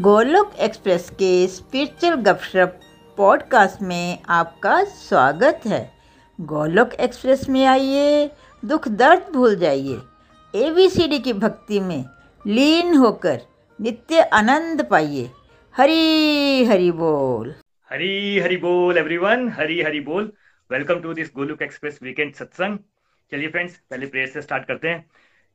Golok 0.00 0.54
express 0.60 1.10
के 1.10 1.46
spiritual 1.46 2.14
गपशप 2.14 2.80
podcast 3.16 3.82
में 3.82 4.18
आपका 4.28 4.84
स्वागत 4.84 5.60
है। 5.66 5.90
गोलोक 6.40 6.94
एक्सप्रेस 6.94 7.48
में 7.48 7.66
आइए, 7.66 8.30
दुख 8.64 8.88
दर्द 8.88 9.32
भूल 9.32 9.56
जाइए। 9.56 9.96
एबीसीडी 10.54 11.18
की 11.18 11.32
भक्ति 11.32 11.80
में 11.80 12.04
लीन 12.46 12.94
होकर 12.96 13.40
नित्य 13.80 14.20
आनंद 14.20 14.86
पाइए। 14.90 15.30
हरी 15.76 16.64
हरी 16.64 16.90
बोल। 16.92 17.54
हरी 17.90 18.38
हरी 18.38 18.56
बोल 18.56 18.98
एवरीवन 18.98 19.48
हरी 19.48 19.82
हरी 19.82 20.00
बोल। 20.00 20.32
Welcome 20.70 21.00
to 21.00 21.12
this 21.12 21.30
Golok 21.36 21.62
express 21.62 21.98
weekend 22.02 22.34
सत्संग 22.34 22.78
चलिए 23.32 23.48
फ्रेंड्स 23.48 23.76
पहले 23.90 24.06
प्रेयर 24.06 24.28
से 24.28 24.42
स्टार्ट 24.42 24.64
करते 24.64 24.88
हैं। 24.88 25.06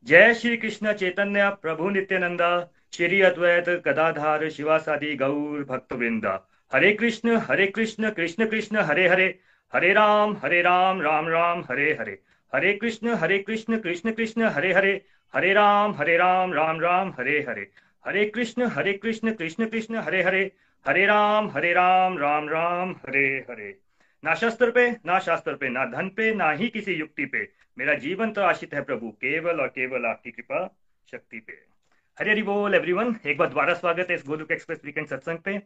जय 0.05 0.33
श्री 0.33 0.57
कृष्ण 0.57 0.93
चैतन्य, 0.93 1.49
प्रभु 1.61 1.89
नित्यानंदा। 1.89 2.71
श्री 2.95 3.21
अद्वैत 3.21 3.69
गदाधार 3.69 4.49
शिवासादि 4.49 5.15
गौर 5.15 5.63
भक्त 5.63 5.93
वृंदा 5.93 6.49
हरे 6.73 6.93
कृष्ण 6.93 7.37
हरे 7.37 7.67
कृष्ण 7.67 8.09
कृष्ण 8.09 8.45
कृष्ण, 8.45 8.77
हरे 8.77 9.07
हरे। 9.07 9.39
हरे 9.73 9.93
राम 9.93 10.37
हरे 10.43 10.61
राम 10.61 11.01
राम 11.01 11.27
राम, 11.27 11.63
हरे 11.71 11.97
हरे। 11.99 12.19
हरे 12.55 12.73
कृष्ण 12.73 13.13
हरे 13.13 13.39
कृष्ण 13.39 13.77
कृष्ण 13.77 14.11
कृष्ण, 14.11 14.43
हरे 14.43 14.73
हरे। 14.73 15.05
हरे 15.35 15.53
राम 15.53 15.91
हरे 15.91 16.17
राम 16.17 16.53
राम 16.53 16.79
राम, 16.79 17.13
हरे 17.19 17.45
हरे। 17.49 17.71
हरे 18.07 18.25
कृष्ण 18.25 18.65
हरे 18.65 18.93
कृष्ण 18.93 19.33
कृष्ण 19.33 19.65
कृष्ण, 19.65 19.95
हरे 19.95 20.23
हरे। 20.23 20.51
हरे 20.87 21.05
राम 21.05 21.49
हरे 21.49 21.73
राम 21.73 22.17
राम 22.17 22.49
राम, 22.49 22.91
हरे 22.91 23.45
हरे। 23.49 23.77
ना 24.23 24.35
शस्त्र 24.35 24.71
पे, 24.71 24.91
ना 24.91 25.19
शास्त्र 25.19 25.53
पे, 25.53 25.69
ना 25.69 25.85
धन 25.85 26.09
पे, 26.09 26.33
ना 26.33 26.51
ही 26.51 26.69
किसी 26.69 26.93
युक्ति 26.93 27.25
पे। 27.25 27.49
मेरा 27.77 27.93
जीवन 27.93 28.31
तो 28.31 28.41
आशित 28.41 28.73
है 28.73 28.81
प्रभु, 28.81 29.09
केवल 29.09 29.61
और 29.61 29.67
केवल 29.67 30.05
आपकी 30.05 30.31
कृपा, 30.31 30.75
शक्ति 31.11 31.39
पे। 31.39 31.72
हरे 32.17 32.31
हरी 32.31 32.41
बोल 32.43 32.75
एवरीवन 32.75 33.15
एक 33.27 33.37
बार 33.37 33.47
दोबारा 33.49 33.73
स्वागत 33.73 34.09
है 34.09 34.15
इस 34.15 34.23
गोलुक 34.27 34.51
एक्सप्रेस 34.51 34.81
वीकेंड 34.85 35.07
सत्संग 35.07 35.37
पे। 35.37 35.57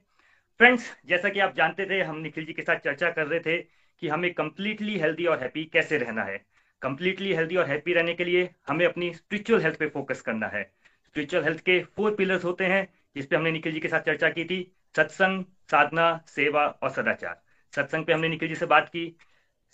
फ्रेंड्स 0.59 0.85
जैसा 1.05 1.29
कि 1.29 1.39
आप 1.39 1.55
जानते 1.55 1.85
थे, 1.85 2.01
हम 2.01 2.17
निखिल 2.17 2.45
जी 2.45 2.53
के 2.53 2.61
साथ 2.61 2.75
चर्चा 2.75 3.09
कर 3.09 3.27
रहे 3.27 3.39
थे 3.39 3.57
कि 4.01 4.07
हमें 4.07 4.33
कंप्लीटली 4.33 4.97
हेल्दी 4.99 5.25
और 5.25 5.39
हैप्पी 5.39 5.63
कैसे 5.65 5.97
रहना 5.97 6.23
है। 6.23 6.37
कंप्लीटली 6.81 7.33
हेल्दी 7.33 7.55
और 7.55 7.65
हैप्पी 7.65 7.93
रहने 7.93 8.13
के 8.13 8.23
लिए 8.23 8.49
हमें 8.67 8.85
अपनी 8.85 9.13
स्पिरिचुअल 9.13 9.61
हेल्थ 9.61 9.79
पे 9.79 9.87
फोकस 9.87 10.21
करना 10.21 10.47
है। 10.47 10.63
स्पिरिचुअल 11.05 11.43
हेल्थ 11.43 11.59
के 11.59 11.79
फोर 11.97 12.15
पिलर्स 12.15 12.45
होते 12.45 12.65
हैं 12.65 12.87
जिसपे 13.15 13.35
हमने 13.35 13.51
निखिल 13.51 13.73
जी 13.73 13.79
के 13.79 13.87
साथ 13.87 14.01
चर्चा 14.01 14.29
की 14.29 14.45
थी, 14.45 14.71
सत्संग, 14.95 15.43
साधना, 15.71 16.09
सेवा 16.27 16.65
और 16.65 16.89
सदाचार। 16.89 17.41
सत्संग 17.73 18.05
पे 18.05 18.13
हमने 18.13 18.29
निखिल 18.29 18.49
जी 18.49 18.55
से 18.55 18.65
बात 18.65 18.89
की 18.89 19.05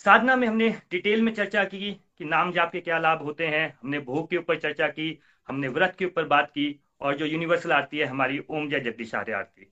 साधना 0.04 0.34
में 0.36 0.46
हमने 0.48 0.68
डिटेल 0.90 1.22
में 1.22 1.32
चर्चा 1.34 1.62
की 1.64 1.90
कि 2.18 2.24
नाम 2.24 2.50
जाप 2.52 2.72
के 2.72 2.80
क्या 2.80 2.98
लाभ 2.98 3.22
होते 3.22 3.46
हैं 3.46 3.66
हमने 3.82 3.98
भोग 3.98 4.28
के 4.30 4.36
ऊपर 4.36 4.58
चर्चा 4.58 4.88
की 4.88 5.06
हमने 5.48 5.68
व्रत 5.68 5.94
के 5.98 6.04
ऊपर 6.04 6.24
बात 6.24 6.50
की 6.50 6.66
और 7.00 7.16
जो 7.16 7.26
यूनिवर्सल 7.26 7.72
आरती 7.72 7.98
है 7.98 8.06
हमारी 8.06 8.38
ओम 8.50 8.68
जय 8.70 8.80
जगदीश 8.80 9.14
आर्य 9.14 9.32
आरती। 9.32 9.66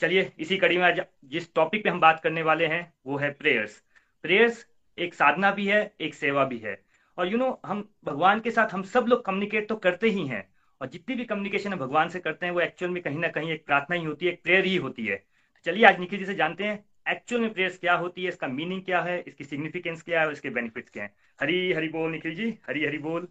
चलिए 0.00 0.30
इसी 0.38 0.56
कड़ी 0.56 0.76
में 0.78 0.84
आज 0.84 1.00
जिस 1.24 1.52
टॉपिक 1.54 1.84
पे 1.84 1.90
हम 1.90 2.00
बात 2.00 2.20
करने 2.20 2.42
वाले 2.42 2.66
हैं 2.66 2.82
वो 3.06 3.16
है 3.16 3.30
प्रेयर्स 3.30 3.80
प्रेयर्स 4.24 4.66
एक 4.98 5.14
साधना 5.14 5.50
भी 5.50 5.66
है 5.66 5.80
एक 6.00 6.14
सेवा 6.14 6.44
भी 6.44 6.58
है। 6.58 6.78
और 7.18 7.26
यू 7.26 7.32
you 7.32 7.40
नो 7.40 7.46
know, 7.46 7.58
हम 7.66 7.88
भगवान 8.04 8.40
के 8.40 8.50
साथ 8.50 8.74
हम 8.74 8.82
सब 8.82 9.06
लोग 9.08 9.24
कम्युनिकेट 9.24 9.68
तो 9.68 9.76
करते 9.78 10.08
ही 10.08 10.26
हैं 10.26 10.46
और 10.80 10.88
जितनी 10.88 11.14
भी 11.14 11.24
कम्युनिकेशन 11.24 11.72
हम 11.72 11.78
भगवान 11.78 12.08
से 12.08 12.20
करते 12.20 12.46
हैं 12.46 12.52
वो 12.52 12.60
एक्चुअल 12.60 12.92
में 12.92 13.02
कहीं 13.02 13.18
ना 13.18 13.28
कहीं 13.28 13.50
एक 13.52 13.66
प्रार्थना 13.66 13.96
ही 13.96 14.04
होती 14.04 14.26
है 14.26 14.32
एक 14.32 14.42
प्रेयर 14.42 14.64
ही 14.64 14.76
होती 14.76 15.06
है। 15.06 15.22
चलिए 15.66 15.84
आज 15.84 16.00
निखिल 16.00 16.18
जी 16.18 16.24
से 16.24 16.34
जानते 16.34 16.64
हैं 16.64 16.78
एक्चुअल 17.08 17.42
में 17.42 17.52
प्रेयर्स 17.52 17.78
क्या 17.78 17.94
होती 17.94 18.22
है, 18.22 18.28
इसका 18.28 18.48
मीनिंग 18.48 18.82
क्या 18.82 19.00
है, 19.00 19.24
इसकी 19.26 19.44
सिग्निफिकेंस 19.44 20.02
क्या 20.02 20.20
है 20.20 20.26
और 20.26 20.32
इसके 20.32 20.50
बेनिफिट्स 20.50 20.90
क्या 20.90 21.02
है? 21.02 21.14
हरी 21.40 21.72
हरी 21.72 21.88
बोल, 21.88 22.10
निखिल 22.10 22.34
जी, 22.34 22.58
हरी 22.68 22.84
हरी 22.84 22.98
बोल। 22.98 23.28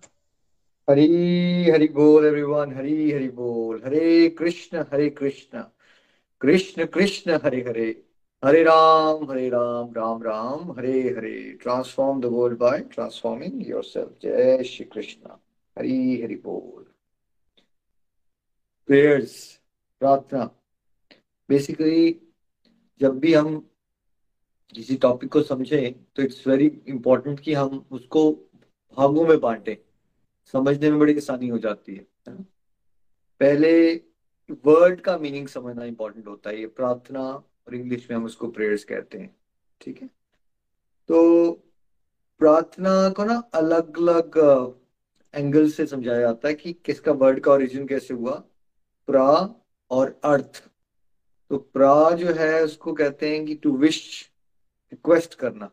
हरी 0.89 1.69
हरि 1.69 1.87
बोल 1.87 2.25
एवरीवन 2.25 2.73
हरी 2.73 3.11
हरि 3.11 3.29
बोल। 3.29 3.81
Hare 3.85 4.29
Krishna 4.29 4.83
Hare 4.93 5.09
Krishna. 5.09 5.63
Krishna 6.41 6.85
Krishna, 6.85 7.39
Hare 7.43 7.61
Hare. 7.61 8.03
Hare 8.45 8.63
Ram 8.63 9.31
Hare 9.31 9.49
Ram 9.49 9.93
Ram 9.93 10.23
Ram, 10.23 10.71
Hare 10.71 11.01
Hare. 11.01 11.57
Transform 11.61 12.21
the 12.21 12.25
world 12.25 12.57
by 12.57 12.79
transforming 12.79 13.69
yourself 13.69 14.17
जय 14.23 14.63
श्री 14.63 14.85
कृष्ण। 14.85 15.29
हरी 15.77 16.21
हरि 16.21 16.35
बोल। 16.35 16.85
प्रेयर्स 18.87 19.61
प्रार्थना। 19.99 20.43
बेसिकली 21.49 22.21
जब 22.99 23.19
भी 23.19 23.33
हम 23.33 23.57
किसी 24.73 24.95
टॉपिक 24.97 25.31
को 25.31 25.41
समझें 25.41 25.93
तो 26.15 26.23
इट्स 26.23 26.47
वेरी 26.47 26.65
इंपॉर्टेंट 26.87 27.39
कि 27.39 27.53
हम 27.53 27.85
उसको 27.91 28.31
भागों 28.97 29.25
में 29.27 29.39
बांटें। 29.39 29.75
समझने 30.53 30.89
में 30.89 30.99
बड़ी 30.99 31.15
आसानी 31.17 31.47
हो 31.47 31.57
जाती 31.57 31.95
है 31.95 32.35
पहले 33.41 33.93
वर्ड 34.65 35.01
का 35.01 35.17
मीनिंग 35.17 35.47
समझना 35.47 35.85
इंपॉर्टेंट 35.85 36.27
होता 36.27 36.49
है। 36.49 36.59
ये 36.59 36.67
प्रार्थना 36.67 37.23
और 37.23 37.75
इंग्लिश 37.75 38.07
में 38.09 38.15
हम 38.17 38.25
उसको 38.25 38.47
प्रेयर्स 38.47 38.83
कहते 38.83 39.17
हैं, 39.17 39.35
ठीक 39.81 40.01
है? 40.01 40.07
तो 41.09 41.51
प्रार्थना 42.41 43.09
को 43.09 43.23
ना 43.25 43.35
अलग 43.53 43.97
अलग 43.99 44.37
एंगल 45.33 45.69
से 45.69 45.85
समझाया 45.85 46.19
जाता 46.19 46.47
है 46.47 46.53
कि 46.53 46.73
किसका 46.75 47.11
वर्ड 47.13 47.39
का 47.39 47.51
ओरिजिन 47.51 47.87
कैसे 47.87 48.13
हुआ। 48.13 48.35
प्रा 49.07 49.55
और 49.91 50.19
अर्थ। 50.23 50.68
तो 51.49 51.57
प्रा 51.57 52.11
जो 52.11 52.33
है 52.33 52.63
उसको 52.63 52.93
कहते 52.93 53.29
हैं 53.29 53.45
कि 53.45 53.55
टू 53.55 53.77
विश 53.77 54.29
रिक्वेस्ट 54.91 55.35
करना 55.35 55.71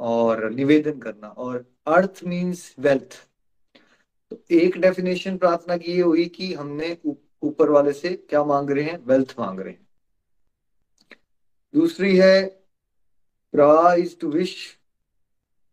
और 0.00 0.50
निवेदन 0.50 0.98
करना 0.98 1.28
और 1.28 1.74
अर्थ 1.86 2.20
मीन्स 2.24 2.74
वेल्थ 2.78 3.28
तो 4.30 4.44
एक 4.50 4.78
डेफिनेशन 4.78 5.38
प्रार्थना 5.38 5.76
की 5.76 5.92
ये 5.92 6.02
हुई 6.02 6.26
कि 6.26 6.54
हमने 6.54 6.98
ऊपर 7.42 7.70
वाले 7.70 7.92
से 7.92 8.14
क्या 8.14 8.44
मांग 8.44 8.70
रहे 8.70 8.84
हैं? 8.84 9.06
वेल्थ 9.06 9.34
मांग 9.38 9.60
रहे 9.60 9.72
हैं। 9.72 9.88
दूसरी 11.74 12.16
है 12.16 12.46
प्रा 13.52 13.94
इज़ 13.94 14.16
टू 14.18 14.28
विश 14.28 14.78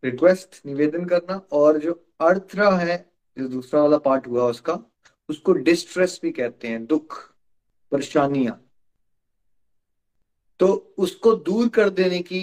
रिक्वेस्ट 0.04 0.66
निवेदन 0.66 1.04
करना 1.04 1.36
और 1.52 1.78
जो 1.78 2.06
अर्थरा 2.20 2.76
है, 2.76 3.12
जो 3.38 3.48
दूसरा 3.48 3.80
वाला 3.80 3.98
पार्ट 3.98 4.26
हुआ 4.26 4.50
उसका, 4.50 4.78
उसको 5.28 5.52
डिस्ट्रेस 5.52 6.20
भी 6.22 6.30
कहते 6.30 6.68
हैं, 6.68 6.86
दुख, 6.86 7.34
परेशानियाँ। 7.92 8.65
तो 10.60 10.94
उसको 10.98 11.34
दूर 11.34 11.68
कर 11.68 11.90
देने 11.90 12.22
की 12.22 12.40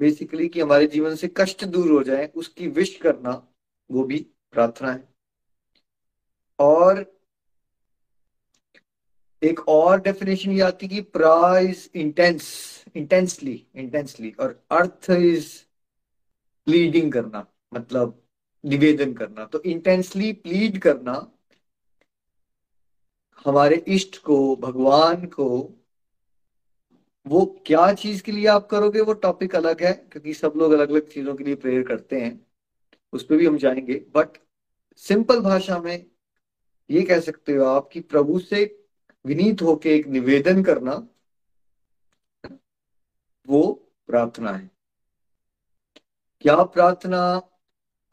बेसिकली 0.00 0.48
कि 0.48 0.60
हमारे 0.60 0.86
जीवन 0.86 1.14
से 1.14 1.30
कष्ट 1.36 1.64
दूर 1.64 1.90
हो 1.90 2.02
जाए, 2.02 2.32
उसकी 2.34 2.68
विश 2.68 2.96
करना, 2.96 3.48
वो 3.90 4.04
भी 4.04 4.26
प्रार्थना 4.52 4.92
है। 4.92 5.08
और 6.58 7.18
एक 9.42 9.68
और 9.68 10.00
डेफिनेशन 10.00 10.52
ये 10.52 10.60
आती 10.60 10.88
कि 10.88 11.00
प्रा 11.00 11.58
इज़ 11.58 11.88
इंटेंस 11.94 12.44
इंटेंसली 12.94 13.66
इंटेंसली 13.74 14.30
और 14.40 14.64
अर्थ 14.70 15.10
इज़ 15.10 15.48
प्लीडिंग 16.64 17.12
करना 17.12 17.46
मतलब 17.74 18.22
निवेदन 18.64 19.14
करना। 19.14 19.44
तो 19.44 19.62
इंटेंसली 19.62 20.32
प्लीड 20.32 20.78
करना, 20.78 21.32
हमारे 23.46 23.84
इष्ट 23.88 24.18
को, 24.18 24.56
भगवान 24.56 25.26
को 25.26 25.78
वो 27.26 27.62
क्या 27.66 27.92
चीज़ 27.92 28.22
के 28.22 28.32
लिए 28.32 28.46
आप 28.46 28.66
करोगे? 28.66 29.00
वो 29.00 29.12
टॉपिक 29.12 29.56
अलग 29.56 29.82
है, 29.82 29.92
क्योंकि 29.92 30.34
सब 30.34 30.52
लोग 30.56 30.72
अलग 30.72 30.90
अलग 30.90 31.08
चीज़ों 31.08 31.34
के 31.34 31.44
लिए 31.44 31.54
प्रेयर 31.54 31.82
करते 31.82 32.20
हैं। 32.20 32.46
उस 33.12 33.24
पर 33.24 33.36
भी 33.36 33.46
हम 33.46 33.56
जाएँगे। 33.56 33.94
बट 33.94 34.38
सिंपल 34.96 35.40
भाषा 35.40 35.78
में 35.78 36.06
ये 36.90 37.02
कह 37.02 37.20
सकते 37.20 37.52
हो 37.52 37.64
आप 37.64 37.88
कि 37.92 38.00
प्रभु 38.00 38.38
से 38.38 38.86
विनीत 39.26 39.62
होके 39.62 39.96
एक 39.96 40.06
निवेदन 40.06 40.64
करना, 40.64 41.08
वो 43.48 43.92
प्रार्थना 44.06 44.52
है। 44.52 44.70
क्या 46.40 46.62
प्रार्थना 46.62 47.42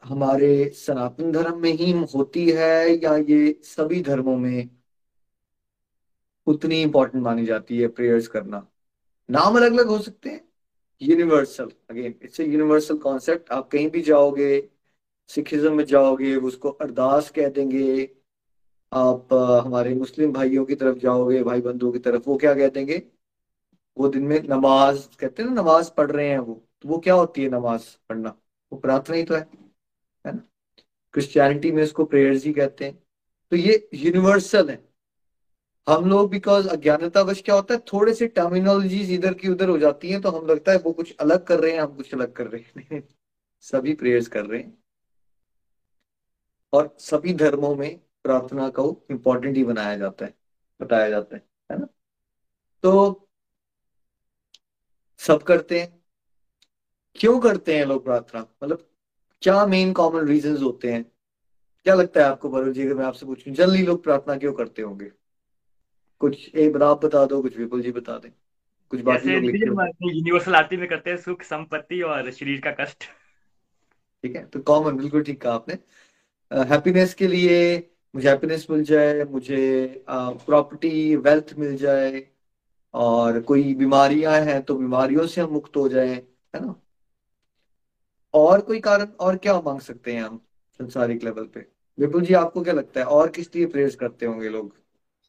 हमारे 0.04 0.70
सनातन 0.70 1.32
धर्म 1.32 1.58
में 1.58 1.72
ही 1.72 1.92
होती 1.92 2.50
है 2.50 2.90
या 3.04 3.16
ये 3.16 3.60
सभी 3.62 4.02
धर्मों 4.02 4.36
में 4.36 4.70
उतनी 6.46 6.82
इंपॉर्टेंट 6.82 7.24
मानी 7.24 7.46
जाती 7.46 7.78
है 7.78 7.88
प्रेयर्स 7.88 8.28
करना? 8.28 8.69
नाम 9.30 9.56
अलग 9.56 9.72
अलग 9.72 9.86
हो 9.86 9.98
सकते 9.98 10.30
हैं। 10.30 10.48
Universal 11.02 11.70
again 11.90 12.14
it's 12.22 12.40
a 12.40 12.44
universal 12.44 12.98
concept 12.98 13.50
आप 13.52 13.68
कहीं 13.70 13.90
भी 13.90 14.00
जाओगे 14.02 14.68
सिखिज्म 15.28 15.76
में 15.76 15.84
जाओगे, 15.84 16.36
उसको 16.36 16.68
अरदास 16.68 17.30
कह 17.30 17.48
देंगे। 17.48 18.10
आप 18.92 19.32
हमारे 19.66 19.94
मुस्लिम 19.94 20.32
भाइयों 20.32 20.64
की 20.64 20.74
तरफ़ 20.74 20.98
जाओगे 20.98 21.42
भाई 21.42 21.60
बंधुओं 21.60 21.92
की 21.92 21.98
तरफ़, 21.98 22.22
वो 22.26 22.36
क्या 22.36 22.54
कह 22.54 22.68
देंगे? 22.68 23.02
वो 23.98 24.08
दिन 24.08 24.22
में 24.22 24.42
नमाज़, 24.42 25.16
कहते 25.16 25.42
हैं 25.42 25.50
ना, 25.50 25.62
नमाज़ 25.62 25.90
पढ़ 25.96 26.10
रहे 26.10 26.28
हैं 26.28 26.38
वो। 26.38 26.68
तो 26.82 26.88
वो 26.88 26.98
क्या 26.98 27.14
होती 27.14 27.42
है, 27.42 27.48
नमाज़ 27.48 27.82
पढ़ना? 28.08 28.36
वो 28.72 28.78
प्रार्थना 28.78 29.16
ही 29.16 29.24
तो 29.24 29.34
है 29.34 29.40
है 30.26 30.32
ना? 30.32 30.42
क्रिश्चियनिटी 31.12 31.72
में 31.72 31.82
इसको 31.82 32.04
प्रेयर्स 32.04 32.44
ही 32.44 32.52
कहते 32.52 32.84
हैं। 32.84 33.02
तो 33.50 33.56
ये 33.56 33.88
यूनिवर्सल 33.94 34.70
है। 34.70 34.89
हम 35.90 36.04
लोग 36.10 36.30
बिकॉज़ 36.30 36.68
अज्ञानता 36.68 37.20
वश 37.22 37.42
क्या 37.42 37.54
होता 37.54 37.74
है, 37.74 37.80
थोड़े 37.92 38.14
से 38.14 38.26
टर्मिनोलॉजीज 38.26 39.10
इधर 39.12 39.34
की 39.34 39.48
उधर 39.48 39.68
हो 39.68 39.78
जाती 39.78 40.10
हैं 40.10 40.20
तो 40.20 40.30
हम 40.30 40.46
लगता 40.46 40.72
है 40.72 40.78
वो 40.78 40.92
कुछ 40.92 41.16
अलग 41.16 41.44
कर 41.46 41.60
रहे 41.60 41.72
हैं, 41.72 41.80
हम 41.80 41.96
कुछ 41.96 42.14
अलग 42.14 42.32
कर 42.32 42.46
रहे 42.46 42.84
हैं। 42.92 43.08
सभी 43.60 43.94
प्रेयर्स 43.94 44.28
कर 44.28 44.46
रहे 44.46 44.60
हैं। 44.60 44.78
और 46.72 46.96
सभी 46.98 47.34
धर्मों 47.34 47.74
में 47.76 48.00
प्रार्थना 48.22 48.68
को 48.68 49.06
इम्पोर्टेंट 49.10 49.56
ही 49.56 49.64
बनाया 49.64 49.96
जाता 49.96 50.24
है, 50.24 50.34
बताया 50.80 51.10
जाता 51.10 51.36
है 51.36 51.42
है 51.72 51.78
ना? 51.78 51.86
तो 52.82 53.28
सब 55.18 55.42
करते 55.42 55.80
हैं। 55.80 56.00
क्यों 57.16 57.40
करते 57.40 57.76
हैं 57.78 57.86
लोग 57.86 58.04
प्रार्थना? 58.04 58.40
मतलब 58.64 58.88
क्या 59.42 59.66
मेन 59.66 59.92
कॉमन 59.92 60.26
रीजंस 60.26 60.62
होते 60.62 60.92
हैं? 60.92 61.04
क्या 61.84 61.94
लगता 61.94 62.20
है 62.20 62.26
आपको 62.26 62.48
वरुण 62.48 62.72
जी, 62.72 62.86
अगर 62.86 62.94
मैं 62.94 63.04
आपसे 63.04 63.26
पूछूँ, 63.26 63.52
जनरली 63.54 63.82
लोग 63.82 64.02
प्रार्थना 64.04 64.36
क्यों 64.36 64.52
करते 64.52 64.82
होंगे? 64.82 65.12
कुछ 66.20 66.54
एक 66.54 66.82
आप 66.82 67.04
बता 67.04 67.24
दो 67.26 67.40
कुछ 67.42 67.56
विपुल 67.56 67.82
जी 67.82 67.92
बता 67.92 68.18
दें। 68.18 68.30
कुछ 68.92 69.00
बात 69.00 69.22
यूनिवर्सल 69.24 70.54
आरती 70.54 70.76
में 70.76 70.88
करते 70.88 71.10
हैं 71.10 71.16
सुख 71.16 71.42
संपत्ति 71.42 72.00
और 72.02 72.30
शरीर 72.30 72.60
का 72.60 72.70
कष्ट। 72.80 73.04
ठीक 74.24 74.36
है 74.36 74.44
तो 74.46 74.60
कॉमन 74.60 74.96
बिल्कुल 74.96 75.22
ठीक 75.22 75.40
कहा 75.42 75.52
आपने। 75.54 75.74
हैप्पीनेस 76.50 77.14
के 77.14 77.26
लिए 77.26 77.56
मुझे 78.14 78.28
हैप्पीनेस 78.28 78.66
मिल 78.70 78.82
जाए 78.84 79.24
मुझे 79.24 80.04
प्रॉपर्टी 80.10 81.16
वेल्थ 81.16 81.54
मिल 81.58 81.76
जाए 81.76 82.22
और 82.94 83.40
कोई 83.42 83.74
बीमारियाँ 83.74 84.40
हैं 84.42 84.60
तो 84.62 84.74
बीमारियों 84.76 85.26
से 85.26 85.40
हम 85.40 85.50
मुक्त 85.50 85.76
हो 85.76 85.88
जाए 85.88 86.14
है 86.54 86.60
ना? 86.60 86.74
और 88.34 88.60
कोई 88.60 88.80
कारण 88.80 89.06
और 89.20 89.36
क्या 89.36 89.60
मांग 89.60 89.80
सकते 89.80 90.12
हैं 90.12 90.22
हम 90.22 90.40
संसारिक 90.80 91.24
लेवल 91.24 91.44
पे? 91.46 91.66
विपुल 91.98 92.22
जी 92.22 92.34
आपको 92.34 92.62
क्या 92.62 92.74
लगता 92.74 93.00
है 93.00 93.06
और 93.08 93.30
किस 93.30 93.54
लिए 93.56 93.66
प्रेयर्स 93.66 93.94
करते 93.94 94.26
होंगे 94.26 94.48
लोग? 94.48 94.74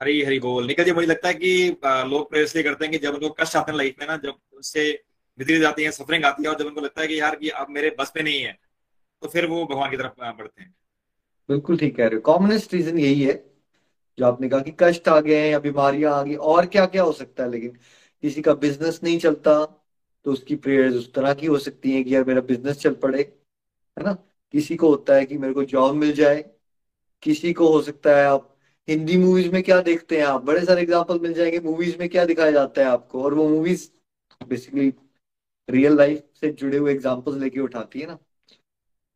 हरी 0.02 0.22
हरी 0.24 0.40
बोल 0.40 0.66
निकल 0.68 0.84
जी, 0.84 0.92
मुझे 0.92 1.08
लगता 1.08 1.28
है 1.28 1.34
कि 1.36 1.78
लोग 1.84 2.30
प्रेयर 2.30 2.46
इसलिए 2.46 2.64
करते 2.64 2.86
हैं 2.86 2.92
कि 2.92 2.98
जब 3.00 3.14
उनको 3.14 3.30
कष्ट 3.40 3.56
आते 3.56 3.72
हैं 3.72 3.78
लाइफ 3.78 3.96
में 4.00 4.08
ना, 4.08 4.16
जब 4.18 4.36
उससे 4.54 4.84
विधि 5.40 5.58
जाती 5.60 5.84
है 5.84 5.92
सफरिंग 5.92 6.26
आती 6.26 6.44
है, 6.44 6.50
और 6.50 6.58
जब 6.60 6.66
उनको 6.66 6.82
लगता 6.82 7.02
है 7.02 7.08
कि 7.08 7.20
यार 7.20 7.36
कि 7.36 7.50
अब 7.52 7.68
मेरे 7.70 7.96
बस 8.00 8.12
में 8.16 8.24
नहीं 8.24 8.42
है 8.42 8.58
तो 9.22 9.28
फिर 9.30 9.46
वो 9.48 9.66
भगवान 9.66 9.92
की 9.92 9.98
तरफ़ 9.98 10.14
बढ़ते 10.38 10.62
हैं। 10.64 10.74
बिल्कुल 11.50 11.78
ठीक 11.78 11.96
कह 11.98 12.08
रहे 12.08 12.16
हो। 12.16 12.22
कॉमनेस्ट 12.24 12.74
रीजन 12.74 12.98
यही 13.00 13.24
है, 13.24 13.34
जो 14.18 14.26
आपने 14.26 14.50
कहा 14.50 14.60
कि 14.62 14.74
कष्ट 14.80 15.08
आ 15.10 15.20
गए 15.22 15.50
या 15.52 15.60
बीमारियाँ 15.60 16.14
आ 16.14 16.22
गई, 16.24 16.36
और 16.36 16.66
क्या 16.68 16.86
क्या 16.88 17.04
हो 17.04 17.12
सकता 17.14 17.44
है, 17.44 17.50
लेकिन 17.52 17.72
किसी 18.24 18.42
का 18.42 18.54
बिज़नेस 18.56 19.00
नहीं 19.04 19.20
चलता 19.20 19.64
तो 20.26 20.32
उसकी 20.34 20.56
प्रेयर्स 20.58 20.96
उस 20.96 21.14
तरह 21.14 21.34
की 21.34 21.46
हो 21.48 21.58
सकती 21.60 21.92
है 21.92 22.04
कि 22.04 22.16
यार 22.16 22.24
मेरा 22.26 22.42
बिज़नेस 22.44 22.78
चल 22.80 22.94
पड़े, 22.98 23.22
है 23.22 24.04
ना? 24.06 24.14
किसी 24.54 24.76
को 24.76 24.90
होता 24.90 25.16
है 25.16 25.26
कि 25.26 25.38
मेरे 25.38 25.54
को 25.54 25.64
जॉब 25.66 25.96
मिल 25.96 26.12
जाए, 26.14 26.44
किसी 27.24 27.54
को 27.54 27.68
हो 27.70 27.82
सकता 27.84 28.18
है 28.18 28.26
आप 28.28 28.51
हिंदी 28.88 29.18
मूवीज़ 29.18 29.52
में 29.52 29.62
क्या 29.64 29.80
देखते 29.82 30.18
हैं 30.18 30.26
आप? 30.26 30.44
बड़े 30.44 30.66
सारे 30.66 30.82
एग्ज़ाम्पल 30.82 31.20
मिल 31.20 31.34
जाएँगे 31.34 31.60
मूवीज़ 31.60 31.98
में 32.00 32.08
क्या 32.10 32.26
दिखाया 32.26 32.52
जाता 32.52 32.82
है 32.82 32.88
आपको? 32.88 33.24
और 33.24 33.34
वो 33.34 33.48
मूवीज़ 33.50 33.90
बेसिकली 34.42 34.94
रियल 35.70 35.96
लाइफ 35.98 36.24
से 36.42 36.52
जुड़े 36.52 36.78
हुए 36.78 36.92
एग्जाम्पल्स 36.92 37.38
लेके 37.38 37.60
उठाती 37.60 38.00
है 38.00 38.08
ना। 38.08 38.18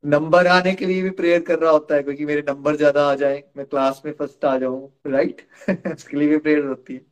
नंबर 0.03 0.47
आने 0.47 0.73
के 0.73 0.85
लिए 0.85 1.01
भी 1.01 1.09
प्रेयर 1.09 1.41
कर 1.41 1.59
रहा 1.59 1.71
होता 1.71 1.95
है, 1.95 2.03
क्योंकि 2.03 2.25
मेरे 2.25 2.41
नंबर 2.49 2.75
ज़्यादा 2.75 3.05
आ 3.11 3.15
जाए, 3.15 3.43
मैं 3.57 3.65
क्लास 3.65 4.01
में 4.05 4.11
फ़र्स्ट 4.13 4.45
आ 4.45 4.57
जाऊँ 4.57 4.91
राइट 5.07 5.41
उसके 5.95 6.17
लिए 6.17 6.27
भी 6.27 6.37
प्रेयर 6.37 6.65
होती 6.65 6.93
है। 6.93 7.05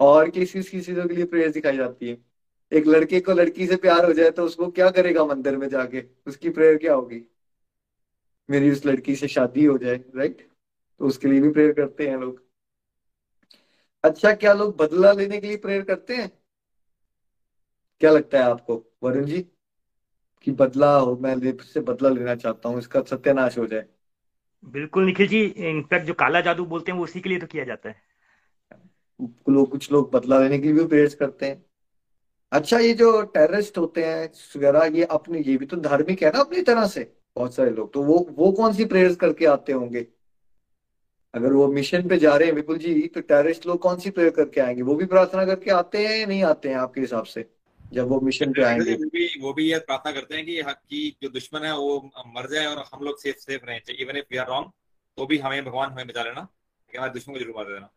और 0.00 0.30
किसी 0.30 0.58
किसी 0.58 0.80
चीज़ों 0.80 1.06
के 1.08 1.14
लिए 1.14 1.24
प्रेयर 1.24 1.50
दिखाई 1.50 1.76
जाती 1.76 2.08
है? 2.08 2.18
एक 2.72 2.86
लड़के 2.86 3.20
को 3.20 3.32
लड़की 3.32 3.66
से 3.66 3.76
प्यार 3.76 4.04
हो 4.06 4.12
जाए 4.12 4.30
तो 4.30 4.44
उसको 4.44 4.70
क्या 4.70 4.90
करेगा 4.90 5.24
मंदिर 5.24 5.56
में 5.56 5.68
जाके? 5.68 6.04
उसकी 6.26 6.50
प्रेयर 6.50 6.76
क्या 6.76 6.94
होगी? 6.94 7.22
मेरी 8.48 8.70
उस 8.70 8.86
लड़की 8.86 9.16
से 9.16 9.28
शादी 9.28 9.64
हो 9.64 9.78
जाए 9.78 9.96
राइट 10.16 10.48
तो 11.00 11.06
उसके 11.06 11.28
लिए 11.28 11.40
भी 11.40 11.50
प्रेयर 11.50 11.72
करते 11.72 12.08
हैं 12.08 12.18
लोग। 12.18 12.42
अच्छा 14.04 14.32
क्या 14.32 14.52
लोग 14.52 14.76
बदला 14.76 15.12
लेने 15.12 15.40
के 15.40 15.46
लिए 15.46 15.56
प्रेयर 15.56 15.82
करते 15.82 16.16
हैं? 16.16 16.30
क्या 18.00 18.10
लगता 18.10 18.38
है 18.38 18.44
आपको? 18.44 18.84
वरुण 19.02 19.24
जी 19.24 19.40
कि 20.42 20.50
बदला 20.50 20.96
हो 20.96 21.16
मैं 21.16 21.56
से 21.62 21.80
बदला 21.80 22.08
लेना 22.08 22.34
चाहता 22.34 22.68
हूँ 22.68 22.78
इसका 22.78 23.02
सत्यानाश 23.02 23.58
हो 23.58 23.66
जाए। 23.66 23.86
बिल्कुल 24.64 25.04
निखिल 25.04 25.26
जी 25.28 25.42
इनफैक्ट 25.44 26.06
जो 26.06 26.14
काला 26.14 26.40
जादू 26.40 26.64
बोलते 26.64 26.92
हैं 26.92 26.98
वो 26.98 27.04
उसी 27.04 27.20
के 27.20 27.28
लिए 27.28 27.38
तो 27.38 27.46
किया 27.46 27.64
जाता 27.64 27.88
है। 27.88 28.02
लोग 29.48 29.70
कुछ 29.70 29.92
लोग 29.92 30.10
बदला 30.12 30.38
लेने 30.38 30.58
के 30.58 30.64
लिए 30.64 30.72
भी 30.72 30.86
प्रेयर्स 30.86 31.14
करते 31.14 31.46
हैं। 31.46 31.64
अच्छा 32.52 32.78
ये 32.78 32.92
जो 32.94 33.22
टेररिस्ट 33.22 33.78
होते 33.78 34.04
हैं 34.04 34.30
वगैरह 34.56 34.84
ये 34.96 35.04
अपने 35.04 35.40
ये 35.40 35.56
भी 35.56 35.66
तो 35.66 35.76
धार्मिक 35.76 36.22
है 36.22 36.30
ना 36.30 36.40
अपनी 36.40 36.62
तरह 36.62 36.86
से? 36.86 37.16
बहुत 37.36 37.54
सारे 37.54 37.70
लोग 37.70 37.92
तो 37.92 38.02
वो 38.02 38.18
वो 38.30 38.52
कौन 38.52 38.72
सी 38.72 38.84
प्रेयर्स 38.84 39.16
करके 39.16 39.46
आते 39.46 39.72
होंगे? 39.72 40.06
अगर 41.34 41.52
वो 41.52 41.66
मिशन 41.72 42.08
पे 42.08 42.16
जा 42.18 42.34
रहे 42.36 42.48
हैं 42.48 42.54
विपुल 42.54 42.78
जी 42.78 43.06
तो 43.14 43.20
टेररिस्ट 43.22 43.66
लोग 43.66 43.78
कौन 43.82 43.98
सी 44.00 44.10
प्रेयर 44.10 44.30
करके 44.30 44.60
आएँगे? 44.60 44.82
वो 44.82 44.94
भी 44.94 45.06
प्रार्थना 45.06 45.44
करके 45.44 45.70
आते 45.70 46.06
हैं 46.06 46.18
या 46.18 46.26
नहीं 46.26 46.42
आते 46.44 46.68
हैं 46.68 46.76
आपके 46.76 47.00
हिसाब 47.00 47.24
से 47.24 47.48
जब 47.92 48.08
वो 48.08 48.20
मिशन 48.20 48.52
पे 48.52 48.62
आएँगे? 48.62 48.92
वो 48.94 49.08
भी 49.10 49.28
वो 49.42 49.52
भी 49.52 49.70
ये 49.70 49.78
प्रार्थना 49.80 50.12
करते 50.12 50.34
हैं 50.36 50.44
कि 50.46 50.62
कि 50.62 51.16
जो 51.22 51.28
दुश्मन 51.28 51.64
है 51.64 51.76
वो 51.78 51.98
मर 52.36 52.50
जाए 52.50 52.66
और 52.66 52.84
हम 52.94 53.04
लोग 53.04 53.18
सेफ़ 53.18 53.36
सेफ़ 53.38 53.64
रहें। 53.66 53.80
Even 54.00 54.16
if 54.16 54.26
we 54.32 54.36
are 54.36 54.46
wrong 54.48 54.70
तो 55.18 55.26
भी 55.26 55.38
हमें 55.38 55.64
भगवान 55.64 55.90
हमें 55.90 56.06
बचा 56.06 56.22
लेना। 56.22 56.46
हमारे 56.92 57.12
दुश्मन 57.12 57.34
को 57.34 57.40
ज़रूर 57.40 57.54
मार 57.56 57.64
देना। 57.64 57.88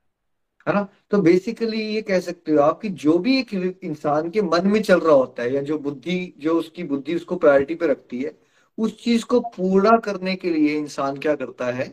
है 0.68 0.74
ना? 0.74 0.88
तो 1.12 1.22
बेसिकली 1.22 1.82
ये 1.96 2.02
कह 2.02 2.20
सकते 2.20 2.52
हो 2.52 2.60
आप 2.62 2.82
कि 2.82 2.90
जो 3.06 3.18
भी 3.20 3.40
एक 3.40 3.54
इंसान 3.84 4.30
के 4.30 4.42
मन 4.42 4.68
में 4.68 4.82
चल 4.84 5.00
रहा 5.00 5.16
होता 5.16 5.44
है 5.44 5.54
या 5.54 5.62
जो 5.62 5.78
बुद्धि 5.80 6.18
जो 6.38 6.58
उसकी 6.60 6.84
बुद्धि 6.84 7.16
उसको 7.16 7.36
प्रायोरिटी 7.36 7.76
पे 7.76 7.88
रखती 7.88 8.22
है 8.24 8.38
उस 8.78 9.04
चीज़ 9.04 9.26
को 9.26 9.40
पूरा 9.56 9.98
करने 10.00 10.36
के 10.36 10.50
लिए 10.50 10.78
इंसान 10.78 11.18
क्या 11.18 11.36
करता 11.36 11.72
है? 11.72 11.88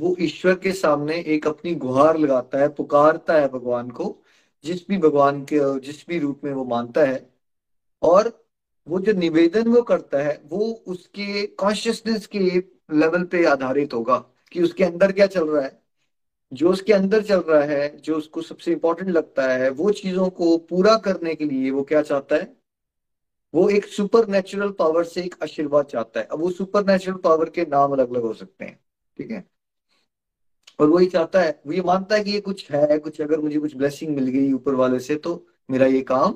वो 0.00 0.16
ईश्वर 0.20 0.54
के 0.54 0.72
सामने 0.72 1.16
एक 1.16 1.46
अपनी 1.46 1.74
गुहार 1.74 2.18
लगाता 2.18 2.58
है, 2.58 2.68
पुकारता 2.68 3.34
है 3.34 3.48
भगवान 3.48 3.90
को, 3.90 4.22
जिस 4.64 4.88
भी 4.88 4.98
भगवान 4.98 5.44
के, 5.44 5.80
जिस 5.80 6.06
भी 6.08 6.18
रूप 6.18 6.40
में 6.44 6.52
वो 6.52 6.64
मानता 6.64 7.00
है। 7.00 7.30
और 8.02 8.46
वो 8.88 9.00
जो 9.00 9.12
निवेदन 9.12 9.68
वो 9.68 9.82
करता 9.82 10.18
है, 10.18 10.42
वो 10.46 10.84
उसके 10.86 11.46
कॉन्शियसनेस 11.46 12.26
के 12.26 12.38
लेवल 12.92 13.24
पे 13.24 13.44
आधारित 13.44 13.94
होगा 13.94 14.24
कि 14.52 14.62
उसके 14.62 14.84
अंदर 14.84 15.12
क्या 15.12 15.26
चल 15.26 15.48
रहा 15.48 15.62
है। 15.62 15.82
जो 16.52 16.70
उसके 16.70 16.92
अंदर 16.92 17.22
चल 17.22 17.40
रहा 17.40 17.62
है, 17.62 17.96
जो 17.96 18.16
उसको 18.16 18.42
सबसे 18.42 18.72
इंपॉर्टेंट 18.72 19.10
लगता 19.10 19.42
है, 19.42 19.70
वो 19.70 19.90
चीज़ों 19.90 20.30
को 20.30 20.58
पूरा 20.58 20.96
करने 20.96 21.34
के 21.34 21.44
लिए 21.44 21.70
वो 21.70 21.82
क्या 21.82 22.02
चाहता 22.02 22.36
है? 22.36 22.56
वो 23.54 23.68
एक 23.68 23.86
सुपर 23.86 24.28
नेचुरल 24.28 24.70
पावर 24.70 25.04
से 25.04 25.22
एक 25.22 25.34
आशीर्वाद 25.42 25.84
चाहता 25.84 26.20
है। 26.20 26.26
अब 26.26 26.40
वो 26.40 26.50
सुपर 26.50 26.86
नेचुरल 26.86 27.16
पावर 27.16 27.50
के 27.50 27.62
नाम 27.62 27.92
अलग 27.92 28.10
अलग 28.10 28.22
हो 28.22 28.34
सकते 28.34 28.64
हैं, 28.64 28.80
ठीक 29.18 29.30
है? 29.30 29.59
और 30.80 30.88
वही 30.90 31.06
चाहता 31.06 31.40
है, 31.42 31.60
वो 31.66 31.72
ये 31.72 31.82
मानता 31.82 32.14
है 32.16 32.24
कि 32.24 32.30
ये 32.32 32.40
कुछ 32.40 32.70
है, 32.70 32.98
कुछ 32.98 33.20
अगर 33.20 33.40
मुझे 33.40 33.58
कुछ 33.58 33.76
ब्लेसिंग 33.76 34.14
मिल 34.16 34.26
गई 34.28 34.52
ऊपर 34.52 34.74
वाले 34.74 35.00
से 35.00 35.16
तो 35.18 35.34
मेरा 35.68 35.86
ये 35.86 36.00
काम 36.04 36.34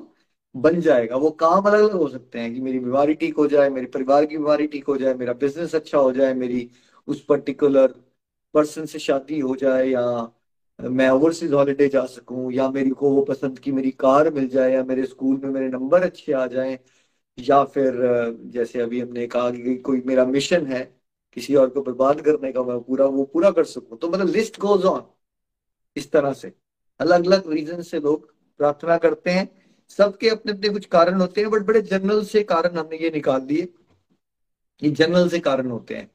बन 0.55 0.79
जाएगा। 0.81 1.15
वो 1.17 1.29
काम 1.33 1.63
अलग 1.63 1.79
अलग 1.81 1.93
हो 1.93 2.07
सकते 2.09 2.39
हैं 2.39 2.53
कि 2.53 2.61
मेरी 2.61 2.79
बीमारी 2.79 3.13
ठीक 3.15 3.37
हो 3.37 3.47
जाए, 3.47 3.69
मेरे 3.69 3.87
परिवार 3.87 4.25
की 4.25 4.37
बीमारी 4.37 4.67
ठीक 4.67 4.85
हो 4.87 4.97
जाए, 4.97 5.13
मेरा 5.13 5.33
बिज़नेस 5.35 5.75
अच्छा 5.75 5.97
हो 5.97 6.11
जाए, 6.11 6.33
मेरी 6.33 6.69
उस 7.07 7.23
पर्टिकुलर 7.25 7.87
पर्सन 8.55 8.85
से 8.85 8.99
शादी 8.99 9.39
हो 9.39 9.55
जाए, 9.55 9.87
या 9.87 10.03
मैं 10.79 11.09
ओवरसीज 11.09 11.53
हॉलीडे 11.53 11.87
जा 11.89 12.05
सकूँ, 12.07 12.51
या 12.53 12.69
मेरी 12.71 12.89
को 12.91 13.09
वो 13.11 13.21
पसंद 13.25 13.59
की 13.59 13.71
मेरी 13.71 13.91
कार 13.99 14.29
मिल 14.33 14.47
जाए, 14.49 14.71
या 14.73 14.83
मेरे 14.83 15.05
स्कूल 15.05 15.37
में 15.43 15.49
मेरे 15.51 15.69
नंबर 15.69 16.03
अच्छे 16.03 16.33
आ 16.33 16.45
जाएँ, 16.47 16.77
या 17.37 17.63
फिर, 17.65 17.93
जैसे 18.47 18.81
अभी 18.81 18.99
हमने 19.01 19.27
कहा 19.27 19.49
कि 19.51 19.75
कोई 19.77 20.01
मेरा 20.05 20.25
मिशन 20.25 20.65
है 20.67 20.83
किसी 21.37 21.55
और 21.55 21.69
को 21.69 21.81
बर्बाद 21.81 22.21
करने 22.21 22.51
का 22.51 22.63
मैं 22.63 22.79
पूरा 22.79 23.05
वो 23.07 23.23
पूरा 23.23 23.51
कर 23.51 23.63
सकूँ। 23.65 23.97
तो 23.97 24.09
मतलब 24.09 24.27
लिस्ट 24.27 24.59
गोज 24.59 24.85
ऑन 24.85 25.03
इस 25.95 26.11
तरह 26.11 26.33
से। 26.33 26.51
अलग 26.99 27.25
अलग 27.25 27.51
रीजन 27.53 27.81
से 27.81 27.99
लोग 27.99 28.33
प्रार्थना 28.59 28.97
करते 28.97 29.31
हैं। 29.31 29.49
सबके 29.89 30.29
अपने 30.29 30.51
अपने 30.51 30.69
कुछ 30.69 30.85
कारण 30.87 31.21
होते 31.21 31.41
हैं 31.41 31.49
बट 31.51 31.61
बड़े 31.61 31.81
जनरल 31.83 32.23
से 32.25 32.43
कारण 32.45 32.77
हमने 32.77 32.97
ये 32.97 33.09
निकाल 33.11 33.39
दिए 33.41 33.67
ये 34.81 34.89
जनरल 34.91 35.27
से 35.29 35.39
कारण 35.39 35.69
होते 35.69 35.95
हैं। 35.95 36.09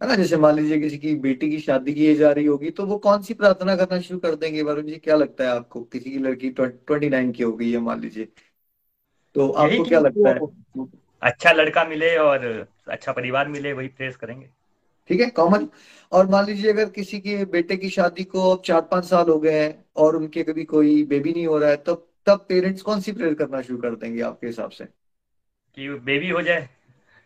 है 0.00 0.08
ना? 0.08 0.14
जैसे 0.14 0.36
मान 0.36 0.54
लीजिए 0.56 0.78
किसी 0.80 0.98
की 0.98 1.14
बेटी 1.16 1.50
की 1.50 1.58
शादी 1.60 1.92
की 1.94 2.14
जा 2.14 2.30
रही 2.32 2.46
होगी 2.46 2.70
तो 2.70 2.86
वो 2.86 2.98
कौन 2.98 3.22
सी 3.22 3.34
प्रार्थना 3.34 3.76
करना 3.76 4.00
शुरू 4.00 4.18
कर 4.20 4.34
देंगे? 4.34 4.62
वरुण 4.62 4.86
जी 4.86 4.96
क्या 4.96 5.16
लगता 5.16 5.44
है 5.44 5.50
आपको? 5.50 5.82
किसी 5.82 6.10
की 6.10 6.18
लड़की 6.18 6.50
ट्वेंटी 6.50 7.08
नाइन 7.08 7.30
की 7.32 7.42
हो 7.42 7.52
गई 7.52 7.70
है 7.72 7.78
मान 7.80 8.00
लीजिए। 8.00 8.28
तो 9.36 9.48
आपको 9.48 9.84
क्या 9.84 10.00
लगता 10.00 10.28
है? 10.28 10.86
अच्छा 11.22 11.52
लड़का 11.52 11.84
मिले 11.84 12.16
और 12.16 12.44
अच्छा 12.88 13.12
परिवार 13.12 13.48
मिले 13.48 13.72
वही 13.72 13.88
प्रेस 13.88 14.16
करेंगे। 14.16 14.48
ठीक 15.12 15.20
है 15.20 15.30
कॉमन 15.30 15.68
और 16.12 16.28
मान 16.28 16.46
लीजिए 16.46 16.72
अगर 16.72 16.88
किसी 16.88 17.20
के 17.20 17.44
बेटे 17.44 17.76
की 17.76 17.88
शादी 17.88 18.24
को 18.24 18.50
अब 18.50 18.62
चार 18.62 18.80
पाँच 18.80 19.04
साल 19.04 19.28
हो 19.28 19.38
गए 19.38 19.64
हैं 19.64 19.84
और 19.96 20.16
उनके 20.16 20.42
कभी 20.42 20.64
कोई 20.64 21.04
बेबी 21.04 21.32
नहीं 21.32 21.46
हो 21.46 21.58
रहा 21.58 21.70
है 21.70 21.76
तब 21.76 22.08
तब 22.26 22.46
पेरेंट्स 22.48 22.82
कौन 22.82 23.00
सी 23.00 23.12
प्रेयर 23.12 23.34
करना 23.34 23.62
शुरू 23.62 23.78
कर 23.78 23.94
देंगे 23.94 24.22
आपके 24.22 24.46
हिसाब 24.46 24.70
से? 24.70 24.84
कि 25.74 25.88
बेबी 25.88 26.28
हो 26.28 26.42
जाए। 26.42 26.68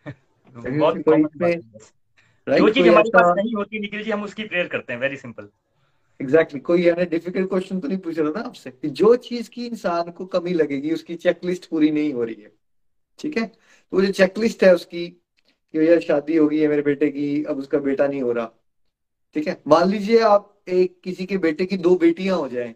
बहुत 0.57 0.95
जो 0.95 2.69
चीज़ 2.69 2.89
हमारे 2.89 3.11
पास 3.11 3.37
नहीं 3.37 3.55
होती 3.55 3.79
निखिल 3.79 4.05
जी 4.05 4.11
हम 4.11 4.23
उसकी 4.23 4.45
प्रेयर 4.45 4.67
करते 4.67 4.93
हैं 4.93 5.01
वेरी 5.01 5.17
सिंपल 5.17 5.49
एग्जैक्टली 6.23 6.61
कोई 6.61 6.83
यानी 6.83 7.05
डिफ़िकल्ट 7.05 7.49
क्वेश्चन 7.49 7.81
तो 7.81 7.89
नहीं 7.89 7.99
पूछ 7.99 8.19
रहा 8.19 8.31
ना 8.31 8.41
आपसे? 8.41 8.73
जो 8.85 9.17
चीज़ 9.17 9.51
की 9.51 9.67
इंसान 9.67 10.11
को 10.11 10.27
कमी 10.27 10.53
लगेगी 10.53 10.91
उसकी 10.91 11.15
चेकलिस्ट 11.15 11.69
पूरी 11.69 11.91
नहीं 11.91 12.13
हो 12.13 12.25
रही 12.25 12.43
है। 12.43 12.53
ठीक 13.19 13.37
है? 13.37 13.47
तो 13.93 14.03
जो 14.03 14.13
चेकलिस्ट 14.13 14.65
है 14.65 14.75
उसकी 14.75 15.23
कि 15.77 15.89
यार 15.89 16.01
शादी 16.03 16.37
हो 16.37 16.49
गई 16.49 16.59
है 16.59 16.69
मेरे 16.69 16.83
बेटे 16.83 17.11
की, 17.11 17.45
अब 17.45 17.59
उसका 17.59 17.79
बेटा 17.81 18.07
नहीं 18.07 18.23
हो 18.23 18.33
रहा। 18.33 18.51
ठीक 19.37 19.49
है? 19.49 19.61
मान 19.69 19.89
लीजिए 19.89 20.21
आप 20.23 20.53
एक 20.71 21.01
किसी 21.05 21.27
के 21.27 21.39
बेटे 21.39 21.67
की 21.67 21.77
दो 21.79 21.97
बेटियाँ 21.99 22.37
हो 22.37 22.49
जाएँ 22.49 22.75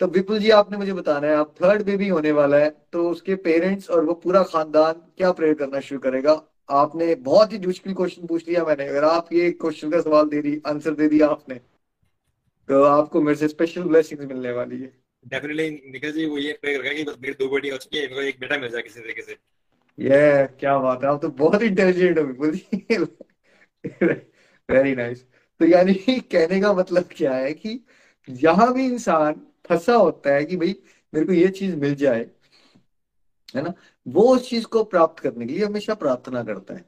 तो 0.00 0.06
विपुल 0.08 0.38
जी 0.38 0.50
आपने 0.52 0.78
मुझे 0.78 0.92
बताना 0.92 1.26
है, 1.26 1.34
आप 1.34 1.54
थर्ड 1.54 1.82
बेबी 1.82 2.08
होने 2.08 2.32
वाला 2.32 2.56
है 2.58 2.68
तो 2.92 3.08
उसके 3.10 3.34
पेरेंट्स 3.44 3.88
और 3.90 4.04
वो 4.04 4.14
पूरा 4.16 4.42
खानदान 4.44 4.92
क्या 4.92 5.30
प्रेयर 5.32 5.54
करना 5.54 5.80
शुरू 5.80 6.00
करेगा? 6.00 6.32
आपने 6.70 7.14
बहुत 7.24 7.52
ही 7.52 7.58
मुश्किल 7.60 7.94
क्वेश्चन 7.94 8.26
पूछ 8.26 8.48
लिया 8.48 8.64
मैंने, 8.64 8.86
अगर 8.86 9.04
आप 9.04 9.32
ये 9.32 9.50
क्वेश्चन 9.52 9.90
का 9.90 10.00
सवाल 10.00 10.28
दे 10.28 10.42
दी 10.42 10.60
आंसर 10.66 10.94
दे 10.94 11.08
दिया 11.08 11.28
आपने 11.28 11.54
तो 12.68 12.82
आपको 12.84 13.22
मेरे 13.22 13.38
से 13.38 13.48
स्पेशल 13.48 13.82
ब्लेसिंग्स 13.84 14.24
मिलने 14.24 14.52
वाली 14.52 14.80
है। 14.80 14.92
डेफिनेटली 15.24 15.70
निखिल 15.92 16.12
जी 16.12 16.26
वो 16.26 16.38
ये 16.38 16.52
प्रे 16.62 16.76
करेगा 16.76 17.10
बस 17.10 17.18
मेरी 17.22 17.34
दो 17.34 17.48
बेटी 17.50 17.68
हो 17.68 17.76
चुकी 17.78 17.98
है 17.98 18.02
मेरे 18.04 18.14
को 18.14 18.22
एक 18.22 18.40
बेटा 18.40 18.58
मिल 18.58 18.70
जाए 18.70 18.82
किसी 18.82 19.00
तरीके 19.00 19.22
से। 19.22 19.36
ये 19.98 20.46
क्या 20.60 20.76
बात 20.78 21.02
है। 21.02 21.08
आप 21.08 21.20
तो 21.22 21.28
बहुत 21.36 21.62
इंटेलिजेंट 21.62 22.18
हो, 22.18 22.24
बिल्कुल 22.24 24.20
वेरी 24.68 24.94
नाइस 24.94 25.24
तो 25.60 25.64
यानी 25.64 25.94
कहने 26.32 26.60
का 26.60 26.72
मतलब 26.72 27.08
क्या 27.12 27.34
है 27.34 27.52
कि 27.54 27.80
जहाँ 28.28 28.72
भी 28.74 28.86
इंसान 28.86 29.40
फंसा 29.68 29.94
होता 29.94 30.34
है 30.34 30.44
कि 30.44 30.56
भाई 30.56 30.74
मेरे 31.12 31.26
को 31.26 31.32
ये 31.32 31.48
चीज़ 31.50 31.76
मिल 31.76 31.94
जाए, 31.94 32.26
है 33.54 33.62
ना, 33.62 33.72
वो 34.06 34.22
उस 34.34 34.48
चीज़ 34.50 34.64
को 34.66 34.82
प्राप्त 34.84 35.22
करने 35.22 35.46
के 35.46 35.52
लिए 35.52 35.64
हमेशा 35.64 35.94
प्रार्थना 35.94 36.42
करता 36.44 36.74
है। 36.74 36.84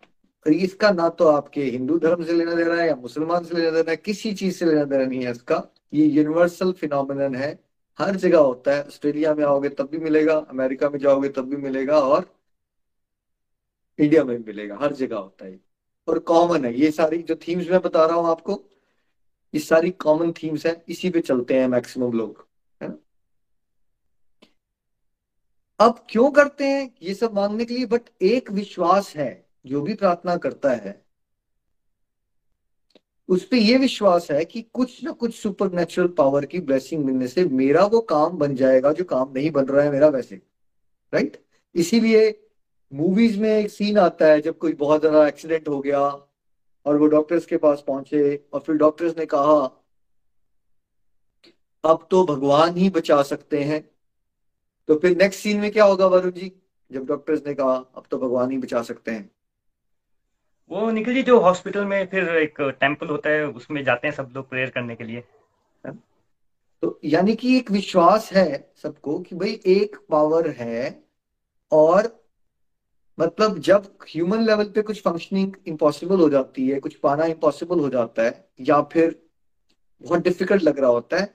और 0.47 0.53
इसका 0.53 0.91
ना 0.91 1.09
तो 1.11 1.29
आपके 1.29 1.63
हिंदू 1.63 1.99
धर्म 1.99 2.25
से 2.25 2.33
लेना 2.33 2.55
देना 2.55 2.75
है 2.75 2.87
या 2.89 2.95
मुसलमान 2.97 3.45
से 3.45 3.57
लेना 3.57 3.71
देना 3.71 3.91
है, 3.91 3.97
किसी 3.97 4.33
चीज़ 4.35 4.57
से 4.57 4.65
लेना 4.65 4.85
देना 4.85 5.05
नहीं 5.05 5.25
है 5.25 5.31
इसका। 5.31 5.63
ये 5.95 6.07
यूनिवर्सल 6.07 6.73
फिनोमिनन 6.73 7.35
है। 7.35 7.59
हर 7.99 8.17
जगह 8.17 8.39
होता 8.39 8.75
है। 8.75 8.83
ऑस्ट्रेलिया 8.85 9.35
में 9.35 9.45
आओगे 9.45 9.69
तब 9.69 9.89
भी 9.93 9.99
मिलेगा, 9.99 10.35
अमेरिका 10.35 10.91
में 10.91 10.99
जाओगे 10.99 11.29
तब 11.29 11.49
भी 11.51 11.57
मिलेगा 11.59 11.99
और 12.01 12.31
इंडिया 13.99 14.25
में 14.25 14.37
भी 14.37 14.45
मिलेगा, 14.45 14.79
हर 14.81 14.93
जगह 14.95 15.17
होता 15.17 15.47
है 15.47 15.59
और 16.09 16.19
कॉमन 16.19 16.65
है, 16.65 16.75
ये 16.81 16.91
सारी 16.91 17.23
जो 17.23 17.37
थीम्स 17.49 17.69
मैं 17.71 17.81
बता 17.81 18.05
रहा 18.07 18.17
हूँ 18.17 18.29
आपको, 18.29 18.63
ये 19.55 19.61
सारी 19.61 19.91
कॉमन 19.91 20.33
थीम्स 20.33 20.67
हैं, 20.67 20.83
इसी 20.89 21.11
पे 21.11 21.21
चलते 21.21 21.61
हैं 21.61 21.67
मैक्सिमम 21.69 22.13
लोग 22.13 22.47
अब 25.81 26.07
क्यों 26.11 26.31
करते 26.31 26.65
हैं, 26.65 26.91
ये 27.03 27.15
सब 27.15 27.35
मांगने 27.35 27.65
के 27.65 27.75
लिए 27.75 27.87
बट 27.87 28.09
एक 28.23 28.51
विश्वास 28.53 29.15
है, 29.17 29.47
जो 29.67 29.81
भी 29.83 29.95
प्रार्थना 29.95 30.37
करता 30.37 30.71
है, 30.71 31.03
उस 33.29 33.45
पर 33.47 33.57
यह 33.57 33.79
विश्वास 33.79 34.31
है 34.31 34.45
कि 34.45 34.63
कुछ 34.75 35.03
ना 35.05 35.13
कुछ 35.13 35.35
सुपर 35.35 35.73
नेचुरल 35.73 36.09
पावर 36.09 36.45
की 36.47 36.61
ब्लेसिंग 36.61 37.05
मिलने 37.05 37.29
से 37.29 37.45
मेरा 37.45 37.85
वो 37.87 38.01
काम 38.11 38.39
बन 38.39 38.55
जाएगा, 38.55 38.93
जो 38.93 39.05
काम 39.05 39.33
नहीं 39.33 39.51
बन 39.51 39.67
रहा 39.67 39.85
है 39.85 39.91
मेरा 39.93 40.09
वैसे 40.09 40.37
राइट 41.13 41.41
इसीलिए 41.75 42.31
मूवीज़ 42.93 43.39
में 43.41 43.49
एक 43.51 43.71
सीन 43.71 43.99
आता 43.99 44.27
है 44.27 44.41
जब 44.41 44.59
कोई 44.59 44.73
बहुत 44.75 45.01
ज़्यादा 45.01 45.27
एक्सीडेंट 45.29 45.69
हो 45.69 45.81
गया 45.81 46.01
और 46.87 46.97
वो 46.97 47.07
डॉक्टर्स 47.07 47.47
के 47.47 47.57
पास 47.57 47.83
पहुँचे 47.87 48.45
और 48.53 48.61
फिर 48.61 48.77
डॉक्टर्स 48.77 49.17
ने 49.19 49.27
कहा 49.27 49.59
अब 51.85 52.07
तो 52.11 52.25
भगवान 52.25 52.77
ही 52.77 52.89
बचा 52.91 53.23
सकते 53.23 53.63
हैं। 53.63 53.81
तो 54.89 54.97
फिर 54.99 55.17
नेक्स्ट 55.17 55.41
सीन 55.41 55.61
में 55.61 55.71
क्या 55.71 55.85
होगा 55.85 56.07
वरुण 56.07 56.31
जी? 56.31 56.53
जब 56.91 57.07
डॉक्टर्स 57.07 57.47
ने 57.47 57.55
कहा 57.55 57.75
अब 57.75 58.05
तो 58.11 58.19
भगवान 58.19 58.51
ही 58.51 58.59
बचा 58.59 58.83
सकते 58.83 59.11
हैं। 59.11 59.31
वो 60.71 60.91
निखिल 60.91 61.15
जी 61.15 61.23
जो 61.23 61.39
हॉस्पिटल 61.41 61.85
में 61.85 62.07
फिर 62.07 62.29
एक 62.37 62.61
टेंपल 62.81 63.09
होता 63.09 63.31
है 63.31 63.47
उसमें 63.47 63.83
जाते 63.85 64.09
हैं 64.09 64.15
सब 64.15 64.33
लोग 64.37 64.49
प्रेयर 64.51 64.71
करने 64.71 64.97
के 64.97 65.05
लिए। 65.05 65.23
तो 66.83 66.99
यानी 67.05 67.35
कि 67.37 67.57
एक 67.57 67.71
विश्वास 67.71 68.33
है 68.33 68.73
सबको 68.83 69.19
कि 69.21 69.37
भाई 69.37 69.61
एक 69.67 69.97
पावर 70.11 70.49
है 70.51 71.05
और 71.73 72.07
मतलब 73.19 73.59
जब 73.59 73.99
ह्यूमन 74.09 74.45
लेवल 74.47 74.65
पे 74.65 74.83
कुछ 74.83 75.03
फंक्शनिंग 75.03 75.55
इम्पॉसिबल 75.67 76.21
हो 76.21 76.29
जाती 76.31 76.69
है, 76.69 76.81
कुछ 76.81 76.95
पाना 76.95 77.25
इम्पॉसिबल 77.25 77.81
हो 77.81 77.89
जाता 77.89 78.23
है, 78.23 78.51
या 78.61 78.81
फिर 78.83 79.23
बहुत 80.03 80.21
डिफ़िकल्ट 80.21 80.63
लग 80.63 80.79
रहा 80.79 80.91
होता 80.91 81.17
है 81.17 81.35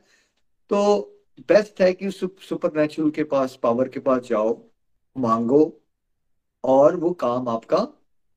तो 0.72 1.10
बेस्ट 1.40 1.82
है 1.82 1.94
कि 1.94 2.12
सुपर 2.12 2.78
नेचुरल 2.78 3.10
के 3.12 3.24
पास 3.24 3.56
पावर 3.64 3.88
के 3.90 4.00
पास 4.00 4.22
जाओ, 4.22 4.62
मांगो, 5.18 5.82
और 6.64 6.96
वो 6.96 7.12
काम 7.14 7.48
आपका 7.50 7.88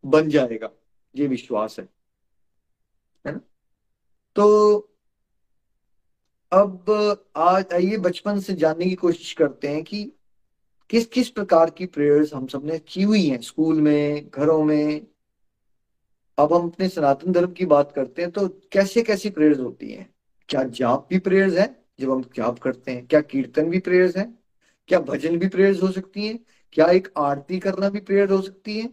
बन 0.05 0.29
जाएगा। 0.29 0.71
ये 1.15 1.27
विश्वास 1.27 1.79
है। 1.79 1.89
है 3.25 3.33
ना? 3.33 3.41
तो 4.37 4.93
अब 6.53 6.91
आज 7.37 7.73
आइए 7.73 7.97
बचपन 7.97 8.41
से 8.41 8.55
जानने 8.55 8.85
की 8.85 8.95
कोशिश 8.95 9.33
करते 9.33 9.69
हैं 9.69 9.83
कि 9.85 10.13
किस 10.91 11.07
किस 11.07 11.29
प्रकार 11.29 11.71
की 11.71 11.87
प्रेयर्स 11.87 12.35
हम 12.35 12.47
सबने 12.47 12.79
की 12.79 13.03
हुई 13.03 13.27
हैं? 13.27 13.41
स्कूल 13.41 13.81
में, 13.81 14.31
घरों 14.31 14.65
में? 14.65 15.07
अब 16.39 16.53
हम 16.53 16.69
अपने 16.69 16.89
सनातन 16.89 17.33
धर्म 17.33 17.53
की 17.53 17.65
बात 17.65 17.93
करते 17.93 18.23
हैं 18.23 18.31
तो 18.31 18.49
कैसे, 18.49 19.03
कैसी 19.03 19.31
प्रेयर्स 19.31 19.59
होती 19.59 19.93
हैं? 19.93 20.15
क्या 20.49 20.63
जाप 20.63 21.07
भी 21.11 21.19
प्रेयर्स 21.19 21.55
है, 21.55 21.85
जब 22.01 22.11
हम 22.11 22.23
जाप 22.37 22.59
करते 22.59 22.93
हैं? 22.93 23.07
क्या 23.07 23.21
कीर्तन 23.21 23.71
भी 23.71 23.79
प्रेयर्स 23.79 24.17
है? 24.17 24.35
क्या 24.89 25.01
भजन 25.01 25.39
भी 25.39 25.49
प्रेयर्स 25.49 25.83
हो 25.83 25.91
सकती 25.91 26.27
है? 26.27 26.39
क्या 26.73 26.87
एक 26.87 27.13
आरती 27.19 27.59
करना 27.59 27.89
भी 27.89 28.01
प्रेयर 28.01 28.31
हो 28.31 28.43
सकती 28.43 28.81
है? 28.81 28.87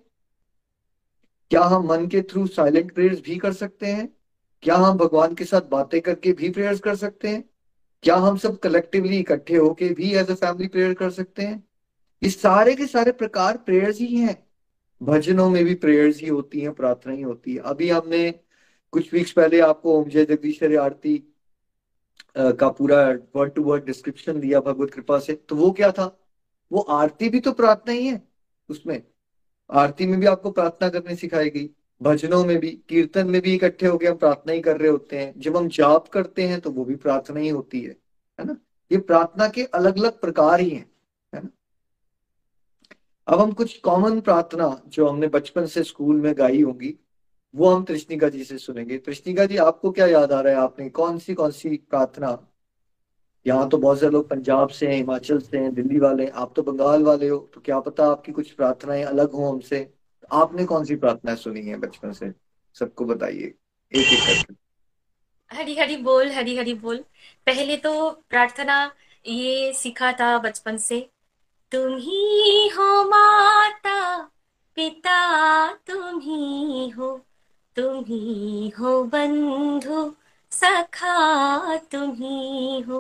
क्या 1.50 1.62
हम 1.62 1.88
मन 1.88 2.08
के 2.08 2.22
थ्रू 2.22 2.48
साइलेंट 2.48 2.94
प्रेयर्स 2.96 3.22
भी 3.22 3.38
कर 3.38 3.54
सकते 3.54 3.86
हैं? 3.86 4.18
क्या 4.62 4.76
हम 4.76 4.98
भगवान 4.98 5.36
के 5.36 5.46
साथ 5.46 5.62
बातें 5.62 6.02
करके 6.02 6.32
भी 6.32 6.50
प्रेयर्स 6.50 6.80
कर 6.80 6.96
सकते 6.96 7.28
हैं? 7.28 7.50
क्या 8.04 8.16
हम 8.16 8.38
सब 8.38 8.60
कलेक्टिवली 8.60 9.18
इकट्ठे 9.18 9.56
होके 9.56 9.90
भी 9.90 10.14
एज 10.14 10.32
अ 10.32 10.34
फैमिली 10.34 10.68
प्रेयर 10.68 10.94
कर 10.94 11.10
सकते 11.10 11.44
हैं? 11.44 11.73
ये 12.24 12.30
सारे 12.30 12.74
के 12.76 12.86
सारे 12.88 13.12
प्रकार 13.12 13.58
प्रेयर्स 13.58 14.00
ही 14.00 14.16
हैं। 14.16 14.36
भजनों 15.02 15.50
में 15.50 15.64
भी 15.66 15.74
प्रेयर्स 15.76 16.20
ही 16.20 16.28
होती 16.28 16.60
हैं, 16.60 16.74
प्रार्थना 16.74 17.14
ही 17.14 17.22
होती 17.22 17.54
है। 17.54 17.60
अभी 17.60 17.90
हमने 17.90 18.32
कुछ 18.94 19.14
वीक्स 19.14 19.32
पहले 19.32 19.60
आपको 19.60 19.98
ओम 20.00 20.10
जय 20.10 20.26
जगदीश्वर 20.26 20.76
आरती 20.78 21.18
का 22.38 22.70
पूरा 22.70 23.02
वर्ड 23.36 23.54
टू 23.54 23.64
वर्ड 23.64 23.86
डिस्क्रिप्शन 23.86 24.40
दिया 24.40 24.60
भगवत 24.60 24.92
कृपा 24.92 25.20
से। 25.20 25.34
तो 25.34 25.56
वो 25.56 25.72
क्या 25.72 25.92
था? 25.92 26.06
वो 26.72 26.80
आरती 26.80 27.30
भी 27.30 27.40
तो 27.40 27.52
प्रार्थना 27.52 27.94
ही 27.94 28.08
है 28.08 28.22
उसमें। 28.70 29.02
आरती 29.70 30.06
में 30.06 30.20
भी 30.20 30.26
आपको 30.26 30.52
प्रार्थना 30.52 30.90
करनी 30.90 31.16
सिखाई 31.16 31.50
गई। 31.50 31.70
भजनों 32.02 32.44
में 32.46 32.58
भी, 32.60 32.70
कीर्तन 32.90 33.28
में 33.28 33.42
भी 33.42 33.54
इकट्ठे 33.56 33.88
होकर 33.88 34.08
हम 34.08 34.16
प्रार्थना 34.18 34.54
ही 34.54 34.62
कर 34.62 34.78
रहे 34.78 34.90
होते 34.90 35.20
हैं। 35.20 35.34
जब 35.38 35.58
हम 35.58 35.68
जाप 35.70 36.08
करते 36.08 36.48
हैं 36.48 36.62
तो 36.62 36.72
वो 36.72 36.86
भी 36.86 36.96
प्रार्थना 36.96 37.40
ही 37.40 37.50
होती 37.50 37.82
है 37.82 37.96
है 38.40 38.46
ना? 38.46 38.58
ये 38.92 38.98
प्रार्थना 38.98 39.48
के 39.48 39.64
अलग 39.64 39.98
अलग 39.98 40.20
प्रकार 40.22 40.60
ही 40.60 40.70
हैं। 40.70 40.93
अब 43.28 43.40
हम 43.40 43.52
कुछ 43.52 43.78
कॉमन 43.80 44.20
प्रार्थना 44.22 44.82
जो 44.88 45.08
हमने 45.08 45.28
बचपन 45.28 45.66
से 45.66 45.84
स्कूल 45.84 46.22
में 46.22 46.34
गाई 46.38 46.62
होंगी, 46.62 46.96
वो 47.56 47.70
हम 47.70 47.84
कृष्णिका 47.84 48.30
जी 48.30 48.44
से 48.44 48.58
सुनेंगे। 48.58 48.98
कृष्णिका 48.98 49.46
जी, 49.46 49.58
आपको 49.58 49.92
क्या 49.92 50.08
याद 50.08 50.32
आ 50.32 50.42
रहा 50.42 50.54
है 50.54 50.60
आपने? 50.60 50.90
कौन 50.90 51.18
सी 51.18 51.34
कौन 51.34 51.52
सी 51.52 51.78
प्रार्थना? 51.90 52.48
यहाँ 53.48 53.70
तो 53.70 53.78
बहुत 53.78 54.00
सारे 54.00 54.12
लोग 54.12 54.30
पंजाब 54.30 54.70
से 54.70 54.88
हैं, 54.88 54.96
हिमाचल 54.96 55.40
से 55.40 55.58
हैं, 55.58 55.74
दिल्ली 55.74 56.00
वाले 56.00 56.28
आप 56.28 56.54
तो 56.56 56.62
बंगाल 56.64 57.04
वाले 57.04 57.30
हो 57.30 57.38
तो 57.54 57.62
क्या 57.62 57.80
पता 57.80 58.06
आपकी 58.06 58.32
कुछ 58.32 58.52
प्रार्थनाएँ 58.52 59.04
अलग 59.04 59.32
हो 59.32 59.52
हमसे? 59.52 59.94
आपने 60.32 60.66
कौन 60.66 60.86
सी 60.86 60.96
प्रार्थना 60.96 61.36
सुनी 61.36 61.62
है 61.62 61.78
बचपन 61.78 62.12
से? 62.12 62.32
सबको 62.76 63.06
बताइए। 63.06 63.54
एक 63.92 64.08
एक 64.08 64.20
करके। 64.20 64.54
हरी 65.52 65.76
हरी 65.76 65.98
बोल 65.98 66.30
हरी 66.32 66.58
हरी 66.58 66.74
बोल। 66.74 66.98
पहले 67.46 67.78
तो 67.78 68.10
प्रार्थना 68.30 68.96
ये 69.26 69.74
सीखा 69.74 70.12
था 70.12 70.38
बचपन 70.38 70.78
से। 70.78 71.10
तुम 71.74 71.96
ही 71.98 72.68
हो 72.70 73.04
माता 73.10 74.00
पिता 74.78 75.22
तुम 75.88 76.20
ही 76.20 76.90
हो 76.90 77.10
तुम 77.76 78.04
ही 78.08 78.70
हो 78.80 78.92
बंधु 79.14 80.02
सखा 80.52 81.78
तुम 81.92 82.12
ही 82.12 82.82
हो। 82.82 83.00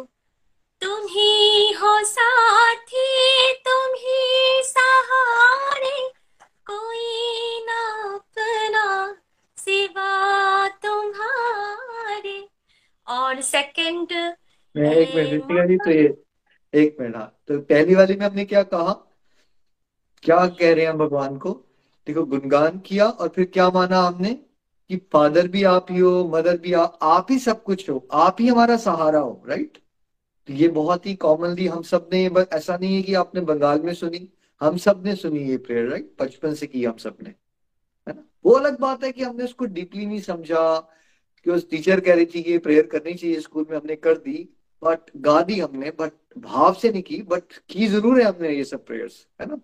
तुम 0.82 1.06
ही 1.08 1.74
हो 1.74 1.94
साथी 2.04 3.54
तुम 3.68 3.94
ही 3.98 4.62
सहारे 4.66 6.10
कोई 6.72 7.60
ना 7.66 7.80
अपना 8.16 8.86
सिवा 9.58 10.68
तुम्हारे। 10.86 12.38
और 13.08 13.42
सेकंड 13.42 14.12
एक 14.12 15.16
मिनट 15.16 15.68
जी 15.68 15.78
तो 15.78 15.92
ये 15.92 16.08
एक 16.74 16.98
मिनट 17.02 17.16
हाँ। 17.16 17.40
तो 17.48 17.60
पहली 17.60 17.96
वाली 17.96 18.16
में 18.16 18.26
हमने 18.26 18.46
क्या 18.46 18.64
कहा? 18.64 18.94
क्या 20.24 20.46
कह 20.50 20.74
रहे 20.74 20.86
हैं 20.86 20.98
भगवान 20.98 21.38
को? 21.38 21.52
देखो, 22.08 22.24
गुणगान 22.24 22.80
किया 22.80 23.06
और 23.06 23.28
फिर 23.28 23.46
क्या 23.46 23.70
माना 23.70 24.00
हमने? 24.00 24.34
कि 24.90 24.98
फादर 25.14 25.48
भी 25.48 25.64
आप 25.64 25.86
ही 25.92 26.00
हो, 26.00 26.24
मदर 26.36 26.58
भी 26.58 26.74
आप 26.74 26.98
आप 27.02 27.28
ही 27.32 27.38
सब 27.40 27.64
कुछ 27.64 27.90
हो, 27.90 28.08
आप 28.12 28.38
ही 28.40 28.48
हमारा 28.48 28.78
सहारा 28.78 29.20
हो 29.20 29.44
राइट 29.48 29.78
तो 30.48 30.54
ये 30.54 30.68
बहुत 30.68 31.06
ही 31.06 31.14
कॉमनली 31.16 31.68
हम 31.68 31.82
सबने 31.82 32.26
ऐसा 32.54 32.78
नहीं 32.78 32.96
है 32.96 33.02
कि 33.02 33.14
आपने 33.14 33.42
बंगाल 33.42 33.82
में 33.82 33.94
सुनी, 33.94 34.28
हम 34.62 34.78
सबने 34.78 35.16
सुनी 35.16 35.40
ये 35.40 35.58
प्रेयर 35.58 35.88
राइट 35.88 36.12
बचपन 36.22 36.54
से 36.54 36.68
की 36.68 36.84
हम 36.86 36.98
सबने, 36.98 37.30
है 37.30 38.16
ना? 38.16 38.24
वो 38.46 38.52
अलग 38.52 38.80
बात 38.80 39.04
है 39.04 39.12
कि 39.12 39.24
हमने 39.24 39.44
उसको 39.44 39.66
डीपली 39.66 40.06
नहीं 40.06 40.22
समझा, 40.22 40.80
कि 41.46 41.52
उस 41.52 41.70
टीचर 41.70 42.00
कह 42.00 42.16
रही 42.16 42.26
थी 42.26 42.44
कि 42.44 42.52
ये 42.52 42.58
प्रेयर 42.58 42.86
करनी 42.88 43.14
चाहिए 43.14 43.40
स्कूल 43.40 43.66
में 43.72 43.78
हमने 43.78 43.96
कर 43.96 44.18
दी 44.18 44.50
बट 44.84 45.12
गा 45.18 45.42
दी 45.42 45.60
हमने 45.60 45.92
बट 45.92 46.12
भाव 46.38 46.74
से 46.74 46.90
नहीं 46.92 47.02
की 47.04 47.22
बट 47.22 47.54
की 47.70 47.88
ज़रूर 47.88 48.20
है 48.20 48.26
हमने 48.26 48.50
ये 48.50 48.64
सब 48.64 48.86
प्रेयर्स 48.86 49.26
है 49.42 49.48
ना? 49.48 49.60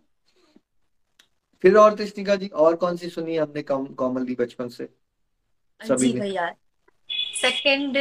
फिर 1.63 1.77
और 1.77 1.95
तृष्णिका 1.95 2.35
जी 2.35 2.47
और 2.47 2.75
कौन 2.75 2.97
सी 2.97 3.09
सुनी 3.09 3.35
हमने 3.37 3.61
कॉमनली 3.61 4.35
बचपन 4.35 4.67
से? 4.69 4.89
सभी 5.81 6.13
ने। 6.13 6.31
सेकंड 7.41 7.97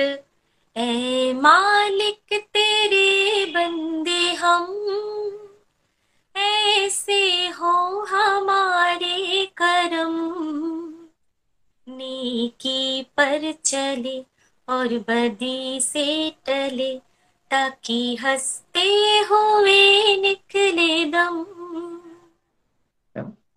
ए 0.76 1.32
मालिक 1.32 2.32
तेरे 2.32 3.46
बंदे 3.46 4.34
हम 4.34 4.66
ऐसे 6.34 7.48
हो 7.48 7.74
हमारे 8.04 9.46
करम। 9.56 10.14
नेकी 11.86 13.02
पर 13.16 13.52
चले 13.64 14.18
और 14.68 14.98
बदी 15.08 15.80
से 15.80 16.06
टले 16.46 16.94
ताकि 17.50 18.16
हँसते 18.16 18.80
हुए 19.30 20.16
निकले 20.16 21.04
दम। 21.04 21.44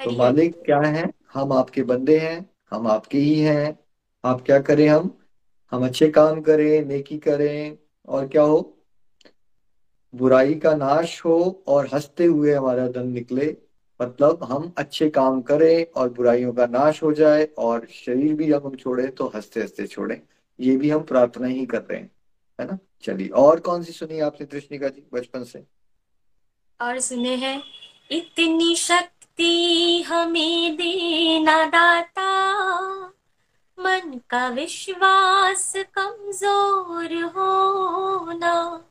तो 0.03 0.11
मालिक 0.11 0.63
क्या 0.65 0.79
है? 0.79 1.13
हम 1.33 1.53
आपके 1.53 1.83
बंदे 1.83 2.19
हैं 2.19 2.49
हम 2.71 2.87
आपके 2.87 3.17
ही 3.17 3.39
हैं। 3.39 3.79
आप 4.23 4.41
क्या 4.41 4.59
करें 4.59 4.87
हम? 4.89 5.17
हम 5.71 5.85
अच्छे 5.85 6.09
काम 6.09 6.41
करें 6.41 6.85
नेकी 6.85 7.17
करें 7.17 7.77
और 8.07 8.27
क्या 8.27 8.41
हो? 8.41 8.77
बुराई 10.13 10.55
का 10.55 10.75
नाश 10.75 11.25
हो 11.25 11.63
और 11.67 11.89
हँसते 11.93 12.25
हुए 12.25 12.53
हमारा 12.53 12.87
दम 12.87 13.07
निकले। 13.07 13.57
मतलब 14.01 14.43
हम 14.43 14.73
अच्छे 14.77 15.09
काम 15.09 15.41
करें 15.41 15.85
और 15.95 16.09
बुराइयों 16.09 16.53
का 16.53 16.65
नाश 16.65 17.03
हो 17.03 17.13
जाए 17.13 17.45
और 17.57 17.85
शरीर 17.85 18.33
भी 18.33 18.47
जब 18.47 18.65
हम 18.65 18.75
छोड़े 18.75 19.07
तो 19.07 19.27
हँसते 19.35 19.61
हँसते 19.61 19.87
छोड़े। 19.87 20.21
ये 20.59 20.77
भी 20.77 20.89
हम 20.89 21.03
प्रार्थना 21.03 21.47
ही 21.47 21.65
कर 21.65 21.81
रहे 21.81 21.99
हैं 21.99 22.11
है 22.59 22.67
ना? 22.67 22.77
चलिए 23.03 23.27
और 23.27 23.59
कौन 23.59 23.83
सी 23.83 23.91
सुनी 23.91 24.19
आपने 24.19 24.45
कृष्णिका 24.45 24.87
जी 24.87 25.03
बचपन 25.13 25.43
से? 25.43 25.63
और 26.81 26.99
सुने 26.99 27.35
हैं 27.35 27.63
इतनी 28.11 28.75
शक्ति 28.75 30.01
हमें 30.01 30.75
देना 30.75 31.65
दाता। 31.65 32.31
मन 33.79 34.19
का 34.29 34.49
विश्वास 34.49 35.73
कमज़ोर 35.75 37.13
होना। 37.13 38.85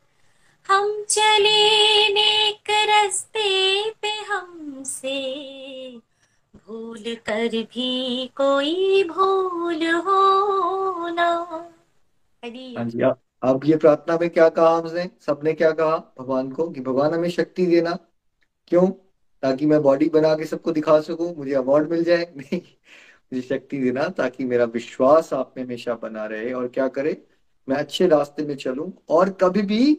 हम 0.69 1.05
चले 1.09 2.09
नेक 2.09 2.71
रस्ते 2.71 3.91
पे 3.91 4.09
हमसे। 4.09 5.21
भूल 6.57 7.15
कर 7.27 7.49
भी 7.49 8.27
कोई 8.27 9.05
भूल 9.05 9.87
होना। 9.87 11.31
हरी 12.45 12.75
हाँ 12.75 13.15
अब 13.43 13.65
ये 13.65 13.77
प्रार्थना 13.77 14.19
में 14.21 14.31
क्या 14.31 14.49
कहा 14.49 14.77
हमने? 14.77 15.11
सबने 15.21 15.53
क्या 15.55 15.71
कहा? 15.73 15.97
भगवान 16.19 16.53
को 16.53 16.71
कि 16.71 16.81
भगवान 16.81 17.15
हमें 17.15 17.31
शक्ति 17.31 17.67
देना। 17.67 17.99
क्यों? 18.69 18.91
ताकि 19.43 19.67
मैं 19.67 19.83
बॉडी 19.83 20.09
बना 20.09 20.35
के 20.37 20.47
सबको 20.47 20.73
दिखा 20.73 21.01
सकूँ, 21.01 21.35
मुझे 21.37 21.55
अवार्ड 21.55 21.91
मिल 21.91 22.05
जाए। 22.05 22.25
नहीं, 22.37 22.61
मुझे 23.33 23.43
शक्ति 23.49 23.79
देना 23.81 24.09
ताकि 24.09 24.45
मेरा 24.45 24.65
विश्वास 24.65 25.33
आप 25.33 25.55
में 25.57 25.65
हमेशा 25.65 25.95
बना 25.95 26.27
रहे 26.27 26.53
और 26.53 26.69
क्या 26.69 26.89
करे? 26.89 27.27
मैं 27.69 27.77
अच्छे 27.77 28.09
रास्ते 28.09 28.45
में 28.45 28.57
चलूँ 28.57 28.93
और 29.09 29.31
कभी 29.31 29.63
भी 29.63 29.95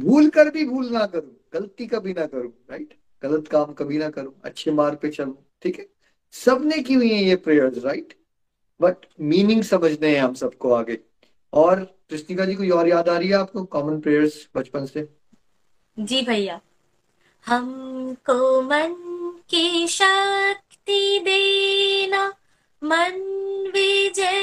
भूल 0.00 0.28
कर 0.30 0.50
भी 0.50 0.64
भूल 0.64 0.90
ना 0.90 1.06
करूँ। 1.06 1.36
गलती 1.52 1.86
कभी 1.86 2.12
ना 2.14 2.26
करूँ 2.26 2.52
राइट 2.70 2.94
गलत 3.22 3.48
काम 3.48 3.72
कभी 3.72 3.98
ना 3.98 4.10
करूँ, 4.10 4.34
अच्छे 4.44 4.70
मार्ग 4.72 4.98
पे 5.02 5.10
चलूँ, 5.10 5.36
ठीक 5.62 5.78
है? 5.78 5.86
सबने 6.32 6.82
की 6.82 6.94
हुई 6.94 7.10
है 7.10 7.22
ये 7.24 7.36
प्रेयर्स 7.36 7.84
राइट 7.84 8.14
बट 8.80 9.06
मीनिंग 9.20 9.62
समझने 9.62 10.14
हैं 10.16 10.22
हम 10.22 10.34
सबको 10.34 10.72
आगे। 10.72 10.98
और 11.52 11.95
कृष्णिका 12.10 12.44
जी, 12.44 12.54
कोई 12.54 12.70
और 12.70 12.88
याद 12.88 13.08
आ 13.08 13.18
रही 13.18 13.28
है 13.28 13.34
आपको 13.34 13.64
कॉमन 13.64 14.00
प्रेयर्स 14.00 14.48
बचपन 14.56 14.86
से? 14.86 15.08
जी 15.98 16.22
भैया। 16.22 16.60
हमको 17.46 18.62
मन 18.62 18.94
की 19.48 19.88
शक्ति 19.88 21.18
देना, 21.22 22.34
मन 22.84 23.22
विजय 23.74 24.35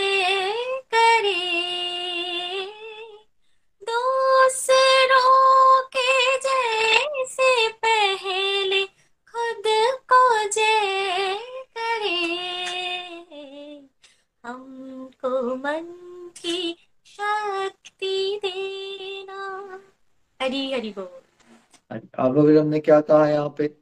अब 22.34 22.40
अगर 22.40 22.58
हमने 22.58 22.80
क्या 22.80 23.02
कहा 23.02 23.30
यहाँ 23.30 23.56
पे? 23.58 23.78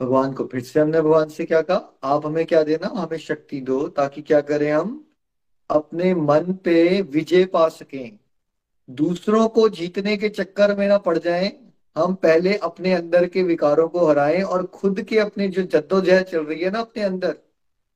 भगवान 0.00 0.32
को 0.32 0.44
फिर 0.44 0.60
से 0.60 0.80
हमने 0.80 1.00
भगवान 1.00 1.28
से 1.28 1.44
क्या 1.44 1.62
कहा? 1.62 1.98
आप 2.02 2.26
हमें 2.26 2.46
क्या 2.46 2.62
देना? 2.62 2.88
हमें 2.88 3.18
शक्ति 3.18 3.60
दो 3.60 3.88
ताकि 3.88 4.22
क्या 4.22 4.40
करें 4.40 4.72
हम? 4.72 5.10
अपने 5.70 6.14
मन 6.14 6.52
पे 6.64 7.02
विजय 7.02 7.44
पा 7.44 7.68
सकें। 7.68 8.18
दूसरों 8.90 9.48
को 9.48 9.68
जीतने 9.68 10.16
के 10.16 10.28
चक्कर 10.28 10.78
में 10.78 10.88
ना 10.88 10.98
पड़ 10.98 11.18
जाएँ। 11.18 11.72
हम 11.96 12.14
पहले 12.14 12.56
अपने 12.56 12.92
अंदर 12.92 13.26
के 13.26 13.42
विकारों 13.42 13.88
को 13.88 14.06
हराएँ 14.06 14.42
और 14.42 14.66
खुद 14.66 15.02
के 15.02 15.18
अपने 15.18 15.48
जो 15.48 15.62
जद्दोजहद 15.62 16.22
चल 16.22 16.44
रही 16.44 16.60
है 16.60 16.70
ना 16.70 16.80
अपने 16.80 17.02
अंदर। 17.02 17.36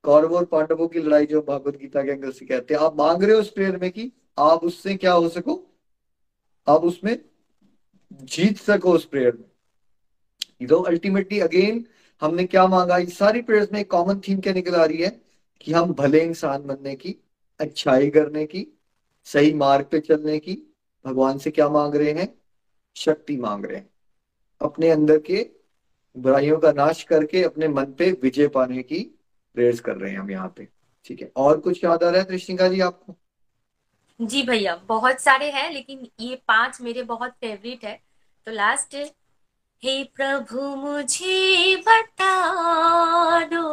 कौरवों 0.03 0.39
और 0.39 0.45
पांडवों 0.45 0.89
की 0.89 0.99
लड़ाई 0.99 1.27
जो 1.27 1.43
भागवत 1.43 1.77
गीता 1.77 2.03
के 2.03 2.11
अंदर 2.11 2.31
से 2.31 2.47
कहते 2.47 2.75
हैं। 2.75 2.81
आप 2.81 2.97
मांग 2.99 3.23
रहे 3.23 3.35
हो 3.35 3.41
उस 3.41 3.51
प्रेयर 3.51 3.77
में 3.77 3.91
कि 3.91 4.13
आप 4.39 4.65
उससे 4.65 4.95
क्या 4.95 5.13
हो 5.13 5.29
सको? 5.29 5.75
आप 6.69 6.85
उसमें 6.85 7.19
जीत 8.13 8.59
सको 8.59 8.93
उस 8.93 9.05
प्रेयर 9.05 9.33
में। 9.33 9.56
तो 10.63 10.83
अल्टीमेटली 10.83 11.41
अगेन 11.41 11.87
हमने 12.21 12.45
क्या 12.45 12.67
मांगा? 12.67 12.99
इस 12.99 13.19
सारी 13.19 13.43
प्रेयर्स 13.43 13.73
में 13.73 13.81
एक 13.81 13.91
कॉमन 13.91 14.21
थीम 14.21 14.41
क्या 14.41 14.53
निकल 14.53 14.75
आ 14.75 14.85
रही 14.85 14.99
है? 14.99 15.21
कि 15.61 15.73
हम 15.73 15.93
भले 15.93 16.23
इंसान 16.23 16.63
बनने 16.63 16.97
की, 16.97 17.17
अच्छाई 17.61 18.11
करने 18.11 18.47
की, 18.47 18.79
सही 19.25 19.55
मार्ग 19.55 19.85
पे 19.85 20.01
चलने 20.01 20.39
की, 20.39 20.75
भगवान 21.07 21.39
से 21.39 21.51
क्या 21.51 21.69
मांग 21.69 21.95
रहे 21.95 22.13
हैं? 22.13 22.35
शक्ति 22.97 23.37
मांग 23.37 23.65
रहे 23.65 23.77
हैं। 23.77 23.91
अपने 24.63 24.91
अंदर 24.91 25.19
के 25.19 25.51
बुराइयों 26.19 26.59
का 26.59 26.73
नाश 26.73 27.03
करके 27.03 27.43
अपने 27.43 27.69
मन 27.69 27.85
पे 27.85 28.13
विजय 28.23 28.49
पाने 28.49 28.83
की 28.83 29.19
प्रेयर्स 29.55 29.81
कर 29.81 29.97
रहे 29.97 30.13
हैं 30.13 30.19
हम 30.19 30.31
यहाँ 30.31 30.55
पे। 30.57 30.69
ठीक 31.05 31.23
है? 31.23 31.33
और 31.37 31.61
कुछ 31.61 31.85
याद 31.85 32.03
आ 32.03 32.11
रहा 32.11 32.21
है 32.21 32.27
कृष्णिका 32.27 32.69
जी, 32.69 32.81
आपको? 32.81 33.17
जी 34.21 34.43
भैया, 34.43 34.77
बहुत 34.77 35.21
सारे 35.21 35.51
हैं, 35.51 35.73
लेकिन 35.73 36.09
ये 36.21 36.43
पाँच 36.49 36.81
मेरे 36.81 37.03
बहुत 37.03 37.31
फेवरेट 37.31 37.85
है। 37.85 38.01
तो 38.47 38.53
लास्ट 38.53 39.13
हे 39.87 40.03
प्रभु 40.17 40.61
मुझे 40.77 41.77
बता 41.89 42.31
दो 43.53 43.67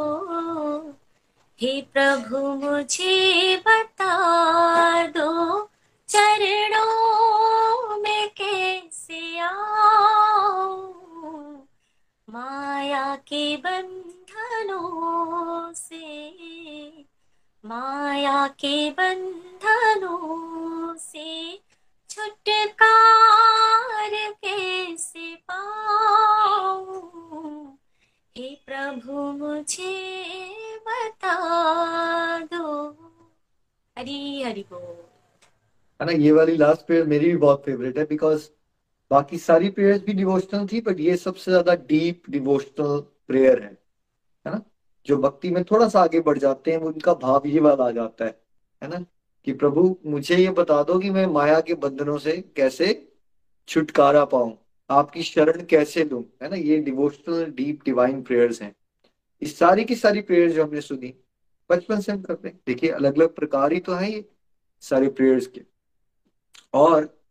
हे 1.59 1.71
प्रभु 1.93 2.39
मुझे 2.63 3.55
बता 3.67 4.11
दो 5.15 5.29
चरणों 6.09 7.97
में 8.01 8.29
कैसे 8.37 9.21
आऊँ 9.47 10.77
माया 12.27 13.15
के 13.31 13.45
बंधनों 13.65 15.71
से 15.75 16.05
माया 17.63 18.45
के 18.59 18.89
बंधनों 18.99 20.93
से 21.09 21.29
छुटकार 22.13 24.09
कैसे 24.13 25.35
पाऊँ? 25.35 26.99
हे 28.37 28.63
प्रभु, 28.65 29.11
मुझे 29.11 29.95
बता 30.87 31.35
दो। 32.39 32.89
हरी, 33.99 34.43
हरि 34.43 34.65
बोल। 34.73 36.05
ना, 36.05 36.11
ये 36.11 36.31
वाली 36.31 36.57
लास्ट 36.57 36.85
प्रेयर 36.85 37.05
मेरी 37.05 37.25
भी 37.25 37.37
बहुत 37.37 37.63
फेवरेट 37.65 37.97
है 37.97 38.05
बिकॉज़ 38.05 38.49
बाकी 39.11 39.37
सारी 39.37 39.69
प्रेयर्स 39.69 40.01
भी 40.01 40.13
डिवोशनल 40.13 40.67
थी 40.71 40.81
बट 40.81 40.99
ये 40.99 41.17
सबसे 41.17 41.51
ज़्यादा 41.51 41.75
डीप 41.75 42.23
डिवोशनल 42.29 42.99
प्रेयर 43.27 43.63
है 43.63 43.77
है 44.47 44.51
ना? 44.51 44.61
जो 45.05 45.17
भक्ति 45.17 45.49
में 45.49 45.63
थोड़ा 45.63 45.89
सा 45.89 46.01
आगे 46.01 46.19
बढ़ 46.19 46.37
जाते 46.37 46.71
हैं 46.71 46.77
उनका 46.77 47.13
भाव 47.13 47.47
ये 47.47 47.59
वाला 47.59 47.85
आ 47.85 47.91
जाता 47.91 48.25
है 48.25 48.41
है 48.83 48.89
ना? 48.89 49.05
कि 49.45 49.53
प्रभु, 49.53 49.97
मुझे 50.05 50.37
ये 50.37 50.49
बता 50.49 50.83
दो 50.83 50.99
कि 50.99 51.09
मैं 51.09 51.25
माया 51.25 51.61
के 51.61 51.73
बंधनों 51.73 52.17
से 52.17 52.37
कैसे 52.55 53.13
छुटकारा 53.67 54.25
पाऊँ? 54.25 54.57
आपकी 54.89 55.23
शरण 55.23 55.65
कैसे 55.65 56.03
लूँ? 56.03 56.23
है 56.43 56.49
ना, 56.49 56.55
ये 56.55 56.77
डिवोशनल 56.77 57.45
डीप 57.45 57.83
डिवाइन 57.85 58.21
प्रेयर्स 58.21 58.61
हैं। 58.61 58.75
इस 59.41 59.59
सारी 59.59 59.85
की 59.85 59.95
सारी 59.95 60.21
प्रेयर्स 60.21 60.53
जो 60.53 60.65
हमने 60.65 60.81
सुनी, 60.81 61.13
बचपन 61.71 61.99
से 61.99 62.11
हम 62.11 62.21
करते 62.21 62.47
हैं। 62.47 62.59
देखिए 62.67 62.89
अलग 62.89 63.15
अलग 63.15 63.35
प्रकार 63.35 63.73
ही 63.73 63.79
तो 63.79 63.93
है 63.93 64.11
ये 64.11 64.29
सारे 64.81 65.07
प्रेयर्स 65.07 65.47
के। 65.47 65.61
और 66.73 67.23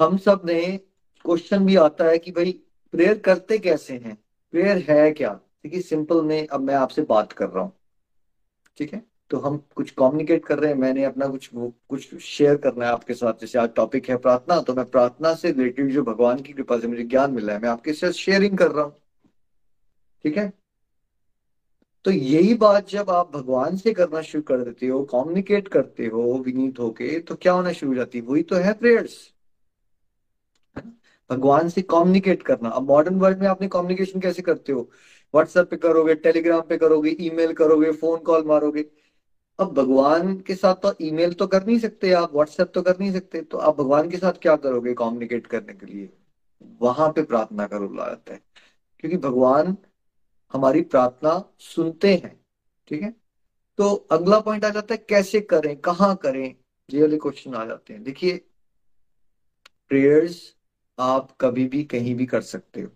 हम 0.00 0.16
सबने 0.16 0.76
क्वेश्चन 1.24 1.66
भी 1.66 1.76
आता 1.76 2.04
है 2.04 2.18
कि 2.18 2.30
भाई 2.32 2.52
प्रेयर 2.92 3.18
करते 3.18 3.58
कैसे 3.58 3.94
हैं? 3.94 4.18
प्रेयर 4.50 4.78
है 4.90 5.12
क्या? 5.12 5.32
देखिए 5.32 5.80
सिंपल 5.80 6.22
में 6.22 6.46
अब 6.46 6.60
मैं 6.60 6.74
आपसे 6.74 7.02
बात 7.02 7.32
कर 7.32 7.48
रहा 7.48 7.64
हूँ। 7.64 7.72
ठीक 8.76 8.94
है? 8.94 9.11
तो 9.32 9.38
हम 9.38 9.56
कुछ 9.76 9.90
कम्युनिकेट 9.90 10.44
कर 10.44 10.58
रहे 10.58 10.70
हैं। 10.70 10.78
मैंने 10.78 11.04
अपना 11.04 11.26
कुछ 11.26 11.48
कुछ 11.52 12.16
शेयर 12.16 12.56
करना 12.58 12.86
है 12.86 12.92
आपके 12.92 13.14
साथ। 13.14 13.40
जैसे 13.40 13.58
आज 13.58 13.68
टॉपिक 13.76 14.08
है 14.10 14.16
प्रार्थना 14.18 14.60
तो 14.62 14.74
मैं 14.74 14.84
प्रार्थना 14.86 15.34
से 15.34 15.52
रिलेटेड 15.52 15.90
जो 15.92 16.02
भगवान 16.04 16.40
की 16.40 16.52
कृपा 16.52 16.78
से 16.78 16.86
मुझे 16.88 17.02
ज्ञान 17.04 17.32
मिला 17.32 17.52
है, 17.52 17.60
मैं 17.60 17.68
आपके 17.68 17.92
साथ 17.92 18.10
शेयरिंग 18.14 18.58
कर 18.58 18.70
रहा 18.70 18.84
हूँ। 18.84 18.94
ठीक 20.24 20.36
है? 20.36 20.52
तो 22.04 22.10
यही 22.10 22.54
बात 22.56 22.88
जब 22.88 23.10
आप 23.10 23.30
भगवान 23.34 23.76
से 23.76 23.92
करना 23.94 24.22
शुरू 24.22 24.42
कर 24.42 24.62
देते 24.64 24.86
हो 24.86 25.02
कम्युनिकेट 25.06 25.68
करते 25.68 26.06
हो 26.06 26.22
विनीत 26.46 26.78
होके 26.78 27.18
तो 27.20 27.34
क्या 27.36 27.52
होना 27.52 27.72
शुरू 27.72 27.92
हो 27.92 27.96
जाती 27.96 28.18
है? 28.18 28.24
वही 28.24 28.42
तो 28.42 28.56
है 28.56 28.72
प्रेयर्स 28.74 29.18
भगवान 31.30 31.68
से 31.68 31.82
कम्युनिकेट 31.90 32.42
करना। 32.42 32.68
अब 32.70 32.88
मॉडर्न 32.88 33.18
वर्ल्ड 33.18 33.40
में 33.40 33.46
आपने 33.48 33.68
कम्युनिकेशन 33.68 34.20
कैसे 34.20 34.42
करते 34.42 34.72
हो? 34.72 34.88
व्हाट्सएप 35.34 35.70
पे 35.70 35.76
करोगे 35.78 36.14
टेलीग्राम 36.16 36.60
पे 36.68 36.76
करोगे 36.78 37.16
ईमेल 37.20 37.52
करोगे 37.54 37.92
फ़ोन 37.92 38.18
कॉल 38.22 38.44
मारोगे। 38.46 38.84
अब 39.58 39.72
भगवान 39.72 40.40
के 40.40 40.54
साथ 40.54 40.74
तो 40.74 40.94
ईमेल 41.00 41.32
तो 41.32 41.46
कर 41.46 41.66
नहीं 41.66 41.78
सकते 41.78 42.12
आप 42.12 42.32
व्हाट्सएप 42.32 42.72
तो 42.74 42.82
कर 42.82 42.98
नहीं 43.00 43.12
सकते 43.12 43.42
तो 43.42 43.58
आप 43.58 43.76
भगवान 43.76 44.10
के 44.10 44.16
साथ 44.16 44.32
क्या 44.32 44.56
करोगे 44.56 44.94
कम्युनिकेट 44.94 45.46
करने 45.46 45.72
के 45.72 45.86
लिए? 45.86 46.12
वहाँ 46.80 47.12
पे 47.12 47.22
प्रार्थना 47.22 47.66
करो 47.66 47.88
जाता 47.88 48.32
है। 48.32 48.42
क्योंकि 49.00 49.16
भगवान 49.16 49.76
हमारी 50.52 50.82
प्रार्थना 50.82 51.52
सुनते 51.58 52.14
हैं, 52.14 52.40
ठीक 52.88 53.02
है? 53.02 53.14
तो 53.78 53.94
अगला 53.94 54.40
पॉइंट 54.40 54.64
आ 54.64 54.68
जाता 54.68 54.94
है, 54.94 55.06
कैसे 55.08 55.40
करें, 55.40 55.76
कहाँ 55.76 56.16
करें? 56.16 56.54
ये 56.90 57.00
वाले 57.00 57.16
क्वेश्चन 57.16 57.54
आ 57.54 57.64
जाते 57.64 57.94
हैं। 57.94 58.02
देखिए 58.02 58.46
प्रेयर्स 59.88 60.56
आप 60.98 61.36
कभी 61.40 61.66
भी 61.66 61.84
कहीं 61.84 62.14
भी 62.14 62.26
कर 62.26 62.40
सकते 62.40 62.80
हो। 62.80 62.88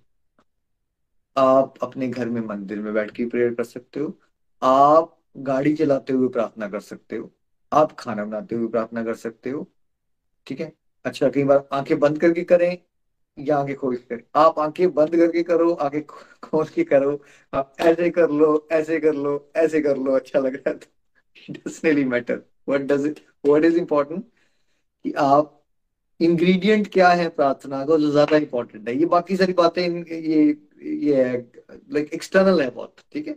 आप 1.36 1.74
अपने 1.82 2.08
घर 2.08 2.28
में 2.28 2.40
मंदिर 2.40 2.80
में 2.80 2.94
बैठ 2.94 3.10
के 3.10 3.26
प्रेयर 3.26 3.54
कर 3.54 3.64
सकते 3.64 4.00
हो। 4.00 4.20
आप 4.62 5.15
गाड़ी 5.36 5.74
चलाते 5.74 6.12
हुए 6.12 6.28
प्रार्थना 6.28 6.68
कर 6.68 6.80
सकते 6.80 7.16
हो। 7.16 7.30
आप 7.72 7.92
खाना 7.98 8.24
बनाते 8.24 8.54
हुए 8.54 8.68
प्रार्थना 8.68 9.04
कर 9.04 9.14
सकते 9.14 9.50
हो। 9.50 9.66
ठीक 10.46 10.60
है? 10.60 10.72
अच्छा 11.04 11.28
कई 11.30 11.44
बार 11.44 11.64
आँखें 11.72 11.98
बंद 11.98 12.20
करके 12.20 12.44
करें 12.44 12.76
या 13.38 13.56
आँखें 13.58 13.74
खोल 13.76 13.96
के 13.96 14.04
करें। 14.06 14.24
आप 14.36 14.58
आँखें 14.58 14.94
बंद 14.94 15.16
करके 15.16 15.42
करो, 15.42 15.70
आँखें 15.72 16.02
खोल 16.42 16.66
के 16.66 16.84
करो। 16.84 17.20
आप 17.52 17.72
ऐसे 17.80 18.10
कर 18.10 18.30
लो, 18.30 18.68
ऐसे 18.72 19.00
कर 19.00 19.14
लो, 19.14 19.52
ऐसे 19.56 19.80
कर 19.80 19.96
लो 19.96 20.12
अच्छा 20.12 20.38
लग 20.38 20.56
रहा 20.56 20.70
है 20.70 22.04
matter 22.04 22.42
what 22.68 22.80
does 22.82 23.06
it 23.06 23.20
what 23.46 23.64
is 23.64 23.78
important 23.78 24.24
कि 25.04 25.12
आप 25.12 25.52
इंग्रेडिएंट 26.20 26.88
क्या 26.92 27.08
है 27.10 27.28
प्रार्थना 27.28 27.84
का 27.86 27.96
जो 27.96 28.10
ज़्यादा 28.10 28.36
इंपॉर्टेंट 28.36 28.88
है। 28.88 28.96
ये 28.96 29.06
बाकी 29.06 29.36
सारी 29.36 29.52
बातें 29.52 29.82
ये 30.04 30.44
ये 30.82 31.36
लाइक 31.92 32.12
एक्सटर्नल 32.14 32.60
है 32.62 32.70
बहुत, 32.70 32.94
ठीक 33.12 33.28
है? 33.28 33.36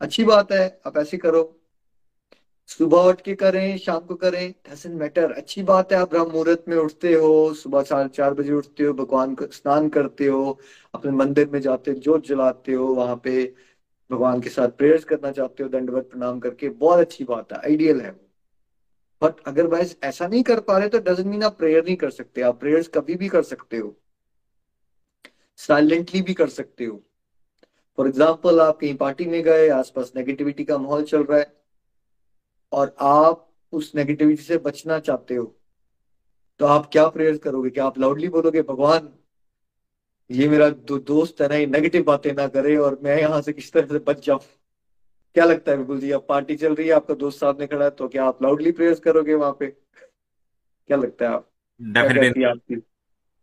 अच्छी 0.00 0.24
बात 0.24 0.52
है, 0.52 0.80
आप 0.86 0.96
ऐसे 0.98 1.16
करो। 1.16 1.42
सुबह 2.68 2.98
उठ 2.98 3.20
के 3.20 3.34
करें, 3.34 3.78
शाम 3.78 4.00
को 4.00 4.14
करें 4.14 4.54
डजेंट 4.68 4.94
मैटर 4.94 5.32
अच्छी 5.32 5.62
बात 5.62 5.92
है, 5.92 5.98
आप 5.98 6.10
ब्रह्म 6.10 6.30
मुहूर्त 6.30 6.64
में 6.68 6.76
उठते 6.76 7.12
हो, 7.12 7.54
सुबह 7.54 7.82
साढ़े 7.82 8.08
चार 8.08 8.34
बजे 8.34 8.52
उठते 8.52 8.84
हो, 8.84 8.92
भगवान 8.92 9.34
को 9.34 9.46
स्नान 9.46 9.88
करते 9.88 10.26
हो, 10.26 10.58
अपने 10.94 11.12
मंदिर 11.12 11.48
में 11.48 11.60
जाते 11.60 11.90
हो, 11.90 11.98
जोत 11.98 12.26
जलाते 12.26 12.72
हो, 12.72 12.86
वहाँ 12.86 13.16
पे 13.24 13.54
भगवान 14.10 14.40
के 14.40 14.48
साथ 14.48 14.68
प्रेयर्स 14.68 15.04
करना 15.04 15.32
चाहते 15.32 15.62
हो, 15.62 15.68
दंडवत 15.68 16.10
प्रणाम 16.10 16.40
करके, 16.40 16.68
बहुत 16.68 16.98
अच्छी 16.98 17.24
बात 17.24 17.52
है 17.52 17.58
आइडियल 17.58 18.00
है 18.00 18.10
बट 19.22 19.40
अगर 19.46 19.66
वाइज 19.66 19.96
ऐसा 20.04 20.26
नहीं 20.26 20.42
कर 20.42 20.60
पा 20.60 20.78
रहे 20.78 20.88
तो 20.88 20.98
डजेंट 20.98 21.26
मीन 21.28 21.42
आप 21.42 21.56
प्रेयर 21.58 21.84
नहीं 21.84 21.96
कर 21.96 22.10
सकते, 22.10 22.40
आप 22.40 22.60
प्रेयर्स 22.60 22.88
कभी 22.88 23.14
भी 23.14 23.28
कर 23.28 23.42
सकते 23.42 23.76
हो। 23.76 23.94
साइलेंटली 25.58 26.22
भी 26.22 26.34
कर 26.34 26.48
सकते 26.48 26.84
हो। 26.84 27.05
फॉर 27.98 28.08
एग्ज़ाम्पल 28.08 28.60
आप 28.60 28.78
कहीं 28.78 28.94
पार्टी 28.96 29.24
में 29.26 29.42
गए 29.42 29.68
आसपास 29.68 30.12
नेगेटिविटी 30.16 30.64
का 30.64 30.78
माहौल 30.78 31.04
चल 31.04 31.22
रहा 31.24 31.38
है 31.38 31.52
और 32.72 32.94
आप 33.00 33.52
उस 33.72 33.92
नेगेटिविटी 33.94 34.42
से 34.42 34.58
बचना 34.58 34.98
चाहते 34.98 35.34
हो 35.34 35.44
तो 36.60 36.66
आप 36.66 36.88
क्या 36.92 37.06
प्रेयर 37.08 37.38
करोगे? 37.38 37.70
क्या 37.70 37.84
आप 37.84 37.98
लाउडली 37.98 38.28
बोलोगे 38.28 38.62
भगवान 38.62 39.08
ये 40.30 40.48
मेरा 40.48 40.68
दो, 40.70 40.98
दोस्त 40.98 41.40
है 41.42 41.48
ना 41.48 41.54
ये 41.54 41.66
नेगेटिव 41.66 42.02
बातें 42.02 42.32
ना 42.32 42.46
करे 42.48 42.76
और 42.76 42.98
मैं 43.04 43.20
यहाँ 43.20 43.40
से 43.42 43.52
किस 43.52 43.72
तरह 43.72 43.86
से 43.86 43.98
बच 43.98 44.24
जाऊँ? 44.26 44.40
क्या 45.36 45.44
लगता 45.44 45.70
है 45.70 45.76
बिल्कुल 45.78 46.00
जी 46.00 46.10
अब 46.10 46.26
पार्टी 46.28 46.56
चल 46.56 46.74
रही 46.74 46.86
है 46.86 46.92
आपका 46.92 47.14
दोस्त 47.14 47.40
सामने 47.40 47.66
खड़ा 47.66 47.84
है 47.84 47.90
तो 47.90 48.08
क्या 48.08 48.24
आप 48.24 48.42
लाउडली 48.42 48.72
प्रेयर 48.72 49.00
करोगे 49.04 49.34
वहाँ 49.34 49.56
पे? 49.60 49.66
क्या 49.66 50.96
लगता 50.96 51.28
है 51.28 51.34
आप? 51.34 51.50
डेफिनेटली 51.80 52.82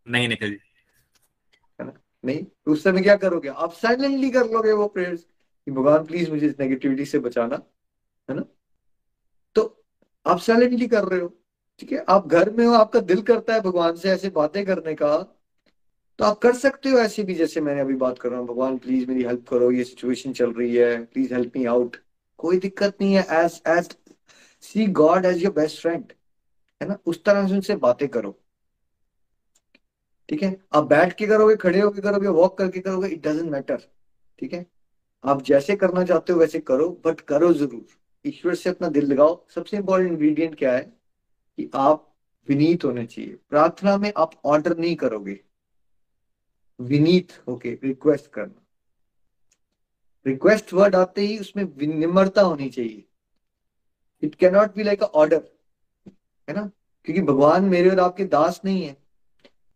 नहीं 0.08 0.28
निकल 0.28 0.50
जी। 0.50 0.54
है 0.54 0.58
ना 0.58 0.63
नहीं 2.24 2.44
तो 2.44 2.72
उस 2.72 2.84
समय 2.84 3.02
क्या 3.02 3.16
करोगे? 3.18 3.50
आप 3.50 3.74
साइलेंटली 3.74 4.30
कर 4.32 4.50
लोगे 4.50 4.72
वो 4.74 4.88
प्रेयर्स 4.88 5.22
कि 5.22 5.72
भगवान 5.72 6.06
प्लीज़ 6.06 6.32
मुझे 6.32 6.48
इस 6.48 6.60
नेगेटिविटी 6.60 7.06
से 7.06 7.20
बचाना, 7.20 7.56
है 8.30 8.36
ना? 8.36 8.44
तो 9.56 9.84
आप 10.26 10.40
साइलेंटली 10.40 10.88
कर 10.88 11.04
रहे 11.04 11.20
हो, 11.20 11.28
ठीक 11.80 11.92
है? 11.92 12.04
आप 12.10 12.28
घर 12.28 12.50
में 12.50 12.66
हो, 12.66 12.74
आपका 12.74 13.00
दिल 13.02 13.22
करता 13.22 13.54
है 13.54 13.62
भगवान 13.62 13.96
से 13.96 14.10
ऐसे 14.10 14.30
बातें 14.32 14.66
करने 14.66 14.96
का 14.96 15.18
तो 16.20 16.24
आप 16.26 16.38
कर 16.40 16.54
सकते 16.56 16.90
हो 16.90 16.98
ऐसे 17.00 17.24
भी 17.24 17.36
जैसे 17.36 17.62
मैंने 17.62 17.82
अभी 17.82 17.94
बात 17.96 18.20
कर 18.20 18.30
रहा 18.30 18.40
हूँ। 18.40 18.48
भगवान 18.48 18.78
प्लीज़ 18.78 19.08
मेरी 19.10 19.24
हेल्प 19.24 19.48
करो, 19.50 19.72
ये 19.72 19.84
सिचुएशन 19.84 20.34
चल 20.34 20.52
रही 20.54 20.76
है 20.76 21.04
प्लीज़ 21.06 21.34
हेल्प 21.34 21.58
मी 21.58 21.66
आउट 21.66 21.96
कोई 22.40 22.58
दिक्कत 22.60 22.98
नहीं 23.02 23.14
है 23.14 23.24
as 23.36 23.62
as 23.68 23.96
see 24.64 24.86
God 24.94 25.26
as 25.26 25.44
your 25.44 25.54
best 25.54 25.82
friend 25.82 26.14
है 26.82 26.88
ना? 26.90 26.98
उस 27.06 27.24
तरह 27.24 27.48
से 27.48 27.54
उनसे 27.54 27.76
बातें 27.78 28.08
करो। 28.10 28.38
ठीक 30.34 30.44
है? 30.44 30.64
आप 30.74 30.84
बैठ 30.84 31.14
के 31.14 31.28
करोगे, 31.28 31.56
खड़े 31.56 31.80
होकर 31.80 32.02
करोगे 32.02 32.28
वॉक 32.28 32.58
करके 32.58 32.80
करोगे 32.80 33.08
इट 33.08 33.28
डजेंट 33.28 33.52
मैटर 33.52 33.78
ठीक 34.40 34.54
है? 34.54 34.66
आप 35.26 35.42
जैसे 35.42 35.76
करना 35.76 36.04
चाहते 36.04 36.34
हो 36.34 36.40
वैसे 36.40 36.60
करो 36.60 37.02
बट 37.06 37.22
करो 37.22 37.54
ज़रूर। 37.54 37.86
ईश्वर 38.26 38.56
से 38.56 38.70
अपना 38.70 38.88
दिल 38.88 39.06
लगाओ। 39.06 39.48
सबसे 39.56 39.78
इंपॉर्टेंट 39.78 40.12
इंग्रेडिएंट 40.12 40.56
क्या 40.56 40.74
है? 40.74 40.82
कि 41.58 41.70
आप 41.76 42.16
विनीत 42.50 42.86
होने 42.86 43.06
चाहिए। 43.06 43.38
प्रार्थना 43.50 43.98
में 43.98 44.14
आप 44.18 44.32
ऑर्डर 44.46 44.78
नहीं 44.78 44.96
करोगे। 44.96 45.40
विनीत 46.82 47.44
होके 47.48 47.80
रिक्वेस्ट 47.84 48.28
करना। 48.28 48.66
रिक्वेस्ट 50.28 50.74
वर्ड 50.74 50.96
आते 50.96 51.22
ही 51.22 51.40
उसमें 51.40 51.64
विनिम्रता 51.64 52.42
होनी 52.42 52.70
चाहिए। 52.70 53.06
It 54.22 54.36
cannot 54.36 54.76
be 54.76 54.84
like 54.84 55.04
a 55.04 55.06
order 55.06 55.44
है 56.50 56.56
ना? 56.56 56.72
क्योंकि 57.04 57.22
भगवान 57.22 57.64
मेरे 57.64 57.90
और 57.90 58.00
आपके 58.00 58.26
दास 58.26 58.62
नहीं 58.66 58.84
है। 58.84 58.98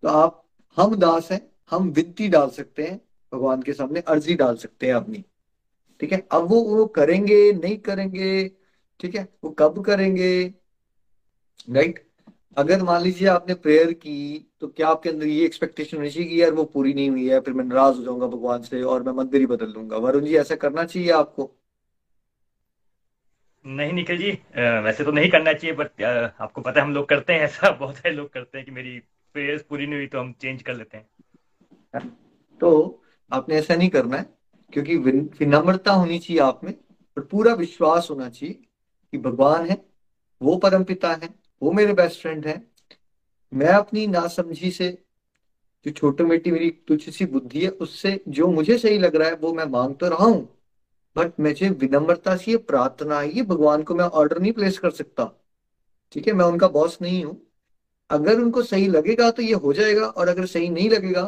तो 0.01 0.07
आप 0.07 0.46
हम 0.77 0.95
दास 0.95 1.31
हैं, 1.31 1.41
हम 1.71 1.89
विनती 1.91 2.27
डाल 2.29 2.49
सकते 2.49 2.83
हैं, 2.83 2.99
भगवान 3.31 3.61
के 3.61 3.73
सामने 3.73 3.99
अर्जी 4.07 4.35
डाल 4.35 4.55
सकते 4.57 4.87
हैं 4.87 4.93
अपनी। 4.93 5.23
ठीक 5.99 6.11
है? 6.13 6.19
अब 6.31 6.43
वो 6.49 6.61
वो 6.65 6.85
करेंगे, 6.97 7.51
नहीं 7.53 7.77
करेंगे, 7.79 8.47
ठीक 8.99 9.15
है? 9.15 9.27
वो 9.43 9.49
कब 9.59 9.83
करेंगे? 9.85 10.31
राइट 11.69 12.03
अगर 12.57 12.81
मान 12.83 13.01
लीजिए 13.01 13.27
आपने 13.29 13.53
प्रेयर 13.55 13.91
की 13.93 14.13
तो 14.61 14.67
क्या 14.67 14.87
आपके 14.89 15.09
अंदर 15.09 15.25
ये 15.27 15.45
एक्सपेक्टेशन 15.45 15.97
होनी 15.97 16.09
चाहिए 16.09 16.29
कि 16.29 16.41
यार 16.41 16.53
वो 16.53 16.63
पूरी 16.65 16.93
नहीं 16.93 17.09
हुई 17.09 17.27
है, 17.29 17.39
फिर 17.41 17.53
मैं 17.53 17.63
नाराज़ 17.65 17.97
हो 17.97 18.03
जाऊँगा 18.03 18.27
भगवान 18.27 18.61
से 18.63 18.81
और 18.83 19.03
मैं 19.03 19.13
मंदिर 19.13 19.41
ही 19.41 19.47
बदल 19.47 19.71
दूँगा। 19.73 19.97
वरुण 19.97 20.25
जी, 20.25 20.35
ऐसा 20.37 20.55
करना 20.55 20.83
चाहिए 20.85 21.11
आपको? 21.13 21.51
नहीं, 23.65 23.93
निखिल 23.93 24.17
जी 24.17 24.31
वैसे 24.83 25.03
तो 25.03 25.11
नहीं 25.11 25.29
करना 25.31 25.53
चाहिए 25.53 25.75
बट 25.75 26.01
आपको 26.03 26.61
पता 26.61 26.79
है 26.79 26.85
हम 26.87 26.93
लोग 26.93 27.07
करते 27.09 27.33
हैं, 27.33 27.39
ऐसा 27.41 27.71
बहुत 27.79 27.95
सारे 27.95 28.15
लोग 28.15 28.29
करते 28.33 28.57
हैं 28.57 28.65
कि 28.65 28.71
मेरी 28.71 28.99
प्रेयर्स 29.37 29.61
पूरी 29.63 29.85
नहीं 29.85 29.99
हुई 29.99 30.07
तो 30.07 30.19
हम 30.19 30.31
चेंज 30.41 30.61
कर 30.61 30.75
लेते 30.75 30.97
हैं। 30.97 31.05
तो 32.61 33.01
आपने 33.31 33.55
ऐसा 33.55 33.75
नहीं 33.75 33.89
करना 33.89 34.17
है, 34.17 34.25
क्योंकि 34.73 34.95
विनम्रता 34.97 35.91
होनी 35.93 36.17
चाहिए 36.19 36.41
आप 36.41 36.63
में 36.63 36.73
और 37.17 37.23
पूरा 37.25 37.53
विश्वास 37.55 38.07
होना 38.11 38.29
चाहिए 38.29 38.53
कि 38.53 39.17
भगवान 39.19 39.65
है, 39.65 39.77
वो 40.41 40.55
परम 40.57 40.83
पिता 40.83 41.13
है, 41.13 41.29
वो 41.61 41.71
मेरे 41.71 41.93
बेस्ट 41.93 42.21
फ्रेंड 42.21 42.45
है। 42.47 42.61
मैं 43.51 43.69
अपनी 43.69 44.07
नासमझी 44.07 44.71
से, 44.71 44.89
जो 45.85 45.91
छोटी 45.91 46.23
मोटी 46.23 46.51
मेरी 46.51 46.69
तुच्छ 46.87 47.09
सी 47.09 47.25
बुद्धि 47.27 47.63
है, 47.63 47.69
उससे 47.69 48.19
जो 48.27 48.47
मुझे 48.49 48.77
सही 48.77 48.97
लग 48.97 49.15
रहा 49.15 49.29
है, 49.29 49.35
वो 49.35 49.53
मैं 49.53 49.65
मांग 49.67 49.95
तो 49.95 50.09
रहा 50.09 50.25
हूँ। 50.25 50.47
बट 51.15 51.39
मुझे 51.39 51.69
विनम्रता 51.71 52.35
से 52.37 52.51
ये 52.51 52.57
प्रार्थना 52.69 53.19
है, 53.19 53.29
ये 53.29 53.41
भगवान 53.43 53.83
को 53.83 53.95
मैं 53.95 54.05
ऑर्डर 54.05 54.39
नहीं 54.39 54.51
प्लेस 54.53 54.79
कर 54.79 54.91
सकता। 54.91 55.31
ठीक 56.11 56.27
है, 56.27 56.33
मैं 56.33 56.45
उनका 56.45 56.67
बॉस 56.69 56.97
नहीं 57.01 57.23
हूँ। 57.25 57.41
अगर 58.09 58.39
उनको 58.39 58.61
सही 58.63 58.87
लगेगा 58.87 59.29
तो 59.31 59.41
ये 59.41 59.53
हो 59.53 59.73
जाएगा, 59.73 60.05
और 60.05 60.27
अगर 60.27 60.45
सही 60.45 60.69
नहीं 60.69 60.89
लगेगा 60.89 61.23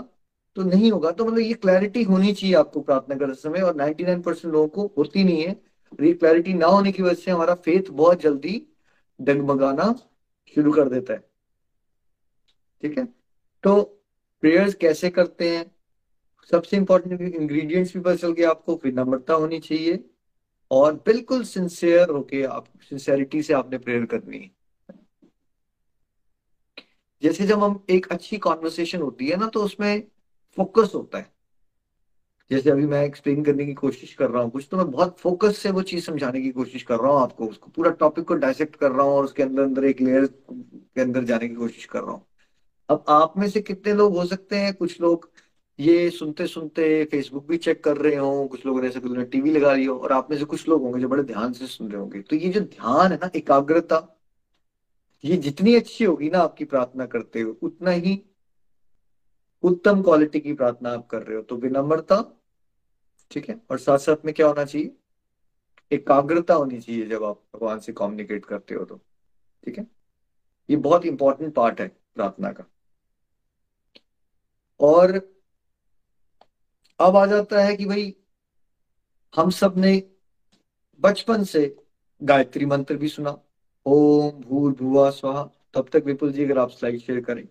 तो 0.56 0.64
नहीं 0.64 0.92
होगा। 0.92 1.12
तो 1.12 1.26
मतलब 1.26 1.40
ये 1.40 1.54
क्लैरिटी 1.54 2.04
होनी 2.04 2.34
चाहिए 2.34 2.56
आपको 2.56 2.82
प्रार्थना 2.82 3.16
करते 3.16 3.34
समय, 3.34 3.62
और 3.62 3.76
99 3.76 4.22
परसेंट 4.22 4.54
लोगों 4.54 4.68
को 4.68 4.94
होती 4.98 5.24
नहीं 5.24 5.44
है। 5.44 5.52
और 5.94 6.06
ये 6.06 6.14
क्लैरिटी 6.14 6.54
ना 6.54 6.68
होने 6.68 6.92
की 6.92 7.04
वजह 7.04 7.14
से 7.14 7.32
हमारा 7.32 7.54
फेथ 7.56 7.90
बहुत 7.92 8.22
जल्दी 8.22 8.62
डगमगाना 9.20 9.94
शुरू 10.56 10.72
कर 10.72 10.90
देता 10.90 11.14
है। 11.14 11.24
ठीक 12.84 12.98
है? 12.98 13.06
तो 13.64 13.82
प्रेयर्स 14.44 14.74
कैसे 14.74 15.10
करते 15.10 15.50
हैं? 15.50 15.66
सबसे 16.52 16.78
इंपॉर्टेंट 16.78 17.22
इंग्रेडिएंट्स 17.22 17.94
भी 17.94 18.00
पता 18.00 18.16
चल 18.16 18.32
गया 18.32 18.50
आपको 18.50 18.76
विनम्रता 18.84 19.34
होनी 19.34 19.60
चाहिए, 19.60 20.04
और 20.72 20.94
बिल्कुल 21.06 21.44
सिंसियर 21.44 22.10
होके 22.10 22.44
आप 22.44 22.66
सिंसियरिटी 22.90 23.42
से 23.44 23.54
आपने 23.54 23.78
प्रेयर 23.78 24.06
करनी 24.06 24.38
है। 24.38 24.59
जैसे 27.24 27.46
जब 27.48 27.64
हम 27.64 27.84
एक 27.90 28.08
अच्छी 28.12 28.38
कॉन्वर्सेशन 28.40 29.02
होती 29.02 29.28
है 29.28 29.38
ना 29.38 29.48
तो 29.48 29.64
उसमें 29.64 30.04
फोकस 30.58 30.92
होता 30.96 31.18
है। 31.18 31.32
जैसे 32.52 32.70
अभी 32.70 32.86
मैं 32.86 33.04
एक्सप्लेन 33.06 33.44
करने 33.44 33.66
की 33.66 33.74
कोशिश 33.74 34.14
कर 34.14 34.30
रहा 34.30 34.44
हूँ, 34.44 34.52
कुछ 34.52 34.68
तो 34.72 34.78
मैं 34.78 34.90
बहुत 34.92 35.18
फोकस 35.20 35.58
से 35.58 35.72
वो 35.72 35.82
चीज़ 35.84 36.06
समझाने 36.06 36.42
की 36.42 36.50
कोशिश 36.52 36.84
कर 36.84 37.00
रहा 37.00 37.12
हूँ 37.12 37.22
आपको, 37.22 37.46
उसको 37.46 37.72
पूरा 37.72 37.92
टॉपिक 37.92 38.26
को 38.26 38.36
डायसेक्ट 38.36 38.76
कर 38.76 38.92
रहा 38.92 39.06
हूँ 39.06 39.14
और 39.14 39.24
उसके 39.24 39.44
अंदर 39.44 39.64
अंदर 39.64 39.86
एक 39.86 40.02
लेयर 40.02 40.26
के 40.26 41.02
अंदर 41.02 41.24
जाने 41.24 41.48
की 41.48 41.56
कोशिश 41.56 41.86
कर 41.86 42.02
रहा 42.02 42.12
हूँ। 42.12 42.26
अब 42.90 43.04
आप 43.10 43.34
में 43.38 43.48
से 43.50 43.62
कितने 43.62 43.94
लोग 43.94 44.16
हो 44.18 44.26
सकते 44.26 44.56
हैं? 44.56 44.74
कुछ 44.74 45.00
लोग 45.02 45.30
ये 45.80 46.10
सुनते 46.10 46.48
सुनते 46.48 47.04
फेसबुक 47.06 47.48
भी 47.48 47.58
चेक 47.58 47.84
कर 47.84 47.98
रहे 47.98 48.16
हो, 48.16 48.48
कुछ 48.48 48.66
लोगों 48.66 48.82
ने 48.82 48.88
ऐसे 48.88 49.26
टीवी 49.26 49.52
लगा 49.52 49.72
रही 49.74 49.86
हो, 49.86 49.96
और 49.98 50.12
आप 50.12 50.32
में 50.32 50.38
से 50.38 50.46
कुछ 50.46 50.68
लोग 50.70 50.82
होंगे 50.82 51.00
जो 51.02 51.08
बड़े 51.08 51.24
ध्यान 51.24 51.54
से 51.54 51.68
सुन 51.68 51.92
रहे 51.92 52.02
होंगे। 52.02 52.22
तो 52.22 52.36
ये 52.36 52.50
जो 52.50 52.60
ध्यान 52.62 53.12
है 53.12 53.18
ना, 53.18 53.30
एकाग्रता 53.36 53.98
ये 55.24 55.38
जितनी 55.38 55.76
अच्छी 55.76 56.04
होगी 56.04 56.30
ना 56.30 56.40
आपकी 56.40 56.66
प्रार्थना 56.66 57.06
करते 57.06 57.42
हुए, 57.42 57.54
उतना 57.62 57.92
ही 57.92 58.22
उत्तम 59.64 60.02
क्वालिटी 60.04 60.40
की 60.40 60.54
प्रार्थना 60.54 60.90
आप 60.90 61.08
कर 61.08 61.24
रहे 61.24 61.38
हो। 61.38 61.42
तो 61.44 61.56
विनम्रता, 61.56 62.22
ठीक 63.32 63.50
है? 63.50 63.62
और 63.72 63.80
साथ 63.80 63.98
साथ 63.98 64.26
में 64.26 64.34
क्या 64.34 64.48
होना 64.48 64.66
चाहिए? 64.66 64.96
एकाग्रता 65.92 66.54
होनी 66.54 66.80
चाहिए 66.82 67.06
जब 67.06 67.24
आप 67.24 67.44
भगवान 67.56 67.80
से 67.80 67.94
कम्युनिकेट 67.94 68.46
करते 68.46 68.76
हो 68.76 68.86
तो 68.86 68.96
ठीक 69.66 69.78
है? 69.78 69.86
ये 70.70 70.76
बहुत 70.78 71.06
इंपॉर्टेंट 71.06 71.54
पार्ट 71.54 71.82
है 71.82 71.88
प्रार्थना 72.16 72.52
का। 72.52 72.64
और 74.80 75.12
अब 77.00 77.16
आ 77.16 77.26
जाता 77.26 77.64
है 77.64 77.76
कि 77.76 77.86
भाई, 77.86 78.16
हम 79.36 79.50
सबने 79.50 79.92
बचपन 81.00 81.44
से 81.44 81.76
गायत्री 82.24 82.66
मंत्र 82.66 82.98
भी 82.98 83.08
सुना 83.08 83.38
ओम 83.86 84.32
भूर 84.32 84.72
भुआ 84.72 85.10
स्वाहा। 85.10 85.44
तब 85.74 85.90
तक 85.94 86.04
विपुल 86.06 86.32
जी, 86.32 86.46
अगर 86.46 86.58
आप 86.58 86.70
स्लाइड 86.70 87.00
शेयर 87.00 87.22
करें। 87.22 87.48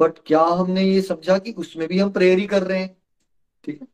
बट 0.00 0.18
क्या 0.26 0.42
हमने 0.42 0.82
ये 0.82 1.02
समझा 1.02 1.38
कि 1.38 1.52
उसमें 1.52 1.88
भी 1.88 1.98
हम 1.98 2.10
प्रेयर 2.10 2.38
ही 2.38 2.46
कर 2.46 2.62
रहे 2.62 2.78
हैं? 2.78 2.96
ठीक 3.64 3.80
है। 3.82 3.88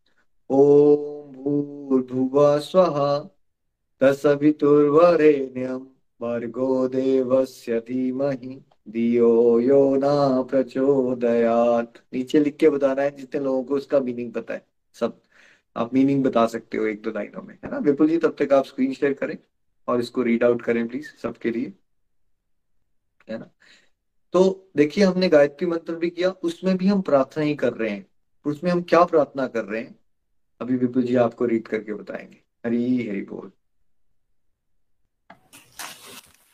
ओम 0.50 1.32
भूर 1.32 2.02
भुवा 2.02 2.58
स्वाहा। 2.58 3.18
तत्सवितुर्वरेण्यम 4.00 5.78
भर्गो 6.20 6.88
देवस्य 6.88 7.80
धीमहि। 7.80 8.64
दियो 8.88 9.60
यो 9.60 9.96
ना 9.96 10.42
प्रचोदयात। 10.42 11.92
नीचे 12.14 12.40
लिख 12.40 12.56
के 12.56 12.70
बताना 12.70 13.02
है, 13.02 13.16
जितने 13.16 13.40
लोगों 13.40 13.64
को 13.64 13.74
उसका 13.74 14.00
मीनिंग 14.00 14.32
पता 14.32 14.54
है। 14.54 14.66
सब। 14.94 15.20
आप 15.76 15.94
मीनिंग 15.94 16.24
बता 16.24 16.46
सकते 16.46 16.78
हो 16.78 16.86
एक 16.86 17.02
दो 17.02 17.10
लाइनों 17.10 17.42
में, 17.42 17.58
है 17.64 17.70
ना? 17.70 17.78
विपुल 17.78 18.08
जी, 18.08 18.18
तब 18.18 18.36
तक 18.38 18.52
आप 18.52 18.64
स्क्रीन 18.64 18.92
शेयर 18.92 19.12
करें। 19.12 19.38
और 19.88 20.00
इसको 20.00 20.22
रीड 20.22 20.44
आउट 20.44 20.62
करें 20.62 20.88
प्लीज़ 20.88 21.06
सबके 21.22 21.50
लिए। 21.50 21.72
है 23.30 23.38
ना? 23.38 23.50
तो 24.32 24.70
देखिए, 24.76 25.04
हमने 25.04 25.28
गायत्री 25.28 25.66
मंत्र 25.66 25.94
भी 25.94 26.10
किया, 26.10 26.30
उसमें 26.30 26.76
भी 26.76 26.86
हम 26.86 27.02
प्रार्थना 27.02 27.44
ही 27.44 27.54
कर 27.54 27.72
रहे 27.72 27.90
हैं। 27.90 28.06
उसमें 28.44 28.70
हम 28.70 28.82
क्या 28.82 29.04
प्रार्थना 29.04 29.46
कर 29.46 29.64
रहे 29.64 29.80
हैं? 29.80 29.98
अभी 30.60 30.76
विपुल 30.76 31.02
जी 31.02 31.14
आपको 31.16 31.44
रीड 31.44 31.68
करके 31.68 31.94
बताएँगे। 31.94 32.36
हरी 32.66 33.08
हरी 33.08 33.22
बोल। 33.22 33.52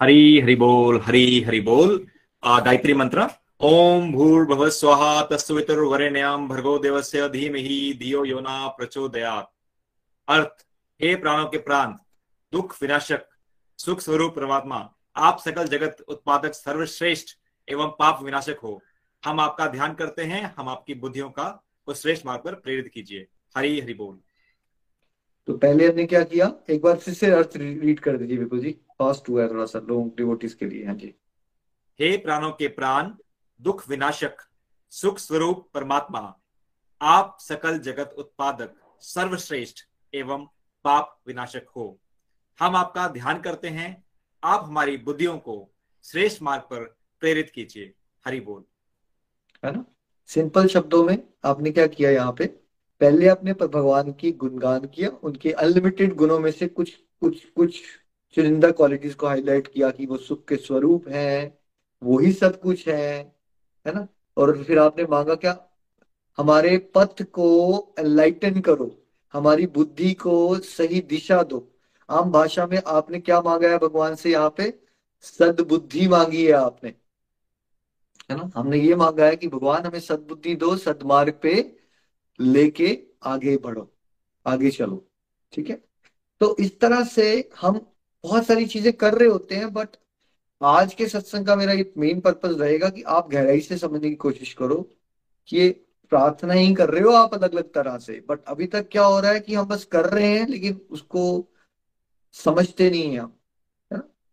हरी, 0.03 0.41
हरि 0.41 0.55
बोल, 0.55 1.01
हरी, 1.01 1.41
हरि 1.41 1.61
बोल। 1.61 2.07
गायत्री 2.45 2.95
मंत्र। 2.95 3.29
ओम 3.61 4.13
भूर्भुव 4.13 4.71
स्वाहा 4.71 5.23
तस्वितुर्वरेण्याम 5.23 6.49
भर्गो 6.49 6.79
देवस्य 6.79 7.29
धीमहि 7.29 7.99
धियो 7.99 8.25
योना 8.25 8.69
प्रचोदयात। 8.69 9.53
अर्थ, 10.29 10.67
हे 11.03 11.15
प्राणों 11.17 11.49
के 11.49 11.59
प्रांत 11.59 12.04
दुख 12.55 12.75
विनाशक 12.83 13.23
सुख 13.79 14.01
स्वरूप 14.01 14.35
परमात्मा 14.37 14.77
आप 15.17 15.39
सकल 15.39 15.67
जगत 15.69 16.05
उत्पादक 16.09 16.53
सर्वश्रेष्ठ 16.55 17.29
एवं 17.69 17.89
पाप 17.99 18.23
विनाशक 18.23 18.59
हो। 18.63 18.81
हम 19.23 19.41
आपका 19.41 19.67
ध्यान 19.67 19.95
करते 19.95 20.25
हैं 20.25 20.43
हम 20.59 20.69
आपकी 20.69 20.95
बुद्धियों 20.95 21.31
का 21.31 21.47
उस 21.87 22.03
श्रेष्ठ 22.03 22.27
मार्ग 22.27 22.43
पर 22.45 22.55
प्रेरित 22.55 22.89
कीजिए। 22.89 23.27
हरी 23.57 23.81
हरि 23.81 23.95
बोल। 23.95 24.19
तो 25.49 25.57
पहले 25.57 25.89
हमने 25.89 26.05
क्या 26.07 26.23
किया? 26.25 26.51
एक 26.71 26.83
बार 26.83 26.97
फिर 26.97 27.15
से 27.15 27.31
अर्थ 27.31 27.57
रीड 27.57 28.01
कर 28.01 28.17
दीजिए 28.17 28.37
विपुल 28.37 28.61
जी। 28.61 28.71
फास्ट 28.99 29.29
हुआ 29.29 29.43
है 29.43 29.49
थोड़ा 29.51 29.65
सा 29.65 29.79
लोग 29.79 30.15
डिवोटिस 30.17 30.55
के 30.55 30.67
लिए 30.67 30.87
हाँ 30.87 30.95
जी। 30.95 31.15
हे 32.01 32.17
प्राणों 32.17 32.53
के 32.53 32.69
प्राण 32.69 33.11
दुख 33.61 33.89
विनाशक 33.89 34.47
सुख 34.93 35.19
स्वरूप 35.19 35.69
परमात्मा 35.75 36.23
आप 37.01 37.37
सकल 37.41 37.79
जगत 37.81 38.15
उत्पादक 38.19 38.75
सर्वश्रेष्ठ 39.01 39.85
एवं 40.13 40.47
पाप 40.85 41.21
विनाशक 41.27 41.69
हो। 41.77 42.01
हम 42.61 42.77
आपका 42.77 43.09
ध्यान 43.09 43.41
करते 43.41 43.69
हैं। 43.69 44.05
आप 44.45 44.65
हमारी 44.65 44.97
बुद्धियों 44.97 45.39
को 45.39 45.71
श्रेष्ठ 46.05 46.43
मार्ग 46.43 46.63
पर 46.63 46.85
प्रेरित 47.21 47.51
कीजिए। 47.51 47.95
हरि 48.27 48.41
बोल। 48.41 48.65
है 49.65 49.73
ना? 49.73 49.85
सिंपल 50.27 50.67
शब्दों 50.67 51.05
में 51.05 51.19
आपने 51.45 51.71
क्या 51.71 51.87
किया 51.87 52.11
यहाँ 52.11 52.33
पे? 52.33 52.47
पहले 53.01 53.29
आपने 53.29 53.53
भगवान 53.53 54.13
की 54.13 54.33
गुणगान 54.33 54.85
किया, 54.85 55.09
उनके 55.23 55.53
अनलिमिटेड 55.53 56.15
गुणों 56.15 56.39
में 56.39 56.51
से 56.51 56.69
कुछ 56.69 56.95
कुछ 57.21 57.45
कुछ 57.45 57.81
चुनिंदा 58.35 58.71
क्वालिटीज 58.71 59.15
को 59.15 59.27
हाईलाइट 59.27 59.67
किया 59.67 59.91
कि 59.91 60.07
वो 60.07 60.17
सुख 60.17 60.45
के 60.49 60.57
स्वरूप 60.57 61.09
है 61.09 61.59
वो 62.03 62.19
ही 62.19 62.33
सब 62.33 62.61
कुछ 62.61 62.89
है 62.89 63.35
है 63.87 63.95
ना? 63.95 64.07
और 64.37 64.63
फिर 64.65 64.79
आपने 64.79 65.05
मांगा 65.05 65.35
क्या? 65.35 65.59
हमारे 66.39 66.77
पथ 66.95 67.23
को 67.23 67.95
एनलाइटन 67.99 68.61
करो, 68.61 68.91
हमारी 69.33 69.67
बुद्धि 69.67 70.13
को 70.15 70.59
सही 70.59 71.01
दिशा 71.01 71.43
दो। 71.43 71.74
आम 72.09 72.31
भाषा 72.33 72.67
में 72.67 72.81
आपने 72.87 73.21
क्या 73.21 73.41
मांगा 73.41 73.69
है 73.69 73.79
भगवान 73.79 74.15
से? 74.15 74.31
यहाँ 74.31 74.55
पे 74.57 74.73
सदबुद्धि 75.23 76.09
मांगी 76.09 76.45
है 76.47 76.53
आपने। 76.53 76.95
है 78.31 78.37
ना? 78.37 78.51
हमने 78.57 78.79
ये 78.79 78.95
मांगा 78.95 79.27
है 79.27 79.37
कि 79.37 79.49
भगवान 79.49 79.87
हमें 79.87 80.01
सदबुद्धि 80.01 80.55
दो, 80.57 80.77
सदमार्ग 80.77 81.39
पे 81.43 81.55
लेके 82.41 82.99
आगे 83.23 83.57
बढ़ो, 83.57 83.91
आगे 84.47 84.71
चलो। 84.71 85.05
ठीक 85.53 85.71
है? 85.71 85.81
तो 86.41 86.57
इस 86.61 86.79
तरह 86.81 87.05
से 87.05 87.51
हम 87.61 87.81
बहुत 88.25 88.47
सारी 88.47 88.67
चीज़ें 88.67 88.93
कर 88.93 89.15
रहे 89.15 89.29
होते 89.29 89.55
हैं 89.55 89.73
बट 89.73 89.97
आज 90.61 90.95
के 90.95 91.07
सत्संग 91.09 91.47
का 91.47 91.57
मेरा 91.57 91.73
एक 91.73 91.93
मेन 91.99 92.21
पर्पज 92.21 92.61
रहेगा 92.61 92.89
कि 92.89 93.03
आप 93.03 93.29
गहराई 93.31 93.61
से 93.61 93.77
समझने 93.79 94.09
की 94.09 94.15
कोशिश 94.15 94.53
करो 94.55 94.77
कि 95.49 95.57
ये 95.57 95.69
प्रार्थना 96.13 96.55
ही 96.55 96.75
कर 96.75 96.91
रहे 96.91 97.03
हो 97.03 97.11
आप 97.11 97.35
अलग 97.35 97.53
अलग 97.53 97.73
तरह 97.73 97.99
से। 97.99 98.25
बट 98.29 98.45
अभी 98.45 98.67
तक 98.67 98.89
क्या 98.89 99.05
हो 99.05 99.19
रहा 99.21 99.31
है 99.33 99.41
कि 99.41 99.55
हम 99.55 99.67
बस 99.67 99.85
कर 99.85 100.07
रहे 100.07 100.29
हैं, 100.29 100.47
लेकिन 100.49 100.81
उसको 100.91 101.49
समझते 102.35 102.91
नहीं 102.91 103.13
है 103.13 103.19
हम 103.19 103.39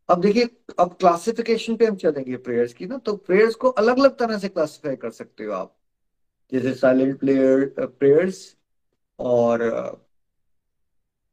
अब 0.09 0.21
देखिए 0.21 0.49
अब 0.79 0.93
क्लासिफिकेशन 0.93 1.75
पे 1.75 1.85
हम 1.85 1.95
चलेंगे 1.95 2.37
प्रेयर्स 2.37 2.73
की 2.73 2.85
ना 2.85 2.97
तो 2.97 3.15
प्रेयर्स 3.17 3.55
को 3.55 3.69
अलग 3.69 3.99
अलग 3.99 4.17
तरह 4.17 4.37
से 4.37 4.47
क्लासिफाई 4.47 4.95
कर 4.95 5.11
सकते 5.11 5.43
हो 5.43 5.51
आप। 5.51 5.77
जैसे 6.51 6.73
साइलेंट 6.73 7.19
प्लेयर 7.19 7.73
प्रेयर्स 7.79 8.57
और 9.19 9.63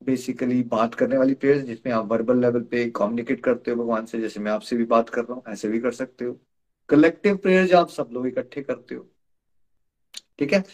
बेसिकली 0.03 0.63
uh, 0.63 0.69
बात 0.69 0.95
करने 0.95 1.17
वाली 1.17 1.35
प्रेयर्स 1.35 1.63
जिसमें 1.63 1.93
आप 1.93 2.07
वर्बल 2.07 2.41
लेवल 2.41 2.63
पे 2.63 2.91
कम्युनिकेट 2.91 3.45
करते 3.45 3.71
हो 3.71 3.77
भगवान 3.77 4.07
से 4.07 4.21
जैसे 4.21 4.41
मैं 4.41 4.53
आपसे 4.53 4.77
भी 4.77 4.85
बात 4.85 5.09
कर 5.09 5.23
रहा 5.23 5.35
हूँ 5.35 5.43
ऐसे 5.49 5.69
भी 5.69 5.81
कर 5.81 5.93
सकते 5.93 6.25
हो। 6.25 6.41
कलेक्टिव 6.89 7.37
प्रेयर्स 7.37 7.73
आप 7.73 7.89
सब 7.89 8.09
लोग 8.13 8.27
इकट्ठे 8.27 8.63
करते 8.63 8.95
हो। 8.95 9.11
ठीक 10.39 10.53
है? 10.53 10.65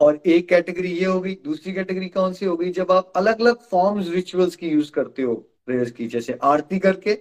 और 0.00 0.22
एक 0.26 0.48
कैटेगरी 0.48 0.90
ये 0.92 1.04
हो 1.04 1.20
गई 1.20 1.34
दूसरी 1.34 1.72
कैटेगरी 1.72 2.08
कौन 2.08 2.32
सी 2.32 2.46
हो 2.46 2.56
गई 2.56 2.70
जब 2.70 2.92
आप 2.92 3.12
अलग 3.16 3.40
अलग 3.40 3.60
फॉर्म्स 3.60 4.08
रिचुअल्स 4.08 4.56
की 4.56 4.68
यूज़ 4.68 4.92
करते 4.92 5.22
हो 5.22 5.34
प्रेयर्स 5.66 5.90
की, 5.90 6.06
जैसे 6.06 6.38
आरती 6.42 6.78
करके, 6.78 7.14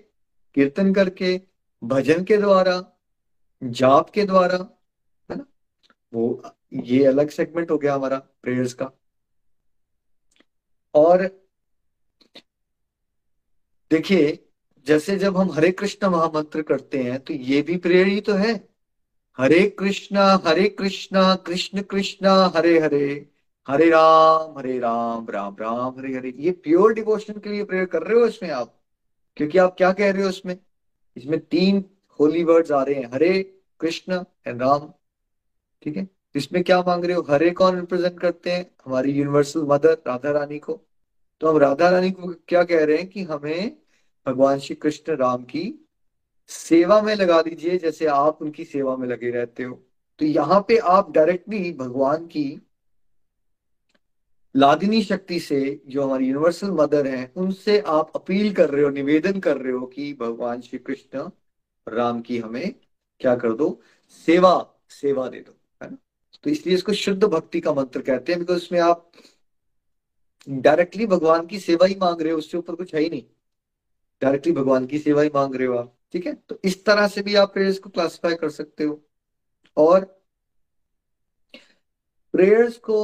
कीर्तन 0.55 0.93
करके, 0.93 1.41
भजन 1.83 2.23
के 2.23 2.37
द्वारा, 2.37 2.91
जाप 3.63 4.09
के 4.09 4.25
द्वारा, 4.25 4.57
है 5.31 5.37
ना? 5.37 5.45
वो, 6.13 6.43
ये 6.73 7.05
अलग 7.05 7.29
सेगमेंट 7.29 7.71
हो 7.71 7.77
गया 7.77 7.93
हमारा 7.93 8.17
प्रेयर्स 8.17 8.73
का। 8.73 8.91
और 10.93 11.45
देखिए, 13.91 14.49
जैसे 14.87 15.15
जब 15.17 15.37
हम 15.37 15.51
हरे 15.51 15.71
कृष्ण 15.71 16.07
महामंत्र 16.07 16.61
करते 16.61 17.03
हैं 17.03 17.19
तो 17.19 17.33
ये 17.33 17.61
भी 17.61 17.77
प्रेयर 17.77 18.07
ही 18.07 18.21
तो 18.21 18.33
है। 18.33 18.74
हरे 19.37 19.69
कृष्णा 19.79 20.41
हरे 20.45 20.69
कृष्णा, 20.69 21.35
कृष्ण 21.35 21.81
कृष्णा, 21.81 22.53
हरे 22.55 22.79
हरे। 22.79 23.29
हरे 23.67 23.89
राम 23.89 24.59
हरे 24.59 24.79
राम 24.79 25.27
राम 25.29 25.55
राम, 25.61 25.99
हरे 25.99 26.13
हरे। 26.13 26.33
ये 26.37 26.51
प्योर 26.51 26.93
डिवोशन 26.93 27.33
के 27.33 27.49
लिए 27.49 27.63
प्रेयर 27.63 27.85
कर 27.85 28.01
रहे 28.03 28.19
हो 28.19 28.27
इसमें 28.27 28.49
आप? 28.49 28.81
क्योंकि 29.37 29.57
आप 29.57 29.75
क्या 29.77 29.91
कह 29.91 30.11
रहे 30.11 30.23
हो 30.23 30.29
इसमें? 30.29 30.57
इसमें 31.17 31.39
तीन 31.39 31.85
होली 32.19 32.43
वर्ड्स 32.43 32.71
आ 32.71 32.83
रहे 32.83 32.95
हैं, 32.95 33.11
हरे, 33.13 33.59
कृष्ण 33.79 34.23
एंड 34.47 34.61
राम। 34.61 34.93
ठीक 35.83 35.97
है? 35.97 36.07
इसमें 36.35 36.63
क्या 36.63 36.81
मांग 36.81 37.05
रहे 37.05 37.15
हो? 37.15 37.27
हरे 37.29 37.49
कौन 37.49 37.79
रिप्रेजेंट 37.79 38.19
करते 38.19 38.51
हैं? 38.51 38.71
हमारी 38.85 39.11
यूनिवर्सल 39.11 39.61
मदर 39.61 39.93
राधा 40.07 40.31
रानी 40.31 40.59
को। 40.59 40.81
तो 41.41 41.51
हम 41.51 41.57
राधा 41.57 41.89
रानी 41.89 42.11
को 42.11 42.33
क्या 42.47 42.63
कह 42.63 42.85
रहे 42.85 42.97
हैं 42.97 43.07
कि 43.07 43.23
हमें 43.23 43.77
भगवान 44.27 44.59
श्री 44.59 44.75
कृष्ण 44.75 45.15
राम 45.15 45.43
की 45.43 45.84
सेवा 46.49 47.01
में 47.01 47.15
लगा 47.15 47.41
दीजिए, 47.41 47.77
जैसे 47.77 48.05
आप 48.05 48.41
उनकी 48.41 48.63
सेवा 48.65 48.95
में 48.97 49.07
लगे 49.07 49.31
रहते 49.31 49.63
हो। 49.63 49.81
तो 50.19 50.25
यहाँ 50.25 50.65
पे 50.67 50.77
आप 50.77 51.11
डायरेक्टली 51.11 51.71
भगवान 51.73 52.25
की 52.27 52.61
लादिनी 54.55 55.01
शक्ति 55.03 55.39
से 55.39 55.81
जो 55.87 56.03
हमारी 56.03 56.25
यूनिवर्सल 56.25 56.71
मदर 56.71 57.07
है, 57.07 57.31
उनसे 57.35 57.79
आप 57.79 58.11
अपील 58.15 58.53
कर 58.53 58.69
रहे 58.69 58.83
हो, 58.83 58.89
निवेदन 58.89 59.39
कर 59.39 59.57
रहे 59.57 59.73
हो 59.73 59.85
कि 59.85 60.13
भगवान 60.13 60.61
श्री 60.61 60.79
कृष्ण, 60.79 61.29
राम 61.87 62.21
की 62.21 62.37
हमें 62.37 62.75
क्या 63.19 63.35
कर 63.35 63.53
दो? 63.53 63.81
सेवा 64.09 64.75
सेवा 64.89 65.27
दे 65.29 65.39
दो, 65.39 65.57
है 65.83 65.91
ना? 65.91 65.97
तो 66.43 66.49
इसलिए 66.49 66.75
इसको 66.75 66.93
शुद्ध 66.93 67.23
भक्ति 67.23 67.59
का 67.59 67.73
मंत्र 67.73 68.01
कहते 68.01 68.31
हैं 68.31 68.39
बिकॉज़ 68.39 68.57
उसमें 68.57 68.79
आप 68.79 69.11
डायरेक्टली 70.49 71.05
भगवान 71.05 71.45
की 71.47 71.59
सेवा 71.59 71.85
ही 71.85 71.95
मांग 71.95 72.21
रहे 72.21 72.31
हो, 72.31 72.37
उससे 72.37 72.57
ऊपर 72.57 72.75
कुछ 72.75 72.95
है 72.95 73.01
ही 73.01 73.09
नहीं। 73.09 73.23
डायरेक्टली 74.21 74.53
भगवान 74.53 74.85
की 74.85 74.99
सेवा 74.99 75.21
ही 75.21 75.29
मांग 75.35 75.55
रहे 75.55 75.67
हो 75.67 75.77
आप। 75.77 75.94
ठीक 76.13 76.25
है? 76.25 76.33
तो 76.33 76.59
इस 76.63 76.83
तरह 76.85 77.07
से 77.07 77.21
भी 77.21 77.35
आप 77.35 77.53
प्रेयर्स 77.53 77.79
को 77.79 77.89
क्लासिफाई 77.89 78.35
कर 78.35 78.49
सकते 78.49 78.83
हो। 78.83 79.01
और 79.77 80.05
प्रेयर्स 82.33 82.77
को 82.77 82.97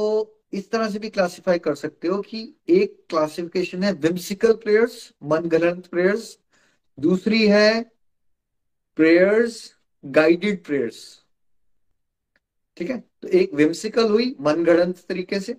इस 0.52 0.70
तरह 0.70 0.90
से 0.90 0.98
भी 0.98 1.10
क्लासिफाई 1.10 1.58
कर 1.58 1.74
सकते 1.74 2.08
हो 2.08 2.20
कि 2.22 2.54
एक 2.68 3.04
क्लासिफिकेशन 3.08 3.82
है 3.82 3.92
विम्सिकल 3.92 4.52
प्रेयर्स 4.52 5.12
मन 5.22 5.48
गणत 5.48 5.86
प्रेयर्स 5.86 6.38
दूसरी 6.98 7.46
है 7.48 7.82
प्रेयर्स 8.96 9.74
गाइडेड 10.04 10.64
प्रेयर्स 10.64 11.22
ठीक 12.76 12.90
है? 12.90 12.98
तो 13.22 13.28
एक 13.28 13.54
विम्सिकल 13.54 14.10
हुई 14.10 14.36
मन 14.40 14.64
गणत 14.64 14.98
तरीके 15.08 15.40
से, 15.40 15.56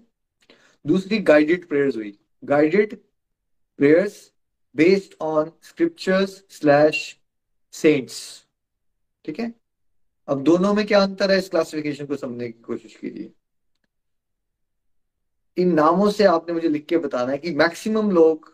दूसरी 0.85 1.17
गाइडेड 1.17 1.67
प्रेयर्स 1.67 1.95
हुई। 1.95 2.17
Guided 2.43 2.95
prayers 3.77 4.31
based 4.75 5.13
on 5.21 5.51
scriptures 5.63 6.43
slash 6.49 7.19
saints 7.73 8.21
ठीक 9.25 9.39
है? 9.39 9.53
अब 10.27 10.43
दोनों 10.43 10.73
में 10.73 10.85
क्या 10.87 11.01
अंतर 11.03 11.31
है 11.31 11.37
इस 11.37 11.49
क्लासिफिकेशन 11.49 12.05
को 12.05 12.15
समझने 12.15 12.49
की 12.51 12.61
कोशिश 12.61 12.95
कीजिए। 12.95 13.31
इन 15.57 15.73
नामों 15.73 16.09
से 16.11 16.23
आपने 16.25 16.53
मुझे 16.53 16.69
लिख 16.69 16.85
के 16.85 16.97
बताना 16.97 17.31
है 17.31 17.37
कि 17.37 17.53
मैक्सिमम 17.55 18.11
लोग 18.11 18.51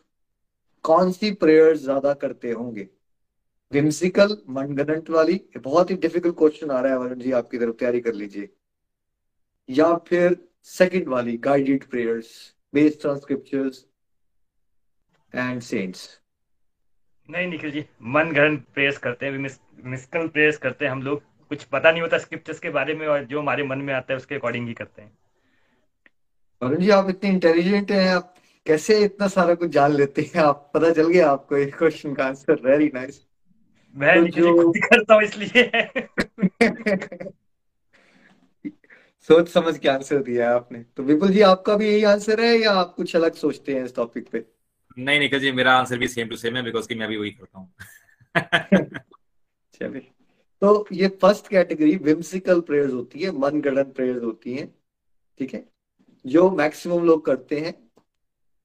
कौन 0.86 1.12
सी 1.12 1.32
प्रेयर्स 1.34 1.79
ज़्यादा 1.82 2.13
करते 2.13 2.51
होंगे? 2.51 2.88
विम्सिकल 3.71 4.38
मनगणंट 4.49 5.10
वाली 5.10 5.39
बहुत 5.58 5.91
ही 5.91 5.95
डिफ़िकल्ट 5.97 6.36
क्वेश्चन 6.38 6.71
आ 6.71 6.79
रहा 6.82 6.91
है 6.91 6.99
वरुण 6.99 7.19
जी, 7.19 7.32
आपकी 7.32 7.58
तरफ़ 7.58 7.75
तैयारी 7.75 7.99
कर 8.01 8.13
लीजिए। 8.13 8.49
या 9.69 9.95
फिर 10.08 10.38
सेकंड 10.67 11.08
वाली 11.08 11.38
guided 11.39 11.89
prayers 11.89 12.29
based 12.73 13.05
on 13.05 13.19
scriptures 13.19 13.86
and 15.34 15.62
saints 15.62 16.08
नहीं 17.29 17.47
निखिल 17.47 17.71
जी 17.71 17.85
मन 18.01 18.31
गहन 18.31 18.57
प्रेस 18.73 18.97
करते 18.97 19.25
हैं 19.25 19.37
मिस्कल 19.85 20.27
प्रेयर्स 20.27 20.57
करते 20.57 20.85
हैं 20.85 20.91
हम 20.91 21.01
लोग। 21.03 21.21
कुछ 21.49 21.63
पता 21.63 21.91
नहीं 21.91 22.01
होता 22.01 22.17
स्क्रिप्चर्स 22.17 22.59
के 22.59 22.69
बारे 22.69 22.93
में 22.93 23.07
और 23.07 23.23
जो 23.23 23.39
हमारे 23.39 23.63
मन 23.63 23.77
में 23.77 23.93
आता 23.93 24.13
है 24.13 24.17
उसके 24.17 24.35
अकॉर्डिंग 24.35 24.67
ही 24.67 24.73
करते 24.73 25.01
हैं। 25.01 25.11
वरुण 26.61 26.77
जी 26.77 26.89
आप 26.89 27.09
इतने 27.09 27.29
इंटेलिजेंट 27.29 27.91
हैं 27.91 28.09
आप 28.09 28.33
कैसे 28.65 28.99
इतना 29.03 29.27
सारा 29.27 29.55
कुछ 29.55 29.69
जान 29.69 29.91
लेते 29.91 30.21
हैं? 30.21 30.41
आप 30.41 30.71
पता 30.73 30.91
चल 30.91 31.07
गया 31.07 31.29
आपको 31.29 31.57
एक 31.57 31.77
क्वेश्चन 31.77 32.13
का 32.13 32.25
आंसर 32.25 32.53
वेरी 32.53 32.91
नाइस 32.93 33.25
मैं 33.95 34.15
तो 34.21 34.27
जो 34.27 34.71
करता 34.71 35.13
हूँ 35.13 35.23
इसलिए। 35.23 35.71
सोच 39.21 39.49
समझ 39.49 39.77
के 39.77 39.89
आंसर 39.89 40.17
दिया 40.17 40.49
है 40.49 40.55
आपने। 40.55 40.83
तो 40.97 41.03
विपुल 41.03 41.29
जी 41.29 41.41
आपका 41.41 41.75
भी 41.75 41.87
यही 41.89 42.03
आंसर 42.03 42.41
है 42.41 42.55
या 42.57 42.71
आप 42.71 42.93
कुछ 42.97 43.15
अलग 43.15 43.33
सोचते 43.33 43.75
हैं 43.75 43.85
इस 43.85 43.95
टॉपिक 43.95 44.29
पे? 44.29 44.59
नहीं, 44.99 45.19
निखिल 45.19 45.39
जी, 45.39 45.51
मेरा 45.51 45.73
आंसर 45.73 45.97
भी 45.97 46.07
सेम 46.07 46.27
टू 46.27 46.35
सेम 46.35 46.55
है 46.55 46.63
बिकॉज़ 46.63 46.88
कि 46.88 46.95
मैं 46.95 47.09
भी 47.09 47.17
वही 47.17 47.31
करता 47.31 47.59
हूँ। 47.59 47.73
चलिए। 49.73 50.07
तो 50.62 50.88
ये 50.91 51.07
फ़र्स्ट 51.07 51.47
कैटेगरी 51.47 51.95
विम्सिकल 51.95 52.62
प्रेयर्स 52.62 52.93
होती 52.93 53.19
है 53.19 53.31
मन 53.31 53.62
गढ़ंत 53.62 53.95
प्रेयर्स 53.95 54.23
होती 54.23 54.53
हैं, 54.53 54.75
ठीक 55.39 55.53
है? 55.53 55.65
जो 56.25 56.49
मैक्सिमम 56.49 57.05
लोग 57.05 57.25
करते 57.25 57.59
हैं। 57.59 57.89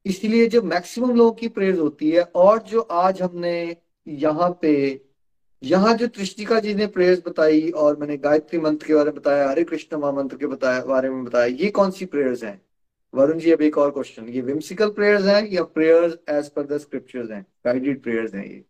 इसलिए 0.06 0.46
जो 0.46 0.62
मैक्सिमम 0.62 1.16
लोगों 1.16 1.32
की 1.32 1.48
प्रेयर्स 1.48 1.78
होती 1.78 2.10
है 2.10 2.22
और 2.22 2.62
जो 2.62 2.80
आज 2.80 3.22
हमने 3.22 3.76
यहाँ 4.08 4.58
पे, 4.62 5.04
यहाँ 5.62 5.94
जो 5.94 6.06
त्रिष्टिका 6.06 6.60
जी 6.60 6.74
ने 6.74 6.86
प्रेयर्स 6.86 7.22
बताई 7.26 7.70
और 7.70 7.96
मैंने 7.96 8.16
गायत्री 8.16 8.58
मंत्र 8.58 8.86
के 8.86 8.94
बारे 8.94 9.10
में 9.10 9.14
बताया, 9.14 9.50
हरे 9.50 9.64
कृष्ण 9.64 9.96
महामंत्र 9.96 10.36
के 10.36 10.46
बताया, 10.46 10.84
बारे 10.84 11.10
में 11.10 11.24
बताया, 11.24 11.46
ये 11.46 11.70
कौन 11.70 11.90
सी 11.90 12.04
प्रेयर्स 12.04 12.44
हैं? 12.44 12.62
वरुण 13.14 13.38
जी 13.38 13.50
अब 13.52 13.60
एक 13.62 13.76
और 13.78 13.90
क्वेश्चन 13.90 14.28
ये 14.28 14.40
विम्सिकल 14.42 14.88
प्रेयर्स 14.90 15.24
हैं 15.24 15.42
या 15.48 15.62
prayers 15.74 16.16
as 16.30 16.48
per 16.48 16.66
the 16.66 16.78
scriptures 16.78 17.30
हैं 17.30 17.44
गाइडेड 17.66 18.02
प्रेयर्स 18.02 18.34
हैं 18.34 18.44
ये 18.44 18.64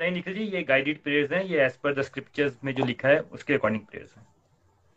नहीं 0.00 0.10
निखिल 0.12 0.34
जी 0.34 0.44
ये 0.46 0.62
गाइडेड 0.62 1.02
प्रेयर्स 1.02 1.32
हैं 1.32 1.44
ये 1.44 1.64
एज 1.64 1.76
पर 1.76 1.94
द 1.94 2.02
स्क्रिप्चर्स 2.02 2.54
में 2.64 2.74
जो 2.74 2.84
लिखा 2.84 3.08
है 3.08 3.20
उसके 3.32 3.54
अकॉर्डिंग 3.54 3.82
प्रेयर्स 3.82 4.16
हैं 4.16 4.26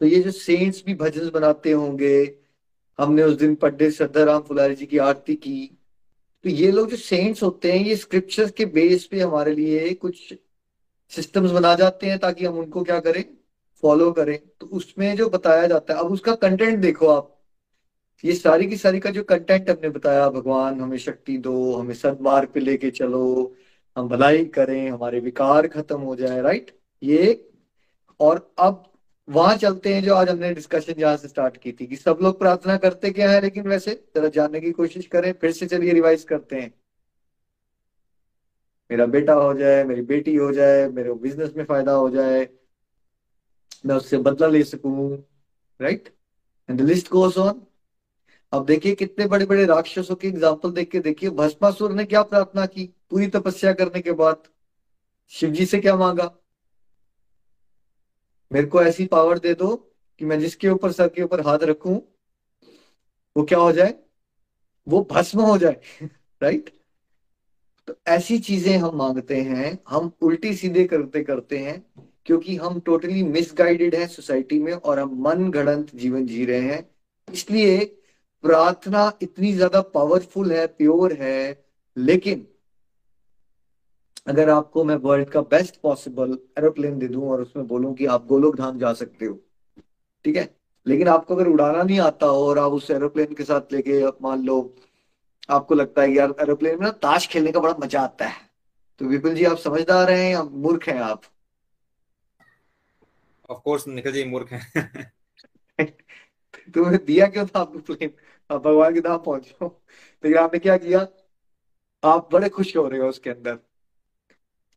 तो 0.01 0.05
ये 0.05 0.19
जो 0.19 0.31
सेंट्स 0.31 0.83
भी 0.85 0.93
भजन 0.95 1.29
बनाते 1.29 1.71
होंगे 1.71 2.15
हमने 2.99 3.23
उस 3.23 3.35
दिन 3.37 3.55
पंडित 3.55 3.93
श्रद्धाराम 3.93 4.41
फुलारी 4.41 4.75
जी 4.75 4.85
की 4.85 4.97
आरती 4.99 5.35
की 5.37 5.65
तो 6.45 6.49
ये 6.49 6.71
लोग 6.71 6.89
जो 6.89 6.97
सेंट्स 6.97 7.43
होते 7.43 7.71
हैं 7.71 7.85
ये 7.85 7.95
स्क्रिप्चर्स 7.95 8.51
के 8.51 8.65
बेस 8.73 9.05
पे 9.11 9.21
हमारे 9.21 9.55
लिए 9.55 9.93
कुछ 9.95 10.33
सिस्टम्स 11.11 11.51
बना 11.51 11.73
जाते 11.75 12.07
हैं 12.07 12.19
ताकि 12.19 12.45
हम 12.45 12.57
उनको 12.59 12.83
क्या 12.83 12.99
करें 12.99 13.23
फॉलो 13.83 14.11
करें 14.11 14.37
तो 14.59 14.67
उसमें 14.73 15.15
जो 15.15 15.29
बताया 15.29 15.65
जाता 15.67 15.93
है 15.93 15.99
अब 15.99 16.11
उसका 16.11 16.35
कंटेंट 16.35 16.79
देखो 16.79 17.07
आप 17.07 17.34
ये 18.25 18.35
सारी 18.35 18.67
की 18.67 18.77
सारी 18.77 18.99
का 18.99 19.09
जो 19.09 19.23
कंटेंट 19.23 19.69
हमने 19.69 19.89
बताया, 19.89 20.29
भगवान 20.29 20.79
हमें 20.81 20.97
शक्ति 20.97 21.37
दो, 21.37 21.73
हमें 21.75 21.93
सदमार्ग 21.93 22.49
पे 22.49 22.59
लेके 22.59 22.89
चलो, 22.91 23.55
हम 23.97 24.07
भलाई 24.09 24.45
करें, 24.45 24.89
हमारे 24.91 25.19
विकार 25.19 25.67
खत्म 25.67 25.99
हो 26.01 26.15
जाए 26.15 26.41
राइट 26.41 26.71
ये 27.01 27.51
और 28.19 28.53
अब 28.59 28.83
वहाँ 29.27 29.55
चलते 29.57 29.93
हैं 29.93 30.01
जो 30.03 30.15
आज 30.15 30.29
हमने 30.29 30.53
डिस्कशन 30.53 30.93
जहाँ 30.93 31.17
से 31.17 31.27
स्टार्ट 31.27 31.57
की 31.57 31.71
थी 31.71 31.85
कि 31.87 31.95
सब 31.95 32.17
लोग 32.21 32.39
प्रार्थना 32.39 32.77
करते 32.77 33.11
क्या 33.11 33.29
है 33.31 33.41
लेकिन 33.41 33.67
वैसे 33.67 33.93
जरा 34.15 34.27
जानने 34.29 34.59
की 34.61 34.71
कोशिश 34.71 35.05
करें, 35.07 35.31
फिर 35.33 35.51
से 35.51 35.67
चलिए 35.67 35.93
रिवाइज 35.93 36.23
करते 36.23 36.55
हैं। 36.55 36.73
मेरा 38.89 39.05
बेटा 39.07 39.33
हो 39.33 39.53
जाए, 39.53 39.83
मेरी 39.83 40.01
बेटी 40.03 40.35
हो 40.35 40.51
जाए, 40.53 40.87
मेरे 40.89 41.13
बिज़नेस 41.13 41.53
में 41.57 41.63
फ़ायदा 41.65 41.91
हो 41.93 42.09
जाए, 42.09 42.47
मैं 43.85 43.95
उससे 43.95 44.17
बदला 44.19 44.47
ले 44.47 44.63
सकूँ 44.63 45.09
right 45.79 46.13
and 46.69 46.79
the 46.81 46.83
list 46.83 47.09
goes 47.11 47.37
on 47.37 47.61
अब 48.55 48.65
देखिए 48.65 48.95
कितने 48.95 49.25
बड़े 49.27 49.45
बड़े 49.45 49.65
राक्षसों 49.65 50.15
की 50.15 50.27
एग्ज़ाम्पल 50.27 50.71
देख 50.71 50.89
के 50.91 50.99
देखिए, 50.99 51.29
भस्मासुर 51.29 51.93
ने 51.93 52.05
क्या 52.05 52.21
प्रार्थना 52.23 52.65
की? 52.65 52.85
पूरी 53.09 53.27
तपस्या 53.27 53.73
करने 53.73 54.01
के 54.01 54.11
बाद 54.11 54.43
शिव 55.31 55.49
जी 55.51 55.65
से 55.65 55.79
क्या 55.79 55.95
मांगा? 55.95 56.31
मेरे 58.51 58.67
को 58.67 58.81
ऐसी 58.83 59.05
पावर 59.05 59.39
दे 59.39 59.53
दो 59.53 59.75
कि 60.19 60.25
मैं 60.25 60.39
जिसके 60.39 60.69
ऊपर, 60.69 60.91
सर 60.91 61.07
के 61.07 61.23
ऊपर 61.23 61.41
हाथ 61.41 61.59
रखूँ, 61.59 61.95
वो 63.35 63.43
क्या 63.43 63.59
हो 63.59 63.71
जाए? 63.71 63.93
वो 64.87 65.07
भस्म 65.11 65.41
हो 65.41 65.57
जाए 65.57 65.81
राइट 66.43 66.69
तो 67.87 67.95
ऐसी 68.07 68.39
चीज़ें 68.39 68.77
हम 68.77 68.95
मांगते 68.95 69.41
हैं, 69.41 69.77
हम 69.89 70.11
उल्टी 70.21 70.55
सीधे 70.55 70.85
करते 70.85 71.23
करते 71.23 71.57
हैं, 71.57 71.85
क्योंकि 72.25 72.55
हम 72.55 72.79
टोटली 72.79 73.23
मिसगाइडेड 73.23 73.95
हैं 73.95 74.07
सोसाइटी 74.07 74.59
में 74.59 74.73
और 74.73 74.99
हम 74.99 75.21
मन 75.21 75.49
गढ़ंत 75.51 75.95
जीवन 75.95 76.25
जी 76.25 76.45
रहे 76.45 76.61
हैं। 76.61 76.89
इसलिए 77.33 78.01
प्रार्थना 78.45 79.11
इतनी 79.21 79.53
ज़्यादा 79.53 79.81
पावरफुल 79.81 80.51
है 80.51 80.67
प्योर 80.67 81.13
है 81.13 81.65
लेकिन 81.97 82.47
अगर 84.27 84.49
आपको 84.49 84.83
मैं 84.83 84.95
वर्ल्ड 84.95 85.29
का 85.29 85.41
बेस्ट 85.41 85.81
पॉसिबल 85.81 86.37
एरोप्लेन 86.57 86.99
दे 86.99 87.07
दूँ 87.07 87.29
और 87.29 87.41
उसमें 87.41 87.67
बोलूँ 87.67 87.93
कि 87.95 88.05
आप 88.05 88.25
गोलोक 88.25 88.55
धाम 88.55 88.79
जा 88.79 88.93
सकते 88.93 89.25
हो 89.25 89.39
ठीक 90.25 90.35
है? 90.35 90.55
लेकिन 90.87 91.07
आपको 91.07 91.35
अगर 91.35 91.47
उड़ाना 91.47 91.83
नहीं 91.83 91.99
आता 91.99 92.25
हो 92.25 92.47
और 92.47 92.59
आप 92.59 92.71
उस 92.71 92.91
एरोप्लेन 92.91 93.33
के 93.33 93.43
साथ 93.43 93.73
लेके 93.73 94.07
मान 94.21 94.43
लो 94.45 94.75
आपको 95.49 95.75
लगता 95.75 96.01
है 96.01 96.07
कि 96.07 96.17
यार 96.19 96.35
एरोप्लेन 96.41 96.75
में 96.75 96.85
ना 96.85 96.91
ताश 96.91 97.27
खेलने 97.27 97.51
का 97.51 97.59
बड़ा 97.59 97.75
मज़ा 97.79 98.01
आता 98.01 98.25
है। 98.25 98.49
तो 98.99 99.05
विपुल 99.05 99.35
जी 99.35 99.45
आप 99.45 99.57
समझदार 99.57 100.11
हैं 100.11 100.31
या 100.31 100.43
मूर्ख 100.43 100.87
हैं 100.89 100.99
आप? 100.99 101.21
ऑफ़ 103.49 103.59
कोर्स 103.59 103.87
निखिल 103.87 104.11
जी 104.11 104.23
मूर्ख 104.23 104.51
हैं। 104.51 105.11
तुम्हें 106.75 107.05
दिया 107.05 107.27
क्यों 107.27 107.45
था 107.45 107.59
आपको 107.59 107.79
प्लेन 107.79 108.09
आप 108.49 108.61
भगवान 108.63 108.93
के 108.93 109.01
धाम 109.01 109.17
पहुँच 109.17 109.49
पहुंचो 109.49 109.81
लेकिन 110.25 110.37
आपने 110.39 110.59
क्या 110.59 110.77
किया? 110.77 111.07
आप 112.03 112.29
बड़े 112.33 112.49
खुश 112.49 112.77
हो 112.77 112.87
रहे 112.87 112.99
हो 113.01 113.07
उसके 113.09 113.29
अंदर 113.29 113.59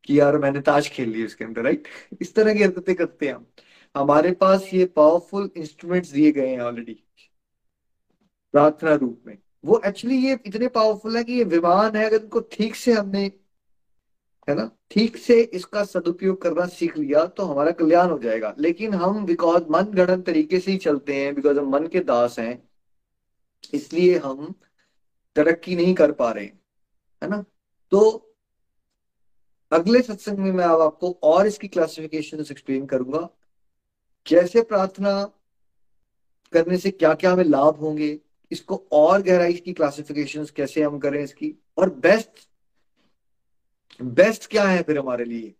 कि 0.04 0.20
यार 0.20 0.38
मैंने 0.38 0.60
ताश 0.60 0.88
खेल 0.90 1.10
ली 1.10 1.24
उसके 1.26 1.44
अंदर 1.44 1.62
राइट 1.62 1.88
इस 2.20 2.34
तरह 2.34 2.54
की 2.54 2.62
हरकतें 2.62 2.94
करते 2.94 3.26
हैं 3.26 3.34
हम। 3.34 3.46
हमारे 3.94 4.32
पास 4.32 4.70
ये 4.74 4.84
पावरफुल 4.86 5.50
इंस्ट्रूमेंट्स 5.56 6.10
दिए 6.12 6.32
गए 6.32 6.48
हैं 6.48 6.60
ऑलरेडी 6.60 7.04
प्रार्थना 8.54 8.94
रूप 8.94 9.22
में। 9.26 9.38
वो 9.64 9.80
एक्चुअली 9.86 10.16
ये 10.16 10.38
इतने 10.46 10.68
पावरफुल 10.68 11.16
है 11.16 11.24
कि 11.24 11.32
ये 11.32 11.44
विमान 11.44 11.96
है, 11.96 12.04
अगर 12.06 12.22
इनको 12.22 12.40
ठीक 12.40 12.74
से 12.76 12.92
हमने, 12.92 13.24
है 14.48 14.54
ना? 14.54 14.70
ठीक 14.90 15.16
से 15.16 15.40
इसका 15.42 15.84
सदुपयोग 15.84 16.42
करना 16.42 16.66
सीख 16.66 16.96
लिया 16.98 17.24
तो 17.26 17.44
हमारा 17.44 17.70
कल्याण 17.70 18.10
हो 18.10 18.18
जाएगा। 18.18 18.54
लेकिन 18.58 18.94
हम 18.94 19.24
बिकॉज़ 19.26 19.64
मन 19.70 19.84
गणन 19.94 20.22
तरीके 20.22 20.60
से 20.60 20.70
ही 20.72 20.76
चलते 20.78 21.14
हैं 21.14 21.34
बिकॉज़ 21.34 21.58
हम 21.58 21.68
मन 21.72 21.86
के 21.86 22.00
दास 22.00 22.38
हैं 22.38 22.67
इसलिए 23.74 24.18
हम 24.18 24.54
तरक्की 25.36 25.76
नहीं 25.76 25.94
कर 25.94 26.12
पा 26.12 26.30
रहे, 26.32 26.44
है 26.44 27.28
ना? 27.28 27.44
तो 27.92 28.34
अगले 29.72 30.02
सत्संग 30.02 30.38
में 30.38 30.52
मैं 30.52 30.64
अब 30.64 30.80
आपको 30.80 31.18
और 31.22 31.46
इसकी 31.46 31.68
क्लासिफिकेशन 31.68 32.40
एक्सप्लेन 32.40 32.86
करूँगा। 32.86 33.28
कैसे 34.26 34.62
प्रार्थना 34.62 35.22
करने 36.52 36.78
से 36.78 36.90
क्या 36.90 37.14
क्या 37.14 37.32
हमें 37.32 37.44
लाभ 37.44 37.76
होंगे, 37.76 38.18
इसको 38.50 38.86
और 38.92 39.22
गहराई 39.22 39.52
की 39.52 39.72
क्लासिफिकेशन 39.72 40.46
कैसे 40.56 40.82
हम 40.82 40.98
करें 40.98 41.22
इसकी, 41.24 41.54
और 41.78 41.90
बेस्ट 41.90 42.46
बेस्ट 44.00 44.46
क्या 44.46 44.64
है 44.64 44.82
फिर 44.82 44.98
हमारे 44.98 45.24
लिए? 45.24 45.54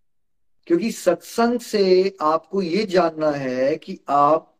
क्योंकि 0.66 0.90
सत्संग 0.92 1.60
से 1.60 2.16
आपको 2.20 2.62
ये 2.62 2.84
जानना 2.86 3.30
है 3.30 3.76
कि 3.76 3.98
आप 4.08 4.54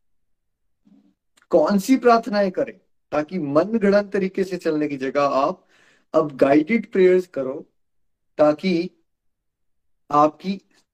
कौन 1.50 1.78
सी 1.78 1.96
प्रार्थनाएँ 1.96 2.50
करें। 2.50 2.80
ताकि 3.12 3.38
गणन 3.38 4.08
तरीके 4.08 4.44
से 4.44 4.56
चलने 4.56 4.88
की 4.88 4.96
जगह 4.96 5.22
आप 5.22 5.66
अब 6.14 6.36
गाइडेड 6.36 6.90
प्रेयर्स 6.92 7.26
करो 7.26 7.54
ताकि 8.38 8.90
आपकी 10.10 10.52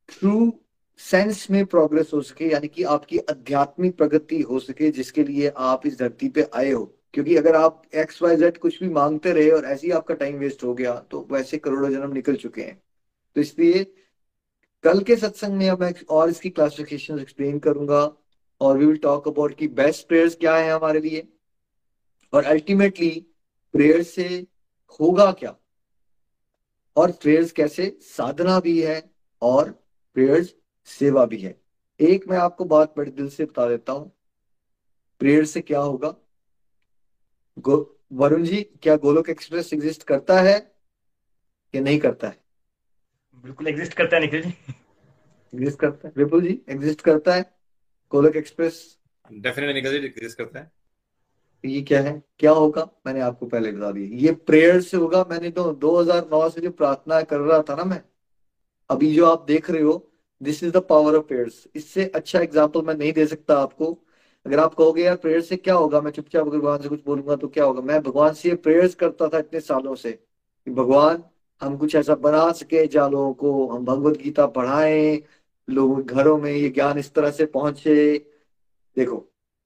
ट्रू 0.09 0.53
सेंस 1.01 1.47
में 1.51 1.65
प्रोग्रेस 1.67 2.11
हो 2.15 2.21
सके, 2.21 2.45
यानी 2.45 2.69
कि 2.69 2.83
आपकी 2.83 3.19
आध्यात्मिक 3.19 3.97
प्रगति 3.97 4.41
हो 4.41 4.59
सके, 4.59 4.91
जिसके 4.91 5.25
लिए 5.25 5.53
आप 5.57 5.87
इस 5.87 5.99
धरती 5.99 6.29
पे 6.29 6.47
आए 6.55 6.71
हो। 6.71 6.85
क्योंकि 7.15 7.37
अगर 7.37 7.57
आप 7.57 7.83
एक्स 7.95 8.23
वाई 8.23 8.37
जेड 8.37 8.59
कुछ 8.59 8.83
भी 8.83 8.89
मांगते 8.89 9.33
रहे 9.33 9.51
और 9.51 9.65
ऐसे 9.65 9.87
ही 9.87 9.93
आपका 9.93 10.15
टाइम 10.15 10.37
वेस्ट 10.37 10.65
हो 10.65 10.75
गया 10.75 10.95
तो 11.11 11.27
वैसे 11.31 11.59
करोड़ों 11.59 11.91
जन्म 11.91 12.13
निकल 12.13 12.37
चुके 12.37 12.63
हैं। 12.63 12.83
तो 13.37 13.41
इसलिए 13.41 13.85
कल 14.85 15.01
के 15.01 15.17
सत्संग 15.17 15.55
में 15.55 15.71
मैं 15.73 15.93
और 16.11 16.31
इसकी 16.31 16.51
क्लासिफिकेशन 16.51 17.19
एक्सप्लेन 17.19 17.59
करूँगा 17.59 18.01
और 18.61 18.79
वी 18.79 18.87
विल 18.87 18.97
टॉक 18.97 19.29
अबाउट 19.29 19.55
की 19.55 19.69
बेस्ट 19.69 20.09
प्रेयर्स 20.09 20.35
क्या 20.35 20.57
है 20.57 20.71
हमारे 20.71 21.01
लिए। 21.01 21.29
और 22.35 22.45
अल्टीमेटली 22.45 23.11
प्रेयर 23.75 24.03
से 24.03 24.25
होगा 25.01 25.31
क्या? 25.33 25.55
और 26.97 27.13
प्रेयर्स 27.13 27.53
कैसे? 27.53 27.99
साधना 28.01 28.59
भी 28.61 28.81
है 28.83 29.03
और 29.43 29.71
प्रेयर्स 30.17 30.55
सेवा 30.89 31.25
भी 31.27 31.39
है। 31.39 31.59
एक 32.01 32.29
मैं 32.29 32.39
आपको 32.39 32.65
बात 32.65 32.95
बड़े 32.97 33.11
दिल 33.11 33.29
से 33.29 33.45
बता 33.45 33.69
देता 33.69 33.93
हूँ। 33.93 34.11
प्रेयर 35.21 35.45
से 35.45 35.61
क्या 35.61 35.81
होगा? 35.81 36.15
वरुण 38.13 38.45
जी 38.45 38.63
क्या 38.83 38.97
गोलोक 38.97 39.29
एक्सप्रेस 39.31 39.73
एग्जिस्ट 39.73 40.03
करता 40.03 40.41
है 40.41 40.55
या 41.75 41.81
नहीं 41.81 41.99
करता 41.99 42.29
है? 42.29 42.39
बिल्कुल 43.45 43.69
एग्जिस्ट 43.69 43.95
करता 43.95 44.17
है 44.17 44.23
निखिल 44.23 44.43
जी। 44.43 44.49
एग्जिस्ट 45.55 45.79
करता 45.79 46.09
है। 46.09 46.15
विपुल 46.17 46.43
जी 46.43 46.61
एग्जिस्ट 46.69 47.01
करता 47.01 47.35
है? 47.35 47.43
Golok 48.13 48.37
express? 48.37 48.99
Definitely 49.33 49.75
Nikhil 49.75 50.01
ji 50.01 50.07
exist 50.07 50.39
करता 50.39 50.61
है। 50.61 50.73
ये 51.65 51.81
क्या 51.83 52.01
है? 52.03 52.23
क्या 52.39 52.51
होगा? 52.53 52.89
मैंने 53.07 53.21
आपको 53.21 53.47
पहले 53.47 53.71
बता 53.73 53.91
दिया। 53.93 54.19
ये 54.21 54.33
प्रेयर 54.47 54.81
से 54.81 54.97
होगा। 54.97 55.25
मैंने 55.31 55.51
तो 55.51 55.73
2009 55.75 56.49
से 56.49 56.61
जो 56.61 56.71
प्रार्थना 56.71 57.21
कर 57.23 57.39
रहा 57.39 57.61
था 57.63 57.75
ना 57.77 57.85
मैं, 57.85 58.03
अभी 58.91 59.15
जो 59.15 59.27
आप 59.27 59.45
देख 59.49 59.71
रहे 59.71 59.83
हो 59.83 60.11
this 60.41 60.63
is 60.65 60.73
the 60.73 60.77
power 60.89 61.17
of 61.17 61.25
prayers 61.27 61.67
इससे 61.77 62.05
अच्छा 62.15 62.41
एग्ज़ाम्पल 62.41 62.83
मैं 62.83 62.95
नहीं 62.95 63.13
दे 63.13 63.27
सकता 63.27 63.59
आपको। 63.59 63.87
अगर 64.47 64.59
आप 64.61 64.75
कहोगे, 64.75 65.03
यार 65.05 65.17
प्रेयर 65.17 65.41
से 65.41 65.57
क्या 65.57 65.75
होगा? 65.75 66.01
मैं 66.01 66.11
चुपचाप 66.11 66.47
अगर 66.47 66.59
भगवान 66.59 66.83
से 66.83 66.89
कुछ 66.89 67.05
बोलूँगा 67.07 67.37
तो 67.37 67.49
क्या 67.49 67.65
होगा? 67.65 67.81
मैं 67.83 68.03
भगवान 68.03 68.33
से 68.35 68.55
प्रेयर्स 68.57 68.95
करता 68.95 69.29
था 69.29 69.39
इतने 69.39 69.61
सालों 69.61 69.95
से 69.95 70.13
कि, 70.13 70.71
भगवान, 70.71 71.23
हम 71.63 71.77
कुछ 71.77 71.95
ऐसा 71.95 72.15
बना 72.15 72.51
सके 72.53 72.87
जहाँ 72.87 73.11
लोगों 73.11 73.33
को 73.35 73.67
हम 73.69 73.85
भगवत 73.85 74.17
गीता 74.19 74.47
पढ़ाएँ, 74.47 75.23
लोगों 75.69 75.97
के 75.97 76.15
घरों 76.15 76.39
में 76.39 76.51
ये 76.53 76.69
ज्ञान 76.69 76.99
इस 76.99 77.13
तरह 77.15 77.31
से 77.31 77.47
पहुँचे। 77.47 78.19
देखो 78.97 79.17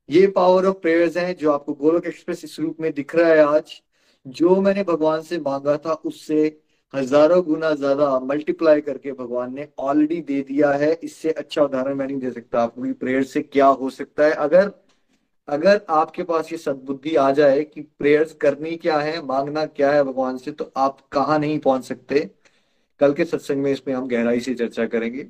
ये 0.09 0.27
पावर 0.29 0.67
ऑफ़ 0.67 0.77
प्रेयर्स 0.79 1.17
हैं 1.17 1.35
जो 1.37 1.51
आपको 1.53 1.73
गोलक 1.75 2.07
एक्सप्रेस 2.07 2.45
इस 2.45 2.59
रूप 2.61 2.81
में 2.81 2.93
दिख 2.95 3.15
रहा 3.15 3.29
है 3.29 3.45
आज। 3.47 3.81
जो 4.27 4.61
मैंने 4.63 4.83
भगवान 4.85 5.23
से 5.23 5.39
मांगा 5.41 5.77
था, 5.77 5.93
उससे 5.95 6.61
हज़ारों 6.95 7.43
गुना 7.45 7.73
ज़्यादा 7.75 8.19
मल्टीप्लाई 8.21 8.81
करके 8.81 9.13
भगवान 9.13 9.55
ने 9.55 9.69
ऑलरेडी 9.79 10.21
दे 10.23 10.41
दिया 10.43 10.71
है। 10.73 10.93
इससे 10.95 11.31
अच्छा 11.33 11.63
उदाहरण 11.63 11.95
मैं 11.95 12.07
नहीं 12.07 12.19
दे 12.19 12.31
सकता 12.31 12.63
आपको 12.63 12.93
प्रेयर 12.95 13.23
से 13.25 13.43
क्या 13.43 13.67
हो 13.67 13.91
सकता 13.91 14.25
है। 14.25 14.33
अगर 14.33 14.73
अगर 15.49 15.81
आपके 15.91 16.23
पास 16.23 16.53
ये 16.53 16.59
सदबुद्धि 16.59 17.15
आ 17.17 17.31
जाए 17.33 17.63
कि 17.65 17.81
प्रेयर्स 17.99 18.33
करनी 18.41 18.77
क्या 18.79 18.99
है, 18.99 19.23
मांगना 19.23 19.65
क्या 19.67 19.93
है 19.93 20.03
भगवान 20.05 20.37
से 20.39 20.53
तो 20.53 20.73
आप 20.77 20.99
कहाँ 21.13 21.39
नहीं 21.39 21.59
पहुँच 21.59 21.85
सकते। 21.85 22.29
कल 23.01 23.13
के 23.13 23.25
सत्संग 23.25 23.63
में 23.63 23.71
इसमें 23.73 23.95
हम 23.95 24.09
गहराई 24.09 24.41
से 24.41 24.55
चर्चा 24.55 24.87
करेंगे। 24.87 25.23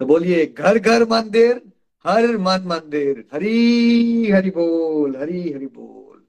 तो 0.00 0.06
बोलिए 0.06 0.46
घर 0.48 0.78
घर 0.78 1.04
मंदिर 1.08 1.60
हर 2.04 2.36
मन 2.38 2.66
मंदिर, 2.66 3.24
हरी, 3.32 4.30
हरि 4.30 4.50
बोल, 4.50 5.16
हरी, 5.16 5.40
हरि 5.52 5.66
बोल। 5.66 6.22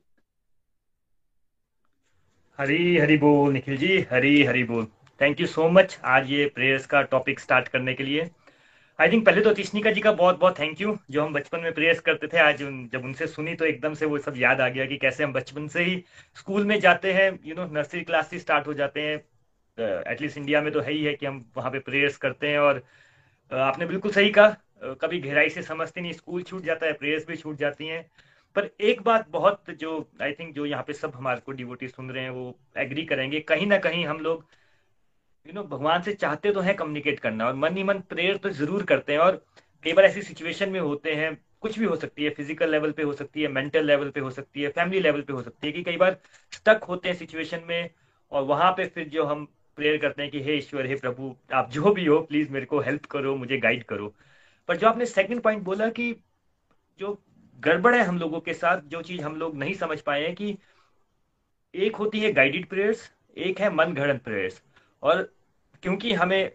हरी 2.60 2.98
हरी 2.98 3.18
बोल, 3.18 3.52
निखिल 3.54 3.78
जी, 3.78 4.00
हरी 4.12 4.44
हरी 4.44 4.64
बोल। 4.64 4.86
थैंक 5.22 5.42
यू 5.42 5.48
सो 5.48 5.68
मच 5.70 5.98
आज 6.06 6.32
ये 6.32 6.46
प्रेयर्स 6.56 6.86
का 6.86 7.02
टॉपिक 7.12 7.40
स्टार्ट 7.40 7.68
करने 7.68 7.94
के 7.94 8.04
लिए। 8.04 8.30
आई 9.00 9.12
थिंक 9.12 9.26
पहले 9.26 9.42
तो 9.42 9.54
तीसनिका 9.54 9.92
जी 9.92 10.02
का 10.02 10.12
बहुत 10.14 10.40
बहुत 10.40 10.60
थैंक 10.60 10.82
यू 10.82 10.98
जो 11.12 11.24
हम 11.24 11.34
बचपन 11.34 11.60
में 11.60 11.74
प्रेयर्स 11.74 12.00
करते 12.00 12.28
थे, 12.28 12.38
आज 12.40 12.58
जब 12.92 13.04
उनसे 13.06 13.28
सुनी 13.28 13.56
तो 13.56 13.66
एकदम 13.66 13.94
से 13.94 14.06
वो 14.06 14.18
सब 14.20 14.38
याद 14.38 14.62
आ 14.62 14.68
गया 14.70 14.86
कि 14.86 14.98
कैसे 14.98 15.24
हम 15.24 15.34
बचपन 15.34 15.68
से 15.68 15.84
ही 15.84 16.04
स्कूल 16.38 16.66
में 16.66 16.80
जाते 16.80 17.14
हैं 17.14 17.32
यू 17.46 17.56
नो 17.56 17.66
नर्सरी 17.74 18.02
क्लास 18.04 18.30
से 18.30 18.40
स्टार्ट 18.40 18.68
हो 18.68 18.74
जाते 18.74 19.02
हैं। 19.02 19.16
एटलीस्ट 20.12 20.38
इंडिया 20.38 20.62
में 20.62 20.72
तो 20.74 20.82
है 20.82 20.94
ही 20.94 21.04
है 21.04 21.14
कि 21.14 21.26
हम 21.26 21.44
वहाँ 21.58 21.72
पे 21.72 21.80
प्रेयर्स 21.82 22.18
करते 22.18 22.48
हैं 22.48 22.60
और 22.60 22.84
आपने 23.52 23.86
बिल्कुल 23.86 24.12
सही 24.12 24.30
कहा। 24.30 24.56
कभी 24.82 25.20
गहराई 25.20 25.50
से 25.50 25.62
समझते 25.64 26.02
नहीं, 26.02 26.14
स्कूल 26.14 26.44
छूट 26.44 26.64
जाता 26.64 26.86
है, 26.86 26.94
प्रेयर्स 26.94 27.28
भी 27.28 27.36
छूट 27.38 27.56
जाती 27.58 27.88
हैं। 27.88 28.06
पर 28.56 28.70
एक 28.82 29.02
बात 29.02 29.28
बहुत 29.30 29.70
जो 29.72 30.10
आई 30.22 30.34
थिंक 30.34 30.54
जो 30.56 30.66
यहाँ 30.66 30.84
पे 30.84 30.94
सब 30.94 31.12
हमारे 31.16 31.42
को 31.42 31.52
डिवोटी 31.52 31.88
सुन 31.88 32.10
रहे 32.12 32.24
हैं, 32.24 32.30
वो 32.30 32.58
एग्री 32.78 33.06
करेंगे, 33.06 33.40
कहीं 33.42 33.68
ना 33.68 33.78
कहीं 33.80 34.06
हम 34.06 34.20
लोग 34.20 34.46
यू 35.46 35.54
नो 35.54 35.64
भगवान 35.66 36.02
से 36.02 36.14
चाहते 36.16 36.52
तो 36.52 36.60
है 36.62 36.74
कम्युनिकेट 36.74 37.20
करना, 37.20 37.46
और 37.48 37.56
मन 37.56 37.78
ही 37.78 37.84
मन 37.84 38.00
प्रेयर 38.10 38.38
तो 38.38 38.50
ज़रूर 38.52 38.84
करते 38.86 39.14
हैं, 39.14 39.20
और 39.20 39.44
कई 39.86 39.94
बार 39.94 40.06
ऐसी 40.06 40.22
सिचुएशन 40.22 40.70
में 40.70 40.80
होते 40.80 41.14
हैं, 41.16 41.38
कुछ 41.62 41.78
भी 41.80 41.86
हो 41.86 41.96
सकती 41.96 42.24
है 42.24 42.30
फ़िज़िकल 42.30 42.72
लेवल 42.72 42.92
पे 42.92 43.04
हो 43.04 43.14
सकती 43.14 43.42
है 43.42 43.48
मेंटल 43.48 43.86
लेवल 43.86 44.10
पे 44.10 44.20
हो 44.20 44.32
सकती 44.32 44.62
है 44.62 44.70
फैमिली 44.70 45.00
लेवल 45.00 45.22
पे 45.22 45.34
हो 45.34 45.42
सकती 45.42 45.68
है, 45.68 45.74
कि 45.74 45.84
कई 45.84 45.98
बार 45.98 46.18
स्टक 46.54 46.84
होते 46.84 47.10
हैं 47.10 47.16
सिचुएशन 47.16 47.64
में, 47.68 47.90
और 48.32 48.44
वहाँ 48.44 48.72
पे 48.72 48.86
फिर 48.88 49.08
जो 49.10 49.24
हम 49.26 49.46
प्रेयर 49.78 49.98
करते 49.98 50.22
हैं 50.22 50.32
कि, 50.32 50.42
हे 50.44 50.58
ईश्वर, 50.58 50.86
हे 50.86 50.96
प्रभु, 50.96 51.36
आप 51.54 51.70
जो 51.72 51.92
भी 51.94 52.06
हो 52.06 52.20
प्लीज़ 52.22 52.52
मेरे 52.52 52.66
को 52.66 52.80
हेल्प 52.80 53.06
करो, 53.06 53.36
मुझे 53.36 53.58
गाइड 53.58 53.84
करो। 53.84 54.14
पर 54.70 54.78
जो 54.78 54.88
आपने 54.88 55.06
सेकंड 55.06 55.42
पॉइंट 55.42 55.64
बोला 55.64 55.90
कि 55.90 56.14
जो 57.00 57.18
गड़बड़ 57.60 57.96
है 57.96 58.02
हम 58.02 58.18
लोगों 58.20 58.40
के 58.40 58.54
साथ, 58.54 58.82
जो 58.82 59.02
चीज़ 59.02 59.22
हम 59.22 59.36
लोग 59.36 59.58
नहीं 59.58 59.74
समझ 59.76 60.00
पाए 60.02 60.24
हैं 60.24 60.34
कि 60.36 60.58
एक 61.74 61.96
होती 61.96 62.20
है 62.20 62.32
गाइडेड 62.34 62.68
प्रेयर्स 62.70 63.10
एक 63.38 63.60
है 63.60 63.74
मन 63.74 63.94
घड़न 63.94 64.18
प्रेयर्स 64.18 64.62
और 65.04 65.22
क्योंकि 65.84 66.14
हमें 66.14 66.52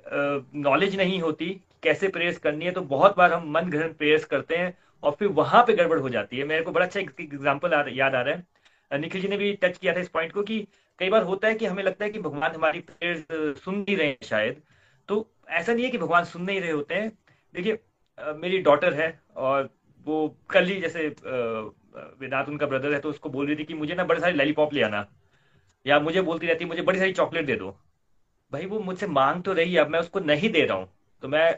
नॉलेज 0.63 0.97
नहीं 0.97 1.21
होती 1.21 1.49
कैसे 1.83 2.09
प्रेयर्स 2.09 2.39
करनी 2.39 2.65
है 2.65 2.71
तो 2.71 2.81
बहुत 2.89 3.17
बार 3.17 3.33
हम 3.33 3.51
मन 3.53 3.71
घड़न 3.71 3.93
प्रेयर्स 3.93 4.25
करते 4.25 4.57
हैं 4.57 4.77
और 5.03 5.17
फिर 5.19 5.29
वहाँ 5.31 5.63
पे 5.67 5.73
गड़बड़ 5.75 5.99
हो 6.01 6.09
जाती 6.09 6.39
है। 6.39 6.45
मेरे 6.45 6.63
को 6.63 6.73
बड़ा 6.73 6.87
अच्छा 6.87 7.01
एग्ज़ाम्पल 7.01 7.73
याद 7.91 8.15
आ 8.15 8.21
रहा 8.21 8.35
है। 8.35 8.99
निखिल 9.01 9.23
जी 9.23 9.29
ने 9.29 9.37
भी 9.37 9.53
टच 9.63 9.79
किया 9.79 9.95
था 9.95 10.01
इस 10.01 10.09
पॉइंट 10.09 10.33
को 10.33 10.43
कि 10.43 10.59
कई 10.99 11.09
बार 11.11 11.23
होता 11.23 11.49
है 11.49 11.55
कि 11.55 11.67
हमें 11.67 11.83
लगता 11.83 12.05
है 12.05 12.11
कि 12.11 12.19
भगवान 12.21 12.55
हमारी 12.55 12.81
प्रेयर्स 12.81 13.61
सुन 13.61 13.75
नहीं 13.77 13.97
रहे 13.97 14.07
हैं 14.09 14.17
शायद। 14.25 14.63
तो 15.09 15.27
ऐसा 15.51 15.73
नहीं 15.73 15.85
है 15.85 15.91
कि 15.91 15.99
भगवान 15.99 16.25
सुन 16.25 16.43
नहीं 16.43 16.61
रहे 16.61 16.71
होते 16.71 16.95
हैं। 16.95 17.11
देखिए 17.55 17.79
मेरी 18.19 18.59
डॉटर 18.59 18.95
है 18.95 19.09
और 19.37 19.69
वो 20.07 20.17
कल 20.51 20.67
ही 20.67 20.81
जैसे 20.81 21.07
वेदांत 22.21 22.49
उनका 22.49 22.67
ब्रदर 22.67 22.93
है 22.93 22.99
तो 23.01 23.11
उसको 23.11 23.29
बोल 23.29 23.47
रही 23.47 23.57
थी 23.57 23.65
कि 23.65 23.75
मुझे 23.75 23.95
ना 23.95 24.05
बड़े 24.05 24.21
सारे 24.21 24.33
लॉलीपॉप 24.33 24.73
ले 24.75 24.83
आना। 24.83 25.07
या 25.87 25.99
मुझे 26.01 26.23
बोलती 26.23 26.47
रहती, 26.47 26.65
मुझे 26.65 26.83
बड़ी 26.83 26.99
सारी 26.99 27.13
चॉकलेट 27.13 27.47
दे 27.47 27.57
दो। 27.57 27.71
भाई, 28.53 28.67
वो 28.67 28.79
मुझसे 28.81 29.07
मांग 29.07 29.43
तो 29.43 29.53
रही 29.53 29.75
है 29.75 29.81
अब 29.81 29.89
मैं 29.89 30.01
उसको 30.01 30.21
नहीं 30.21 30.51
दे 30.51 30.65
रहा 30.65 30.77
हूँ। 30.79 30.89
तो 31.23 31.29
मैं, 31.29 31.51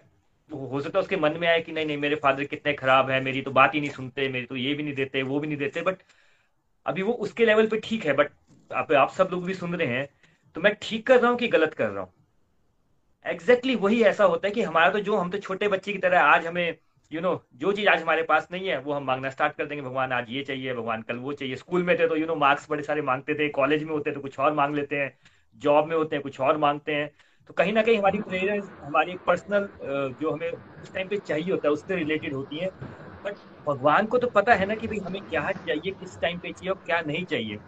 हो 0.51 0.81
सकता 0.81 0.99
है 0.99 1.03
उसके 1.03 1.17
मन 1.17 1.37
में 1.39 1.49
आए 1.49 1.61
कि 1.61 1.73
नहीं 1.73 1.87
नहीं, 1.87 1.97
मेरे 1.97 2.17
फादर 2.17 2.45
कितने 2.45 2.73
खराब 2.75 3.11
है, 3.11 3.21
मेरी 3.21 3.43
तो 3.43 3.51
बात 3.51 3.75
ही 3.75 3.81
नहीं 3.81 3.91
सुनते, 3.91 4.29
मेरी 4.29 4.47
तो 4.47 4.57
ये 4.57 4.75
भी 4.75 4.83
नहीं 4.83 4.95
देते, 4.95 5.23
वो 5.23 5.41
भी 5.41 5.47
नहीं 5.47 5.59
देते। 5.59 5.83
बट 5.83 6.03
अभी 6.87 7.03
वो 7.03 7.13
उसके 7.25 7.47
लेवल 7.47 7.67
पे 7.67 7.81
ठीक 7.81 8.05
है 8.07 8.13
बट 8.13 8.31
आप 8.71 8.93
आप 8.93 9.11
सब 9.11 9.29
लोग 9.33 9.45
भी 9.45 9.55
सुन 9.55 9.75
रहे 9.77 9.87
हैं 9.89 10.09
तो 10.57 10.61
मैं 10.61 10.75
ठीक 10.83 11.07
कर 11.07 11.21
रहा 11.21 11.31
हूँ 11.31 11.39
कि 11.39 11.49
गलत 11.49 11.75
कर 11.75 11.89
रहा 11.89 12.03
हूँ? 12.03 12.13
एग्जैक्टली 13.25 13.73
exactly 13.73 13.83
वही 13.85 14.03
ऐसा 14.05 14.25
होता 14.25 14.47
है 14.49 14.53
कि 14.55 14.63
हमारा 14.63 14.91
तो 14.91 15.01
जो 15.01 15.17
हम 15.17 15.31
तो 15.31 15.39
छोटे 15.39 15.69
बच्चे 15.69 15.93
की 15.93 15.99
तरह 15.99 16.21
आज 16.23 16.47
हमें 16.47 16.67
यू 16.67 16.77
you 17.11 17.23
नो 17.23 17.29
know, 17.29 17.41
जो 17.55 17.73
चीज़ 17.73 17.89
आज 17.89 18.01
हमारे 18.03 18.23
पास 18.23 18.49
नहीं 18.53 18.69
है 18.69 18.79
वो 18.81 18.93
हम 18.93 19.05
मांगना 19.05 19.31
स्टार्ट 19.31 19.57
कर 19.57 19.67
देंगे। 19.67 19.83
भगवान 19.83 20.13
आज 20.13 20.31
ये 20.31 20.43
चाहिए 20.45 20.75
भगवान 20.75 21.03
कल 21.03 21.17
वो 21.19 21.33
चाहिए। 21.33 21.57
स्कूल 21.57 21.83
में 21.85 21.97
थे 21.99 22.09
तो 22.09 22.17
यू 22.17 22.27
नो 22.27 22.35
मार्क्स 22.37 22.67
बड़े 22.71 22.83
सारे 22.83 23.03
मांगते 23.03 23.35
थे। 23.35 23.49
कॉलेज 23.51 23.83
में 23.85 23.91
होते 23.93 24.13
तो 24.13 24.21
कुछ 24.21 24.39
और 24.39 24.53
मांग 24.55 24.75
लेते 24.77 24.97
हैं। 24.97 25.11
जॉब 25.57 25.89
में 25.89 25.97
होते 25.97 26.17
हैं 26.17 26.23
कुछ 26.23 26.41
और 26.41 26.57
मांगते 26.59 26.95
हैं। 26.95 27.09
तो 27.51 27.55
कहीं 27.55 27.73
ना 27.73 27.83
कहीं 27.83 27.99
हमारी 27.99 28.19
प्रेयर्स 28.21 28.71
हमारी 28.83 29.17
पर्सनल 29.27 29.69
जो 30.15 30.31
हमें 30.33 30.51
उस 30.51 30.93
टाइम 30.93 31.09
पे 31.09 31.19
चाहिए 31.19 31.51
होता 31.53 31.69
है 31.69 31.73
उससे 31.73 31.97
रिलेटेड 31.97 32.35
होती 32.35 32.59
है। 32.59 32.71
बट 33.25 33.39
भगवान 33.67 34.07
को 34.07 34.19
तो 34.19 34.31
पता 34.31 34.55
है 34.55 34.67
ना 34.67 34.75
कि 34.75 34.87
भाई 34.89 34.99
हमें 35.07 35.21
क्या 35.23 35.51
चाहिए 35.53 35.93
किस 35.93 36.21
टाइम 36.21 36.39
पे 36.39 36.53
चाहिए 36.53 36.71
और 36.71 36.81
क्या 36.85 37.01
नहीं 37.03 37.25
चाहिए। 37.27 37.61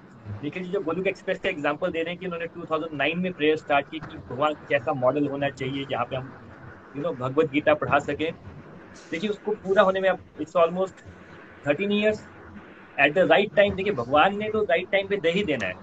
लेकिन 0.45 0.64
जो 0.64 0.81
गोलुक 0.81 1.07
एक्सप्रेस 1.07 1.39
का 1.39 1.49
एग्ज़ाम्पल 1.49 1.91
दे 1.91 2.03
रहे 2.03 2.11
हैं 2.11 2.18
कि 2.18 2.27
उन्होंने 2.27 2.47
2009 2.49 3.14
में 3.16 3.33
प्रेयर 3.33 3.57
स्टार्ट 3.57 3.91
की 3.91 3.99
कि 3.99 4.16
भगवान 4.18 4.55
कैसा 4.68 4.93
मॉडल 4.95 5.27
होना 5.29 5.49
चाहिए, 5.51 5.85
जहाँ 5.85 6.05
पे 6.05 6.16
हम 6.16 6.33
यू 6.97 7.03
नो 7.03 7.12
भगवत 7.14 7.51
गीता 7.51 7.74
पढ़ा 7.74 7.99
सकें। 8.01 8.33
देखिए, 9.11 9.31
उसको 9.31 9.53
पूरा 9.55 9.83
होने 9.83 10.01
में 10.01 10.11
it's 10.11 10.57
almost 10.57 11.05
thirteen 11.66 11.93
years 11.93 12.27
at 13.01 13.14
the 13.14 13.27
right 13.31 13.55
time 13.55 13.74
देखिए, 13.74 13.93
भगवान 13.95 14.37
ने 14.39 14.51
तो 14.51 14.62
राइट 14.62 14.91
टाइम 14.93 15.09
पे 15.09 15.16
दे 15.16 15.31
ही 15.31 15.43
देना 15.45 15.66
है। 15.66 15.74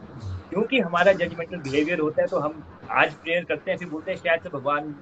क्योंकि 0.49 0.79
हमारा 0.79 1.13
जजमेंटल 1.13 1.57
बिहेवियर 1.59 1.99
होता 1.99 2.21
है 2.21 2.27
तो 2.27 2.39
हम 2.39 2.63
आज 2.91 3.13
प्रेयर 3.13 3.43
करते 3.43 3.71
हैं, 3.71 3.77
फिर 3.77 3.89
बोलते 3.89 4.11
हैं, 4.11 4.17
शायद 4.17 4.41
से 4.41 4.49
भगवान 4.49 4.95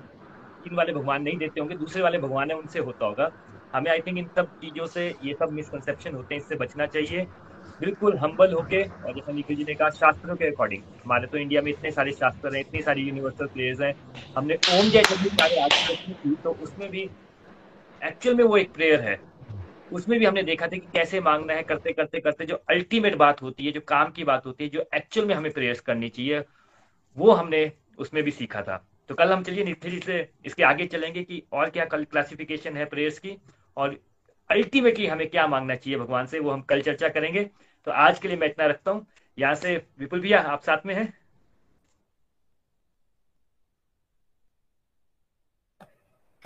इन 0.67 0.75
वाले 0.75 0.93
भगवान 0.93 1.21
नहीं 1.23 1.37
देते 1.37 1.59
होंगे, 1.59 1.75
दूसरे 1.75 2.01
वाले 2.03 2.17
भगवान 2.17 2.51
है, 2.51 2.57
उनसे 2.57 2.79
होता 2.79 3.05
होगा। 3.05 3.31
हमें 3.73 3.89
आई 3.91 3.99
थिंक 3.99 4.17
इन 4.17 4.27
सब 4.35 4.47
चीज़ों 4.59 4.85
से 4.87 5.07
ये 5.23 5.33
सब 5.33 5.51
मिसकंसेप्शन 5.51 6.15
होते 6.15 6.35
हैं, 6.35 6.41
इससे 6.41 6.55
बचना 6.55 6.85
चाहिए। 6.85 7.27
बिल्कुल 7.81 8.17
हम्बल 8.17 8.53
होके, 8.53 8.81
और 8.81 9.13
जैसे 9.13 9.33
निखिल 9.33 9.55
जी 9.57 9.63
ने 9.63 9.73
कहा, 9.73 9.89
शास्त्रों 9.91 10.35
के 10.35 10.45
अकॉर्डिंग 10.45 10.81
हमारे 11.03 11.27
तो 11.27 11.37
इंडिया 11.37 11.61
में 11.61 11.71
इतने 11.71 11.91
सारे 11.91 12.11
शास्त्र 12.11 12.53
हैं, 12.55 12.61
इतनी 12.61 12.81
सारी 12.81 13.01
यूनिवर्सल 13.01 13.47
प्लेयर्स 13.47 13.81
हैं। 13.81 13.93
हमने 14.35 14.57
ओम 14.71 14.89
जैसे 14.89 15.15
भी 15.15 15.29
सारे 15.29 15.61
आज 15.61 15.95
की 15.95 16.35
तो 16.35 16.51
उसमें 16.51 16.89
भी 16.91 17.09
एक्चुअल 18.01 18.35
में 18.35 18.43
वो 18.43 18.57
एक 18.57 18.73
प्रेयर 18.73 19.01
है। 19.01 19.19
उसमें 19.91 20.17
भी 20.19 20.25
हमने 20.25 20.43
देखा 20.43 20.67
था 20.67 20.77
कि 20.77 20.87
कैसे 20.93 21.19
मांगना 21.21 21.53
है, 21.53 21.63
करते 21.63 21.91
करते 21.93 22.19
करते 22.19 22.45
जो 22.45 22.55
अल्टीमेट 22.69 23.15
बात 23.15 23.41
होती 23.41 23.65
है, 23.65 23.71
जो 23.71 23.81
काम 23.87 24.11
की 24.11 24.23
बात 24.23 24.45
होती 24.45 24.63
है, 24.63 24.69
जो 24.69 24.85
एक्चुअल 24.95 25.27
में 25.27 25.35
हमें 25.35 25.51
प्रेयर्स 25.51 25.79
करनी 25.79 26.09
चाहिए, 26.09 26.43
वो 27.17 27.31
हमने 27.31 27.71
उसमें 27.97 28.23
भी 28.23 28.31
सीखा 28.31 28.61
था। 28.61 28.77
तो 29.09 29.15
कल 29.15 29.31
हम 29.31 29.43
चलिए 29.43 29.63
निखिल 29.63 29.91
जी 29.91 29.99
से, 29.99 30.29
इसके 30.45 30.63
आगे 30.63 30.85
चलेंगे 30.85 31.23
कि 31.23 31.43
और 31.53 31.69
क्या 31.69 31.85
कल 31.85 32.03
क्लासिफिकेशन 32.03 32.77
है 32.77 32.85
प्रेयर्स 32.85 33.19
की, 33.19 33.37
और 33.77 33.99
अल्टीमेटली 34.49 35.07
हमें 35.07 35.29
क्या 35.29 35.47
मांगना 35.47 35.75
चाहिए 35.75 35.99
भगवान 35.99 36.25
से, 36.25 36.39
वो 36.39 36.51
हम 36.51 36.61
कल 36.61 36.81
चर्चा 36.81 37.09
करेंगे। 37.09 37.49
तो 37.87 37.91
आज 37.91 38.19
के 38.19 38.27
लिए 38.27 38.37
मैं 38.37 38.47
इतना 38.47 38.65
रखता 38.65 38.91
हूँ। 38.91 39.05
यहाँ 39.37 39.55
से 39.55 39.75
विपुल 39.99 40.19
भैया, 40.21 40.39
आप 40.41 40.63
साथ 40.63 40.85
में 40.85 40.93
हैं। 40.95 41.13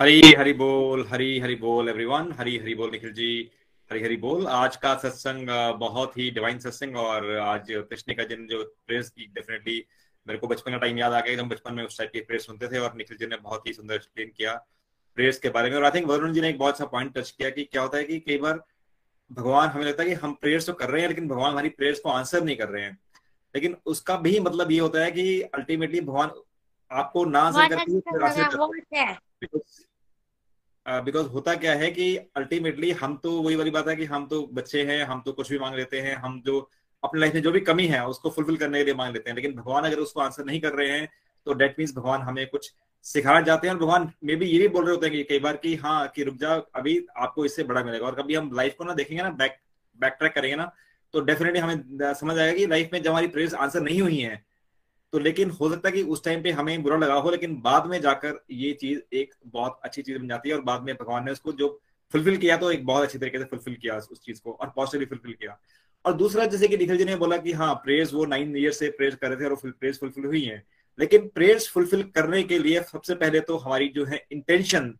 हरी 0.00 0.20
हरी 0.34 0.52
बोल, 0.52 1.06
हरी 1.10 1.38
हरी 1.40 1.54
बोल 1.56 1.88
एवरीवन 1.88 2.32
हरी 2.38 2.56
हरी 2.58 2.74
बोल, 2.74 2.90
निखिल 2.90 3.12
जी। 3.12 3.50
हरी 3.90 4.02
हरी 4.02 4.16
बोल। 4.16 4.46
आज 4.48 4.76
का 4.76 4.94
सत्संग 4.98 5.48
बहुत 5.80 6.16
ही 6.18 6.30
डिवाइन 6.30 6.58
सत्संग 6.58 6.96
और 6.96 7.30
आज 7.36 7.66
कृष्ण 7.70 8.14
का 8.14 8.24
जन्म 8.24 8.46
जो 8.46 8.62
प्रेयर्स 8.86 9.08
की 9.10 9.26
डेफिनेटली 9.34 9.84
मेरे 10.26 10.38
को 10.38 10.46
बचपन 10.46 10.70
का 10.72 10.78
टाइम 10.78 10.98
याद 10.98 11.12
आ 11.12 11.20
गया। 11.20 11.32
एकदम 11.32 11.48
बचपन 11.48 11.74
में 11.74 11.84
उस 11.84 11.98
टाइप 11.98 12.10
के 12.12 12.20
प्रेस 12.20 12.46
सुनते 12.46 12.68
थे 12.68 12.78
और 12.78 12.94
निखिल 12.96 13.16
जी 13.16 13.26
ने 13.26 13.36
बहुत 13.36 13.66
ही 13.66 13.72
सुंदर 13.72 13.94
एक्सप्लेन 13.94 14.32
किया 14.36 14.54
प्रेयर्स 15.16 15.38
के 15.38 15.48
बारे 15.48 15.70
में। 15.70 15.76
और 15.76 15.84
आई 15.84 15.90
थिंक 15.90 16.06
वरुण 16.06 16.32
जी 16.32 16.40
ने 16.40 16.48
एक 16.48 16.58
बहुत 16.58 16.78
सा 16.78 16.84
पॉइंट 16.86 17.14
टच 17.18 17.30
किया 17.30 17.50
कि 17.50 17.64
क्या 17.64 17.82
होता 17.82 17.98
है 17.98 18.04
कि 18.04 18.18
कई 18.20 18.38
बार 18.38 18.62
भगवान 19.32 19.68
हमें 19.68 19.84
लगता 19.84 20.02
है 20.02 20.08
कि 20.08 20.14
हम 20.14 20.32
प्रेयर्स 20.34 20.66
तो 20.66 20.72
कर 20.72 20.90
रहे 20.90 21.02
हैं 21.02 21.08
लेकिन 21.08 21.28
भगवान 21.28 21.50
हमारी 21.50 21.68
प्रेयर्स 21.68 22.00
को 22.00 22.10
आंसर 22.10 22.44
नहीं 22.44 22.56
कर 22.56 22.68
रहे 22.68 22.84
हैं। 22.84 22.98
लेकिन 23.54 23.76
उसका 23.86 24.16
भी 24.16 24.40
मतलब 24.40 24.72
ये 24.72 24.78
होता 24.78 25.00
है 25.00 25.12
कि 25.12 25.42
अल्टीमेटली 25.42 26.00
भगवान 26.00 26.30
आपको 26.92 27.24
ना 27.24 27.40
आंसर 27.40 27.58
करके 27.68 27.92
बिकॉज़ 31.00 31.26
होता 31.26 31.54
क्या 31.54 31.74
है 31.74 31.90
कि 31.90 32.16
अल्टीमेटली 32.16 32.90
हम 32.90 33.16
तो 33.16 33.42
वही 33.42 33.56
वाली 33.56 33.70
बात 33.70 33.88
है 33.88 33.96
कि 33.96 34.04
हम 34.04 34.26
तो 34.26 34.46
बच्चे 34.46 34.82
हैं 34.82 35.04
हम 35.04 35.20
तो 35.20 35.32
कुछ 35.32 35.50
भी 35.52 35.58
मांग 35.58 35.74
लेते 35.74 36.00
हैं 36.00 36.16
हम 36.16 36.42
जो 36.46 36.70
अपने 37.04 37.20
लाइफ 37.20 37.34
में 37.34 37.42
जो 37.42 37.52
भी 37.52 37.60
कमी 37.60 37.86
है 37.86 38.06
उसको 38.06 38.30
फुलफिल 38.30 38.56
करने 38.56 38.78
के 38.78 38.84
लिए 38.84 38.94
मांग 38.94 39.12
लेते 39.12 39.30
हैं। 39.30 39.34
लेकिन 39.34 39.54
भगवान 39.54 39.84
अगर 39.84 39.96
उसको 39.96 40.20
आंसर 40.20 40.44
नहीं 40.44 40.60
कर 40.60 40.72
रहे 40.72 40.90
हैं 40.90 41.08
तो 41.46 41.52
डेट 41.52 41.76
मीन्स 41.78 41.94
भगवान 41.96 42.22
हमें 42.22 42.46
कुछ 42.46 42.72
सिखाना 43.04 43.40
जाते 43.40 43.66
हैं 43.66 43.74
और 43.74 43.80
भगवान 43.80 44.10
मे 44.24 44.34
भी 44.36 44.46
ये 44.46 44.58
भी 44.58 44.68
बोल 44.68 44.84
रहे 44.84 44.94
होते 44.94 45.06
हैं 45.06 45.16
कि 45.16 45.22
कई 45.24 45.38
बार 45.38 45.56
कि 45.56 45.74
हाँ 45.76 46.06
कि 46.08 46.22
रुक 46.22 46.36
जा 46.36 46.54
अभी 46.74 46.98
आपको 47.18 47.44
इससे 47.44 47.62
बड़ा 47.64 47.82
मिलेगा। 47.84 48.06
और 48.06 48.14
कभी 48.14 48.34
हम 48.34 48.50
लाइफ 48.54 48.74
को 48.78 48.84
ना 48.84 48.94
देखेंगे 48.94 49.22
ना 49.22 49.30
बैक 49.32 49.56
बैक 49.98 50.16
ट्रैक 50.18 50.32
करेंगे 50.32 50.56
ना 50.56 50.70
तो 51.14 51.20
डेफिनेटली 51.22 51.60
हमें 51.60 52.12
समझ 52.14 52.38
आएगा 52.38 52.56
कि 52.58 52.66
लाइफ 52.66 52.90
में 52.92 53.02
जब 53.02 53.10
हमारी 53.10 53.26
प्रेयर्स 53.28 53.54
आंसर 53.56 53.80
नहीं 53.80 54.00
हुई 54.02 54.16
है 54.16 54.44
तो 55.12 55.18
लेकिन 55.18 55.50
हो 55.50 55.70
सकता 55.70 55.88
है 55.88 55.94
कि 55.94 56.02
उस 56.04 56.24
टाइम 56.24 56.42
पे 56.42 56.50
हमें 56.50 56.82
बुरा 56.82 56.96
लगा 56.96 57.14
हो, 57.14 57.30
लेकिन 57.30 57.54
बाद 57.62 57.86
में 57.86 58.00
जाकर 58.00 58.44
ये 58.50 58.72
चीज़ 58.72 59.00
एक 59.12 59.34
बहुत 59.46 59.80
अच्छी 59.84 60.02
चीज़ 60.02 60.18
बन 60.18 60.28
जाती 60.28 60.48
है 60.48 60.54
और 60.54 60.62
बाद 60.62 60.82
में 60.82 60.94
भगवान 60.94 61.24
ने 61.24 61.32
उसको 61.32 61.52
जो 61.52 61.68
फुलफिल 62.12 62.36
किया 62.36 62.56
तो 62.56 62.70
एक 62.72 62.84
बहुत 62.86 63.02
अच्छी 63.02 63.18
तरीके 63.18 63.38
से 63.38 63.44
फुलफिल 63.44 63.74
किया 63.74 63.96
उस 63.96 64.20
चीज़ 64.24 64.40
को 64.42 64.52
और 64.52 64.72
पॉजिटिवली 64.76 65.06
फुलफिल 65.06 65.32
किया। 65.32 65.58
और 66.04 66.12
दूसरा, 66.14 66.44
जैसे 66.46 66.68
कि 66.68 66.76
निखिल 66.76 66.96
जी 66.96 67.04
ने 67.04 67.16
बोला 67.16 67.36
कि 67.36 67.52
हाँ 67.52 67.74
प्रेयर्स 67.84 68.12
वो 68.14 68.24
नाइन 68.26 68.56
ईयर 68.56 68.72
से 68.72 68.88
प्रेयर 68.90 69.14
कर 69.14 69.28
रहे 69.28 69.40
थे 69.40 69.44
और 69.46 69.70
प्रेयर्स 69.70 69.98
फुलफिल 70.00 70.24
हुई 70.24 70.42
है। 70.42 70.62
लेकिन 70.98 71.28
प्रेयर्स 71.28 71.68
फुलफिल 71.68 72.02
करने 72.02 72.42
के 72.42 72.58
लिए 72.58 72.82
सबसे 72.82 73.14
पहले 73.14 73.40
तो 73.40 73.56
हमारी 73.56 73.88
जो 73.88 74.04
है 74.04 74.24
इंटेंशन 74.32 74.94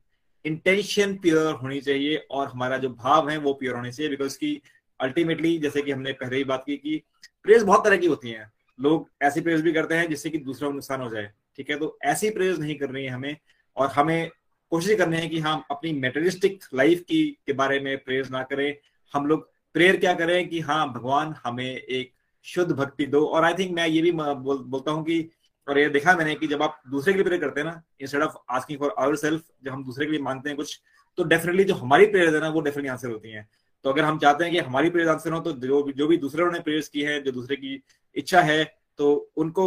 इंटेंशन 0.45 1.15
प्योर 1.17 1.55
होनी 1.55 1.81
चाहिए 1.81 2.17
और 2.31 2.49
हमारा 2.49 2.79
जो 2.79 2.89
भाव 2.89 3.29
है 3.31 3.37
वो 3.39 3.53
प्योर 3.53 3.77
होने 3.77 3.93
चाहिए 3.93 4.11
बिकॉज़ 4.11 4.37
की 4.39 4.61
अल्टीमेटली 5.01 5.57
जैसे 5.59 5.83
कि 5.83 5.91
हमने 5.91 6.13
पहले 6.13 6.37
ही 6.37 6.45
बात 6.45 6.63
की 6.67 6.77
कि 6.77 7.03
प्रेयर्स 7.43 7.65
बहुत 7.65 7.85
तरह 7.85 7.97
की 7.97 8.07
होती 8.07 8.31
हैं। 8.31 8.51
लोग 8.79 9.09
ऐसी 9.23 9.41
प्रेयर्स 9.41 9.63
भी 9.63 9.73
करते 9.73 9.95
हैं 9.95 10.09
जिससे 10.09 10.31
कि 10.31 10.39
दूसरा 10.39 10.69
नुकसान 10.71 11.01
हो 11.01 11.09
जाए 11.11 11.31
ठीक 11.57 11.71
है? 11.71 11.79
तो 11.79 11.99
ऐसी 12.03 12.31
प्रेयर्स 12.31 12.59
नहीं 12.59 12.75
करनी 12.79 13.03
है 13.03 13.09
हमें 13.09 13.37
और 13.77 13.89
हमें 13.89 14.31
कोशिश 14.73 14.99
करनी 14.99 15.17
है 15.17 15.29
कि 15.29 15.39
हम 15.39 15.63
अपनी 15.71 15.93
मेटेरिस्टिक 15.93 16.65
लाइफ 16.75 17.01
की 17.01 17.25
के 17.47 17.53
बारे 17.53 17.81
में 17.81 17.97
प्रेयर्स 18.05 18.31
ना 18.31 18.43
करें। 18.43 18.77
हम 19.15 19.27
लोग 19.27 19.51
प्रेयर 19.75 19.97
क्या 19.97 20.15
करें 20.15 20.49
कि 20.49 20.61
हाँ 20.61 20.93
भगवान 20.93 21.35
हमें 21.45 21.77
एक 21.77 22.13
शुद्ध 22.45 22.73
भक्ति 22.73 23.07
दो। 23.07 23.25
और 23.27 23.45
आई 23.45 23.55
थिंक 23.55 23.75
मैं 23.77 23.87
ये 23.89 24.03
भी 24.03 24.13
बोल, 24.13 24.59
बोलता 24.59 24.91
हूँ 24.91 25.05
कि 25.05 25.31
और 25.67 25.79
ये 25.79 25.89
देखा 25.89 26.15
मैंने 26.17 26.35
कि 26.35 26.47
जब 26.47 26.63
आप 26.63 26.81
दूसरे 26.91 27.13
के 27.13 27.19
लिए 27.19 27.25
प्रेयर 27.25 27.41
करते 27.41 27.61
हैं 27.61 27.67
ना 27.67 27.83
instead 28.01 28.23
of 28.23 28.37
asking 28.51 28.79
for 28.81 28.95
our 28.99 29.17
self 29.17 29.43
जब 29.65 29.73
हम 29.73 29.85
दूसरे 29.85 30.07
के 30.07 30.13
लिए 30.13 30.21
मांगते 30.23 30.49
हैं 30.49 30.57
कुछ 30.57 30.81
तो 31.19 31.25
डेफिनेटली 31.25 31.65
जो 31.65 31.75
हमारी 31.75 32.07
प्रेयर 32.07 32.35
है 32.35 32.41
ना, 32.41 32.49
वो 32.49 32.61
डेफिनेटली 32.61 32.91
आंसर 32.91 33.11
होती 33.11 33.31
है। 33.31 33.49
तो 33.85 33.91
अगर 33.91 34.05
हम 34.05 34.19
चाहते 34.19 34.45
हैं 34.45 34.53
कि 34.53 34.59
हमारी 34.61 34.91
प्रेयर 34.91 35.09
आंसर 35.09 35.33
हो 35.33 35.41
तो 35.41 35.53
जो 35.53 35.93
जो 35.93 36.07
भी 36.07 36.17
दूसरे 36.19 36.51
ने 36.51 36.61
प्रेयर्स 36.61 36.89
की 36.89 37.03
है, 37.03 37.21
जो 37.23 37.33
दूसरे 37.33 37.57
की 37.57 37.83
इच्छा 38.17 38.41
है 38.43 38.65
तो 38.99 39.33
उनको 39.37 39.67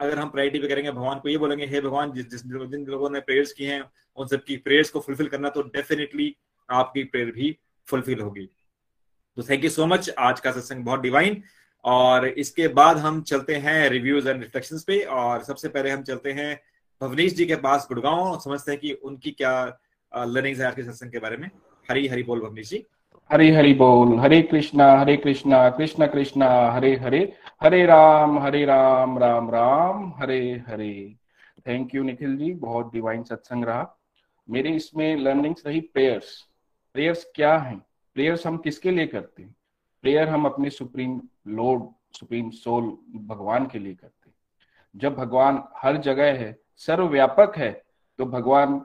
अगर 0.00 0.18
हम 0.18 0.28
प्रायोरिटी 0.30 0.58
पे 0.58 0.68
करेंगे, 0.68 0.90
भगवान 0.90 1.18
को 1.18 1.28
ये 1.28 1.36
बोलेंगे, 1.38 1.66
हे 1.66 1.80
भगवान, 1.80 2.12
जिस 2.12 2.30
जिस, 2.30 2.42
जिन 2.42 2.84
लोगों 2.86 3.10
ने 3.10 3.20
प्रेयर्स 3.20 3.52
की 3.52 3.64
हैं, 3.64 3.82
उन 4.18 4.26
सबकी 4.26 4.56
प्रेयर्स 4.58 4.90
को 4.90 5.00
फुलफिल 5.00 5.26
करना 5.28 5.48
तो 5.48 5.62
डेफिनेटली 5.64 6.34
आपकी 6.68 7.04
प्रेयर 7.04 7.30
भी 7.30 7.56
फुलफिल 7.88 8.20
होगी। 8.20 8.48
तो 9.36 9.42
थैंक 9.42 9.64
यू 9.64 9.70
सो 9.70 9.86
मच 9.86 10.10
आज 10.18 10.40
का 10.40 10.52
सत्संग 10.52 10.84
बहुत 10.84 11.00
डिवाइन 11.00 11.42
और 11.84 12.26
इसके 12.28 12.68
बाद 12.70 12.96
हम 12.96 13.20
चलते 13.22 13.54
हैं 13.56 13.88
रिव्यूज़ 13.90 14.28
एंड 14.28 14.42
रिफ्लेक्शन 14.42 14.78
पे, 14.86 15.00
और 15.00 15.42
सबसे 15.42 15.68
पहले 15.68 15.90
हम 15.90 16.02
चलते 16.02 16.32
हैं 16.32 16.60
भवनीश 17.00 17.34
जी 17.34 17.44
के 17.46 17.56
पास 17.58 17.86
गुड़गांव, 17.88 18.38
समझते 18.40 18.70
हैं 18.72 18.80
कि 18.80 18.92
उनकी 18.92 19.30
क्या 19.32 19.78
लर्निंग 20.12 20.56
है 20.56 20.66
आज 20.66 20.74
के 20.74 20.82
सत्संग 20.82 21.10
के 21.12 21.18
बारे 21.18 21.36
में। 21.36 21.48
हरी 21.88 22.06
हरी 22.08 22.22
बोल 22.22 22.40
भवनीश 22.40 22.68
जी। 22.70 22.84
हरे 23.30 23.50
हरी 23.50 23.72
बोल, 23.74 24.18
हरे 24.18 24.40
कृष्णा 24.42 24.86
हरे 24.96 25.16
कृष्णा, 25.16 25.68
कृष्ण 25.70 26.06
कृष्णा, 26.06 26.48
हरे 26.72 26.94
हरे 26.96 27.20
हरे 27.62 27.84
राम 27.86 28.38
हरे 28.38 28.64
राम 28.64 29.18
राम 29.18 29.50
राम, 29.50 30.12
हरे 30.16 30.40
हरे। 30.66 31.14
थैंक 31.66 31.94
यू 31.94 32.02
निखिल 32.02 32.36
जी, 32.36 32.52
बहुत 32.52 32.92
डिवाइन 32.92 33.22
सत्संग 33.24 33.64
रहा। 33.64 33.98
मेरे 34.48 34.70
इसमें 34.70 35.16
लर्निंग्स 35.16 35.66
रही 35.66 35.80
प्रेयर्स 35.82 36.40
प्रेयर्स 36.94 37.24
क्या 37.34 37.56
हैं? 37.58 37.76
प्रेयर्स 38.16 38.46
हम 38.46 38.56
किसके 38.56 38.90
लिए 38.90 39.06
करते 39.06 39.42
हैं? 39.42 39.54
प्रेयर 40.02 40.28
हम 40.28 40.46
अपने 40.46 40.70
सुप्रीम 40.70 41.20
लॉर्ड, 41.48 41.82
सुप्रीम 42.12 42.50
सोल 42.50 42.96
भगवान 43.26 43.66
के 43.66 43.78
लिए 43.78 43.94
करते 43.94 44.30
जब 44.94 45.14
भगवान 45.14 45.62
हर 45.76 45.96
जगह 45.96 46.38
है, 46.38 46.56
सर्वव्यापक 46.76 47.52
है 47.56 47.82
तो 48.18 48.26
भगवान 48.26 48.80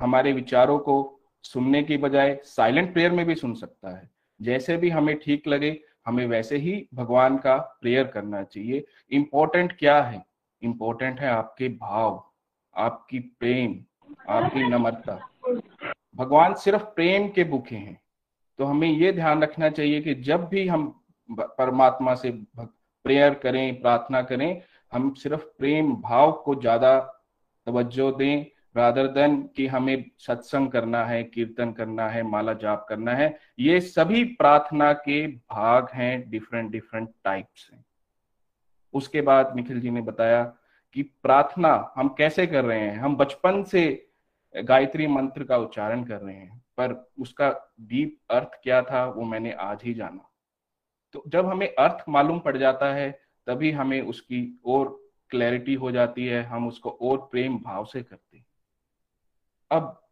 हमारे 0.00 0.32
विचारों 0.32 0.78
को 0.78 1.20
सुनने 1.44 1.82
की 1.82 1.96
बजाय 1.96 2.40
साइलेंट 2.44 2.92
प्रेयर 2.92 3.12
में 3.12 3.24
भी 3.26 3.34
सुन 3.34 3.54
सकता 3.54 3.96
है। 3.98 4.10
जैसे 4.40 4.76
भी 4.76 4.90
हमें 4.90 5.18
ठीक 5.18 5.46
लगे, 5.46 5.80
हमें 6.06 6.26
वैसे 6.26 6.56
ही 6.56 6.88
भगवान 6.94 7.38
का 7.38 7.56
प्रेयर 7.80 8.06
करना 8.06 8.42
चाहिए। 8.42 8.84
इम्पोर्टेंट 9.10 9.76
क्या 9.78 10.02
है? 10.02 10.24
इम्पोर्टेंट 10.62 11.20
है 11.20 11.28
आपके 11.28 11.68
भाव, 11.68 12.24
आपकी 12.76 13.18
प्रेम, 13.18 13.78
आपकी 14.28 14.68
नम्रता। 14.68 15.18
भगवान 16.16 16.54
सिर्फ़ 16.54 16.84
प्रेम 16.84 17.28
के 17.28 17.44
भूखे 17.44 17.76
हैं। 17.76 18.01
तो 18.58 18.64
हमें 18.64 18.88
ये 18.88 19.12
ध्यान 19.12 19.42
रखना 19.42 19.70
चाहिए 19.70 20.00
कि 20.00 20.14
जब 20.14 20.48
भी 20.48 20.66
हम 20.68 21.04
परमात्मा 21.30 22.14
से 22.14 22.30
प्रेयर 22.60 23.34
करें, 23.34 23.80
प्रार्थना 23.80 24.22
करें, 24.22 24.62
हम 24.92 25.12
सिर्फ़ 25.14 25.44
प्रेम 25.58 25.92
भाव 25.96 26.32
को 26.32 26.54
ज़्यादा 26.54 26.98
तवज्जो 27.66 28.10
दें 28.12 28.44
रादर 28.76 29.06
देन 29.06 29.36
कि 29.56 29.66
हमें 29.66 30.04
सत्संग 30.18 30.70
करना 30.70 31.04
है, 31.04 31.22
कीर्तन 31.22 31.72
करना 31.72 32.08
है, 32.08 32.22
माला 32.22 32.52
जाप 32.52 32.86
करना 32.88 33.12
है। 33.12 33.38
ये 33.58 33.80
सभी 33.80 34.24
प्रार्थना 34.24 34.92
के 34.92 35.26
भाग 35.26 35.88
हैं 35.94 36.30
डिफरेंट 36.30 36.70
डिफरेंट 36.70 37.08
टाइप्स 37.24 37.68
हैं। 37.72 37.84
उसके 38.94 39.20
बाद 39.20 39.56
निखिल 39.56 39.80
जी 39.80 39.90
ने 39.90 40.00
बताया 40.00 40.42
कि 40.92 41.02
प्रार्थना 41.02 41.92
हम 41.96 42.08
कैसे 42.08 42.46
कर 42.46 42.64
रहे 42.64 42.80
हैं। 42.80 42.96
हम 42.96 43.16
बचपन 43.16 43.62
से 43.62 43.84
गायत्री 44.54 45.06
मंत्र 45.06 45.44
का 45.44 45.56
उच्चारण 45.56 46.04
कर 46.04 46.20
रहे 46.20 46.36
हैं। 46.36 46.61
पर 46.76 47.10
उसका 47.18 47.74
डीप 47.80 48.20
अर्थ 48.30 48.48
क्या 48.62 48.82
था, 48.82 49.06
वो 49.06 49.24
मैंने 49.24 49.52
आज 49.52 49.82
ही 49.82 49.94
जाना। 49.94 50.30
तो 51.12 51.24
जब 51.28 51.46
हमें 51.46 51.74
अर्थ 51.74 52.04
मालूम 52.08 52.38
पड़ 52.38 52.56
जाता 52.56 52.94
है, 52.94 53.20
तभी 53.46 53.70
हमें 53.70 54.02
उसकी 54.02 54.60
और 54.66 55.10
क्लैरिटी 55.30 55.74
हो 55.74 55.90
जाती 55.90 56.26
है, 56.26 56.42
हम 56.42 56.68
उसको 56.68 56.90
और 56.90 57.18
प्रेम 57.18 57.58
भाव 57.58 57.84
से 57.84 58.02
करते 58.02 58.36
हैं। 58.36 58.46
अब 59.70 60.06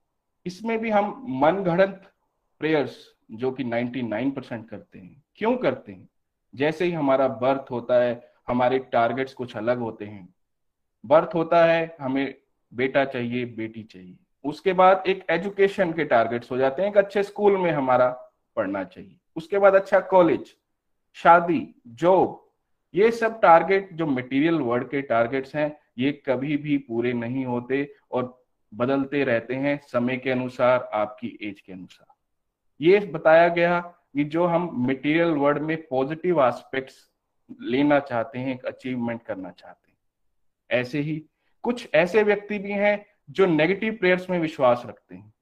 इसमें 0.47 0.79
भी 0.79 0.91
हम 0.91 1.25
मन 1.29 1.65
घड़त 1.65 2.13
प्रेयर्स 2.59 3.15
जो 3.31 3.53
कि 3.53 3.65
99 3.65 4.31
परसेंट 4.31 4.69
करते 4.71 4.99
हैं, 4.99 5.25
क्यों 5.37 5.57
करते 5.57 5.93
हैं? 5.93 6.09
जैसे 6.55 6.85
ही 6.85 6.93
हमारा 6.93 7.29
बर्थ 7.29 7.71
होता 7.71 7.95
है, 7.95 8.33
हमारे 8.49 8.79
टारगेट्स 8.79 9.35
कुछ 9.35 9.57
अलग 9.57 9.79
होते 9.79 10.05
हैं। 10.05 10.35
बर्थ 11.07 11.31
होता 11.35 11.65
है, 11.65 11.97
हमें 12.01 12.35
बेटा 12.75 13.05
चाहिए, 13.05 13.45
बेटी 13.45 13.83
चाहिए। 13.83 14.19
उसके 14.45 14.73
बाद 14.73 15.05
एक 15.07 15.25
एजुकेशन 15.31 15.93
के 15.93 16.05
टारगेट्स 16.05 16.51
हो 16.51 16.57
जाते 16.57 16.83
हैं। 16.83 16.89
एक 16.89 16.97
अच्छे 16.97 17.23
स्कूल 17.23 17.57
में 17.57 17.71
हमारा 17.73 18.09
पढ़ना 18.57 18.85
चाहिए। 18.85 19.17
उसके 19.37 19.59
बाद 19.59 19.75
अच्छा 19.75 20.01
कॉलेज 20.01 20.55
शादी 21.15 21.75
जॉब 21.87 22.47
ये 22.95 23.11
सब 23.11 23.41
टारगेट 23.41 23.93
जो 23.93 24.07
मटेरियल 24.07 24.55
वर्ल्ड 24.55 24.89
के 24.91 25.03
टारगेट्स 25.03 25.55
हैं, 25.57 25.77
ये 25.99 26.13
कभी 26.27 26.57
भी 26.57 26.79
पूरे 26.79 27.13
नहीं 27.13 27.45
होते 27.45 27.95
और 28.13 28.45
बदलते 28.75 29.25
रहते 29.25 29.55
हैं 29.55 29.81
समय 29.87 30.17
के 30.17 30.31
अनुसार, 30.31 30.91
आपकी 30.95 31.39
एज 31.43 31.61
के 31.61 31.73
अनुसार। 31.73 32.15
ये 32.81 32.99
बताया 33.01 33.49
गया 33.49 33.81
कि 33.81 34.25
जो 34.25 34.47
हम 34.47 34.71
मटेरियल 34.75 35.29
वर्ल्ड 35.29 35.63
में 35.63 35.77
पॉजिटिव 35.87 36.43
एस्पेक्ट्स 36.47 36.95
लेना 37.63 37.99
चाहते 37.99 38.39
हैं, 38.39 38.55
एक 38.55 38.65
अचीवमेंट 38.65 39.23
करना 39.23 39.51
चाहते 39.51 39.91
हैं। 39.91 40.81
ऐसे 40.81 41.01
ही 41.01 41.23
कुछ 41.63 41.89
ऐसे 41.95 42.23
व्यक्ति 42.23 42.59
भी 42.59 42.73
हैं 42.73 43.07
जो 43.31 43.47
नेगेटिव 43.47 43.97
प्रेयर्स 43.97 44.29
में 44.31 44.39
विश्वास 44.39 44.83
रखते 44.87 45.15
हैं। 45.15 45.33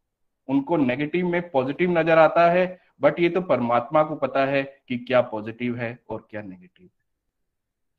उनको 0.48 0.76
नेगेटिव 0.76 1.28
में 1.28 1.50
पॉजिटिव 1.50 1.90
नज़र 1.90 2.18
आता 2.18 2.50
है 2.50 2.66
बट 3.00 3.20
ये 3.20 3.28
तो 3.28 3.40
परमात्मा 3.40 4.02
को 4.02 4.16
पता 4.16 4.44
है 4.46 4.62
कि 4.88 4.96
क्या 4.98 5.20
पॉजिटिव 5.22 5.76
है 5.76 5.98
और 6.10 6.26
क्या 6.30 6.42
नेगेटिव 6.42 6.84
है। 6.84 6.90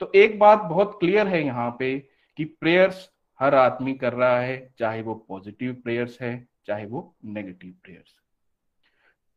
तो 0.01 0.11
एक 0.15 0.37
बात 0.39 0.59
बहुत 0.59 0.97
क्लियर 0.99 1.27
है 1.27 1.43
यहाँ 1.45 1.69
पे 1.79 1.97
कि 2.37 2.45
प्रेयर्स 2.45 3.09
हर 3.39 3.55
आदमी 3.55 3.93
कर 3.93 4.13
रहा 4.13 4.39
है, 4.39 4.73
चाहे 4.79 5.01
वो 5.01 5.13
पॉजिटिव 5.29 5.73
प्रेयर्स 5.73 6.17
है, 6.21 6.47
चाहे 6.67 6.85
वो 6.85 7.15
नेगेटिव 7.25 7.73
प्रेयर्स 7.83 8.15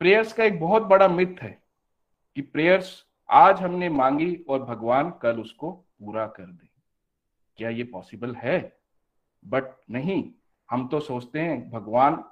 प्रेयर्स 0.01 0.33
का 0.33 0.45
एक 0.45 0.59
बहुत 0.61 0.83
बड़ा 0.83 1.09
मिथ 1.09 1.43
है 1.43 1.57
कि 2.37 2.43
प्रेयर्स 2.43 3.05
आज 3.29 3.61
हमने 3.61 3.89
मांगी 3.89 4.35
और 4.49 4.63
भगवान 4.65 5.11
कल 5.23 5.41
उसको 5.41 5.71
पूरा 5.71 6.27
कर 6.27 6.47
दे। 6.47 6.69
क्या 7.59 7.69
ये 7.69 7.85
पॉसिबल 7.85 8.35
है? 8.35 8.61
बट 9.45 9.65
नहीं। 9.91 10.23
हम 10.71 10.89
तो 10.89 11.01
सोचते 11.01 11.41
हैं, 11.41 11.71
भगवान 11.71 12.25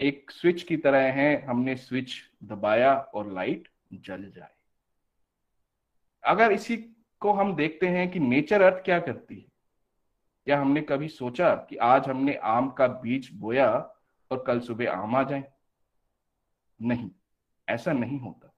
एक 0.00 0.30
स्विच 0.30 0.62
की 0.62 0.76
तरह 0.76 1.12
है, 1.12 1.44
हमने 1.44 1.76
स्विच 1.76 2.14
दबाया 2.44 2.94
और 2.94 3.32
लाइट 3.32 3.68
जल 3.92 4.30
जाए। 4.30 4.54
अगर 6.24 6.52
इसी 6.52 6.76
को 7.20 7.32
हम 7.32 7.54
देखते 7.56 7.88
हैं 7.88 8.10
कि 8.10 8.18
नेचर 8.18 8.62
अर्थ 8.62 8.84
क्या 8.84 8.98
करती 9.00 9.34
है, 9.34 9.46
क्या 10.46 10.60
हमने 10.60 10.80
कभी 10.80 11.08
सोचा 11.08 11.54
कि 11.54 11.76
आज 11.76 12.08
हमने 12.08 12.34
आम 12.34 12.70
का 12.70 12.86
बीज 12.86 13.30
बोया 13.34 13.70
और 14.30 14.44
कल 14.46 14.60
सुबह 14.60 14.90
आम 14.90 15.16
आ 15.16 15.22
जाए? 15.22 15.44
नहीं, 16.82 17.10
ऐसा 17.68 17.92
नहीं 17.92 18.18
होता। 18.20 18.52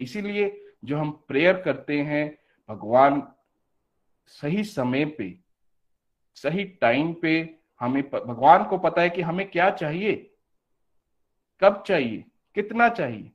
इसीलिए 0.00 0.74
जो 0.84 0.98
हम 0.98 1.10
प्रेयर 1.28 1.62
करते 1.62 2.00
हैं, 2.02 2.38
भगवान 2.68 3.32
सही 4.26 4.64
समय 4.64 5.04
पे, 5.04 5.38
सही 6.36 6.64
टाइम 6.64 7.14
पे 7.14 7.61
हमें 7.82 8.02
भगवान 8.10 8.64
को 8.64 8.78
पता 8.78 9.02
है 9.02 9.10
कि 9.10 9.22
हमें 9.22 9.50
क्या 9.50 9.70
चाहिए? 9.70 10.30
कब 11.62 11.84
चाहिए? 11.86 12.24
कितना 12.54 12.88
चाहिए? 12.88 13.32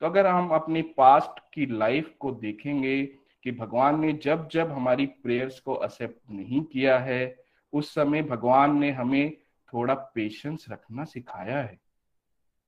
तो 0.00 0.06
अगर 0.06 0.26
हम 0.26 0.48
अपनी 0.48 0.82
पास्ट 0.82 1.40
की 1.54 1.66
लाइफ 1.66 2.14
को 2.20 2.30
देखेंगे 2.30 3.02
कि 3.42 3.52
भगवान 3.52 4.00
ने 4.00 4.12
जब 4.12 4.48
जब 4.48 4.72
हमारी 4.72 5.06
प्रेयर्स 5.06 5.60
को 5.60 5.84
एक्सेप्ट 5.84 6.30
नहीं 6.30 6.62
किया 6.62 6.98
है, 6.98 7.36
उस 7.72 7.94
समय 7.94 8.22
भगवान 8.22 8.78
ने 8.78 8.90
हमें 8.90 9.36
थोड़ा 9.72 9.94
पेशेंस 9.94 10.66
रखना 10.70 11.04
सिखाया 11.04 11.60
है। 11.62 11.78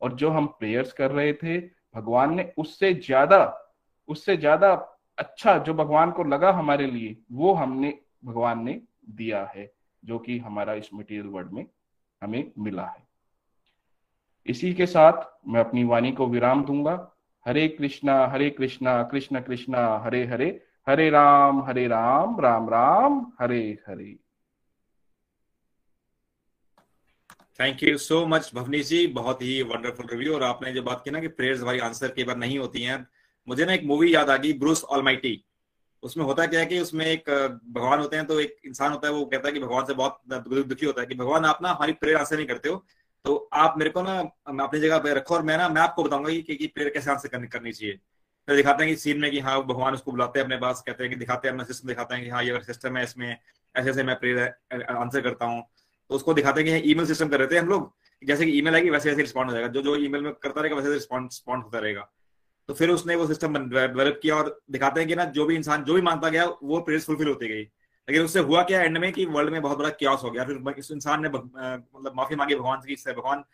और 0.01 0.15
जो 0.15 0.31
हम 0.31 0.47
प्रेयर्स 0.47 0.93
कर 0.93 1.11
रहे 1.11 1.33
थे, 1.33 1.61
भगवान 1.95 2.35
ने 2.35 2.53
उससे 2.59 2.95
ज़्यादा 2.95 3.67
उससे 4.09 4.37
ज़्यादा 4.37 4.73
अच्छा 5.19 5.59
जो 5.59 5.75
भगवान 5.75 6.11
को 6.11 6.25
लगा 6.25 6.53
हमारे 6.53 6.87
लिए, 6.87 7.17
वो 7.33 7.53
हमने, 7.53 7.99
भगवान 8.25 8.65
ने 8.65 8.81
दिया 9.11 9.45
है। 9.57 9.80
जो 10.05 10.19
कि 10.19 10.39
हमारा 10.39 10.75
इस 10.75 10.89
मटेरियल 10.95 11.27
वर्ल्ड 11.27 11.53
में 11.53 11.67
हमें 12.23 12.53
मिला 12.59 12.87
है। 12.87 13.09
इसी 14.47 14.73
के 14.75 14.87
साथ 14.87 15.13
मैं 15.49 15.61
अपनी 15.61 15.85
वाणी 15.85 16.13
को 16.13 16.27
विराम 16.27 16.65
दूँगा। 16.65 16.95
Hare 17.47 17.69
Krishna 17.69 18.27
Hare 18.27 18.51
Krishna, 18.51 19.03
Krishna 19.03 19.41
Krishna, 19.41 19.99
Hare 20.05 20.25
Hare 20.27 20.49
Hare 20.89 21.11
Ram 21.11 21.63
Hare 21.63 21.87
Ram 21.89 22.41
Ram 22.41 22.69
Ram, 22.69 23.33
Hare 23.41 23.79
Hare. 23.89 24.19
Thank 27.61 27.83
you 27.83 27.99
so 27.99 28.27
much 28.27 28.51
Bhavani 28.55 28.83
ji 28.83 29.07
बहुत 29.07 29.43
ही 29.43 29.63
वंडरफुल 29.63 30.07
रिव्यू 30.07 30.35
और 30.35 30.43
आपने 30.43 30.73
जो 30.73 30.83
बात 30.83 31.03
की 31.05 31.11
ना 31.11 31.21
कि 31.21 31.29
प्रेयर्स 31.29 31.61
हमारी 31.61 31.79
आंसर 31.79 32.09
कई 32.09 32.25
बार 32.25 32.37
नहीं 32.37 32.59
होती 32.59 32.83
हैं। 32.83 33.07
मुझे 33.49 33.65
ना 33.65 33.73
एक 33.73 33.85
मूवी 33.85 34.15
याद 34.15 34.31
आ 34.31 34.37
गई 34.37 34.53
ब्रूस 34.53 34.85
ऑलमाइटी 34.85 35.45
उसमें 36.03 36.25
होता 36.25 36.47
क्या 36.47 36.61
है 36.61 36.67
कि 36.67 36.79
उसमें 36.81 37.05
एक 37.07 37.31
भगवान 37.71 37.99
होते 38.01 38.17
हैं 38.17 38.27
तो 38.27 38.39
एक 38.41 38.57
इंसान 38.67 38.93
होता 38.93 39.09
है 39.09 39.15
वो 39.15 39.25
कहता 39.25 39.49
है 39.49 39.53
कि 39.55 39.61
भगवान 39.61 39.85
से 39.85 39.95
बहुत 39.95 40.21
दुखी 40.69 40.87
होता 40.87 41.01
है 41.01 41.07
कि 41.07 41.15
भगवान 41.15 41.45
आप 41.45 41.59
ना 41.63 41.69
हमारी 41.71 41.93
प्रेयर 41.93 42.17
आंसर 42.17 42.37
नहीं 42.37 42.47
करते 42.47 42.69
हो। 42.69 42.85
तो 43.25 43.35
आप 43.53 43.75
मेरे 43.79 43.91
को 43.91 44.03
ना 44.03 44.19
अपनी 44.65 44.81
जगह 44.81 44.99
पे 44.99 45.15
रखो 45.15 45.35
और 45.35 45.43
मैं 45.43 45.57
ना 45.59 45.69
मैं 45.69 45.83
आपको 45.83 46.03
बताऊँगा 46.05 46.31
कि, 46.31 46.43
कि 46.43 46.67
प्रेयर 46.67 46.91
कैसे 46.91 47.11
आंसर 47.11 47.29
करनी, 47.29 47.47
करनी 47.49 47.73
चाहिए। 47.73 47.99
फिर 48.49 48.57
दिखाते 48.57 48.85
हैं 48.85 48.93
कि 48.93 49.01
सीन 49.01 49.19
में 49.21 49.31
कि 49.31 49.41
हाँ 49.41 49.63
भगवान 49.65 49.95
उसको 49.95 50.11
बुलाते 50.13 50.39
हैं 50.39 50.45
अपने 50.45 50.57
पास 50.57 50.83
कहते 50.87 51.05
हैं 51.05 51.13
कि 51.13 51.19
दिखाते 51.19 51.49
हैं 51.49 51.55
अपना 51.55 51.65
सिस्टम 51.65 51.89
दिखाते 51.89 52.15
हैं 52.15 52.25
कि 52.25 52.31
हाँ 52.31 52.43
ये 52.45 52.61
सिस्टम 52.63 52.97
है 52.97 53.03
इसमें 53.05 53.29
ऐसे 53.75 53.91
ऐसे 53.91 54.03
मैं 54.03 54.17
प्रेयर 54.21 54.83
आंसर 54.83 55.21
करता 55.21 55.47
हूँ। 55.47 55.63
तो 56.11 56.15
उसको 56.17 56.35
दिखाते 56.35 56.63
हैं 56.63 56.83
कि 56.83 56.91
ईमेल 56.91 57.07
सिस्टम 57.07 57.29
कर 57.29 57.39
रहे 57.39 57.49
थे 57.49 57.59
हम 57.59 57.69
लोग 57.69 57.93
जैसे 58.23 58.47
कि 58.47 58.53
ईमेल 58.59 58.75
आएगी 58.75 58.91
वैसे 58.91 59.09
वैसे 59.09 59.23
रिस्पॉन्ड 59.23 59.51
हो 59.51 59.55
जाएगा। 59.55 59.69
जो 59.69 59.83
जो 59.83 59.97
ईमेल 59.97 60.23
में 60.23 60.33
करता 60.33 60.61
रहेगा 60.61 60.77
वैसे 60.77 60.93
रिस्पॉन्ड 60.93 61.65
होता 61.65 61.79
रहेगा। 61.79 62.11
तो 62.69 62.75
फिर 62.75 62.91
उसने 62.91 63.15
वो 63.17 63.27
सिस्टम 63.27 63.57
डेवलप 63.59 64.19
किया 64.23 64.37
और 64.37 64.59
दिखाते 64.71 65.01
हैं 65.01 65.09
कि 65.09 65.15
ना 65.17 65.25
जो 65.37 65.45
भी 65.47 65.57
इंसान 65.57 65.85
जो 65.85 65.95
भी 65.95 66.03
मानता 66.03 66.29
गया 66.29 66.45
वो 66.63 66.81
प्रेयर्स 66.81 67.07
फुलफिल 67.07 67.29
होती 67.29 67.49
गई। 67.49 67.63
लेकिन 68.09 68.23
उससे 68.23 68.41
हुआ 68.41 68.63
क्या 68.63 68.81
एंड 68.83 68.99
में 68.99 69.13
कि 69.13 69.25
वर्ल्ड 69.27 69.53
में 69.53 69.61
बहुत 69.63 69.79
बड़ा 69.79 69.89
क्यास 69.91 70.21
हो 70.25 70.31
गया। 70.31 70.45
फिर 70.45 70.75
इस 70.79 70.91
इंसान 70.91 71.23
ने 71.23 71.29
मतलब 71.29 72.13
माफ़ी 72.17 72.37
मांगी 72.37 72.55
भगवान 72.55 72.81
से 72.97 73.13
भगवान 73.13 73.45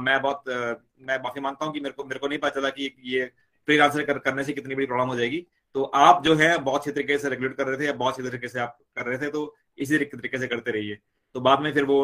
मैं 0.00 0.20
बहुत 0.22 0.42
मैं 0.48 1.18
माफ़ी 1.22 1.40
माँगता 1.40 1.64
हूँ 1.64 1.72
कि 1.74 1.80
मेरे 1.80 1.92
को 1.92 2.04
मेरे 2.04 2.20
को 2.20 2.28
नहीं 2.28 2.38
पता 2.38 2.60
चला 2.60 2.70
कि 2.70 2.94
ये 3.04 3.24
प्रेयर 3.68 3.80
आंसर 3.82 4.02
कर, 4.04 4.18
करने 4.18 4.44
से 4.44 4.52
कितनी 4.52 4.74
बड़ी 4.74 4.86
प्रॉब्लम 4.86 5.08
हो 5.08 5.16
जाएगी। 5.16 5.46
तो 5.74 5.82
आप 5.84 6.22
जो 6.24 6.34
है 6.34 6.56
बहुत 6.58 6.80
अच्छे 6.80 6.92
तरीके 6.92 7.18
से 7.18 7.28
रेगुलेट 7.28 7.54
कर 7.56 7.66
रहे 7.66 7.78
थे 7.78 7.86
या 7.86 7.92
बहुत 7.94 8.14
अच्छे 8.14 8.28
तरीके 8.28 8.48
से 8.48 8.60
आप 8.60 8.76
कर 8.96 9.06
रहे 9.06 9.18
थे 9.18 9.30
तो 9.30 9.54
इसी 9.78 9.98
तरीके 9.98 10.38
से 10.38 10.46
करते 10.46 10.70
रहिए। 10.70 10.98
तो 11.34 11.40
बाद 11.40 11.60
में 11.60 11.72
फिर 11.72 11.84
वो 11.84 12.02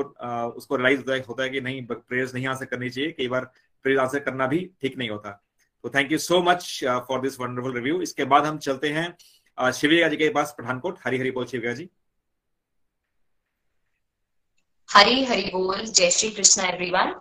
उसको 0.56 0.76
है, 0.76 0.94
होता 1.20 1.42
है 1.42 1.48
कि 1.50 1.61
नहीं 1.61 1.84
प्रेयर्स 1.86 2.34
नहीं 2.34 2.46
आंसर 2.46 2.64
करनी 2.64 2.90
चाहिए। 2.90 3.12
कई 3.12 3.28
बार 3.28 3.44
प्रेयर 3.84 3.98
आंसर 3.98 4.18
करना 4.20 4.46
भी 4.46 4.59
ठीक 4.82 4.98
नहीं 4.98 5.11
होता। 5.11 5.30
तो 5.84 5.90
thank 5.90 6.12
you 6.12 6.18
so 6.18 6.42
much 6.42 6.84
for 7.08 7.20
this 7.20 7.38
wonderful 7.40 7.74
review 7.74 8.00
इसके 8.02 8.24
बाद 8.24 8.46
हम 8.46 8.58
चलते 8.58 8.88
हैं 8.88 9.06
uh, 9.58 9.70
शिविका 9.72 10.08
जी 10.08 10.16
के 10.16 10.28
पास 10.30 10.54
पठानकोट। 10.58 10.98
हरी 11.06 11.18
हरी 11.18 11.30
बोल 11.30 11.46
शिविका 11.46 11.72
जी। 11.72 11.88
हरी 14.88 15.24
हरी 15.24 15.50
बोल 15.52 15.82
जय 15.82 16.10
श्री 16.10 16.30
कृष्ण 16.30 16.62
एवरीवन 16.64 17.14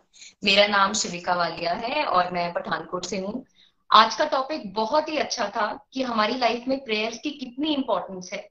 मेरा 0.44 0.68
नाम 0.68 0.94
शिविका 0.94 1.34
वालिया 1.36 1.74
है 1.76 2.04
और 2.06 2.32
मैं 2.34 2.52
पठानकोट 2.54 3.06
से 3.06 3.18
हूँ। 3.20 3.46
आज 3.90 4.16
का 4.16 4.26
टॉपिक 4.26 4.74
बहुत 4.74 5.10
ही 5.10 5.18
अच्छा 5.18 5.48
था 5.48 5.68
कि 5.94 6.04
हमारी 6.04 6.38
लाइफ 6.38 6.68
में 6.68 6.84
प्रेयर्स 6.86 7.18
की 7.18 7.32
कितनी 7.32 7.74
इंपॉर्टेंस 7.74 8.30
है। 8.34 8.48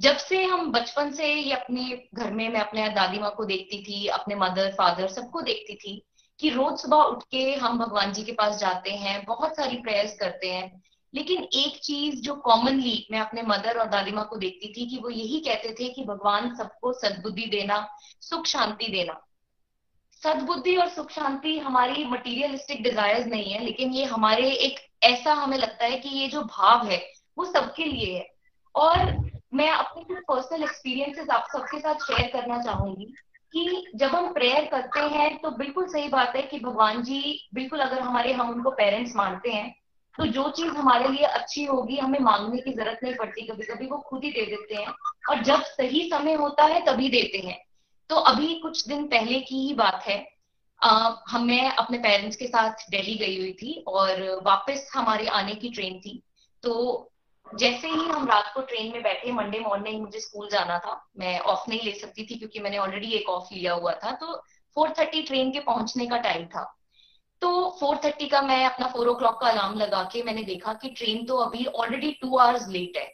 जब 0.00 0.16
से 0.16 0.42
हम 0.44 0.70
बचपन 0.72 1.12
से 1.12 1.32
ही 1.34 1.52
अपने 1.52 2.08
घर 2.14 2.32
में 2.32 2.48
मैं 2.48 2.60
अपने 2.60 2.88
दादी 2.90 3.18
माँ 3.18 3.30
को 3.36 3.44
देखती 3.44 3.82
थी 3.82 4.06
अपने 4.06 4.34
मदर 4.34 4.70
फादर 4.72 5.08
सबको 5.08 5.42
देखती 5.42 5.74
थी 5.74 6.02
कि 6.40 6.50
रोज 6.50 6.78
सुबह 6.78 6.96
उठ 6.96 7.22
के 7.30 7.54
हम 7.54 7.78
भगवान 7.78 8.12
जी 8.12 8.22
के 8.22 8.32
पास 8.32 8.58
जाते 8.58 8.90
हैं, 8.90 9.24
बहुत 9.24 9.56
सारी 9.56 9.76
प्रेयर्स 9.76 10.16
करते 10.16 10.52
हैं। 10.52 10.82
लेकिन 11.14 11.42
एक 11.42 11.80
चीज़ 11.82 12.20
जो 12.22 12.34
कॉमनली 12.34 13.08
मैं 13.10 13.20
अपने 13.20 13.42
मदर 13.42 13.78
और 13.78 13.88
दादी 13.88 14.10
माँ 14.10 14.26
को 14.26 14.36
देखती 14.36 14.68
थी 14.68 14.86
कि 14.86 14.98
वो 14.98 15.10
यही 15.10 15.40
कहते 15.40 15.74
थे 15.80 15.88
कि 15.88 16.04
भगवान 16.04 16.56
सबको 16.56 16.92
सद्बुद्धि 16.92 17.46
देना, 17.46 17.88
सुख 18.20 18.46
शांति 18.46 18.86
देना। 18.88 19.20
सद्बुद्धि 20.24 20.76
और 20.76 20.88
सुख 20.88 21.10
शांति 21.10 21.58
हमारी 21.58 22.04
मटीरियलिस्टिक 22.04 22.82
डिजायर्स 22.82 23.26
नहीं 23.26 23.52
है, 23.52 23.64
लेकिन 23.64 23.92
ये 23.92 24.04
हमारे 24.04 24.50
एक 24.50 24.80
ऐसा 25.02 25.32
हमें 25.32 25.58
लगता 25.58 25.84
है 25.84 25.98
कि 25.98 26.08
ये 26.08 26.28
जो 26.28 26.42
भाव 26.42 26.86
है, 26.86 27.12
वो 27.38 27.44
सबके 27.44 27.84
लिए 27.84 28.18
है। 28.18 28.34
और 28.74 29.30
मैं 29.54 29.70
अपने 29.70 30.04
कुछ 30.04 30.18
पर्सनल 30.18 30.62
एक्सपीरियंसेस 30.62 31.28
आप 31.28 31.46
सबके 31.52 31.78
साथ 31.78 31.94
शेयर 31.94 32.30
करना 32.32 32.62
चाहूँगी। 32.62 33.14
कि 33.54 33.92
जब 33.94 34.08
हम 34.08 34.32
प्रेयर 34.32 34.64
करते 34.64 35.00
हैं 35.00 35.36
तो 35.38 35.50
बिल्कुल 35.50 35.86
सही 35.86 36.08
बात 36.08 36.36
है 36.36 36.42
कि 36.42 36.58
भगवान 36.60 37.02
जी, 37.02 37.48
बिल्कुल 37.54 37.80
अगर 37.80 38.00
हमारे, 38.00 38.32
हम 38.32 38.50
उनको 38.50 38.70
पेरेंट्स 38.70 39.16
मानते 39.16 39.50
हैं 39.50 39.74
तो 40.18 40.26
जो 40.26 40.48
चीज़ 40.50 40.68
हमारे 40.68 41.08
लिए 41.08 41.24
अच्छी 41.24 41.64
होगी, 41.64 41.96
हमें 41.96 42.18
मांगने 42.18 42.60
की 42.62 42.72
ज़रूरत 42.72 43.00
नहीं 43.02 43.14
पड़ती। 43.14 43.46
कभी 43.46 43.64
कभी 43.66 43.86
वो 43.86 43.96
खुद 43.98 44.24
ही 44.24 44.30
दे 44.30 44.44
देते 44.46 44.74
हैं 44.74 44.92
और 45.30 45.42
जब 45.42 45.62
सही 45.62 46.02
समय 46.10 46.34
होता 46.34 46.64
है, 46.64 46.84
तभी 46.86 47.08
देते 47.08 47.38
हैं। 47.38 47.58
तो 48.10 48.16
अभी 48.16 48.54
कुछ 48.54 48.86
दिन 48.88 49.06
पहले 49.06 49.40
की 49.40 49.66
ही 49.66 49.74
बात 49.74 50.02
है। 50.02 50.18
हमें 51.28 51.70
अपने 51.70 51.98
पेरेंट्स 51.98 52.36
के 52.36 52.46
साथ 52.46 52.90
दिल्ली 52.90 53.14
गई 53.14 53.38
हुई 53.38 53.52
थी 53.52 53.84
और 53.88 54.22
वापस 54.46 54.90
हमारे 54.94 55.26
आने 55.26 55.54
की 55.54 55.70
ट्रेन 55.70 55.98
थी। 56.00 56.22
तो 56.62 56.72
जैसे 57.46 57.88
ही 57.88 58.08
हम 58.08 58.28
रात 58.28 58.50
को 58.54 58.60
ट्रेन 58.60 58.92
में 58.92 59.02
बैठे 59.02 59.32
मंडे 59.32 59.58
मॉर्निंग 59.58 60.00
मुझे 60.02 60.20
स्कूल 60.20 60.48
जाना 60.48 60.78
था। 60.78 61.10
मैं 61.18 61.38
ऑफ़ 61.38 61.68
नहीं 61.68 61.80
ले 61.84 61.92
सकती 61.92 62.26
थी 62.26 62.38
क्योंकि 62.38 62.60
मैंने 62.60 62.78
ऑलरेडी 62.78 63.10
एक 63.10 63.28
ऑफ़ 63.28 63.54
लिया 63.54 63.72
हुआ 63.72 63.92
था। 63.92 64.12
तो 64.12 64.36
फोर 64.76 64.94
थर्टी 64.98 65.22
ट्रेन 65.22 65.52
के 65.52 65.60
पहुँचने 65.60 66.06
का 66.06 66.16
टाइम 66.16 66.46
था। 66.46 66.78
तो 67.40 67.76
फोर 67.80 67.96
थर्टी 68.04 68.28
का 68.28 68.42
मैं 68.42 68.64
अपना 68.66 68.86
फोर 68.86 69.08
ओ 69.08 69.14
क्लॉक 69.14 69.40
का 69.40 69.48
अलार्म 69.48 69.74
लगा 69.74 70.02
के 70.12 70.22
मैंने 70.22 70.42
देखा 70.42 70.72
कि 70.72 70.88
ट्रेन 70.88 71.24
तो 71.26 71.36
अभी 71.36 71.64
ऑलरेडी 71.64 72.12
टू 72.12 72.36
आवर्स 72.36 72.68
लेट 72.68 72.96
है। 72.96 73.10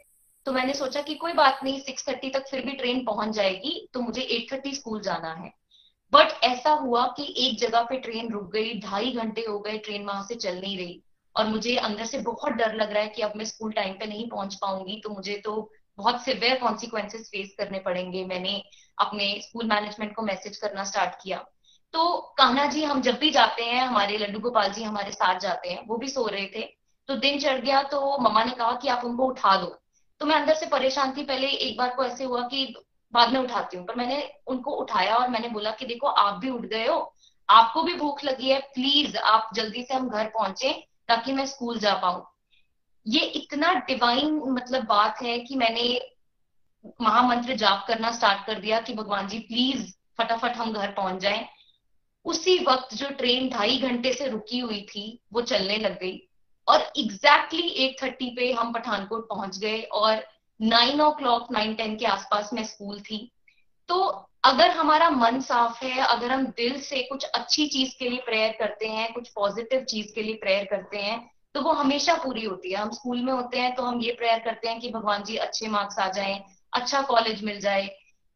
तो 0.47 0.53
मैंने 0.53 0.75
सोचा 0.75 1.03
कि 1.03 1.15
कोई 1.15 1.33
बात 1.33 1.61
नहीं 1.65 1.81
सिक्स 1.81 2.09
थर्टी 2.09 2.31
तक 2.31 2.49
फिर 2.51 2.65
भी 2.65 2.73
ट्रेन 2.73 3.05
पहुँच 3.05 3.29
जाएगी 3.29 3.89
तो 3.95 4.01
मुझे 4.01 4.23
एट 4.23 4.53
थर्टी 4.53 4.75
स्कूल 4.75 5.01
जाना 5.01 5.33
है। 5.33 5.53
बट 6.13 6.45
ऐसा 6.45 6.71
हुआ 6.71 7.07
कि 7.07 7.35
एक 7.39 7.59
जगह 7.59 7.83
पे 7.83 7.97
ट्रेन 7.97 8.33
रुक 8.33 8.51
गई, 8.53 8.81
ढाई 8.81 9.13
घंटे 9.13 9.45
हो 9.49 9.59
गए 9.59 9.79
ट्रेन 9.79 10.05
वहाँ 10.05 10.23
से 10.23 10.35
चल 10.35 10.61
नहीं 10.61 10.77
रही। 10.77 11.03
और 11.37 11.47
मुझे 11.47 11.77
अंदर 11.79 12.05
से 12.05 12.19
बहुत 12.21 12.53
डर 12.53 12.75
लग 12.75 12.93
रहा 12.93 13.03
है 13.03 13.09
कि 13.09 13.23
अब 13.23 13.33
मैं 13.37 13.45
स्कूल 13.45 13.73
टाइम 13.73 13.95
पे 13.95 14.07
नहीं 14.07 14.29
पहुँच 14.29 14.55
पाऊँगी 14.55 15.01
तो 15.01 15.11
मुझे 15.11 15.37
तो 15.45 15.71
बहुत 15.99 16.25
सिवियर 16.25 16.59
कॉन्सिक्वेंसेस 16.59 17.29
फेस 17.29 17.55
करने 17.59 17.79
पड़ेंगे। 17.79 18.25
मैंने 18.25 18.63
अपने 18.99 19.35
स्कूल 19.43 19.67
मैनेजमेंट 19.67 20.15
को 20.17 20.23
मैसेज 20.23 20.57
करना 20.57 20.85
स्टार्ट 20.85 21.15
किया। 21.23 21.39
तो 21.95 22.17
कान्हा 22.39 22.67
जी, 22.67 22.85
हम 22.85 23.01
जब 23.03 23.19
भी 23.19 23.31
जाते 23.31 23.63
हैं, 23.63 23.83
हमारे 23.83 24.19
लड्डू 24.19 24.41
गोपाल 24.41 24.73
जी 24.73 24.83
हमारे 24.83 25.13
साथ 25.13 25.39
जाते 25.41 25.69
हैं, 25.69 25.87
वो 25.87 25.97
भी 25.97 26.09
सो 26.09 26.27
रहे 26.27 26.47
थे। 26.47 26.63
तो 27.09 27.17
दिन 27.17 27.39
चढ़ 27.39 27.61
गया 27.61 27.83
तो 27.85 28.17
मम्मा 28.21 28.45
ने 28.45 28.53
कहा 28.53 28.73
कि 28.73 28.89
आप 28.89 29.05
उनको 29.05 29.27
उठा 29.27 29.57
दो 29.57 29.67
तो 30.21 30.27
मैं 30.27 30.35
अंदर 30.37 30.55
से 30.55 30.67
परेशान 30.67 31.13
थी। 31.17 31.23
पहले 31.25 31.47
एक 31.49 31.77
बार 31.79 31.95
को 31.97 32.05
ऐसे 32.05 32.25
हुआ 32.25 32.43
कि 32.49 32.75
बाद 33.15 33.33
में 33.33 33.39
उठाती 33.41 33.77
हूँ, 33.77 33.87
पर 33.87 33.95
मैंने 33.95 34.23
उनको 34.47 34.71
उठाया 34.73 35.15
और 35.17 35.29
मैंने 35.29 35.49
बोला 35.49 35.71
कि 35.71 35.87
देखो, 35.87 36.07
आप 36.07 36.39
भी 36.41 36.51
उठ 36.51 36.67
गए 36.67 36.87
हो, 36.87 37.15
आपको 37.49 37.83
भी 37.83 37.95
भूख 37.95 38.25
लगी 38.25 38.51
है 38.51 38.59
प्लीज़ 38.75 39.17
आप 39.19 39.51
जल्दी 39.55 39.83
से 39.83 39.95
हम 39.95 40.09
घर 40.09 40.27
पहुँचे। 40.29 40.73
ताकि 41.11 41.33
मैं 41.33 41.47
स्कूल 41.47 41.79
जा 41.79 41.95
पाऊँ। 41.95 42.25
ये 43.07 43.21
इतना 43.21 43.73
डिवाइन 43.75 44.35
मतलब 44.47 44.85
बात 44.85 45.23
है 45.23 45.39
कि 45.39 45.57
मैंने 45.57 45.85
महामंत्र 47.03 47.55
जाप 47.55 47.85
करना 47.89 48.11
स्टार्ट 48.13 48.47
कर 48.47 48.61
दिया 48.61 48.81
कि 48.81 48.95
भगवान 48.95 49.29
जी 49.29 49.39
प्लीज़ 49.39 49.93
फटाफट 50.19 50.57
हम 50.57 50.73
घर 50.73 50.91
पहुँच 50.91 51.21
जाएँ। 51.21 51.47
उसी 52.25 52.59
वक्त 52.65 52.95
जो 52.95 53.09
ट्रेन 53.11 53.49
ढाई 53.49 53.79
घंटे 53.79 54.13
से 54.13 54.27
रुकी 54.27 54.59
हुई 54.59 54.81
थी, 54.83 55.21
वो 55.33 55.43
चलने 55.43 55.77
लग 55.77 55.99
गई। 56.01 56.29
और 56.69 56.93
एग्जैक्टली 56.99 57.69
एट 57.69 58.03
थर्टी 58.03 58.31
पे 58.31 58.53
हम 58.53 58.73
पठानकोट 58.73 59.29
पहुँच 59.29 59.59
गए 59.59 59.83
और 59.83 60.25
नाइन 60.61 61.01
ओ 61.01 61.11
क्लॉक 61.11 61.53
नाइन 61.53 61.75
टेन 61.75 61.97
के 61.97 62.07
आसपास 62.07 62.51
मैं 62.53 62.65
स्कूल 62.65 63.01
थी। 63.01 63.33
तो 63.91 64.01
अगर 64.45 64.71
हमारा 64.71 65.09
मन 65.11 65.41
साफ़ 65.41 65.85
है, 65.85 66.01
अगर 66.01 66.33
हम 66.33 66.45
दिल 66.47 66.81
से 66.81 67.03
कुछ 67.03 67.25
अच्छी 67.25 67.67
चीज़ 67.69 67.91
के 67.99 68.09
लिए 68.09 68.21
प्रेयर 68.21 68.53
करते 68.59 68.89
हैं, 68.89 69.13
कुछ 69.13 69.29
पॉजिटिव 69.29 69.81
चीज़ 69.85 70.13
के 70.15 70.23
लिए 70.23 70.35
प्रेयर 70.35 70.65
करते 70.65 70.99
हैं 70.99 71.19
तो 71.55 71.61
वो 71.61 71.73
हमेशा 71.73 72.15
पूरी 72.15 72.45
होती 72.45 72.71
है। 72.73 72.77
हम 72.77 72.91
स्कूल 72.91 73.23
में 73.23 73.33
होते 73.33 73.59
हैं 73.59 73.75
तो 73.75 73.83
हम 73.83 74.01
ये 74.01 74.13
प्रेयर 74.13 74.39
करते 74.39 74.69
हैं 74.69 74.81
कि 74.81 74.91
भगवान 74.91 75.23
जी 75.25 75.37
अच्छे 75.39 75.69
मार्क्स 75.69 75.99
आ 75.99 76.09
जाए 76.09 76.39
अच्छा 76.73 77.01
कॉलेज 77.03 77.43
मिल 77.45 77.59
जाए। 77.61 77.87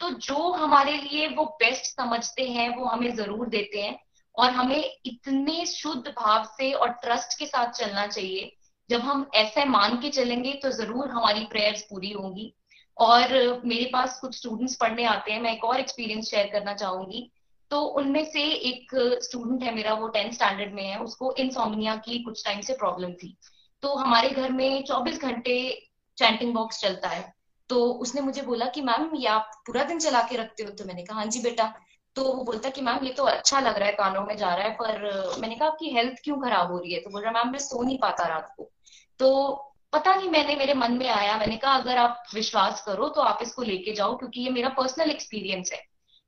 तो 0.00 0.10
जो 0.10 0.50
हमारे 0.52 0.96
लिए 0.96 1.28
वो 1.28 1.44
बेस्ट 1.60 1.84
समझते 1.92 2.48
हैं, 2.48 2.68
वो 2.76 2.84
हमें 2.86 3.14
ज़रूर 3.14 3.48
देते 3.48 3.82
हैं 3.82 3.98
और 4.36 4.50
हमें 4.50 4.84
इतने 5.06 5.64
शुद्ध 5.66 6.02
भाव 6.08 6.44
से 6.56 6.72
और 6.72 6.88
ट्रस्ट 7.02 7.38
के 7.38 7.46
साथ 7.46 7.72
चलना 7.72 8.06
चाहिए। 8.06 8.52
जब 8.90 9.00
हम 9.00 9.30
ऐसे 9.34 9.64
मान 9.64 9.96
के 10.00 10.10
चलेंगे 10.10 10.52
तो 10.62 10.70
ज़रूर 10.72 11.10
हमारी 11.10 11.44
प्रेयर्स 11.44 11.82
पूरी 11.82 12.12
होंगी। 12.12 12.52
और 12.98 13.28
मेरे 13.64 13.90
पास 13.92 14.20
कुछ 14.20 14.36
स्टूडेंट्स 14.36 14.76
पढ़ने 14.76 15.04
आते 15.04 15.32
हैं, 15.32 15.40
मैं 15.40 15.52
एक 15.52 15.64
और 15.64 15.80
एक्सपीरियंस 15.80 16.30
शेयर 16.30 16.46
करना 16.46 16.74
चाहूँगी। 16.74 17.32
तो 17.70 17.82
उनमें 17.82 18.24
से 18.24 18.42
एक 18.42 19.18
स्टूडेंट 19.22 19.62
है 19.62 19.74
मेरा, 19.74 19.94
वो 19.94 20.08
टेंथ 20.08 20.32
स्टैंडर्ड 20.32 20.74
में 20.74 20.82
है, 20.82 20.98
उसको 20.98 21.32
इंसोमनिया 21.32 21.96
की 21.96 22.18
कुछ 22.18 22.44
टाइम 22.44 22.60
से 22.60 22.72
प्रॉब्लम 22.72 23.12
थी। 23.12 23.38
तो 23.82 23.94
हमारे 23.94 24.30
घर 24.30 24.52
में 24.52 24.84
24 24.84 25.20
घंटे 25.20 25.86
चैंटिंग 26.16 26.54
बॉक्स 26.54 26.80
चलता 26.80 27.08
है। 27.08 27.34
तो 27.68 27.92
उसने 27.92 28.20
मुझे 28.20 28.42
बोला 28.42 28.66
कि, 28.66 28.80
मैम, 28.80 29.16
ये 29.16 29.26
आप 29.26 29.50
पूरा 29.66 29.84
दिन 29.84 29.98
चला 29.98 30.22
के 30.22 30.36
रखते 30.36 30.62
हो? 30.62 30.70
तो 30.70 30.84
मैंने 30.84 31.02
कहा 31.02 31.16
हाँ 31.16 31.26
जी 31.26 31.40
बेटा। 31.40 31.74
तो 32.14 32.24
वो 32.24 32.44
बोलता 32.44 32.70
कि, 32.70 32.80
मैम, 32.80 33.04
ये 33.04 33.12
तो 33.12 33.24
अच्छा 33.24 33.60
लग 33.60 33.78
रहा 33.78 33.88
है, 33.88 33.94
कानों 33.94 34.22
में 34.22 34.36
जा 34.36 34.54
रहा 34.54 34.64
है, 34.64 34.74
पर 34.74 35.02
मैंने 35.38 35.54
कहा, 35.54 35.68
आपकी 35.68 35.90
हेल्थ 35.90 36.16
क्यों 36.24 36.40
खराब 36.40 36.72
हो 36.72 36.78
रही 36.78 36.92
है? 36.94 37.00
तो 37.00 37.10
बोल 37.10 37.22
रहा, 37.22 37.32
मैम, 37.32 37.52
मैं 37.52 37.58
सो 37.58 37.82
नहीं 37.82 37.98
पाता 37.98 38.26
रात 38.26 38.54
को। 38.56 38.70
तो 39.18 39.52
पता 39.94 40.14
नहीं 40.14 40.28
मैंने, 40.28 40.56
मेरे 40.56 40.74
मन 40.74 40.92
में 40.92 41.08
आया। 41.08 41.38
मैंने 41.38 41.56
कहा, 41.56 41.72
अगर 41.72 41.98
आप 41.98 42.22
विश्वास 42.34 42.82
करो 42.82 43.08
तो 43.08 43.20
आप 43.20 43.38
इसको 43.42 43.62
लेके 43.62 43.92
जाओ, 43.92 44.18
क्योंकि 44.18 44.40
ये 44.40 44.50
मेरा 44.50 44.68
पर्सनल 44.68 45.10
एक्सपीरियंस 45.10 45.70
है। 45.72 45.82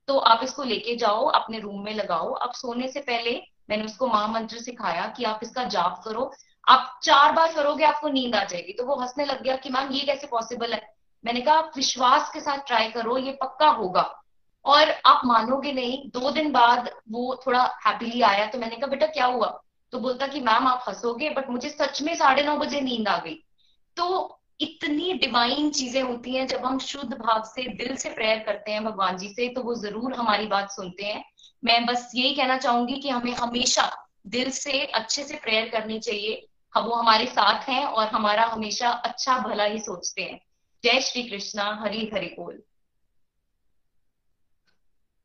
तो 0.07 0.17
आप 0.17 0.39
इसको 0.43 0.63
लेके 0.63 0.95
जाओ, 0.95 1.25
अपने 1.25 1.59
रूम 1.59 1.81
में 1.81 1.93
लगाओ। 1.93 2.33
आप 2.33 2.53
सोने 2.53 2.87
से 2.87 2.99
पहले 2.99 3.41
मैंने 3.69 3.83
उसको 3.83 4.07
महामंत्र 4.07 4.57
सिखाया 4.57 5.13
कि 5.17 5.23
आप 5.23 5.39
इसका 5.43 5.63
जाप 5.63 6.01
करो। 6.05 6.33
आप 6.67 6.99
चार 7.03 7.31
बार 7.31 7.53
करोगे, 7.53 7.85
आपको 7.85 8.07
नींद 8.07 8.35
आ 8.35 8.43
जाएगी। 8.43 8.73
तो 8.73 8.85
वो 8.85 8.95
हंसने 8.95 9.25
लग 9.25 9.43
गया 9.43 9.55
कि, 9.55 9.69
मैम, 9.69 9.91
ये 9.91 10.05
कैसे 10.05 10.27
पॉसिबल 10.27 10.73
है? 10.73 10.93
मैंने 11.25 11.41
कहा, 11.41 11.55
आप 11.55 11.71
विश्वास 11.75 12.31
के 12.33 12.39
साथ 12.39 12.57
ट्राई 12.57 12.87
करो, 12.87 13.17
ये 13.17 13.31
पक्का 13.31 13.67
होगा। 13.67 14.23
और 14.65 14.95
आप 15.05 15.21
मानोगे 15.25 15.71
नहीं, 15.71 16.09
दो 16.09 16.31
दिन 16.31 16.51
बाद 16.51 16.89
वो 17.11 17.41
थोड़ा 17.47 17.77
हैप्पीली 17.87 18.21
आया। 18.21 18.45
तो 18.45 18.57
मैंने 18.57 18.75
कहा, 18.75 18.87
बेटा, 18.87 19.05
क्या 19.05 19.25
हुआ? 19.25 19.61
तो 19.91 19.99
बोलता 19.99 20.27
कि, 20.27 20.39
मैम, 20.39 20.67
आप 20.67 20.85
हंसोगे 20.87 21.29
बट 21.29 21.49
मुझे 21.49 21.69
सच 21.69 22.01
में 22.01 22.15
साढ़े 22.15 22.43
नौ 22.43 22.57
बजे 22.57 22.81
नींद 22.81 23.07
आ 23.07 23.17
गई। 23.17 23.43
तो 23.97 24.33
इतनी 24.61 25.13
डिवाइन 25.13 25.69
चीज़ें 25.69 26.01
होती 26.01 26.35
हैं, 26.35 26.47
जब 26.47 26.65
हम 26.65 26.79
शुद्ध 26.79 27.13
भाव 27.13 27.43
से, 27.43 27.63
दिल 27.75 27.95
से 27.95 28.09
प्रेयर 28.09 28.39
करते 28.39 28.71
हैं 28.71 28.83
भगवान 28.83 29.17
जी 29.17 29.29
से 29.29 29.47
तो 29.49 29.61
वो 29.61 29.75
ज़रूर 29.75 30.13
हमारी 30.13 30.47
बात 30.47 30.71
सुनते 30.71 31.05
हैं। 31.05 31.23
मैं 31.63 31.85
बस 31.85 32.11
यही 32.15 32.35
कहना 32.35 32.57
चाहूँगी 32.57 32.99
कि 32.99 33.09
हमें 33.09 33.33
हमेशा 33.33 33.89
दिल 34.27 34.49
से, 34.49 34.85
अच्छे 34.85 35.23
से 35.23 35.35
प्रेयर 35.35 35.69
करनी 35.69 35.99
चाहिए। 35.99 36.47
हम, 36.75 36.83
वो 36.83 36.95
हमारे 36.95 37.25
साथ 37.25 37.69
हैं 37.69 37.85
और 37.85 38.07
हमारा 38.07 38.45
हमेशा 38.45 38.89
अच्छा 38.89 39.37
भला 39.39 39.63
ही 39.63 39.79
सोचते 39.79 40.21
हैं। 40.21 40.39
जय 40.83 41.01
श्री 41.01 41.23
कृष्णा, 41.23 41.63
हरी 41.83 42.09
हरि 42.13 42.35
बोल। 42.39 42.63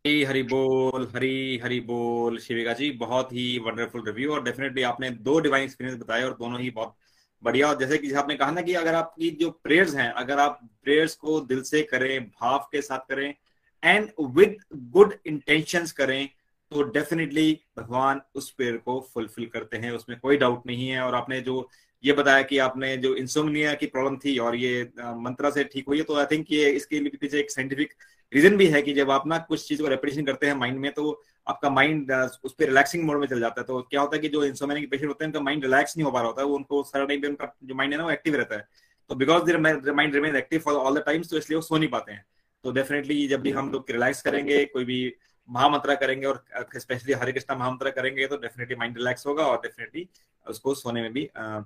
हरी 0.04 0.22
हरी 0.24 0.42
बोल, 0.42 1.10
हरी 1.14 1.58
हरी 1.58 1.80
बोल। 1.80 2.38
शिविका 2.38 2.72
जी, 2.72 2.90
बहुत 2.90 3.32
ही 3.32 3.58
वंडरफुल 3.58 4.04
रिव्यू 4.06 4.32
और 4.32 4.42
डेफिनेटली 4.44 4.82
आपने 4.82 5.10
दो 5.10 5.38
डिवाइन 5.40 5.64
एक्सपीरियंस 5.64 6.00
बताए 6.00 6.22
और 6.22 6.32
दोनों 6.32 6.60
ही 6.60 6.70
बहुत 6.70 6.96
बढ़िया। 7.42 7.68
और 7.68 7.78
जैसे 7.78 7.98
कि 7.98 8.12
आपने 8.12 8.34
कहा 8.36 8.50
ना 8.50 8.60
कि 8.60 8.74
अगर 8.74 8.94
आपकी 8.94 9.30
जो 9.30 9.50
प्रेयर्स 9.64 9.94
हैं, 9.94 10.10
अगर 10.12 10.38
आप 10.38 10.60
प्रेयर्स 10.84 11.14
को 11.14 11.40
दिल 11.42 11.62
से 11.62 11.82
करें, 11.82 12.24
भाव 12.24 12.68
के 12.72 12.82
साथ 12.82 13.08
करें 13.08 13.34
एंड 13.82 14.10
विद 14.30 14.56
गुड 14.74 15.14
इंटेंशंस 15.26 15.92
करें 15.92 16.28
तो 16.72 16.82
डेफिनेटली 16.82 17.52
भगवान 17.78 18.20
उस 18.34 18.50
प्रेयर 18.50 18.76
को 18.76 19.00
फुलफिल 19.14 19.46
करते 19.46 19.76
हैं। 19.76 19.90
उसमें 19.92 20.18
कोई 20.20 20.36
डाउट 20.36 20.66
नहीं 20.66 20.88
है। 20.88 21.00
और 21.00 21.14
आपने 21.14 21.40
जो, 21.40 21.68
ये 22.04 22.12
बताया 22.12 22.42
कि 22.42 22.58
आपने 22.58 22.96
जो 22.96 23.14
इंसोमनिया 23.16 23.74
की 23.74 23.86
प्रॉब्लम 23.86 24.16
थी 24.16 24.36
और 24.38 24.56
ये 24.56 24.82
मंत्रा 24.98 25.50
से 25.50 25.64
ठीक 25.64 25.88
हुई 25.88 25.98
है 25.98 26.04
तो 26.04 26.16
आई 26.16 26.26
थिंक 26.30 26.46
ये 26.52 26.70
इसके 26.70 27.00
पीछे 27.08 27.38
एक 27.40 27.50
साइंटिफिक 27.50 27.92
रीजन 28.32 28.56
भी 28.56 28.66
है 28.66 28.82
कि 28.82 28.92
जब 28.94 29.10
आप 29.10 29.26
ना 29.26 29.38
कुछ 29.48 29.66
चीज़ 29.68 29.82
को 29.82 29.88
रेपिटेशन 29.88 30.24
करते 30.26 30.46
हैं 30.46 30.54
माइंड 30.56 30.78
में 30.78 30.90
तो 30.92 31.22
आपका 31.46 31.70
माइंड 31.70 32.12
उस 32.44 32.52
पर 32.52 32.64
रिलैक्सिंग 32.64 33.04
मोड 33.04 33.20
में 33.20 33.26
चल 33.26 33.40
जाता 33.40 33.60
है। 33.60 33.66
तो 33.66 33.80
क्या 33.90 34.00
होता 34.00 34.16
है 34.16 34.20
कि 34.22 34.28
जो 34.28 34.44
इंसोमेनिया 34.44 34.84
के 34.84 34.90
पेशेंट 34.90 35.08
होते 35.08 35.24
हैं 35.24 35.28
उनका 35.28 35.40
माइंड 35.40 35.64
रिलैक्स 35.64 35.96
नहीं 35.96 36.04
हो 36.04 36.10
पा 36.10 36.20
रहा 36.20 36.28
होता 36.28 36.42
है। 36.42 36.48
वो 36.48 36.56
उनको 36.56 36.82
सारा 36.82 37.04
टाइम 37.04 37.20
पे 37.20 37.28
उनका 37.28 37.52
जो 37.64 37.74
माइंड 37.74 37.92
है 37.92 37.98
ना 37.98 38.04
वो 38.04 38.10
एक्टिव 38.10 38.36
रहता 38.36 38.56
है। 38.56 38.66
तो 39.10 39.14
because 39.14 39.44
there 39.44 39.58
mind 39.58 40.14
remain 40.14 40.36
active 40.36 40.60
for 40.60 40.74
all 40.74 40.98
the 40.98 41.02
times 41.06 41.30
तो 41.30 41.36
इसलिए 41.36 41.56
वो 41.56 41.62
सो 41.62 41.78
नहीं 41.78 41.88
पाते 41.90 42.12
हैं। 42.12 42.24
तो 42.64 42.72
डेफिनेटली 42.72 43.26
जब 43.28 43.40
भी 43.40 43.50
हम 43.50 43.70
लोग 43.72 43.90
रिलैक्स 43.90 44.22
करेंगे 44.22 44.64
कोई 44.66 44.84
भी 44.84 45.14
महामंत्रा 45.48 45.94
करेंगे 45.94 46.26
और 46.26 46.44
स्पेशली 46.76 47.12
हरे 47.12 47.32
कृष्णा 47.32 47.56
महामंत्रा 47.56 47.90
करेंगे 47.90 48.26
तो 48.26 48.36
डेफिनेटली 48.36 48.76
माइंड 48.76 48.96
रिलैक्स 48.98 49.26
होगा 49.26 49.46
और 49.46 49.56
डेफिनेटली 49.62 50.08
उसको 50.46 50.74
सोने 50.74 51.02
में 51.02 51.12
भी 51.12 51.24
uh, 51.26 51.62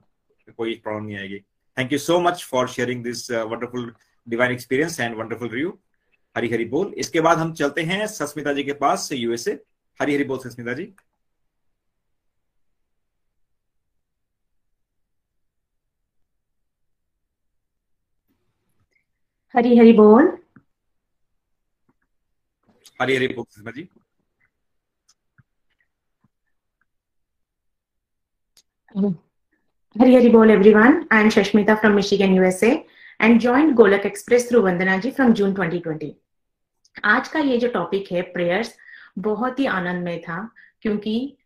कोई 0.57 0.75
प्रॉब्लम 0.75 1.07
नहीं 1.07 1.17
आएगी। 1.17 1.39
Thank 1.77 1.93
you 1.93 1.99
so 1.99 2.19
much 2.21 2.45
for 2.45 2.69
sharing 2.69 3.03
this 3.05 3.31
wonderful 3.31 3.93
divine 4.27 4.53
experience 4.53 5.01
and 5.01 5.17
wonderful 5.17 5.49
review 5.49 5.79
Hari 6.37 6.49
Hari 6.53 6.65
बोल। 6.75 6.93
इसके 6.99 7.21
बाद 7.21 7.39
हम 7.39 7.53
चलते 7.55 7.83
हैं 7.91 8.07
सस्मिता 8.07 8.53
जी 8.53 8.63
के 8.65 8.73
पास 8.85 9.09
यूएसए 9.13 9.59
हरी 10.01 10.15
हरी 10.15 10.25
बोल 10.25 10.39
सस्मिता 10.39 10.73
जी। 10.75 10.93
हरी 19.55 19.77
हरी 19.79 19.93
बोल। 20.01 20.31
हरी 23.03 23.17
हरी 23.17 23.29
बोल 23.29 23.45
सस्मिता 23.51 23.71
जी। 23.71 23.89
हरी 29.97 30.15
हरी 30.15 30.29
बोल 30.31 30.51
everyone 30.51 31.05
I 31.13 31.23
am 31.23 31.29
Sasmita 31.31 31.75
from 31.81 31.93
Michigan 31.95 32.35
USA 32.37 32.71
and 33.21 33.41
joint 33.41 33.75
Golok 33.77 34.07
express 34.07 34.49
through 34.49 34.63
Vandana 34.63 34.97
ji 35.07 35.11
from 35.19 35.33
June 35.41 35.55
2020 35.55 36.13
आज 37.05 37.29
का 37.29 37.41
ये 37.41 37.59
जो 37.59 37.69
टॉपिक 37.69 38.13
है 38.13 38.23
प्रेयर्स 38.23 38.77
बहुत 39.19 39.59
ही 39.59 39.67
आनंदमय 39.67 40.19
था 40.19 40.51
क्योंकि 40.83 41.37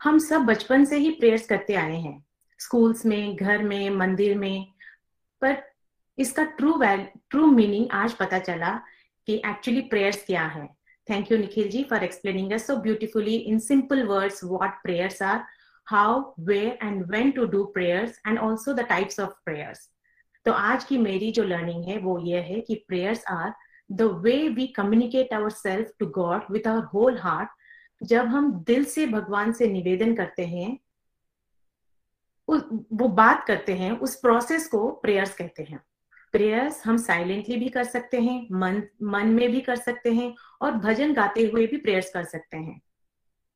हम 0.00 0.18
सब 0.18 0.40
बचपन 0.40 0.84
से 0.84 0.96
ही 0.96 1.10
प्रेयर्स 1.10 1.46
करते 1.46 1.74
आए 1.74 1.96
हैं 1.96 2.24
स्कूल्स 2.58 3.06
में 3.06 3.36
घर 3.36 3.62
में 3.62 3.90
मंदिर 3.90 4.38
में 4.38 4.66
पर 5.42 5.62
इसका 6.18 6.44
ट्रू 6.44 6.80
ट्रू 7.30 7.46
मीनिंग 7.46 7.86
आज 7.92 8.12
पता 8.12 8.38
चला 8.38 8.80
कि 9.26 9.42
एक्चुअली 9.46 9.80
प्रेयर्स 9.80 10.24
क्या 10.26 10.46
है 10.46 10.66
thank 11.10 11.32
you 11.32 11.38
Nikhil 11.38 11.68
ji 11.68 11.82
for 11.84 12.04
explaining 12.04 12.58
so 12.58 12.76
beautifully 12.76 13.36
in 13.36 13.58
simple 13.58 14.02
words 14.02 14.44
what 14.44 14.82
prayers 14.82 15.22
are 15.22 15.44
how 15.86 16.34
where, 16.40 16.72
and 16.82 17.04
when 17.04 17.34
to 17.34 17.44
do 17.44 17.72
prayers, 17.78 18.10
and 18.26 18.38
also 18.38 18.74
the 18.76 18.80
types 18.80 19.20
of 19.20 19.30
prayers. 19.48 19.78
तो 20.44 20.52
आज 20.52 20.84
की 20.84 20.98
मेरी 20.98 21.30
जो 21.30 21.44
लर्निंग 21.44 21.84
है 21.84 21.98
वो 21.98 22.18
ये 22.18 22.40
है 22.40 22.60
कि 22.60 22.74
prayers 22.88 23.24
are 23.28 23.52
the 23.92 24.02
way 24.02 24.48
we 24.48 24.66
communicate 24.66 25.32
our 25.34 25.50
self 25.50 25.92
to 25.98 26.06
God 26.06 26.42
with 26.50 26.66
our 26.68 26.84
whole 26.84 27.18
heart 27.18 27.48
जब 28.02 28.26
हम 28.26 28.52
दिल 28.64 28.84
से 28.84 29.06
भगवान 29.06 29.52
से 29.52 29.66
निवेदन 29.66 30.14
करते 30.14 30.46
हैं 30.46 30.78
वो 32.48 33.08
बात 33.08 33.44
करते 33.46 33.72
हैं, 33.72 33.90
उस 33.92 34.14
प्रोसेस 34.14 34.66
को 34.68 34.90
प्रेयर्स 34.90 35.34
कहते 35.34 35.62
हैं। 35.62 35.80
प्रेयर्स 36.32 36.86
हम 36.86 36.96
साइलेंटली 36.96 37.56
भी 37.56 37.68
कर 37.68 37.84
सकते 37.84 38.20
हैं, 38.20 38.46
मन 38.52 38.82
मन 39.02 39.26
में 39.26 39.50
भी 39.52 39.60
कर 39.60 39.76
सकते 39.76 40.12
हैं 40.12 40.34
और 40.62 40.72
भजन 40.72 41.12
गाते 41.14 41.46
हुए 41.46 41.66
भी 41.66 41.76
प्रेयर्स 41.76 42.10
कर 42.10 42.24
सकते 42.24 42.56
हैं। 42.56 42.80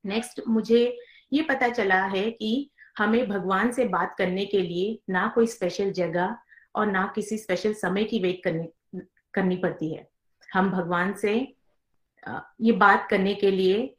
नेक्स्ट 0.04 0.40
मुझे 0.48 0.98
ये 1.32 1.42
पता 1.42 1.68
चला 1.68 2.04
है 2.06 2.30
कि 2.30 2.70
हमें 2.98 3.28
भगवान 3.28 3.72
से 3.72 3.84
बात 3.84 4.14
करने 4.18 4.44
के 4.46 4.62
लिए 4.62 4.98
ना 5.10 5.26
कोई 5.34 5.46
स्पेशल 5.46 5.92
जगह 5.92 6.36
और 6.76 6.86
ना 6.86 7.12
किसी 7.14 7.38
स्पेशल 7.38 7.74
समय 7.74 8.04
की 8.04 8.18
वेट 8.18 8.42
करनी 8.44 9.00
करनी 9.34 9.56
पड़ती 9.56 9.94
है। 9.94 10.11
हम 10.52 10.70
भगवान 10.70 11.12
से 11.12 11.56
ये 12.60 12.72
बात 12.72 13.06
करने 13.10 13.34
के 13.34 13.50
लिए, 13.50 13.96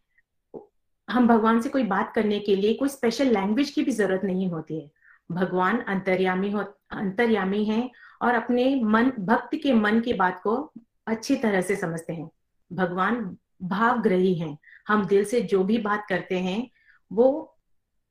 हम 1.09 1.27
भगवान 1.27 1.61
से 1.61 1.69
कोई 1.69 1.83
बात 1.83 2.13
करने 2.15 2.39
के 2.39 2.55
लिए 2.55 2.73
कोई 2.73 2.89
स्पेशल 2.89 3.27
लैंग्वेज 3.27 3.69
की 3.69 3.83
भी 3.83 3.91
ज़रूरत 3.91 4.21
नहीं 4.23 4.49
होती 4.49 4.79
है। 4.79 4.91
भगवान 5.31 5.79
अंतर्यामी 5.79 6.51
हो, 6.51 6.63
अंतर्यामी 6.91 7.65
है 7.65 7.89
और 8.21 8.35
अपने 8.35 8.83
मन, 8.83 9.11
भक्त 9.19 9.55
के 9.55 9.73
मन 9.73 9.99
की 9.99 10.13
बात 10.13 10.41
को 10.43 10.71
अच्छी 11.07 11.35
तरह 11.35 11.61
से 11.61 11.75
समझते 11.75 12.13
हैं। 12.13 12.29
भगवान 12.73 13.37
भावग्रही 13.63 14.33
हैं। 14.33 14.57
हम 14.87 15.05
दिल 15.05 15.25
से 15.25 15.41
जो 15.41 15.63
भी 15.63 15.77
बात 15.77 16.05
करते 16.09 16.39
हैं, 16.39 16.69
वो, 17.11 17.57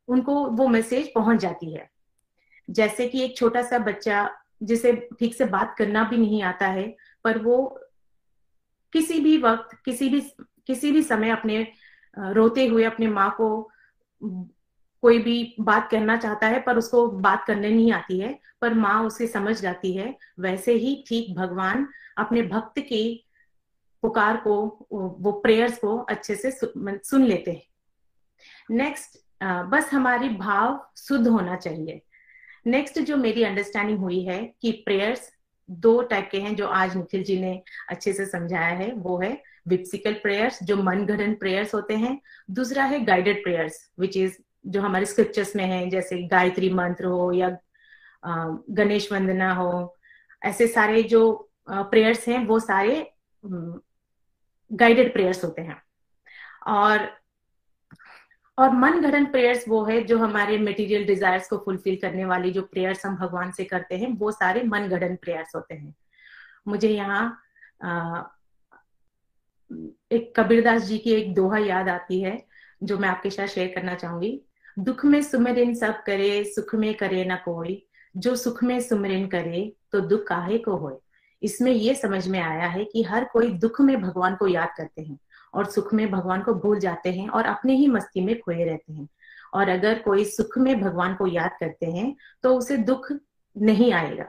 उनको 0.09 0.47
वो 0.47 0.68
मैसेज 0.68 1.12
पहुँच 1.14 1.40
जाती 1.40 1.74
है। 1.74 1.90
जैसे 2.70 3.09
कि 3.09 3.24
एक 3.24 3.36
छोटा 3.36 3.62
सा 3.62 3.78
बच्चा, 3.78 4.30
जिसे 4.62 5.09
ठीक 5.18 5.34
से 5.34 5.45
बात 5.45 5.74
करना 5.78 6.05
भी 6.05 6.16
नहीं 6.16 6.43
आता 6.43 6.66
है, 6.66 6.97
पर 7.24 7.38
वो 7.38 7.82
किसी 8.93 9.20
भी 9.20 9.36
वक्त, 9.38 9.76
किसी 9.84 10.09
भी 10.09 10.20
किसी 10.66 10.90
भी 10.93 11.03
समय 11.03 11.30
अपने 11.30 11.66
रोते 12.16 12.66
हुए 12.66 12.84
अपने 12.84 13.07
माँ 13.09 13.30
को 13.36 13.49
कोई 15.03 15.18
भी 15.18 15.55
बात 15.61 15.88
कहना 15.90 16.16
चाहता 16.16 16.47
है 16.47 16.61
पर 16.61 16.78
उसको 16.78 17.07
बात 17.09 17.45
करने 17.47 17.70
नहीं 17.70 17.93
आती 17.93 18.18
है, 18.20 18.38
पर 18.61 18.74
माँ 18.74 19.03
उसे 19.05 19.26
समझ 19.26 19.61
जाती 19.61 19.93
है, 19.93 20.14
वैसे 20.40 20.72
ही 20.74 20.95
ठीक 21.09 21.34
भगवान 21.36 21.86
अपने 22.18 22.43
भक्त 22.43 22.78
की 22.80 23.24
पुकार 24.03 24.36
को, 24.36 24.55
वो 24.93 25.32
प्रेयर्स 25.32 25.78
को 25.78 25.97
अच्छे 25.99 26.34
से 26.34 26.51
सुन 26.51 27.24
लेते 27.24 27.51
हैं। 27.51 28.76
नेक्स्ट 28.76 29.18
बस 29.70 29.93
हमारी 29.93 30.28
भाव 30.28 30.80
शुद्ध 30.99 31.26
होना 31.28 31.57
चाहिए। 31.57 32.01
नेक्स्ट 32.66 32.99
जो 33.01 33.16
मेरी 33.16 33.43
अंडरस्टैंडिंग 33.43 33.99
हुई 33.99 34.22
है 34.22 34.43
कि 34.62 34.72
प्रेयर्स 34.84 35.30
दो 35.71 36.01
टाइप 36.03 36.29
के 36.33 36.41
हैं 36.41 36.55
जो 36.57 36.67
आज 36.67 36.97
निखिल 36.97 37.23
जी 37.25 37.41
ने 37.41 37.63
अच्छे 37.89 38.13
से 38.13 38.27
समझाया 38.27 38.69
है, 38.69 38.93
वो 38.93 39.21
है 39.21 39.43
विप्सिकल 39.69 40.13
प्रेयर्स 40.13 40.63
जो 40.63 40.77
मन 40.77 41.07
प्रेयर्स 41.41 41.75
होते 41.75 41.97
हैं। 41.97 42.21
दूसरा 42.51 42.85
है 42.85 43.05
गाइडेड 43.05 43.43
प्रेयर्स 43.43 43.91
विच 44.01 44.17
इज़ 44.17 44.39
जो 44.67 44.81
हमारे 44.81 45.07
स्क्रिप्चर्स 45.07 45.55
में 45.57 45.65
है, 45.65 45.89
जैसे 45.91 46.23
गायत्री 46.23 46.71
मंत्र 46.71 47.05
हो 47.05 47.33
या 47.33 47.57
गणेश 48.71 49.11
वंदना 49.13 49.53
हो, 49.55 49.97
ऐसे 50.43 50.67
सारे 50.69 51.03
जो 51.03 51.51
प्रेयर्स 51.71 52.29
हैं, 52.29 52.45
वो 52.47 52.59
सारे 52.61 53.11
गाइडेड 53.45 55.13
प्रेयर्स 55.13 55.45
होते 55.45 55.63
हैं। 55.63 55.83
और 56.67 57.22
और 58.59 58.70
मन 58.70 59.00
गढ़न 59.00 59.24
प्रेयर्स 59.24 59.64
वो 59.68 59.84
है 59.84 60.00
जो 60.05 60.18
हमारे 60.18 60.59
मटेरियल 60.59 61.05
डिजायर्स 61.05 61.48
को 61.48 61.57
फुलफिल 61.64 61.96
करने 61.96 62.24
वाली 62.24 62.50
जो 62.50 62.62
प्रेयर्स 62.62 63.07
हम 63.07 63.16
भगवान 63.16 63.50
से 63.50 63.64
करते 63.64 63.96
हैं, 63.96 64.16
वो 64.18 64.30
सारे 64.32 64.62
मन 64.62 64.88
गढ़न 64.88 65.16
प्रेयर्स 65.16 65.55
होते 65.55 65.74
हैं। 65.74 65.94
मुझे 66.68 66.88
यहाँ 66.88 67.24
एक 70.12 70.32
कबीरदास 70.36 70.82
जी 70.82 70.98
की 70.98 71.12
एक 71.12 71.34
दोहा 71.34 71.59
याद 71.59 71.88
आती 71.88 72.20
है, 72.20 72.42
जो 72.82 72.98
मैं 72.98 73.09
आपके 73.09 73.30
साथ 73.30 73.46
शेयर 73.46 73.72
करना 73.74 73.94
चाहूँगी। 73.94 74.40
दुख 74.78 75.05
में 75.05 75.22
सुमरिन 75.22 75.74
सब 75.74 76.03
करे, 76.03 76.44
सुख 76.44 76.74
में 76.74 76.94
करे 76.94 77.24
ना 77.24 77.36
कोई। 77.36 77.86
जो 78.16 78.34
सुख 78.36 78.62
में 78.64 78.80
सुमरिन 78.80 79.26
करे 79.26 79.72
तो 79.92 80.00
दुख 80.00 80.26
काहे 80.26 80.59
को 80.59 80.76
होए? 80.76 80.96
इसमें 81.42 81.70
ये 81.72 81.94
समझ 81.94 82.26
में 82.28 82.40
आया 82.40 82.66
है 82.66 82.84
कि 82.84 83.03
हर 83.03 83.24
कोई 83.24 83.50
दुख 83.50 83.80
में 83.80 84.00
भगवान 84.03 84.34
को 84.34 84.46
याद 84.48 84.74
करते 84.76 85.03
हैं। 85.03 85.18
और 85.55 85.70
सुख 85.70 85.92
में 85.94 86.11
भगवान 86.11 86.42
को 86.42 86.55
भूल 86.55 86.78
जाते 86.80 87.12
हैं 87.12 87.28
और 87.28 87.46
अपने 87.46 87.74
ही 87.76 87.86
मस्ती 87.88 88.20
में 88.20 88.38
खोए 88.40 88.64
रहते 88.64 88.92
हैं। 88.92 89.09
और 89.55 89.68
अगर 89.68 89.98
कोई 89.98 90.24
सुख 90.24 90.57
में 90.59 90.80
भगवान 90.80 91.14
को 91.14 91.26
याद 91.26 91.57
करते 91.61 91.86
हैं 91.86 92.14
तो 92.42 92.55
उसे 92.59 92.76
दुख 92.76 93.12
नहीं 93.57 93.92
आएगा। 93.92 94.28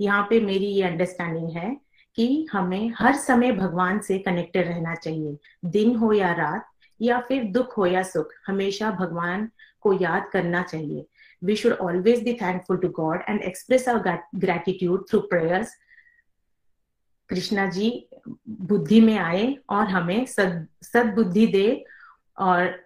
यहाँ 0.00 0.26
पे 0.30 0.40
मेरी 0.40 0.66
ये 0.66 0.82
अंडरस्टैंडिंग 0.82 1.50
है 1.50 1.76
कि 2.18 2.46
हमें 2.52 2.92
हर 2.98 3.16
समय 3.16 3.52
भगवान 3.52 3.98
से 4.00 4.18
कनेक्टेड 4.18 4.68
रहना 4.68 4.94
चाहिए। 4.94 5.36
दिन 5.64 5.94
हो 5.96 6.12
या 6.12 6.32
रात, 6.32 6.66
या 7.00 7.18
फिर 7.20 7.44
दुख 7.44 7.76
हो 7.78 7.86
या 7.86 8.02
सुख, 8.02 8.32
हमेशा 8.46 8.90
भगवान 8.90 9.48
को 9.80 9.92
याद 9.92 10.28
करना 10.32 10.62
चाहिए। 10.62 11.06
We 11.42 11.56
should 11.56 11.72
always 11.72 12.22
be 12.24 12.32
thankful 12.32 12.76
to 12.76 12.88
God 12.96 13.22
and 13.28 13.40
express 13.42 13.88
our 13.88 14.18
gratitude 14.36 15.04
through 15.10 15.20
prayers 15.20 15.76
Krishna 17.30 17.66
ji 17.66 17.90
बुद्धि 18.48 19.00
में 19.00 19.16
आए 19.18 19.56
और 19.70 19.88
हमें 19.88 20.24
सद, 20.26 20.66
सदबुद्धि 20.82 21.46
दे 21.46 21.84
और 22.38 22.82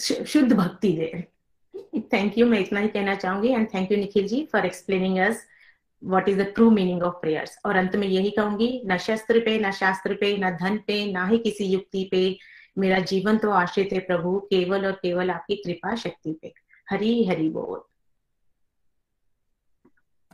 शुद्ध 0.00 0.52
भक्ति 0.52 0.92
दे। 0.92 1.24
थैंक 2.12 2.38
यू 2.38 2.46
मैं 2.46 2.60
इतना 2.60 2.80
ही 2.80 2.88
कहना 2.88 3.14
चाहूँगी 3.14 3.48
and 3.48 3.68
thank 3.74 3.92
you 3.92 3.98
Nikhil 3.98 4.28
ji 4.28 4.44
for 4.52 4.66
explaining 4.66 5.18
us 5.18 5.46
what 6.02 6.28
is 6.28 6.38
the 6.38 6.46
true 6.54 6.70
meaning 6.70 7.02
of 7.02 7.14
prayers 7.14 7.58
और 7.66 7.76
अंत 7.76 7.96
में 7.96 8.06
यही 8.08 8.30
कहूँगी, 8.30 8.82
न 8.86 8.96
शस्त्र 8.98 9.40
पे, 9.40 9.58
न 9.58 9.70
शास्त्र 9.70 10.14
पे, 10.14 10.36
न 10.36 10.50
धन 10.56 10.76
पे, 10.86 11.12
ना 11.12 11.26
ही 11.26 11.38
किसी 11.38 11.64
युक्ति 11.64 12.08
पे 12.10 12.38
मेरा 12.78 12.98
जीवन 12.98 13.38
तो 13.38 13.50
आश्रित 13.50 13.92
है 13.92 13.98
प्रभु, 13.98 14.38
केवल 14.40 14.86
और 14.86 14.92
केवल 14.92 15.30
आपकी 15.30 15.56
कृपा 15.56 15.94
शक्ति 15.94 16.32
पे। 16.42 16.52
हरी 16.90 17.24
हरी 17.24 17.48
बोल। 17.48 17.80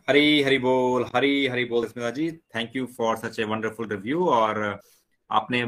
हरी 0.09 0.42
हरी 0.42 0.59
बोल, 0.59 1.04
हरी 1.14 1.46
हरी 1.46 1.64
बोल 1.64 1.86
Smita 1.86 2.11
ji. 2.11 2.30
Thank 2.54 2.76
you 2.76 2.86
for 2.96 3.16
such 3.16 3.38
a 3.40 3.44
wonderful 3.44 3.88
review 3.88 4.26
और 4.26 4.59
आपने 5.30 5.62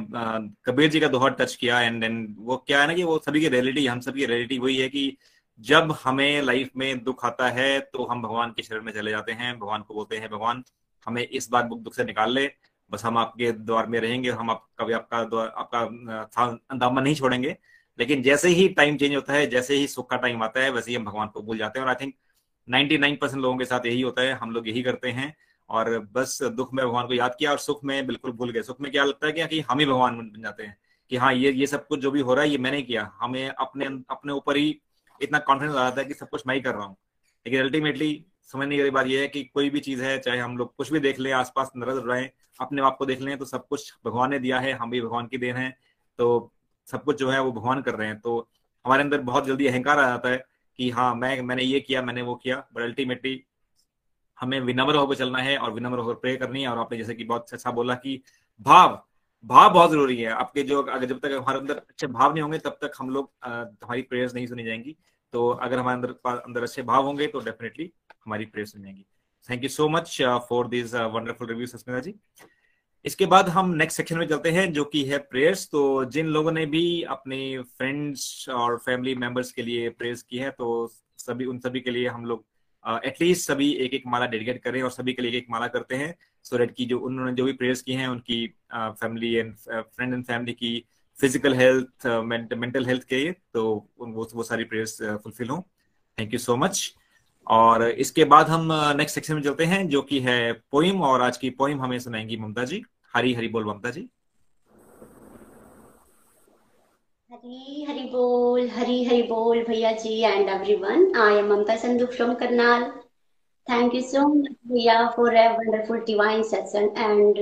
कबीर 0.65 0.91
जी 0.91 1.01
का 1.01 1.09
दोहर 1.09 1.31
टच 1.31 1.55
किया 1.55 1.81
एंड 1.81 2.01
देन 2.01 2.37
वो 2.39 2.57
क्या 2.67 2.81
है 2.81 2.87
ना 2.87 2.95
कि 2.95 3.03
वो 3.05 3.19
सभी 3.25 3.41
की 3.41 3.49
रियलिटी 3.49 3.87
हम 3.87 4.01
सभी 4.01 4.21
की 4.21 4.27
रियलिटी 4.27 4.59
वही 4.59 4.77
है 4.77 4.89
कि 4.89 5.17
जब 5.61 5.93
हमें 6.05 6.43
लाइफ 6.43 6.71
में 6.77 7.03
दुख 7.05 7.25
आता 7.25 7.49
है 7.51 7.79
तो 7.83 8.05
हम 8.07 8.23
भगवान 8.23 8.51
के 8.57 8.63
शरण 8.63 8.85
में 8.85 8.93
चले 8.93 9.11
जाते 9.11 9.33
हैं। 9.33 9.59
भगवान 9.59 9.83
को 9.83 9.95
बोलते 9.95 10.17
हैं, 10.17 10.29
भगवान, 10.31 10.63
हमें 11.07 11.23
इस 11.23 11.49
बार 11.51 11.63
दुख 11.65 11.95
से 11.95 12.05
निकाल 12.05 12.33
ले। 12.35 12.51
बस 12.91 13.05
हम 13.05 13.19
आपके 13.19 13.51
द्वार 13.53 13.87
में 13.87 13.99
रहेंगे 14.01 14.31
हम 14.31 14.51
आप, 14.51 14.67
कभी 14.81 14.93
आपका 14.93 15.19
आपका 15.61 16.77
दामन 16.77 17.03
नहीं 17.03 17.15
छोड़ेंगे। 17.15 17.57
लेकिन 17.99 18.23
जैसे 18.23 18.49
ही 18.51 18.69
टाइम 18.71 18.97
चेंज 18.97 19.15
होता 19.15 19.33
है, 19.33 19.47
जैसे 19.47 19.75
ही 19.77 19.87
सुख 19.89 20.11
का 20.11 20.17
टाइम 20.17 20.43
आता 20.43 20.61
है, 20.61 20.71
वैसे 20.71 20.91
ही 20.91 20.97
हम 20.97 21.05
भगवान 21.05 21.29
को 21.29 21.43
भूल 21.43 21.59
जाते 21.59 21.79
हैं 21.79 21.87
और 21.87 21.91
आई 21.91 22.05
थिंक 22.05 22.15
99 22.69 23.17
परसेंट 23.17 23.43
लोगों 23.43 23.57
के 23.59 23.65
साथ 23.65 23.87
यही 23.87 24.01
होता 24.01 24.23
है, 24.23 24.33
हम 24.33 24.51
लोग 24.51 24.69
यही 24.69 24.83
करते 24.83 25.11
हैं। 25.11 25.35
और 25.71 25.99
बस 26.13 26.39
दुख 26.43 26.73
में 26.75 26.85
भगवान 26.87 27.07
को 27.07 27.15
याद 27.15 27.35
किया 27.39 27.51
और 27.51 27.59
सुख 27.59 27.85
में 27.85 28.07
बिल्कुल 28.07 28.33
भूल 28.33 28.51
गए। 28.51 28.63
सुख 28.63 28.81
में 28.81 28.91
क्या 28.93 29.05
लगता 29.05 29.27
है 29.27 29.47
कि 29.49 29.61
हम 29.61 29.79
ही 29.79 29.87
भगवान 29.87 30.19
बन 30.19 30.43
जाते 30.43 30.63
हैं 30.63 30.77
कि 31.11 31.17
हाँ 31.17 31.33
ये 31.35 31.53
ये 31.53 31.67
सब 31.67 31.87
कुछ 31.87 32.01
जो 32.01 32.11
भी 32.11 32.21
हो 32.21 32.35
रहा 32.35 32.45
है, 32.45 32.51
ये 32.51 32.59
मैंने 32.59 32.83
किया। 32.83 33.11
हमें 33.21 33.49
अपने 33.49 33.87
अपने 34.11 34.33
ऊपर 34.33 34.57
ही 34.57 34.81
इतना 35.21 35.39
कॉन्फिडेंस 35.39 35.77
आ 35.77 35.85
जाता 35.85 36.01
है 36.01 36.07
कि 36.07 36.15
सब 36.15 36.29
कुछ 36.29 36.43
मैं 36.47 36.55
ही 36.55 36.61
कर 36.61 36.75
रहा 36.75 36.85
हूँ। 36.85 36.97
लेकिन 37.47 37.61
अल्टीमेटली 37.61 38.25
समझने 38.53 38.77
की 38.77 38.91
बात 38.91 39.07
यह 39.07 39.21
है 39.21 39.29
कि 39.29 39.43
कोई 39.45 39.71
भी 39.71 39.81
चीज़ 39.81 40.03
है, 40.03 40.19
चाहे 40.19 40.39
हम 40.39 40.57
लोग 40.59 40.75
कुछ 40.77 40.93
भी 40.93 41.01
देख 41.01 41.19
लें, 41.19 41.33
आसपास 41.33 41.71
नज़र 41.77 42.03
रहे, 42.03 42.29
अपने 42.61 42.83
आप 42.83 42.97
को 42.99 43.07
देख 43.07 43.21
लें 43.21 43.37
तो 43.39 43.45
सब 43.45 43.67
कुछ 43.69 43.93
भगवान 44.07 44.31
ने 44.31 44.39
दिया 44.39 44.61
है, 44.61 44.73
हम 44.73 44.91
भी 44.91 45.01
भगवान 45.01 45.27
की 45.27 45.39
देन 45.39 45.57
है। 45.57 45.71
तो 46.19 46.53
सब 46.89 47.05
कुछ 47.05 47.19
जो 47.19 47.31
है 47.31 47.41
वो 47.43 47.53
भगवान 47.53 47.83
कर 47.83 47.95
रहे 47.95 48.09
हैं। 48.09 48.21
तो 48.21 48.49
हमारे 48.87 49.03
अंदर 49.03 49.21
बहुत 49.21 49.47
जल्दी 49.47 49.67
अहंकार 49.67 49.99
आ 49.99 50.09
जाता 50.09 50.29
है 50.29 50.45
कि 50.79 50.91
हाँ 50.91 51.15
मैं, 51.15 51.41
मैंने 51.43 51.63
ये 51.63 51.81
किया, 51.81 52.03
मैंने 52.03 52.23
वो 52.23 52.35
किया 52.35 52.57
बट 52.75 52.83
अल्टीमेटली 52.83 53.43
हमें 54.39 54.61
विनम्र 54.61 54.97
होकर 54.97 55.15
चलना 55.15 55.39
है 55.39 55.57
और 55.59 55.73
विनम्र 55.73 55.99
होकर 55.99 56.15
प्रे 56.15 56.37
करनी 56.37 56.63
है। 56.63 56.69
और 56.69 56.79
आपने 56.79 56.99
जैसे 56.99 57.15
कि 57.15 57.25
बहुत 57.25 57.53
अच्छा 57.53 57.71
बोला 57.71 57.95
कि 57.97 58.21
भाव 58.61 59.03
भाव 59.45 59.73
बहुत 59.75 59.91
ज़रूरी 59.91 60.17
है। 60.17 60.31
आपके 60.33 60.63
जो, 60.63 60.83
अगर 60.83 61.05
जब 61.07 61.19
तक 61.21 61.33
हमारे 61.33 61.59
अंदर 61.59 61.77
अच्छे 61.77 62.07
भाव 62.07 62.33
नहीं 62.33 62.43
होंगे, 62.43 62.59
तब 62.59 62.79
तक 62.83 62.93
हम 62.99 63.11
लोग 63.11 63.31
हमारी 63.45 64.03
प्रेयर्स 64.03 64.35
नहीं 64.35 64.47
सुनी 64.47 64.65
जाएँगी। 64.65 64.97
तो 65.33 65.49
अगर 65.49 65.79
हमारे 65.79 65.97
अंदर 65.97 66.11
अंदर 66.29 66.63
अच्छे 66.63 66.83
भाव 66.83 67.07
होंगे 67.07 67.27
तो 67.27 67.41
डेफिनेटली 67.41 67.91
हमारी 68.25 68.45
प्रेयर्स 68.47 68.73
सुनी 68.73 68.85
जाएँगी। 68.85 69.07
Thank 69.49 69.63
you 69.63 69.69
so 69.69 69.89
much 69.89 70.17
for 70.49 70.69
this 70.69 70.95
wonderful 70.95 71.49
review 71.49 71.67
Sasmita 71.67 72.01
ji 72.01 72.15
इसके 73.05 73.27
बाद 73.27 73.49
हम 73.49 73.71
नेक्स्ट 73.75 73.97
सेक्शन 73.97 74.19
में 74.19 74.27
चलते 74.27 74.51
हैं 74.51 74.73
जो 74.73 74.85
कि 74.85 75.05
है 75.05 75.19
प्रेयर्स 75.19 75.67
तो 75.67 76.05
जिन 76.05 76.27
लोगों 76.27 76.53
ने 76.53 76.67
भी 76.67 77.03
अपने 77.03 77.59
फ्रेंड्स 77.59 78.49
और 78.49 78.77
फैमिली 78.77 79.15
मेंबर्स 79.15 79.53
के 79.53 79.63
लिए 79.63 79.89
प्रेयर्स 79.89 80.23
की 80.23 80.39
है 80.39 80.51
तो 80.51 80.87
सभी 81.19 81.45
उन 81.45 81.59
सभी 81.59 81.81
के 81.81 81.91
लिए 81.91 82.09
हम 82.09 82.25
लोग 82.25 82.45
एटलीस्ट 83.05 83.43
uh, 83.43 83.55
सभी 83.55 83.71
एक 83.73 83.95
एक 83.95 84.03
माला 84.07 84.27
डेडिकेट 84.27 84.63
करें 84.63 84.83
और 84.83 84.91
सभी 84.91 85.13
के 85.13 85.23
लिए 85.23 85.31
एक 85.31 85.37
एक 85.37 85.47
माला 85.51 85.67
करते 85.69 85.95
हैं। 85.95 86.15
सो 86.45 86.57
so 86.57 86.71
की 86.73 86.85
जो 86.87 86.99
उन्होंने 86.99 87.33
जो 87.33 87.45
भी 87.45 87.53
प्रेयर्स 87.53 87.83
की 87.83 87.93
हैं 87.93 88.07
उनकी 88.09 88.47
family 88.75 89.35
and 89.35 89.55
friend 89.55 90.15
and 90.15 90.25
family 90.25 90.53
की 90.53 90.85
फ़िज़िकल 91.19 91.55
हेल्थ 91.55 92.07
मेंटल 92.07 92.87
हेल्थ 92.87 93.05
के 93.05 93.17
लिए 93.17 93.33
तो 93.33 93.65
वो 93.99 94.29
वो 94.35 94.43
सारी 94.43 94.65
प्रेयर्स 94.65 95.03
फुलफिल 95.03 95.49
हों। 95.49 95.61
थैंक 96.19 96.33
यू 96.33 96.39
सो 96.39 96.57
मच 96.57 96.95
और 97.49 97.83
इसके 97.83 98.25
बाद 98.27 98.49
हम 98.49 98.69
नेक्स्ट 98.97 99.15
सेक्शन 99.15 99.35
में 99.35 99.43
चलते 99.43 99.65
हैं, 99.65 99.89
जो 99.89 100.03
कि 100.03 100.21
है 100.21 100.53
पोइम 100.73 101.03
और 101.03 101.23
आज 101.23 101.37
की 101.37 101.51
पोइम 101.53 101.81
हमें 101.83 101.99
सुनाएँगी 101.99 102.37
ममता 102.37 102.65
जी, 102.65 102.83
हरी 103.15 103.35
हरी 103.35 103.49
बोल 103.49 103.65
ममता 103.65 103.91
जी। 103.91 104.09
हरी 107.31 107.85
हरी 107.85 108.05
बोल, 108.11 108.69
हरी 108.69 109.03
हरी 109.05 109.23
बोल 109.23 109.63
भैया 109.65 109.93
जी 109.95 110.21
and 110.21 110.49
everyone 110.49 111.13
I 111.23 111.35
am 111.35 111.53
Mamta 111.53 111.77
Sandhu 111.77 112.07
from 112.07 112.35
Karnal. 112.35 112.91
Thank 113.67 113.95
you 113.95 114.01
so 114.03 114.27
much 114.29 114.57
भैया 114.69 115.09
for 115.17 115.37
a 115.37 115.47
wonderful 115.49 116.01
divine 116.07 116.43
session 116.51 116.85
and 116.99 117.39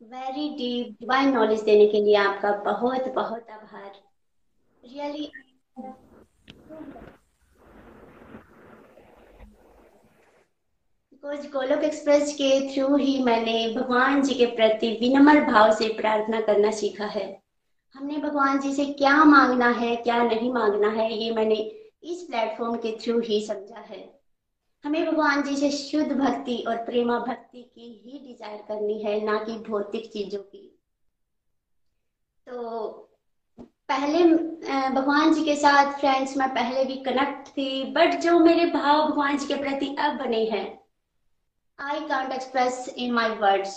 very 0.00 0.48
deep 0.56 0.96
divine 1.00 1.32
knowledge 1.34 1.62
देने 1.64 1.86
के 1.86 2.00
लिए 2.04 2.16
आपका 2.16 2.52
बहुत 2.64 3.12
बहुत 3.14 3.50
आभार। 3.50 3.92
रियली 4.82 5.30
बिकॉज़ 11.16 11.46
गोलोक 11.52 11.84
एक्सप्रेस 11.84 12.32
के 12.34 12.48
थ्रू 12.68 12.96
ही 12.96 13.22
मैंने 13.24 13.52
भगवान 13.74 14.22
जी 14.22 14.34
के 14.34 14.46
प्रति 14.46 14.90
विनम्र 15.00 15.40
भाव 15.42 15.70
से 15.74 15.88
प्रार्थना 15.94 16.40
करना 16.40 16.70
सीखा 16.70 17.06
है। 17.06 17.24
हमने 17.94 18.16
भगवान 18.18 18.60
जी 18.60 18.72
से 18.74 18.84
क्या 18.92 19.24
मांगना 19.24 19.68
है, 19.70 19.94
क्या 19.96 20.22
नहीं 20.22 20.52
मांगना 20.52 20.88
है, 20.90 21.12
ये 21.14 21.30
मैंने 21.34 21.56
इस 22.04 22.22
प्लेटफॉर्म 22.22 22.76
के 22.76 22.96
थ्रू 23.00 23.18
ही 23.20 23.40
समझा 23.46 23.80
है। 23.80 24.04
हमें 24.84 25.06
भगवान 25.06 25.42
जी 25.42 25.56
से 25.56 25.70
शुद्ध 25.70 26.12
भक्ति 26.12 26.62
और 26.68 26.84
प्रेमा 26.84 27.18
भक्ति 27.18 27.62
की 27.64 27.90
ही 28.04 28.18
डिज़ायर 28.18 28.62
करनी 28.68 29.02
है, 29.02 29.20
ना 29.24 29.42
कि 29.44 29.58
भौतिक 29.70 30.12
चीज़ों 30.12 30.42
की। 30.42 30.72
तो 32.46 32.88
पहले 33.88 34.24
भगवान 34.90 35.34
जी 35.34 35.44
के 35.44 35.56
साथ 35.56 35.98
फ्रेंड्स 36.00 36.36
में 36.36 36.48
पहले 36.48 36.84
भी 36.84 37.02
कनेक्ट 37.04 37.48
थी 37.48 37.84
बट 37.92 38.20
जो 38.20 38.38
मेरे 38.38 38.66
भाव 38.72 39.08
भगवान 39.08 39.38
जी 39.38 39.46
के 39.46 39.62
प्रति 39.62 39.94
अब 39.98 40.18
बने 40.18 40.44
हैं 40.46 40.85
I 41.78 42.00
can't 42.00 42.32
express 42.32 42.94
in 42.98 43.12
my 43.12 43.30
words 43.30 43.72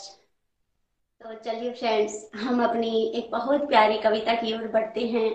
तो 1.21 1.33
चलिए 1.35 1.71
फ्रेंड्स 1.73 2.29
हम 2.35 2.63
अपनी 2.63 2.91
एक 3.15 3.31
बहुत 3.31 3.67
प्यारी 3.67 3.97
कविता 3.97 4.33
की 4.33 4.53
ओर 4.53 4.67
बढ़ते 4.67 5.07
हैं। 5.07 5.29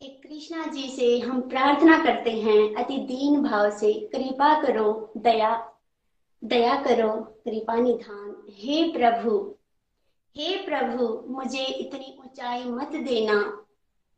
एक 0.00 0.22
कृष्णा 0.22 0.64
जी 0.66 0.88
से 0.88 1.18
हम 1.18 1.40
प्रार्थना 1.40 2.04
करते 2.04 2.30
हैं, 2.30 2.74
अति 2.74 2.96
दीन 2.96 3.42
भाव 3.42 3.70
से 3.70 3.92
कृपा 4.14 4.62
करो, 4.62 5.12
दया 5.16 5.50
दया 6.42 6.74
करो, 6.82 7.12
कृपा 7.44 7.74
निधान। 7.74 8.34
हे 8.50 8.82
प्रभु 8.92 9.54
हे 10.36 10.56
प्रभु, 10.56 11.32
मुझे 11.32 11.64
इतनी 11.64 12.16
ऊंचाई 12.20 12.64
मत 12.64 12.96
देना। 13.04 13.66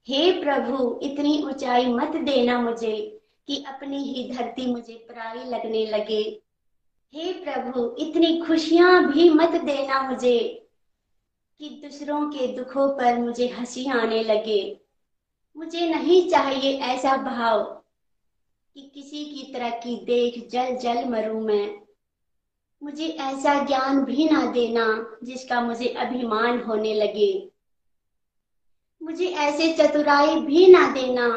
हे 0.08 0.30
प्रभु, 0.42 1.00
इतनी 1.02 1.42
ऊंचाई 1.42 1.86
मत 1.86 2.16
देना 2.16 2.60
मुझे 2.60 2.96
कि 3.46 3.64
अपनी 3.68 4.02
ही 4.04 4.30
धरती 4.32 4.66
मुझे 4.66 4.94
पराई 5.08 5.44
लगने 5.44 5.86
लगे। 5.86 6.43
हे 7.14 7.32
प्रभु, 7.32 7.96
इतनी 7.98 8.40
खुशियाँ 8.40 9.12
भी 9.12 9.30
मत 9.30 9.50
देना 9.50 10.10
मुझे 10.10 10.68
कि 11.58 11.68
दूसरों 11.68 12.26
के 12.26 12.46
दुखों 12.46 12.88
पर 12.88 13.18
मुझे 13.18 13.48
हँसी 13.48 13.90
आने 13.90 14.22
लगे। 14.22 14.80
मुझे 15.56 15.88
नहीं 15.90 16.30
चाहिए 16.30 16.78
ऐसा 16.78 17.16
भाव 17.16 17.62
कि 18.74 18.90
किसी 18.94 19.24
की 19.24 19.52
तरक्की 19.52 19.96
देख 20.04 20.48
जल 20.48 20.76
जल 20.76 21.04
मरूं 21.04 21.40
मैं। 21.40 21.80
मुझे 22.82 23.08
ऐसा 23.08 23.64
ज्ञान 23.64 24.04
भी 24.04 24.28
ना 24.28 24.46
देना 24.46 25.16
जिसका 25.24 25.60
मुझे 25.60 25.88
अभिमान 25.88 26.60
होने 26.60 26.94
लगे। 26.94 27.50
मुझे 29.02 29.26
ऐसे 29.26 29.72
चतुराई 29.72 30.40
भी 30.40 30.66
ना 30.66 30.90
देना 30.90 31.28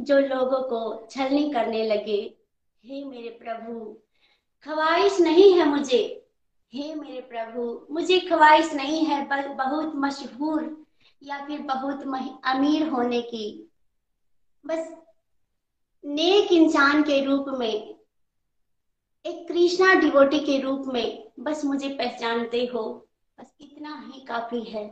जो 0.00 0.18
लोगों 0.18 0.62
को 0.62 1.06
छलनी 1.10 1.52
करने 1.52 1.84
लगे। 1.86 2.36
हे 2.84 3.04
मेरे 3.04 3.28
प्रभु 3.28 4.00
ख्वाहिश 4.64 5.20
नहीं 5.20 5.52
है 5.54 5.64
मुझे। 5.64 6.26
हे 6.74 6.94
मेरे 6.94 7.20
प्रभु, 7.20 7.86
मुझे 7.90 8.18
ख्वाहिश 8.20 8.72
नहीं 8.74 9.04
है 9.04 9.54
बहुत 9.54 9.92
मशहूर 9.94 10.86
या 11.22 11.44
फिर 11.46 11.60
बहुत 11.60 12.02
अमीर 12.44 12.88
होने 12.88 13.20
की। 13.22 13.70
बस 14.66 14.94
नेक 16.04 16.52
इंसान 16.52 17.02
के 17.02 17.24
रूप 17.24 17.46
में, 17.48 17.98
एक 19.26 19.48
कृष्णा 19.48 19.94
डिवोटी 19.94 20.38
के 20.38 20.60
रूप 20.60 20.84
में 20.86 21.30
बस 21.40 21.64
मुझे 21.64 21.88
पहचानते 21.88 22.64
हो। 22.74 23.08
बस 23.40 23.54
इतना 23.60 24.12
ही 24.14 24.20
काफ़ी 24.20 24.62
है। 24.62 24.88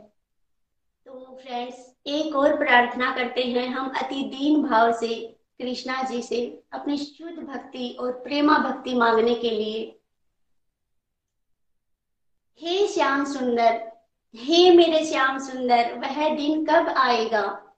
तो 1.05 1.39
फ्रेंड्स 1.43 1.93
एक 2.07 2.35
और 2.35 2.57
प्रार्थना 2.57 3.15
करते 3.15 3.41
हैं 3.41 3.67
हम 3.67 3.89
अति 3.89 4.23
दीन 4.23 4.63
भाव 4.63 4.91
से। 4.91 5.36
कृष्णा 5.61 6.03
जी 6.03 6.21
से 6.21 6.63
अपनी 6.71 6.97
शुद्ध 6.97 7.39
भक्ति 7.39 7.97
और 7.99 8.11
प्रेमा 8.11 8.57
भक्ति 8.57 8.93
मांगने 8.93 9.35
के 9.35 9.49
लिए, 9.49 9.99
हे 12.61 12.87
श्याम 12.87 13.25
सुंदर, 13.25 13.91
हे 14.35 14.71
मेरे 14.71 15.05
श्याम 15.05 15.39
सुंदर, 15.39 15.99
वह 15.99 16.35
दिन 16.35 16.65
कब 16.65 16.89
आएगा? 16.89 17.75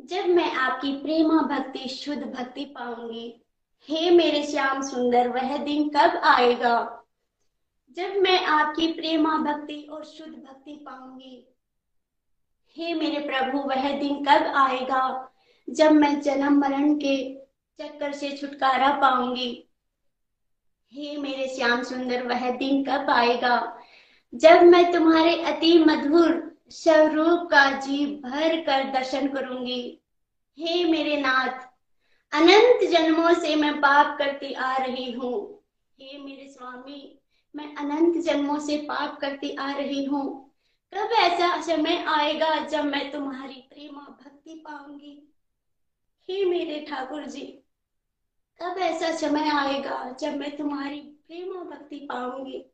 जब 0.00 0.26
मैं 0.26 0.52
आपकी 0.52 0.92
प्रेमा 0.92 1.42
भक्ति, 1.42 1.88
शुद्ध 1.88 2.22
भक्ति 2.22 2.64
पाऊँगी, 2.64 3.42
हे 3.88 4.10
मेरे 4.10 4.46
श्याम 4.46 4.82
सुंदर, 4.82 5.28
वह 5.28 5.56
दिन 5.56 5.88
कब 5.88 6.20
आएगा? 6.24 7.04
जब 7.96 8.16
मैं 8.16 8.44
आपकी 8.44 8.92
प्रेमा 8.92 9.36
भक्ति 9.36 9.88
और 9.90 10.04
शुद्ध 10.04 10.32
भक्ति 10.32 10.72
पाऊँगी, 10.72 11.54
हे 12.76 12.94
मेरे 12.94 13.20
प्रभु, 13.26 13.58
वह 13.58 13.98
दिन 14.00 14.24
कब 14.24 14.46
आएगा? 14.56 15.30
जब 15.70 15.92
मैं 15.92 16.20
जन्म 16.20 16.58
मरण 16.58 16.94
के 16.94 17.34
चक्कर 17.80 18.12
से 18.12 18.36
छुटकारा 18.36 18.90
पाऊँगी, 18.90 19.68
हे 20.92 21.16
मेरे 21.16 21.48
श्याम 21.48 21.82
सुंदर, 21.82 22.22
वह 22.22 22.50
दिन 22.50 22.84
कब 22.84 23.10
आएगा? 23.10 23.78
जब 24.34 24.62
मैं 24.62 24.92
तुम्हारे 24.92 25.42
अति 25.42 25.78
मधुर 25.78 26.56
स्वरूप 26.70 27.48
का 27.50 27.80
जी 27.80 28.06
भर 28.06 28.60
कर 28.60 28.84
दर्शन 28.84 29.28
करूँगी, 29.28 30.00
हे 30.58 30.84
मेरे 30.84 31.16
नाथ, 31.16 31.68
अनंत 32.32 32.90
जन्मों 32.90 33.34
से 33.34 33.56
मैं 33.56 33.80
पाप 33.80 34.18
करती 34.18 34.52
आ 34.52 34.76
रही 34.76 35.12
हूँ। 35.12 35.64
हे 36.00 36.18
मेरे 36.18 36.48
स्वामी, 36.48 37.18
मैं 37.56 37.74
अनंत 37.76 38.24
जन्मों 38.24 38.58
से 38.58 38.76
पाप 38.76 39.18
करती 39.20 39.56
आ 39.56 39.72
रही 39.72 40.04
हूँ। 40.04 40.50
कब 40.94 41.12
ऐसा 41.12 41.60
समय 41.60 42.04
आएगा 42.08 42.56
जब 42.66 42.84
मैं 42.84 43.12
तुम्हारी 43.12 43.54
प्रेमा 43.54 44.00
भक्ति 44.00 44.54
पाऊँगी? 44.54 45.33
हे 46.28 46.44
मेरे 46.44 46.80
ठाकुर 46.80 47.24
जी, 47.24 47.46
कब 48.60 48.78
ऐसा 48.78 49.10
समय 49.16 49.48
आएगा 49.50 50.16
जब 50.20 50.36
मैं 50.36 50.56
तुम्हारी 50.56 51.00
प्रेम 51.26 51.52
भक्ति 51.70 51.96
पाऊँगी? 51.96 52.64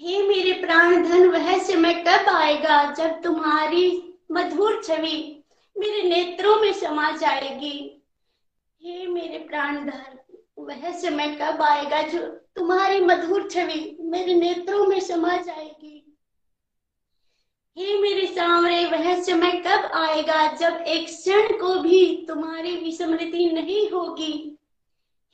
हे 0.00 0.22
मेरे 0.28 0.52
प्राण 0.52 1.02
धन, 1.02 1.28
वह 1.28 1.58
समय 1.58 1.94
कब 1.94 2.28
आएगा 2.28 2.94
जब 2.94 3.20
तुम्हारी 3.22 4.14
मधुर 4.30 4.82
छवि 4.84 5.44
मेरे 5.76 6.02
नेत्रों 6.02 6.56
में 6.56 6.72
समा 6.72 7.10
जाएगी? 7.10 8.04
हे 8.82 9.06
मेरे 9.06 9.38
प्राण 9.38 9.84
धन, 9.86 10.18
वह 10.58 10.90
समय 10.92 11.34
कब 11.34 11.62
आएगा 11.62 12.02
जो 12.02 12.26
तुम्हारी 12.56 13.00
मधुर 13.00 13.48
छवि 13.50 13.96
मेरे 14.00 14.34
नेत्रों 14.34 14.86
में 14.86 15.00
समा 15.00 15.36
जाएगी? 15.36 15.97
हे 17.78 18.00
मेरे 18.00 18.26
सामने 18.26 18.86
वह 18.86 19.22
समय 19.22 19.50
कब 19.50 19.90
आएगा 19.94 20.52
जब 20.52 20.76
एक 20.76 21.06
क्षण 21.06 21.58
को 21.58 21.80
भी 21.80 22.26
तुम्हारी 22.28 22.76
विस्मृति 22.76 23.46
नहीं 23.46 23.90
होगी। 23.90 24.58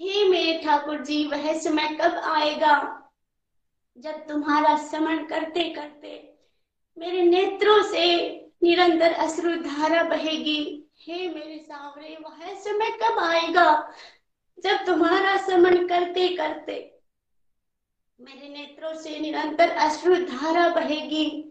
हे 0.00 0.28
मेरे 0.28 0.58
ठाकुर 0.64 1.00
जी 1.04 1.26
वह 1.26 1.58
समय 1.58 1.88
कब 1.88 2.14
आएगा? 2.14 3.00
जब 3.98 4.26
तुम्हारा 4.26 4.76
स्मरण 4.76 5.24
करते 5.24 5.70
करते 5.70 6.34
मेरे 6.98 7.22
नेत्रों 7.22 7.82
से 7.82 8.28
निरंतर 8.62 9.12
अश्रु 9.12 9.56
धारा 9.56 10.02
बहेगी। 10.02 10.84
हे 10.98 11.28
मेरे 11.28 11.58
सामने 11.58 12.16
वह 12.22 12.54
समय 12.54 12.90
कब 12.90 13.18
आएगा? 13.18 13.94
जब 14.64 14.84
तुम्हारा 14.86 15.36
स्मरण 15.36 15.86
करते 15.88 16.28
करते 16.28 16.98
मेरे 18.20 18.48
नेत्रों 18.48 18.94
से 18.94 19.18
निरंतर 19.20 19.68
अश्रु 19.68 20.16
धारा 20.16 20.68
बहेगी। 20.68 21.50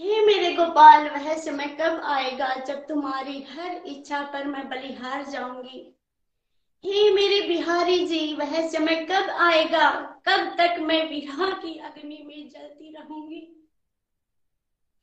हे 0.00 0.26
मेरे 0.26 0.52
गोपाल 0.54 1.08
वह 1.08 1.38
समय 1.38 1.66
कब 1.66 2.00
आएगा 2.04 2.54
जब 2.54 2.86
तुम्हारी 2.86 3.42
हर 3.42 3.82
इच्छा 3.86 4.22
पर 4.22 4.44
मैं 4.44 4.68
बलिहार 4.68 5.24
जाऊँगी? 5.24 5.96
हे 6.84 7.10
मेरे 7.10 7.48
बिहारी 7.48 8.06
जी 8.06 8.34
वह 8.34 8.68
समय 8.68 8.96
कब 8.96 9.30
आएगा? 9.30 9.90
कब 10.28 10.56
तक 10.58 10.76
मैं 10.80 11.10
विवाह 11.10 11.50
की 11.52 11.78
अग्नि 11.78 12.22
में 12.26 12.48
जलती 12.48 12.94
रहूँगी? 12.96 13.66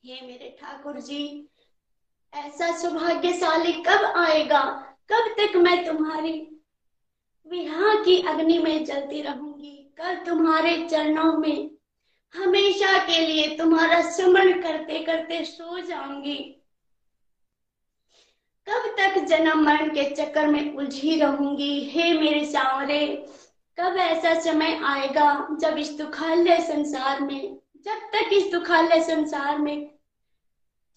हे 0.04 0.26
मेरे 0.26 0.56
ठाकुर 0.62 1.00
जी, 1.00 1.48
ऐसा 2.34 2.76
सौभाग्यशाली 2.76 3.72
कब 3.72 4.04
आएगा? 4.16 4.62
कब 5.12 5.34
तक 5.38 5.56
मैं 5.56 5.86
तुम्हारी 5.86 6.62
विवाह 7.46 8.04
की 8.04 8.22
अग्नि 8.22 8.58
में 8.58 8.84
जलती 8.84 9.22
रहूँगी? 9.22 9.94
कब 10.00 10.24
तुम्हारे 10.26 10.88
चरणों 10.88 11.32
में 11.32 11.75
हमेशा 12.36 12.98
के 12.98 13.26
लिए 13.26 13.56
तुम्हारा 13.56 14.00
स्मरण 14.10 14.62
करते 14.62 14.98
करते 14.98 15.44
सो 15.44 15.80
जाऊँगी। 15.80 16.62
कब 18.68 18.94
तक 18.98 19.18
जन्म 19.18 19.64
मरण 19.64 19.88
के 19.88 20.14
चक्कर 20.14 20.46
में 20.46 20.74
उलझी 20.74 21.20
रहूँगी? 21.20 21.80
हे 21.84 22.12
मेरे 22.12 22.44
सांवरे, 22.46 23.26
कब 23.78 23.96
ऐसा 23.96 24.40
समय 24.40 24.80
आएगा 24.84 25.48
जब 25.60 25.78
इस 25.78 25.92
दुखालय 25.92 26.60
संसार 26.60 27.20
में, 27.20 27.58
जब 27.84 27.98
तक 28.14 28.32
इस 28.32 28.50
दुखालय 28.52 29.02
संसार 29.04 29.58
में 29.58 29.90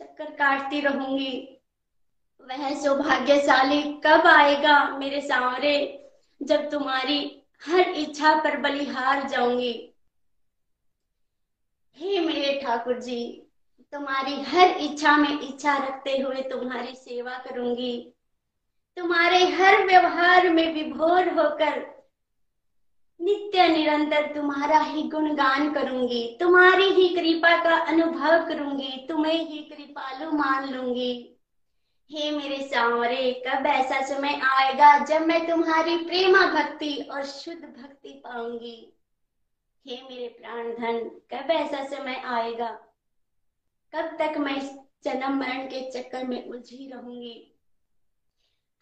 चक्कर 0.01 0.25
काटती 0.25 0.79
रहूँगी? 0.79 1.61
वह 2.41 2.83
सौभाग्यशाली 2.83 3.81
कब 3.81 4.27
आएगा 4.27 4.97
मेरे 4.97 5.21
सांवरे, 5.21 6.05
जब 6.41 6.69
तुम्हारी 6.71 7.43
हर 7.65 7.79
इच्छा 7.79 8.35
पर 8.35 8.57
बलिहार 8.57 9.27
जाऊँगी? 9.29 9.88
हे 11.97 12.19
मेरे 12.19 12.59
ठाकुर 12.63 12.99
जी 12.99 13.45
तुम्हारी 13.93 14.41
हर 14.41 14.67
इच्छा 14.67 15.17
में 15.17 15.39
इच्छा 15.41 15.77
रखते 15.77 16.17
हुए 16.17 16.41
तुम्हारी 16.41 16.95
सेवा 16.95 17.37
करूँगी। 17.37 18.13
तुम्हारे 18.97 19.43
हर 19.45 19.85
व्यवहार 19.85 20.49
में 20.49 20.73
विभोर 20.73 21.29
होकर 21.29 21.79
नित्य 23.19 23.67
निरंतर 23.67 24.33
तुम्हारा 24.35 24.79
ही 24.79 25.03
गुणगान 25.03 25.73
करूँगी। 25.73 26.37
तुम्हारी 26.39 26.83
ही 26.83 27.07
कृपा 27.15 27.63
का 27.63 27.75
अनुभव 27.85 28.47
करूँगी। 28.47 29.05
तुम्हें 29.09 29.49
ही 29.49 29.57
कृपालु 29.57 30.31
मान 30.31 30.69
लूँगी। 30.69 31.39
हे 32.11 32.31
मेरे 32.31 32.61
सांवरे 32.67 33.43
कब 33.47 33.65
ऐसा 33.65 34.01
समय 34.01 34.39
आएगा 34.43 34.97
जब 35.05 35.21
मैं 35.21 35.47
तुम्हारी 35.49 35.97
प्रेमा 35.97 36.45
भक्ति 36.45 36.93
और 37.11 37.23
शुद्ध 37.23 37.61
भक्ति 37.61 38.21
पाऊँगी? 38.25 38.98
हे 39.85 40.01
मेरे 40.01 40.27
प्राण 40.39 40.71
धन, 40.73 40.97
कब 41.33 41.51
ऐसा 41.51 41.83
समय 41.87 42.21
आएगा? 42.27 42.69
कब 43.93 44.17
तक 44.19 44.37
मैं 44.37 44.59
जन्म 45.03 45.37
मरण 45.39 45.65
के 45.67 45.89
चक्कर 45.91 46.27
में 46.27 46.49
उलझी 46.49 46.89
रहूँगी? 46.93 47.55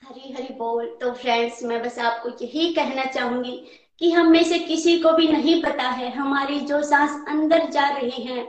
हरी 0.02 0.34
हरी 0.34 0.54
बोल। 0.54 0.88
तो 1.02 1.12
फ्रेंड्स 1.14 1.64
मैं 1.64 1.82
बस 1.84 2.00
आपको 2.00 2.30
यही 2.42 2.74
कहना 2.74 3.06
चाहूँगी 3.06 3.58
कि 4.00 4.12
हम 4.12 4.32
में 4.32 4.44
से 4.44 4.60
किसी 4.60 4.98
को 5.00 5.12
भी 5.14 5.28
नहीं 5.28 5.62
पता 5.64 5.90
है, 5.90 6.10
हमारी 6.12 6.60
जो 6.60 6.82
सांस 6.84 7.26
अंदर 7.30 7.70
जा 7.70 7.88
रही 7.90 8.24
है, 8.24 8.44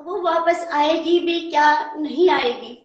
वो 0.00 0.20
वापस 0.22 0.68
आएगी 0.72 1.18
भी 1.20 1.40
क्या 1.50 1.94
नहीं 1.94 2.28
आएगी? 2.30 2.80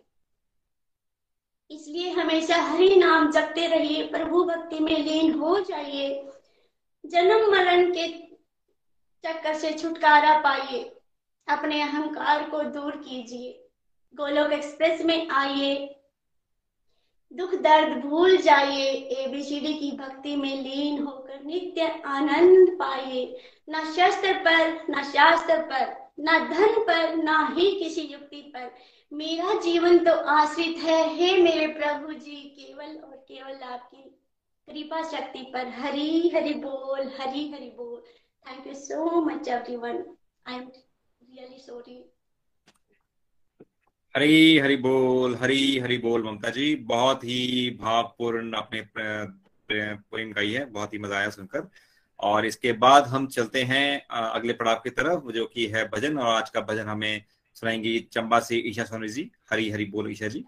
इसलिए 1.72 2.10
हमेशा 2.12 2.62
हरि 2.62 2.96
नाम 2.96 3.32
जपते 3.32 3.68
रहिए, 3.68 4.08
प्रभु 4.08 4.44
भक्ति 4.44 4.80
में 4.80 4.98
लीन 5.00 5.34
हो 5.34 5.60
जाइए। 5.60 6.29
जन्म 7.06 7.52
मरण 7.52 7.92
के 7.92 8.08
चक्कर 9.26 9.54
से 9.54 9.72
छुटकारा 9.72 10.38
पाइए। 10.38 10.96
अपने 11.48 11.82
अहंकार 11.82 12.50
को 12.50 12.64
दूर 12.64 12.92
कीजिए। 12.92 13.66
गोलोक 14.16 14.52
एक्सप्रेस 14.52 15.02
में 15.02 15.30
आइए। 15.30 15.96
दुख 17.34 17.56
दर्द 17.56 18.06
भूल 18.06 18.38
जाइए। 18.38 18.92
एबीसीडी 18.92 19.74
की 19.74 19.92
भक्ति 19.92 20.36
में 20.36 20.62
लीन 20.62 21.04
होकर 21.04 21.44
नित्य 21.44 22.02
आनंद 22.06 22.70
पाइए। 22.70 23.40
न 23.70 23.74
शस्त्र 23.74 24.34
पर, 24.34 24.86
न 24.90 25.04
शास्त्र 25.04 25.58
पर, 25.58 26.12
न 26.20 26.50
धन 26.50 26.82
पर, 26.82 27.16
न 27.16 27.56
ही 27.58 27.84
किसी 27.84 28.02
युक्ति 28.02 28.54
पर। 28.56 28.76
मेरा 29.14 29.60
जीवन 29.60 29.98
तो 29.98 30.14
आश्रित 30.14 30.78
है। 30.78 31.16
हे 31.16 31.38
मेरे 31.38 31.68
प्रभु 31.68 32.14
जी, 32.14 32.36
केवल 32.36 32.98
और 32.98 33.26
केवल 33.28 33.60
आपकी 33.64 34.19
कृपा 34.70 35.02
शक्ति 35.10 35.40
पर 35.54 35.68
हरी 35.76 36.30
हरि 36.36 36.54
बोल, 36.56 37.08
हरी 37.20 37.50
हरि 37.52 37.70
बोल। 37.78 38.02
Thank 38.46 38.68
you 38.68 38.74
so 38.74 39.22
much 39.22 39.48
everyone 39.48 40.04
I 40.46 40.56
am 40.56 40.62
really 40.62 41.60
sorry 41.60 42.04
Hari 44.16 44.58
Hari 44.60 44.76
बोल, 44.76 45.36
हरी 45.36 45.80
हरि 45.80 45.98
बोल, 45.98 46.24
ममता 46.24 46.50
जी। 46.50 46.76
बहुत 46.92 47.24
ही 47.24 47.70
भावपूर्ण 47.82 48.54
अपने 48.54 48.82
पोइम 50.12 50.32
गाई 50.34 50.52
है। 50.52 50.66
बहुत 50.66 50.94
ही 50.94 51.00
मज़ा 51.00 51.18
आया 51.18 51.30
सुनकर। 51.30 51.68
और 52.20 52.46
इसके 52.46 52.72
बाद 52.84 53.08
हम 53.08 53.28
चलते 53.28 53.64
हैं 53.64 54.06
अगले 54.08 54.54
पड़ाव 54.54 54.76
की 54.84 54.90
तरफ़, 54.90 55.32
जो 55.32 55.46
कि 55.46 55.66
है 55.68 55.88
भजन। 55.90 56.18
और 56.18 56.34
आज 56.36 56.50
का 56.50 56.62
भजन 56.62 56.88
हमें 56.88 57.24
सुनाएँगी 57.56 58.00
चंबा 58.14 58.40
से 58.40 58.58
ईशा 58.70 58.84
सोनी 58.84 59.10
जी। 59.10 59.30
हरी 59.52 59.70
हरि 59.70 59.86
बोल, 59.86 60.12
ईशा 60.12 60.28
जी। 60.28 60.44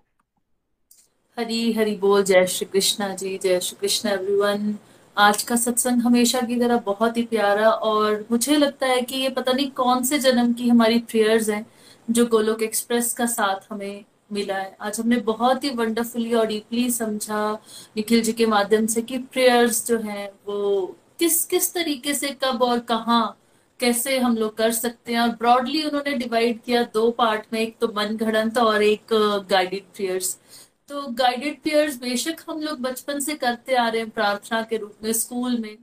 हरी 1.41 1.71
हरी 1.73 1.95
बोल, 1.95 2.23
जय 2.23 2.45
श्री 2.47 2.65
कृष्णा 2.65 3.07
जी, 3.15 3.37
जय 3.43 3.59
श्री 3.59 3.77
कृष्ण 3.81 4.09
एवरीवन 4.09 4.75
आज 5.17 5.43
का 5.43 5.55
सत्संग 5.55 6.01
हमेशा 6.01 6.41
की 6.41 6.55
तरह 6.55 6.77
बहुत 6.77 7.17
ही 7.17 7.23
प्यारा 7.23 7.69
और 7.69 8.25
मुझे 8.31 8.57
लगता 8.57 8.87
है 8.87 9.01
कि 9.01 9.17
ये 9.17 9.29
पता 9.29 9.51
नहीं 9.51 9.69
कौन 9.71 10.03
से 10.03 10.19
जन्म 10.19 10.53
की 10.53 10.67
हमारी 10.69 10.99
प्रेयर्स 11.09 11.49
हैं 11.49 11.65
जो 12.09 12.25
गोलोक 12.25 12.61
एक्सप्रेस 12.61 13.11
का 13.13 13.25
साथ 13.25 13.71
हमें 13.71 14.03
मिला 14.33 14.57
है। 14.57 14.75
आज 14.81 14.99
हमने 14.99 15.17
बहुत 15.23 15.63
ही 15.63 15.69
वंडरफुली 15.75 16.33
और 16.33 16.47
डीपली 16.47 16.89
समझा 16.91 17.51
निखिल 17.97 18.21
जी 18.21 18.33
के 18.33 18.45
माध्यम 18.45 18.85
से 18.85 19.01
कि 19.01 19.17
प्रेयर्स 19.17 19.85
जो 19.87 19.97
हैं 19.99 20.29
वो 20.47 20.85
किस 21.19 21.43
किस 21.45 21.73
तरीके 21.73 22.13
से, 22.13 22.37
कब 22.43 22.61
और 22.61 22.79
कहाँ, 22.79 23.37
कैसे 23.79 24.17
हम 24.19 24.35
लोग 24.37 24.55
कर 24.57 24.71
सकते 24.71 25.13
हैं 25.13 25.19
और 25.19 25.29
ब्रॉडली 25.35 25.83
उन्होंने 25.83 26.13
डिवाइड 26.17 26.61
किया 26.61 26.83
दो 26.93 27.09
पार्ट 27.11 27.45
में, 27.53 27.59
एक 27.59 27.75
तो 27.81 27.87
मन 27.97 28.15
घड़ंत 28.17 28.57
और 28.57 28.83
एक 28.83 29.13
गाइडेड 29.49 29.83
प्रेयर्स 29.95 30.37
तो 30.91 31.01
गाइडेड 31.09 31.61
प्रेयर्स 31.61 31.95
बेशक 31.97 32.41
हम 32.49 32.61
लोग 32.61 32.79
बचपन 32.81 33.19
से 33.19 33.33
करते 33.33 33.75
आ 33.75 33.87
रहे 33.89 34.01
हैं 34.01 34.09
प्रार्थना 34.09 34.61
के 34.61 34.77
रूप 34.77 34.95
में 35.03 35.11
स्कूल 35.13 35.57
में, 35.57 35.77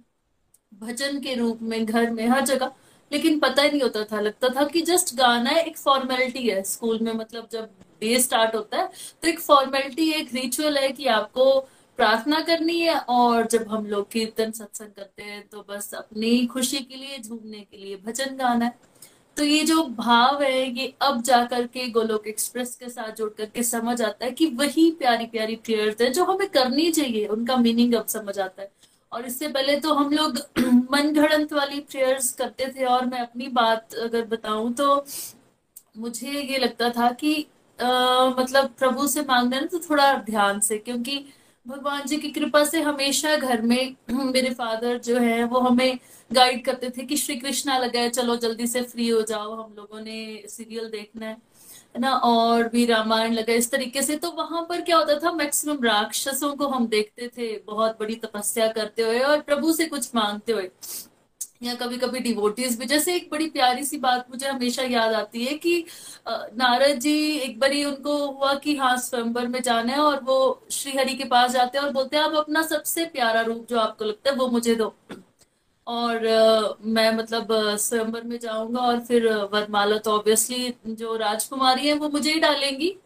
भजन 0.81 1.21
के 1.21 1.35
रूप 1.35 1.63
में, 1.63 1.85
घर 1.87 2.11
में, 2.11 2.27
हर 2.29 2.45
जगह। 2.45 2.73
लेकिन 3.11 3.39
पता 3.41 3.63
ही 3.63 3.71
नहीं 3.71 3.81
होता 3.83 4.03
था, 4.05 4.21
लगता 4.21 4.49
था 4.49 4.65
कि 4.65 4.83
जस्ट 4.83 5.15
गाना 5.17 5.51
है 5.51 5.63
एक 5.63 5.79
फॉर्मेलिटी 5.79 6.49
है 6.49 6.63
स्कूल 6.63 6.99
में 6.99 7.13
मतलब 7.13 7.49
जब 7.53 7.71
डे 8.01 8.19
स्टार्ट 8.21 8.55
होता 8.55 8.77
है 8.77 8.91
तो 9.23 9.29
एक 9.29 9.41
फॉर्मेलिटी 9.41 10.11
एक 10.13 10.35
रिचुअल 10.35 10.77
है 10.79 10.93
कि 10.93 11.07
आपको 11.07 11.59
प्रार्थना 11.99 12.41
करनी 12.41 12.79
है 12.81 12.99
और 12.99 13.47
जब 13.47 13.69
हम 13.69 13.87
लोग 13.87 14.11
कीर्तन, 14.11 14.51
सत्संग 14.53 14.89
करते 14.89 15.23
हैं 15.23 15.47
तो 15.49 15.65
बस 15.71 15.93
अपनी 15.95 16.47
खुशी 16.47 16.79
के 16.79 16.97
लिए, 16.97 17.19
झूमने 17.19 17.61
के 17.61 17.77
लिए 17.77 17.97
भजन 17.97 18.37
गाना 18.37 18.65
है। 18.65 18.79
तो 19.39 19.45
ये 19.45 19.65
जो 19.65 19.83
भाव 19.99 20.43
है 20.43 20.53
ये 20.71 20.87
अब 21.03 21.21
जाकर 21.23 21.67
के 21.67 21.89
गोलोक 21.91 22.27
एक्सप्रेस 22.27 22.75
के 22.77 22.89
साथ 22.89 23.13
जुड़ 23.13 23.29
करके 23.31 23.63
समझ 23.63 24.01
आता 24.03 24.25
है 24.25 24.31
कि 24.31 24.47
वही 24.55 24.91
प्यारी 24.99 25.27
प्यारी 25.27 25.57
प्रेयर्स 25.57 26.01
है 26.03 26.11
जो 26.13 26.25
हमें 26.25 26.49
करनी 26.49 26.91
चाहिए 26.93 27.27
उनका 27.27 27.57
मीनिंग 27.57 27.95
अब 27.95 28.07
समझ 28.07 28.39
आता 28.39 28.63
है। 28.63 28.71
और 29.13 29.27
इससे 29.27 29.49
पहले 29.49 29.79
तो 29.81 29.95
हम 29.95 30.13
लोग 30.13 30.39
मन 30.93 31.13
घड़ंत 31.15 31.53
वाली 31.53 31.81
प्रेयर्स 31.81 32.33
करते 32.33 32.73
थे 32.77 32.85
और 32.87 33.07
मैं 33.07 33.21
अपनी 33.21 33.49
बात 33.53 33.95
अगर 33.95 34.25
बताऊँ 34.27 34.73
तो 34.75 35.05
मुझे 35.99 36.41
ये 36.43 36.59
लगता 36.59 36.91
था 36.91 37.11
कि 37.13 37.35
आ, 37.79 38.31
मतलब 38.31 38.75
प्रभु 38.79 39.07
से 39.09 39.23
मांगना 39.23 39.61
ना 39.61 39.67
तो 39.67 39.79
थोड़ा 39.81 40.13
ध्यान 40.23 40.61
से 40.61 40.79
क्योंकि 40.79 41.25
भगवान 41.67 42.07
जी 42.07 42.17
की 42.17 42.31
कृपा 42.31 42.65
से 42.65 42.81
हमेशा 42.83 43.37
घर 43.37 43.63
में 43.63 43.97
मेरे 44.11 44.51
फादर 44.51 44.99
जो 44.99 45.19
है, 45.19 45.45
वो 45.45 45.61
हमें 45.61 45.99
गाइड 46.33 46.65
करते 46.65 46.91
थे 46.91 47.03
कि 47.03 47.17
श्री 47.17 47.37
कृष्णा 47.37 47.75
है, 47.75 48.09
चलो 48.11 48.37
जल्दी 48.37 48.67
से 48.67 48.83
फ्री 48.83 49.09
हो 49.09 49.23
जाओ, 49.23 49.55
हम 49.55 49.75
लोगों 49.77 50.01
ने 50.01 50.45
सीरियल 50.49 50.89
देखना 50.91 51.27
है 51.27 51.37
ना? 51.99 52.13
और 52.13 52.69
भी 52.69 52.85
रामायण 52.87 53.33
लगा 53.33 53.53
इस 53.53 53.71
तरीके 53.71 54.03
से। 54.03 54.17
तो 54.17 54.31
वहाँ 54.31 54.67
पर 54.69 54.81
क्या 54.81 54.97
होता 54.97 55.19
था 55.19 55.33
मैक्सिमम 55.33 55.85
राक्षसों 55.85 56.55
को 56.57 56.69
हम 56.69 56.87
देखते 56.87 57.29
थे, 57.29 57.59
बहुत 57.59 57.97
बड़ी 58.01 58.15
तपस्या 58.15 58.69
करते 58.69 59.03
हुए 59.03 59.21
और 59.21 59.41
प्रभु 59.41 59.73
से 59.73 59.87
कुछ 59.87 60.11
मांगते 60.15 60.53
हुए। 60.53 60.71
या 61.61 61.75
कभी 61.75 61.97
कभी 61.99 62.21
डिवोटीज 62.21 62.79
भी, 62.79 62.87
जैसे 62.87 63.15
एक 63.15 63.29
बड़ी 63.33 63.49
प्यारी 63.51 63.85
सी 63.85 63.99
बात 63.99 64.27
मुझे 64.31 64.47
हमेशा 64.49 64.83
याद 64.85 65.15
आती 65.15 65.45
है 65.45 65.55
कि 65.57 65.85
नारद 66.29 66.99
जी 67.01 67.15
एक 67.39 67.59
बारी 67.61 67.85
उनको 67.85 68.17
हुआ 68.27 68.55
कि 68.57 68.77
हाँ 68.77 68.97
स्वयंवर 68.99 69.47
में 69.49 69.61
जाना 69.63 69.93
है 69.93 69.99
और 70.01 70.23
वो 70.25 70.67
श्रीहरि 70.71 71.15
के 71.15 71.25
पास 71.27 71.51
जाते 71.53 71.79
हैं 71.79 71.85
और 71.85 71.93
बोलते 71.93 72.17
हैं, 72.17 72.25
आप 72.25 72.35
अपना 72.37 72.63
सबसे 72.65 73.05
प्यारा 73.07 73.41
रूप 73.43 73.67
जो 73.71 73.79
आपको 73.79 74.05
लगता 74.05 74.31
है 74.31 74.37
वो 74.37 74.49
मुझे 74.49 74.75
दो। 74.75 74.95
और 75.87 76.21
मैं 76.87 77.11
मतलब 77.17 77.49
स्वयंवर 77.79 78.23
में 78.23 78.39
जाऊँगा 78.39 78.81
और 78.81 79.01
फिर 79.01 79.29
वरमाला 79.53 79.99
तो 79.99 80.13
ऑब्वियसली 80.13 80.75
जो 80.89 81.17
राजकुमारी 81.17 81.89
है 81.89 81.95
वो 81.95 82.09
मुझे 82.09 82.33
ही 82.33 82.41
डालेंगी। 82.41 82.97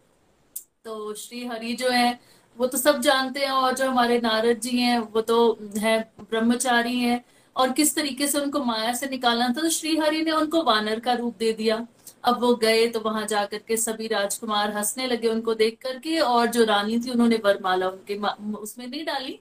तो 0.84 1.14
श्री 1.14 1.44
हरि 1.46 1.72
जो 1.74 1.90
है, 1.90 2.18
वो 2.58 2.66
तो 2.66 2.78
सब 2.78 3.00
जानते 3.00 3.40
हैं 3.40 3.50
और 3.50 3.74
जो 3.74 3.90
हमारे 3.90 4.18
नारद 4.20 4.60
जी 4.60 4.78
हैं, 4.78 4.98
वो 4.98 5.20
तो 5.22 5.58
है 5.78 5.98
ब्रह्मचारी 6.20 6.98
हैं। 7.00 7.24
और 7.56 7.72
किस 7.72 7.94
तरीके 7.96 8.26
से 8.26 8.38
उनको 8.40 8.64
माया 8.64 8.92
से 8.94 9.08
निकालना 9.08 9.48
था 9.48 9.62
तो 9.62 9.68
श्री 9.70 9.96
हरि 9.98 10.22
ने 10.22 10.30
उनको 10.32 10.62
वानर 10.64 11.00
का 11.00 11.12
रूप 11.14 11.36
दे 11.38 11.52
दिया। 11.52 11.86
अब 12.24 12.40
वो 12.40 12.54
गए 12.56 12.86
तो 12.88 13.00
वहाँ 13.00 13.26
जाकर 13.26 13.58
के 13.58 13.76
सभी 13.78 14.06
राजकुमार 14.08 14.76
हंसने 14.76 15.06
लगे 15.06 15.28
उनको 15.28 15.54
देख 15.56 15.78
करके, 15.82 16.18
और 16.18 16.46
जो 16.48 16.64
रानी 16.64 16.98
थी 17.00 17.10
उन्होंने 17.10 17.40
वरमाला 17.44 17.88
उनके 17.88 18.18
उसमें 18.56 18.86
नहीं 18.86 19.04
डाली 19.06 19.38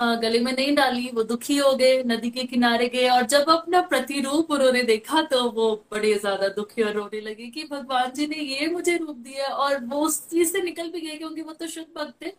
गले 0.00 0.38
में 0.40 0.52
नहीं 0.52 0.74
डाली, 0.74 1.08
वो 1.14 1.22
दुखी 1.24 1.56
हो 1.56 1.72
गए, 1.74 2.02
नदी 2.04 2.30
के 2.30 2.42
किनारे 2.44 2.86
गए, 2.88 3.08
और 3.08 3.22
जब 3.26 3.48
अपना 3.50 3.80
प्रतिरूप 3.84 4.50
उन्होंने 4.50 4.82
देखा 4.84 5.22
तो 5.22 5.42
वो 5.50 5.70
बड़े 5.92 6.12
ज़्यादा 6.16 6.48
दुखी 6.50 6.82
और 6.82 6.92
रोने 6.92 7.20
लगे 7.20 7.46
कि 7.48 7.64
भगवान 7.70 8.12
जी 8.12 8.26
ने 8.26 8.36
ये 8.36 8.66
मुझे 8.68 8.96
रूप 8.96 9.16
दिया, 9.18 9.46
और 9.46 9.84
वो 9.84 10.00
उस 10.06 10.20
चीज़ 10.30 10.52
से 10.52 10.62
निकल 10.62 10.90
भी 10.90 11.00
गए, 11.00 11.16
क्योंकि 11.16 11.42
वो 11.42 11.52
तो 11.52 11.66
शुद्ध 11.68 11.86
भक्त 11.96 12.22
थे। 12.22 12.32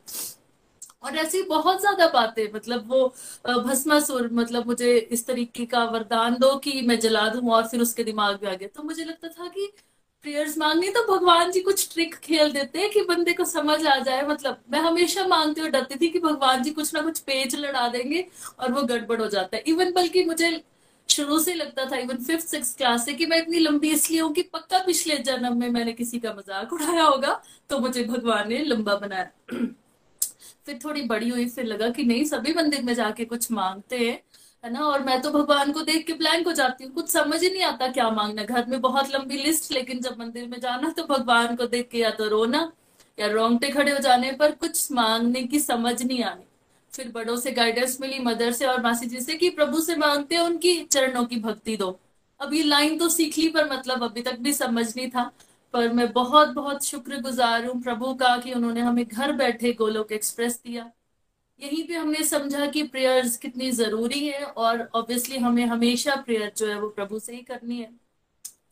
और 1.03 1.15
ऐसी 1.17 1.41
बहुत 1.43 1.79
ज़्यादा 1.81 2.07
बातें 2.13 2.43
मतलब 2.53 2.89
वो 2.89 3.05
भस्मासुर 3.47 4.29
मतलब 4.33 4.67
मुझे 4.67 4.95
इस 4.97 5.25
तरीके 5.27 5.65
का 5.65 5.83
वरदान 5.85 6.35
दो 6.39 6.55
कि 6.57 6.81
मैं 6.81 6.99
जला 6.99 7.27
दूँ 7.29 7.51
और 7.51 7.67
फिर 7.67 7.81
उसके 7.81 8.03
दिमाग 8.03 8.39
में 8.43 8.49
आ 8.51 8.53
गया। 8.53 8.67
तो 8.75 8.83
मुझे 8.83 9.03
लगता 9.03 9.27
था 9.29 9.47
कि 9.47 9.71
प्रेयर्स 10.25 10.57
मांगनी 10.57 10.89
तो 10.89 11.03
भगवान 11.07 11.51
जी 11.51 11.59
कुछ 11.61 11.87
ट्रिक 11.93 12.15
खेल 12.15 12.51
देते 12.51 12.79
हैं 12.79 12.89
कि 12.91 13.01
बंदे 13.01 13.33
को 13.33 13.45
समझ 13.45 13.85
आ 13.87 13.97
जाए। 13.99 14.25
मतलब 14.27 14.57
मैं 14.71 14.79
हमेशा 14.79 15.25
मांगती 15.27 15.61
हुई 15.61 15.69
डरती 15.69 15.95
थी 15.95 16.09
कि 16.09 16.19
भगवान 16.19 16.63
जी 16.63 16.71
कुछ 16.71 16.93
ना 16.93 17.01
कुछ 17.01 17.19
पेज 17.21 17.55
लड़ा 17.55 17.87
देंगे 17.87 18.25
और 18.59 18.71
वो 18.71 18.81
गड़बड़ 18.83 19.21
हो 19.21 19.27
जाता 19.27 19.57
है। 19.57 19.63
इवन 19.67 19.93
बल्कि 19.93 20.23
मुझे 20.25 20.51
शुरू 21.09 21.39
से 21.39 21.53
लगता 21.53 21.85
था 21.85 21.97
इवन 21.97 22.17
फिफ्थ 22.23 22.47
सिक्स 22.47 22.75
क्लास 22.75 23.05
से 23.05 23.13
कि 23.13 23.25
मैं 23.25 23.37
इतनी 23.37 23.59
लंबी 23.59 23.91
इसलिए 23.91 24.21
हूँ 24.21 24.33
कि 24.33 24.41
पक्का 24.53 24.79
पिछले 24.85 25.17
जन्म 25.23 25.57
में 25.57 25.69
मैंने 25.69 25.93
किसी 25.93 26.19
का 26.19 26.33
मज़ाक 26.33 26.73
उड़ाया 26.73 27.03
होगा 27.03 27.41
तो 27.69 27.79
मुझे 27.79 28.03
भगवान 28.05 28.49
ने 28.49 28.63
लंबा 28.65 28.95
बनाया। 28.97 29.29
फिर 30.69 30.79
थोड़ी 30.83 31.01
बड़ी 31.03 31.29
हुई, 31.29 31.47
फिर 31.49 31.65
लगा 31.65 31.89
कि 31.89 32.03
नहीं, 32.03 32.23
सभी 32.25 32.53
मंदिर 32.53 32.81
में 32.83 32.93
जाके 32.93 33.25
कुछ 33.25 33.51
मांगते 33.51 33.97
हैं, 33.97 34.19
है 34.63 34.71
ना? 34.73 34.79
और 34.79 35.03
मैं 35.03 35.21
तो 35.21 35.29
भगवान 35.31 35.71
को 35.71 35.81
देख 35.81 36.05
के 36.07 36.13
ब्लैंक 36.13 36.47
हो 36.47 36.51
जाती 36.53 36.83
हूँ, 36.83 36.93
कुछ 36.93 37.09
समझ 37.09 37.41
ही 37.43 37.49
नहीं 37.49 37.63
आता 37.63 37.87
क्या 37.87 38.09
मांगना 38.11 38.43
घर 38.43 38.65
में 38.65 38.79
बहुत 38.81 39.09
लंबी 39.13 39.37
लिस्ट 39.37 39.71
लेकिन 39.71 40.01
जब 40.01 40.19
मंदिर 40.19 40.47
में 40.47 40.59
जाना 40.59 40.89
तो 40.91 41.03
भगवान 41.05 41.55
को 41.55 41.65
देख 41.67 41.89
के 41.91 41.97
या 41.97 42.11
तो 42.11 42.27
रोना, 42.27 42.71
या 43.17 43.27
रोंगटे 43.27 43.69
खड़े 43.69 43.91
हो 43.91 43.99
जाने 43.99 44.31
पर 44.31 44.51
कुछ 44.51 44.91
मांगने 44.91 45.43
की 45.43 45.59
समझ 45.59 46.01
नहीं 46.03 46.23
आनी। 46.23 46.43
फिर 46.93 47.11
बड़ों 47.11 47.37
से 47.37 47.51
गाइडेंस 47.51 47.97
मिली 48.01 48.19
मदर 48.19 48.51
से 48.51 48.65
और 48.65 48.81
मासी 48.83 49.05
जी 49.05 49.19
से 49.21 49.35
कि 49.35 49.49
प्रभु 49.49 49.81
से 49.81 49.95
मांगते 49.95 50.35
हैं, 50.35 50.41
उनकी 50.41 50.75
चरणों 50.83 51.25
की 51.25 51.39
भक्ति 51.39 51.77
दो। 51.77 51.97
अब 52.39 52.53
ये 52.53 52.63
लाइन 52.63 52.97
तो 52.97 53.09
सीख 53.09 53.37
ली, 53.37 53.49
पर 53.49 53.71
मतलब 53.71 54.03
अभी 54.03 54.21
तक 54.21 54.39
भी 54.39 54.53
समझ 54.53 54.85
नहीं 54.95 55.09
था। 55.09 55.31
पर 55.73 55.91
मैं 55.93 56.11
बहुत 56.13 56.49
बहुत 56.49 56.85
शुक्रगुजार 56.85 57.65
हूँ 57.65 57.81
प्रभु 57.83 58.13
का 58.13 58.35
कि 58.37 58.53
उन्होंने 58.53 58.81
हमें 58.81 59.05
घर 59.05 59.31
बैठे 59.31 59.73
गोलोक 59.73 60.11
एक्सप्रेस 60.11 60.61
दिया। 60.65 60.91
यहीं 61.59 61.83
पे 61.87 61.95
हमने 61.95 62.23
समझा 62.23 62.65
कि 62.67 62.83
प्रेयर्स 62.83 63.37
कितनी 63.37 63.71
ज़रूरी 63.71 64.27
है 64.27 64.43
और 64.43 64.89
ऑब्वियसली 64.95 65.37
हमें 65.37 65.65
हमेशा 65.65 66.15
प्रेयर 66.15 66.51
जो 66.57 66.67
है 66.67 66.79
वो 66.79 66.89
प्रभु 66.89 67.19
से 67.19 67.33
ही 67.35 67.41
करनी 67.41 67.79
है। 67.79 67.89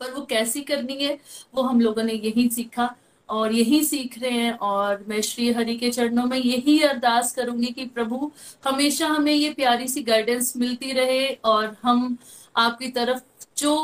पर 0.00 0.10
वो 0.12 0.24
कैसी 0.24 0.60
करनी 0.62 0.96
है, 1.04 1.18
वो 1.54 1.62
हम 1.62 1.80
लोगों 1.80 2.02
ने 2.02 2.12
यही 2.14 2.48
सीखा 2.50 2.94
और 3.28 3.52
यही 3.52 3.82
सीख 3.84 4.18
रहे 4.18 4.30
हैं 4.32 4.52
और 4.58 5.04
मैं 5.08 5.20
श्री 5.20 5.50
हरि 5.52 5.76
के 5.76 5.90
चरणों 5.90 6.24
में 6.24 6.36
यही 6.38 6.78
अरदास 6.82 7.32
करूँगी 7.32 7.66
कि 7.66 7.84
प्रभु 7.86 8.30
हमेशा 8.66 9.06
हमें 9.06 9.32
ये 9.32 9.50
प्यारी 9.52 9.88
सी 9.88 10.02
गाइडेंस 10.02 10.56
मिलती 10.56 10.92
रहे 10.92 11.26
और 11.44 11.76
हम 11.82 12.16
आपकी 12.56 12.88
तरफ़ 12.90 13.22
जो 13.58 13.74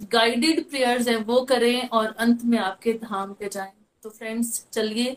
गाइडेड 0.00 0.68
प्रेयर्स 0.70 1.08
हैं, 1.08 1.16
वो 1.16 1.40
करें 1.44 1.88
और 1.88 2.14
अंत 2.18 2.44
में 2.44 2.58
आपके 2.58 2.92
धाम 2.94 3.32
पे 3.32 3.48
जाएँ। 3.52 3.72
तो 4.02 4.10
फ्रेंड्स 4.10 4.66
चलिए 4.72 5.16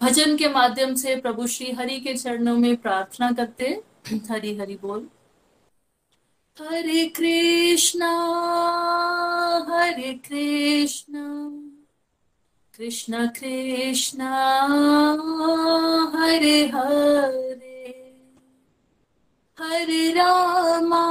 भजन 0.00 0.36
के 0.36 0.48
माध्यम 0.48 0.94
से 0.94 1.16
प्रभु 1.16 1.46
श्री 1.46 1.70
हरि 1.72 1.98
के 2.00 2.14
चरणों 2.14 2.56
में 2.56 2.76
प्रार्थना 2.76 3.30
करते 3.32 3.82
हरि 4.30 4.56
हरि 4.56 4.78
बोल। 4.82 5.08
हरे 6.56 7.04
कृष्णा 7.16 8.10
हरे 9.68 10.12
कृष्णा, 10.26 11.26
कृष्ण 12.74 13.26
कृष्ण, 13.38 14.22
हरे 16.14 16.58
हरे 16.66 17.78
हरे 19.58 20.10
रामा। 20.12 21.04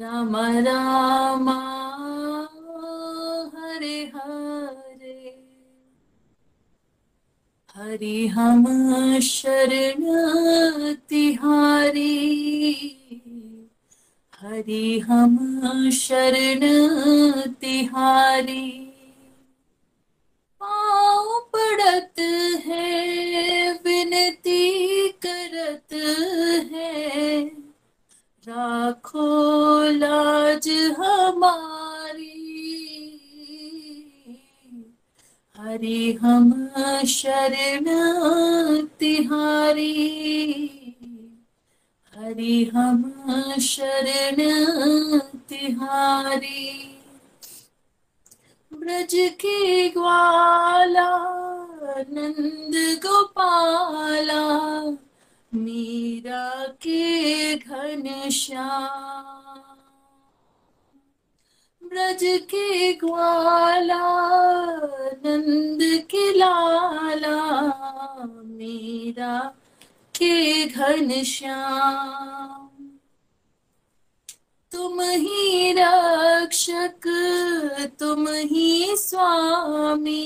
राम 0.00 0.36
राम, 0.36 1.48
हरे 3.54 4.12
हरे। 4.14 5.18
हरि 7.74 8.26
हम 8.26 8.64
शरण 9.22 10.04
तिहारी 11.08 12.16
हरि 14.42 14.98
हम 14.98 15.90
शरण 15.90 16.60
तिहारी 17.52 18.70
पाँव 20.60 21.40
पड़त 21.56 22.20
है, 22.66 23.72
विनती 23.72 25.08
करत 25.08 25.92
है। 26.72 27.69
राखो 28.48 29.24
लाज 29.90 30.68
हमारी। 30.98 32.36
हरि 35.56 36.18
हम 36.22 36.68
शरण 37.06 37.84
तिहारी 39.00 39.96
हरि 42.14 42.70
हम 42.74 43.02
शरण 43.60 44.38
तिहारी 45.48 46.96
ब्रज 48.72 49.14
के 49.14 49.88
ग्वाला, 49.88 51.10
नंद 52.10 52.74
गोपाला 53.06 54.42
मीरा 55.52 56.66
के 56.82 57.54
घन 57.56 58.28
श्याम, 58.30 59.76
ब्रज 61.82 62.20
के 62.22 62.92
ग्वाला, 62.92 64.02
नंद 65.24 65.80
के 65.82 66.32
लाला, 66.38 67.36
मीरा 68.44 69.38
के 70.14 70.66
घन 70.66 71.22
श्याम। 71.22 72.68
तुम 74.72 75.00
ही 75.00 75.72
रक्षक, 75.72 77.06
तुम 78.00 78.28
ही 78.28 78.96
स्वामी, 78.96 80.24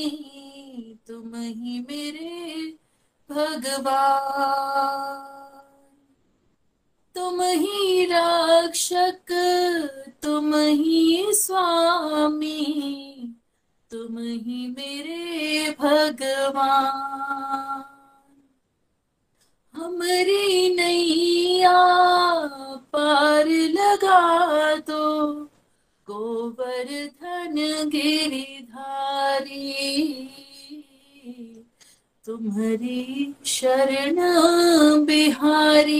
तुम 1.08 1.34
ही 1.34 1.80
मेरे 1.80 2.83
भगवान। 3.30 5.30
तुम 7.14 7.42
ही 7.42 8.04
रक्षक, 8.04 9.24
तुम 10.22 10.54
ही 10.54 11.32
स्वामी, 11.32 13.34
तुम 13.90 14.18
ही 14.18 14.68
मेरे 14.68 15.76
भगवान। 15.80 17.84
हमारी 19.74 20.74
नैया 20.74 21.82
पार 22.92 23.48
लगा 23.48 24.74
दो, 24.74 25.34
गोवर्धन 26.06 27.88
गिरिधारी। 27.88 29.70
तुम्हारी 32.26 33.34
शरण 33.46 34.16
बिहारी, 35.04 35.98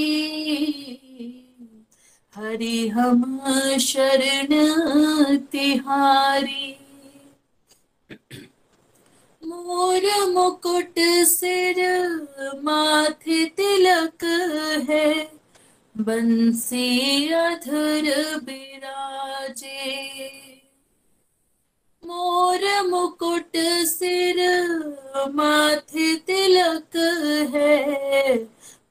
हरि 2.35 2.89
हम 2.89 3.41
शरण 3.81 4.49
तिहारी। 5.53 6.77
मोर 9.43 10.09
मुकुट 10.29 10.99
सिर 11.27 11.83
माथे 12.65 13.45
तिलक 13.45 14.25
है, 14.91 15.13
बंसी 15.95 17.29
अधर 17.29 18.13
बिराजे। 18.39 19.81
मोर 22.07 22.83
मुकुट 22.83 23.57
सिर, 23.87 24.41
माथे 25.35 26.15
तिलक 26.17 26.97
है। 27.55 28.37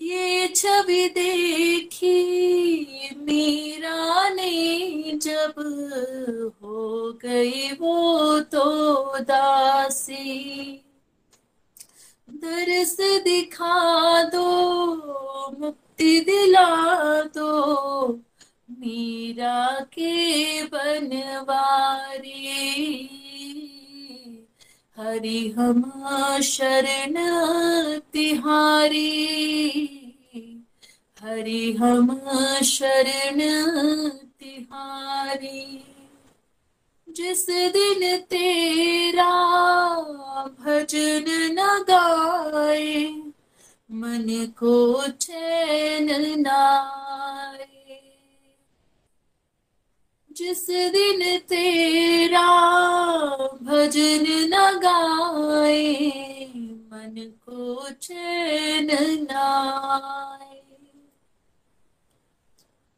ये 0.03 0.49
छवि 0.49 1.09
देखी 1.09 2.15
मीरा 3.16 4.29
ने 4.29 5.12
जब 5.15 5.55
हो 6.62 7.12
गई 7.12 7.73
वो 7.73 8.41
तो 8.41 9.19
दासी। 9.19 10.73
दरस 12.31 12.97
दिखा 13.01 14.23
दो, 14.23 14.47
मुक्ति 15.61 16.20
दिला 16.20 17.23
दो, 17.23 18.12
मीरा 18.70 19.81
के 19.81 20.62
बनवारी। 20.62 22.39
हरि 24.98 25.55
हम 25.59 25.82
शरण 26.43 27.14
तिहारी 28.12 29.09
हरि 31.23 31.73
हम 31.73 32.20
शरण 32.64 33.40
तिहारी 34.40 35.85
जिस 37.09 37.47
दिन 37.51 38.16
तेरा 38.31 39.32
भजन 40.60 41.24
न 41.28 41.85
गाए, 41.90 43.06
मन 43.90 44.27
को 44.59 45.09
चैन 45.09 46.09
नाए। 46.40 47.62
जिस 50.37 50.67
दिन 50.71 51.39
तेरा 51.39 52.47
भजन 53.63 54.25
न 54.49 54.81
गाए, 54.81 55.83
मन 56.93 57.33
को 57.49 57.91
चैन 57.91 58.91
नाए 59.23 60.61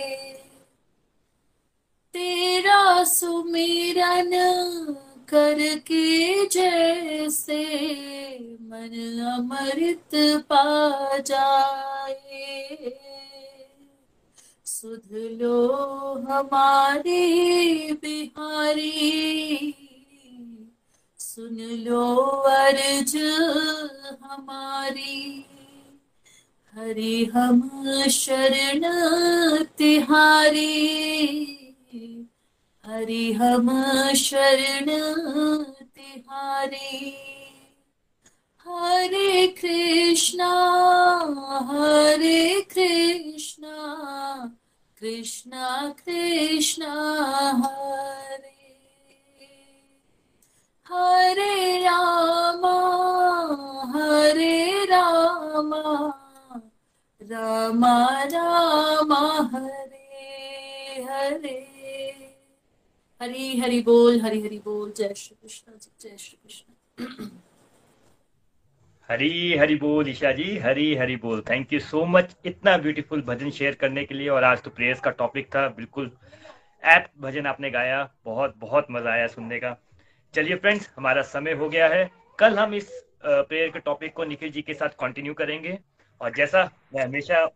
तेरा 2.13 3.03
सुमिरन 3.03 4.31
करके 5.33 6.45
जैसे 6.47 7.63
मन 8.61 8.93
अमृत 9.31 10.11
पा 10.49 11.17
जाए। 11.17 12.93
सुध 14.65 15.09
लो 15.41 15.59
हमारे 16.29 17.21
बिहारी, 17.93 19.73
सुन 21.19 21.57
लो 21.87 22.05
अर्ज़ 22.51 23.17
हमारी। 24.23 25.45
हरि 26.73 27.25
हम 27.25 27.59
शरण 28.11 28.81
तिहारी। 29.77 31.62
हरि 32.85 33.33
हम 33.33 33.67
शरण 34.13 34.85
तिहारी। 35.95 37.13
हरे 38.67 39.47
कृष्णा 39.47 40.51
हरे 41.69 42.61
कृष्णा 42.61 43.77
कृष्णा 44.99 45.93
कृष्णा, 46.05 46.93
हरे। 47.65 48.49
हरे 50.85 51.77
रामा 51.77 52.77
हरे 53.95 54.85
रामा 54.85 56.13
रामा 57.21 58.23
रामा, 58.23 59.49
हरे 59.53 61.01
हरे। 61.09 61.72
हरी, 63.21 63.59
हरि 63.59 63.79
बोल, 63.81 64.19
हरी, 64.21 64.41
हरि 64.41 64.57
बोल। 64.65 64.91
जय 64.97 65.13
श्री 65.17 65.35
कृष्ण 65.41 65.71
जी, 65.73 65.89
जय 66.01 66.17
श्री 66.17 66.37
कृष्ण। 66.37 67.29
हरी 69.09 69.57
हरी 69.57 69.75
बोल, 69.75 70.09
ईशा 70.09 70.31
जी, 70.31 70.57
हरी 70.57 70.93
हरी 70.95 71.15
बोल। 71.15 71.41
थैंक 71.49 71.73
यू 71.73 71.79
सो 71.79 72.03
मच 72.05 72.35
इतना 72.45 72.77
ब्यूटीफुल 72.77 73.21
भजन 73.21 73.51
शेयर 73.51 73.75
करने 73.75 74.03
के 74.05 74.15
लिए 74.15 74.29
और 74.29 74.43
आज 74.43 74.61
तो 74.63 74.69
प्रेयर्स 74.71 74.99
का 74.99 75.11
टॉपिक 75.13 75.47
था, 75.55 75.67
बिल्कुल। 75.69 76.11
ऐप 76.83 77.07
भजन 77.21 77.45
आपने 77.47 77.69
गाया, 77.71 78.03
बहुत 78.25 78.55
बहुत 78.59 78.87
मज़ा 78.91 79.11
आया 79.11 79.27
सुनने 79.29 79.59
का। 79.59 79.75
चलिए 80.33 80.55
फ्रेंड्स 80.57 80.89
हमारा 80.97 81.21
समय 81.23 81.53
हो 81.53 81.69
गया 81.69 81.87
है। 81.89 82.09
कल 82.39 82.57
हम 82.59 82.73
इस 82.73 82.91
प्रेयर 83.25 83.69
के 83.69 83.79
टॉपिक 83.81 84.13
को 84.13 84.23
निखिल 84.25 84.51
जी 84.51 84.61
के 84.61 84.73
साथ 84.73 84.99
कंटिन्यू 84.99 85.33
करेंगे। 85.33 85.77
और 86.21 86.33
जैसा 86.35 86.69
मैं 86.95 87.03
हमेशा 87.03 87.49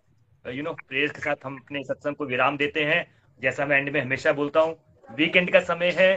यू 0.46 0.64
नो 0.64 0.74
प्रेयर 0.80 1.08
के 1.10 1.22
साथ 1.22 1.46
हम 1.46 1.58
अपने 1.58 1.84
सत्संग 1.84 2.16
को 2.16 2.26
विराम 2.26 2.58
देते 2.58 2.84
हैं, 2.86 3.06
जैसा 3.40 3.66
मैं 3.66 3.78
एंड 3.78 3.90
में 3.90 4.02
हमेशा 4.02 4.34
बोलता 4.34 4.60
हूँ 4.60 4.76
वीकेंड 5.10 5.52
का 5.52 5.60
समय 5.62 5.96
है। 5.98 6.12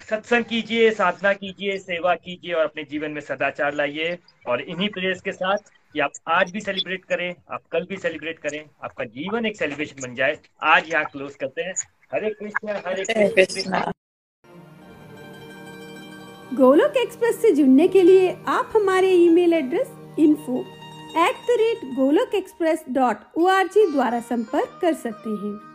सत्संग 0.00 0.44
कीजिए 0.44 0.90
साधना 0.92 1.32
कीजिए 1.32 1.76
सेवा 1.78 2.14
कीजिए 2.16 2.52
और 2.52 2.64
अपने 2.64 2.82
जीवन 2.84 3.10
में 3.10 3.20
सदाचार 3.20 3.74
लाइए। 3.74 4.18
और 4.48 4.60
इन्हीं 4.60 4.88
प्रेयर्स 4.88 5.20
के 5.20 5.32
साथ 5.32 5.70
कि 5.94 6.00
आप 6.00 6.12
आज 6.28 6.50
भी 6.52 6.60
सेलिब्रेट 6.60 7.04
करें 7.04 7.34
आप 7.52 7.62
कल 7.72 7.86
भी 7.90 7.96
सेलिब्रेट 7.96 8.38
करें 8.38 8.64
आपका 8.84 9.04
जीवन 9.06 9.46
एक 9.46 9.56
सेलिब्रेशन 9.56 10.02
बन 10.02 10.14
जाए। 10.14 10.38
आज 10.64 10.88
यहाँ 10.90 11.04
क्लोज 11.04 11.34
करते 11.34 11.62
हैं। 11.62 11.74
हरे 12.14 12.30
कृष्ण 12.30 12.76
हरे 12.86 13.28
कृष्ण। 13.34 13.82
गोलोक 16.52 16.96
एक्सप्रेस 16.96 17.40
से 17.42 17.50
जुड़ने 17.52 17.86
के 17.88 18.02
लिए 18.02 18.30
आप 18.48 18.72
हमारे 18.74 19.10
email 19.12 19.52
address 19.54 19.88
info 20.18 20.58
at 21.18 21.36
the 21.46 21.56
rate 21.60 21.84
Golok 21.96 22.34
express 22.34 22.84
dot 22.90 23.38
O 23.38 23.48
द्वारा 23.92 24.20
संपर्क 24.22 24.78
कर 24.82 24.94
सकते 24.96 25.30
हैं। 25.30 25.73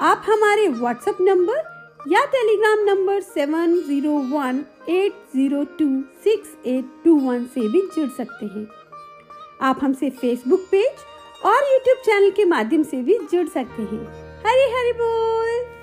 आप 0.00 0.22
हमारे 0.26 0.66
व्हाट्सएप 0.68 1.16
नंबर 1.20 2.08
या 2.08 2.24
Telegram 2.24 2.78
number 2.84 3.20
seven 3.20 3.74
zero 3.80 4.12
one 4.30 4.64
eight 4.88 5.12
zero 5.34 5.62
two 5.78 5.86
six 6.24 6.56
eight 6.66 6.84
two 7.04 7.14
one 7.18 7.44
से 7.44 7.68
भी 7.68 7.80
जुड़ 7.96 8.08
सकते 8.08 8.46
हैं। 8.46 8.66
आप 9.62 9.80
हमसे 9.82 10.10
फेसबुक 10.10 10.60
पेज 10.70 11.04
और 11.46 11.72
यूट्यूब 11.72 11.98
चैनल 12.06 12.30
के 12.30 12.44
माध्यम 12.44 12.82
से 12.82 13.02
भी 13.02 13.18
जुड़ 13.32 13.46
सकते 13.48 13.82
हैं। 13.82 14.04
हरी 14.46 14.70
हरी 14.72 14.92
बोल! 14.92 15.73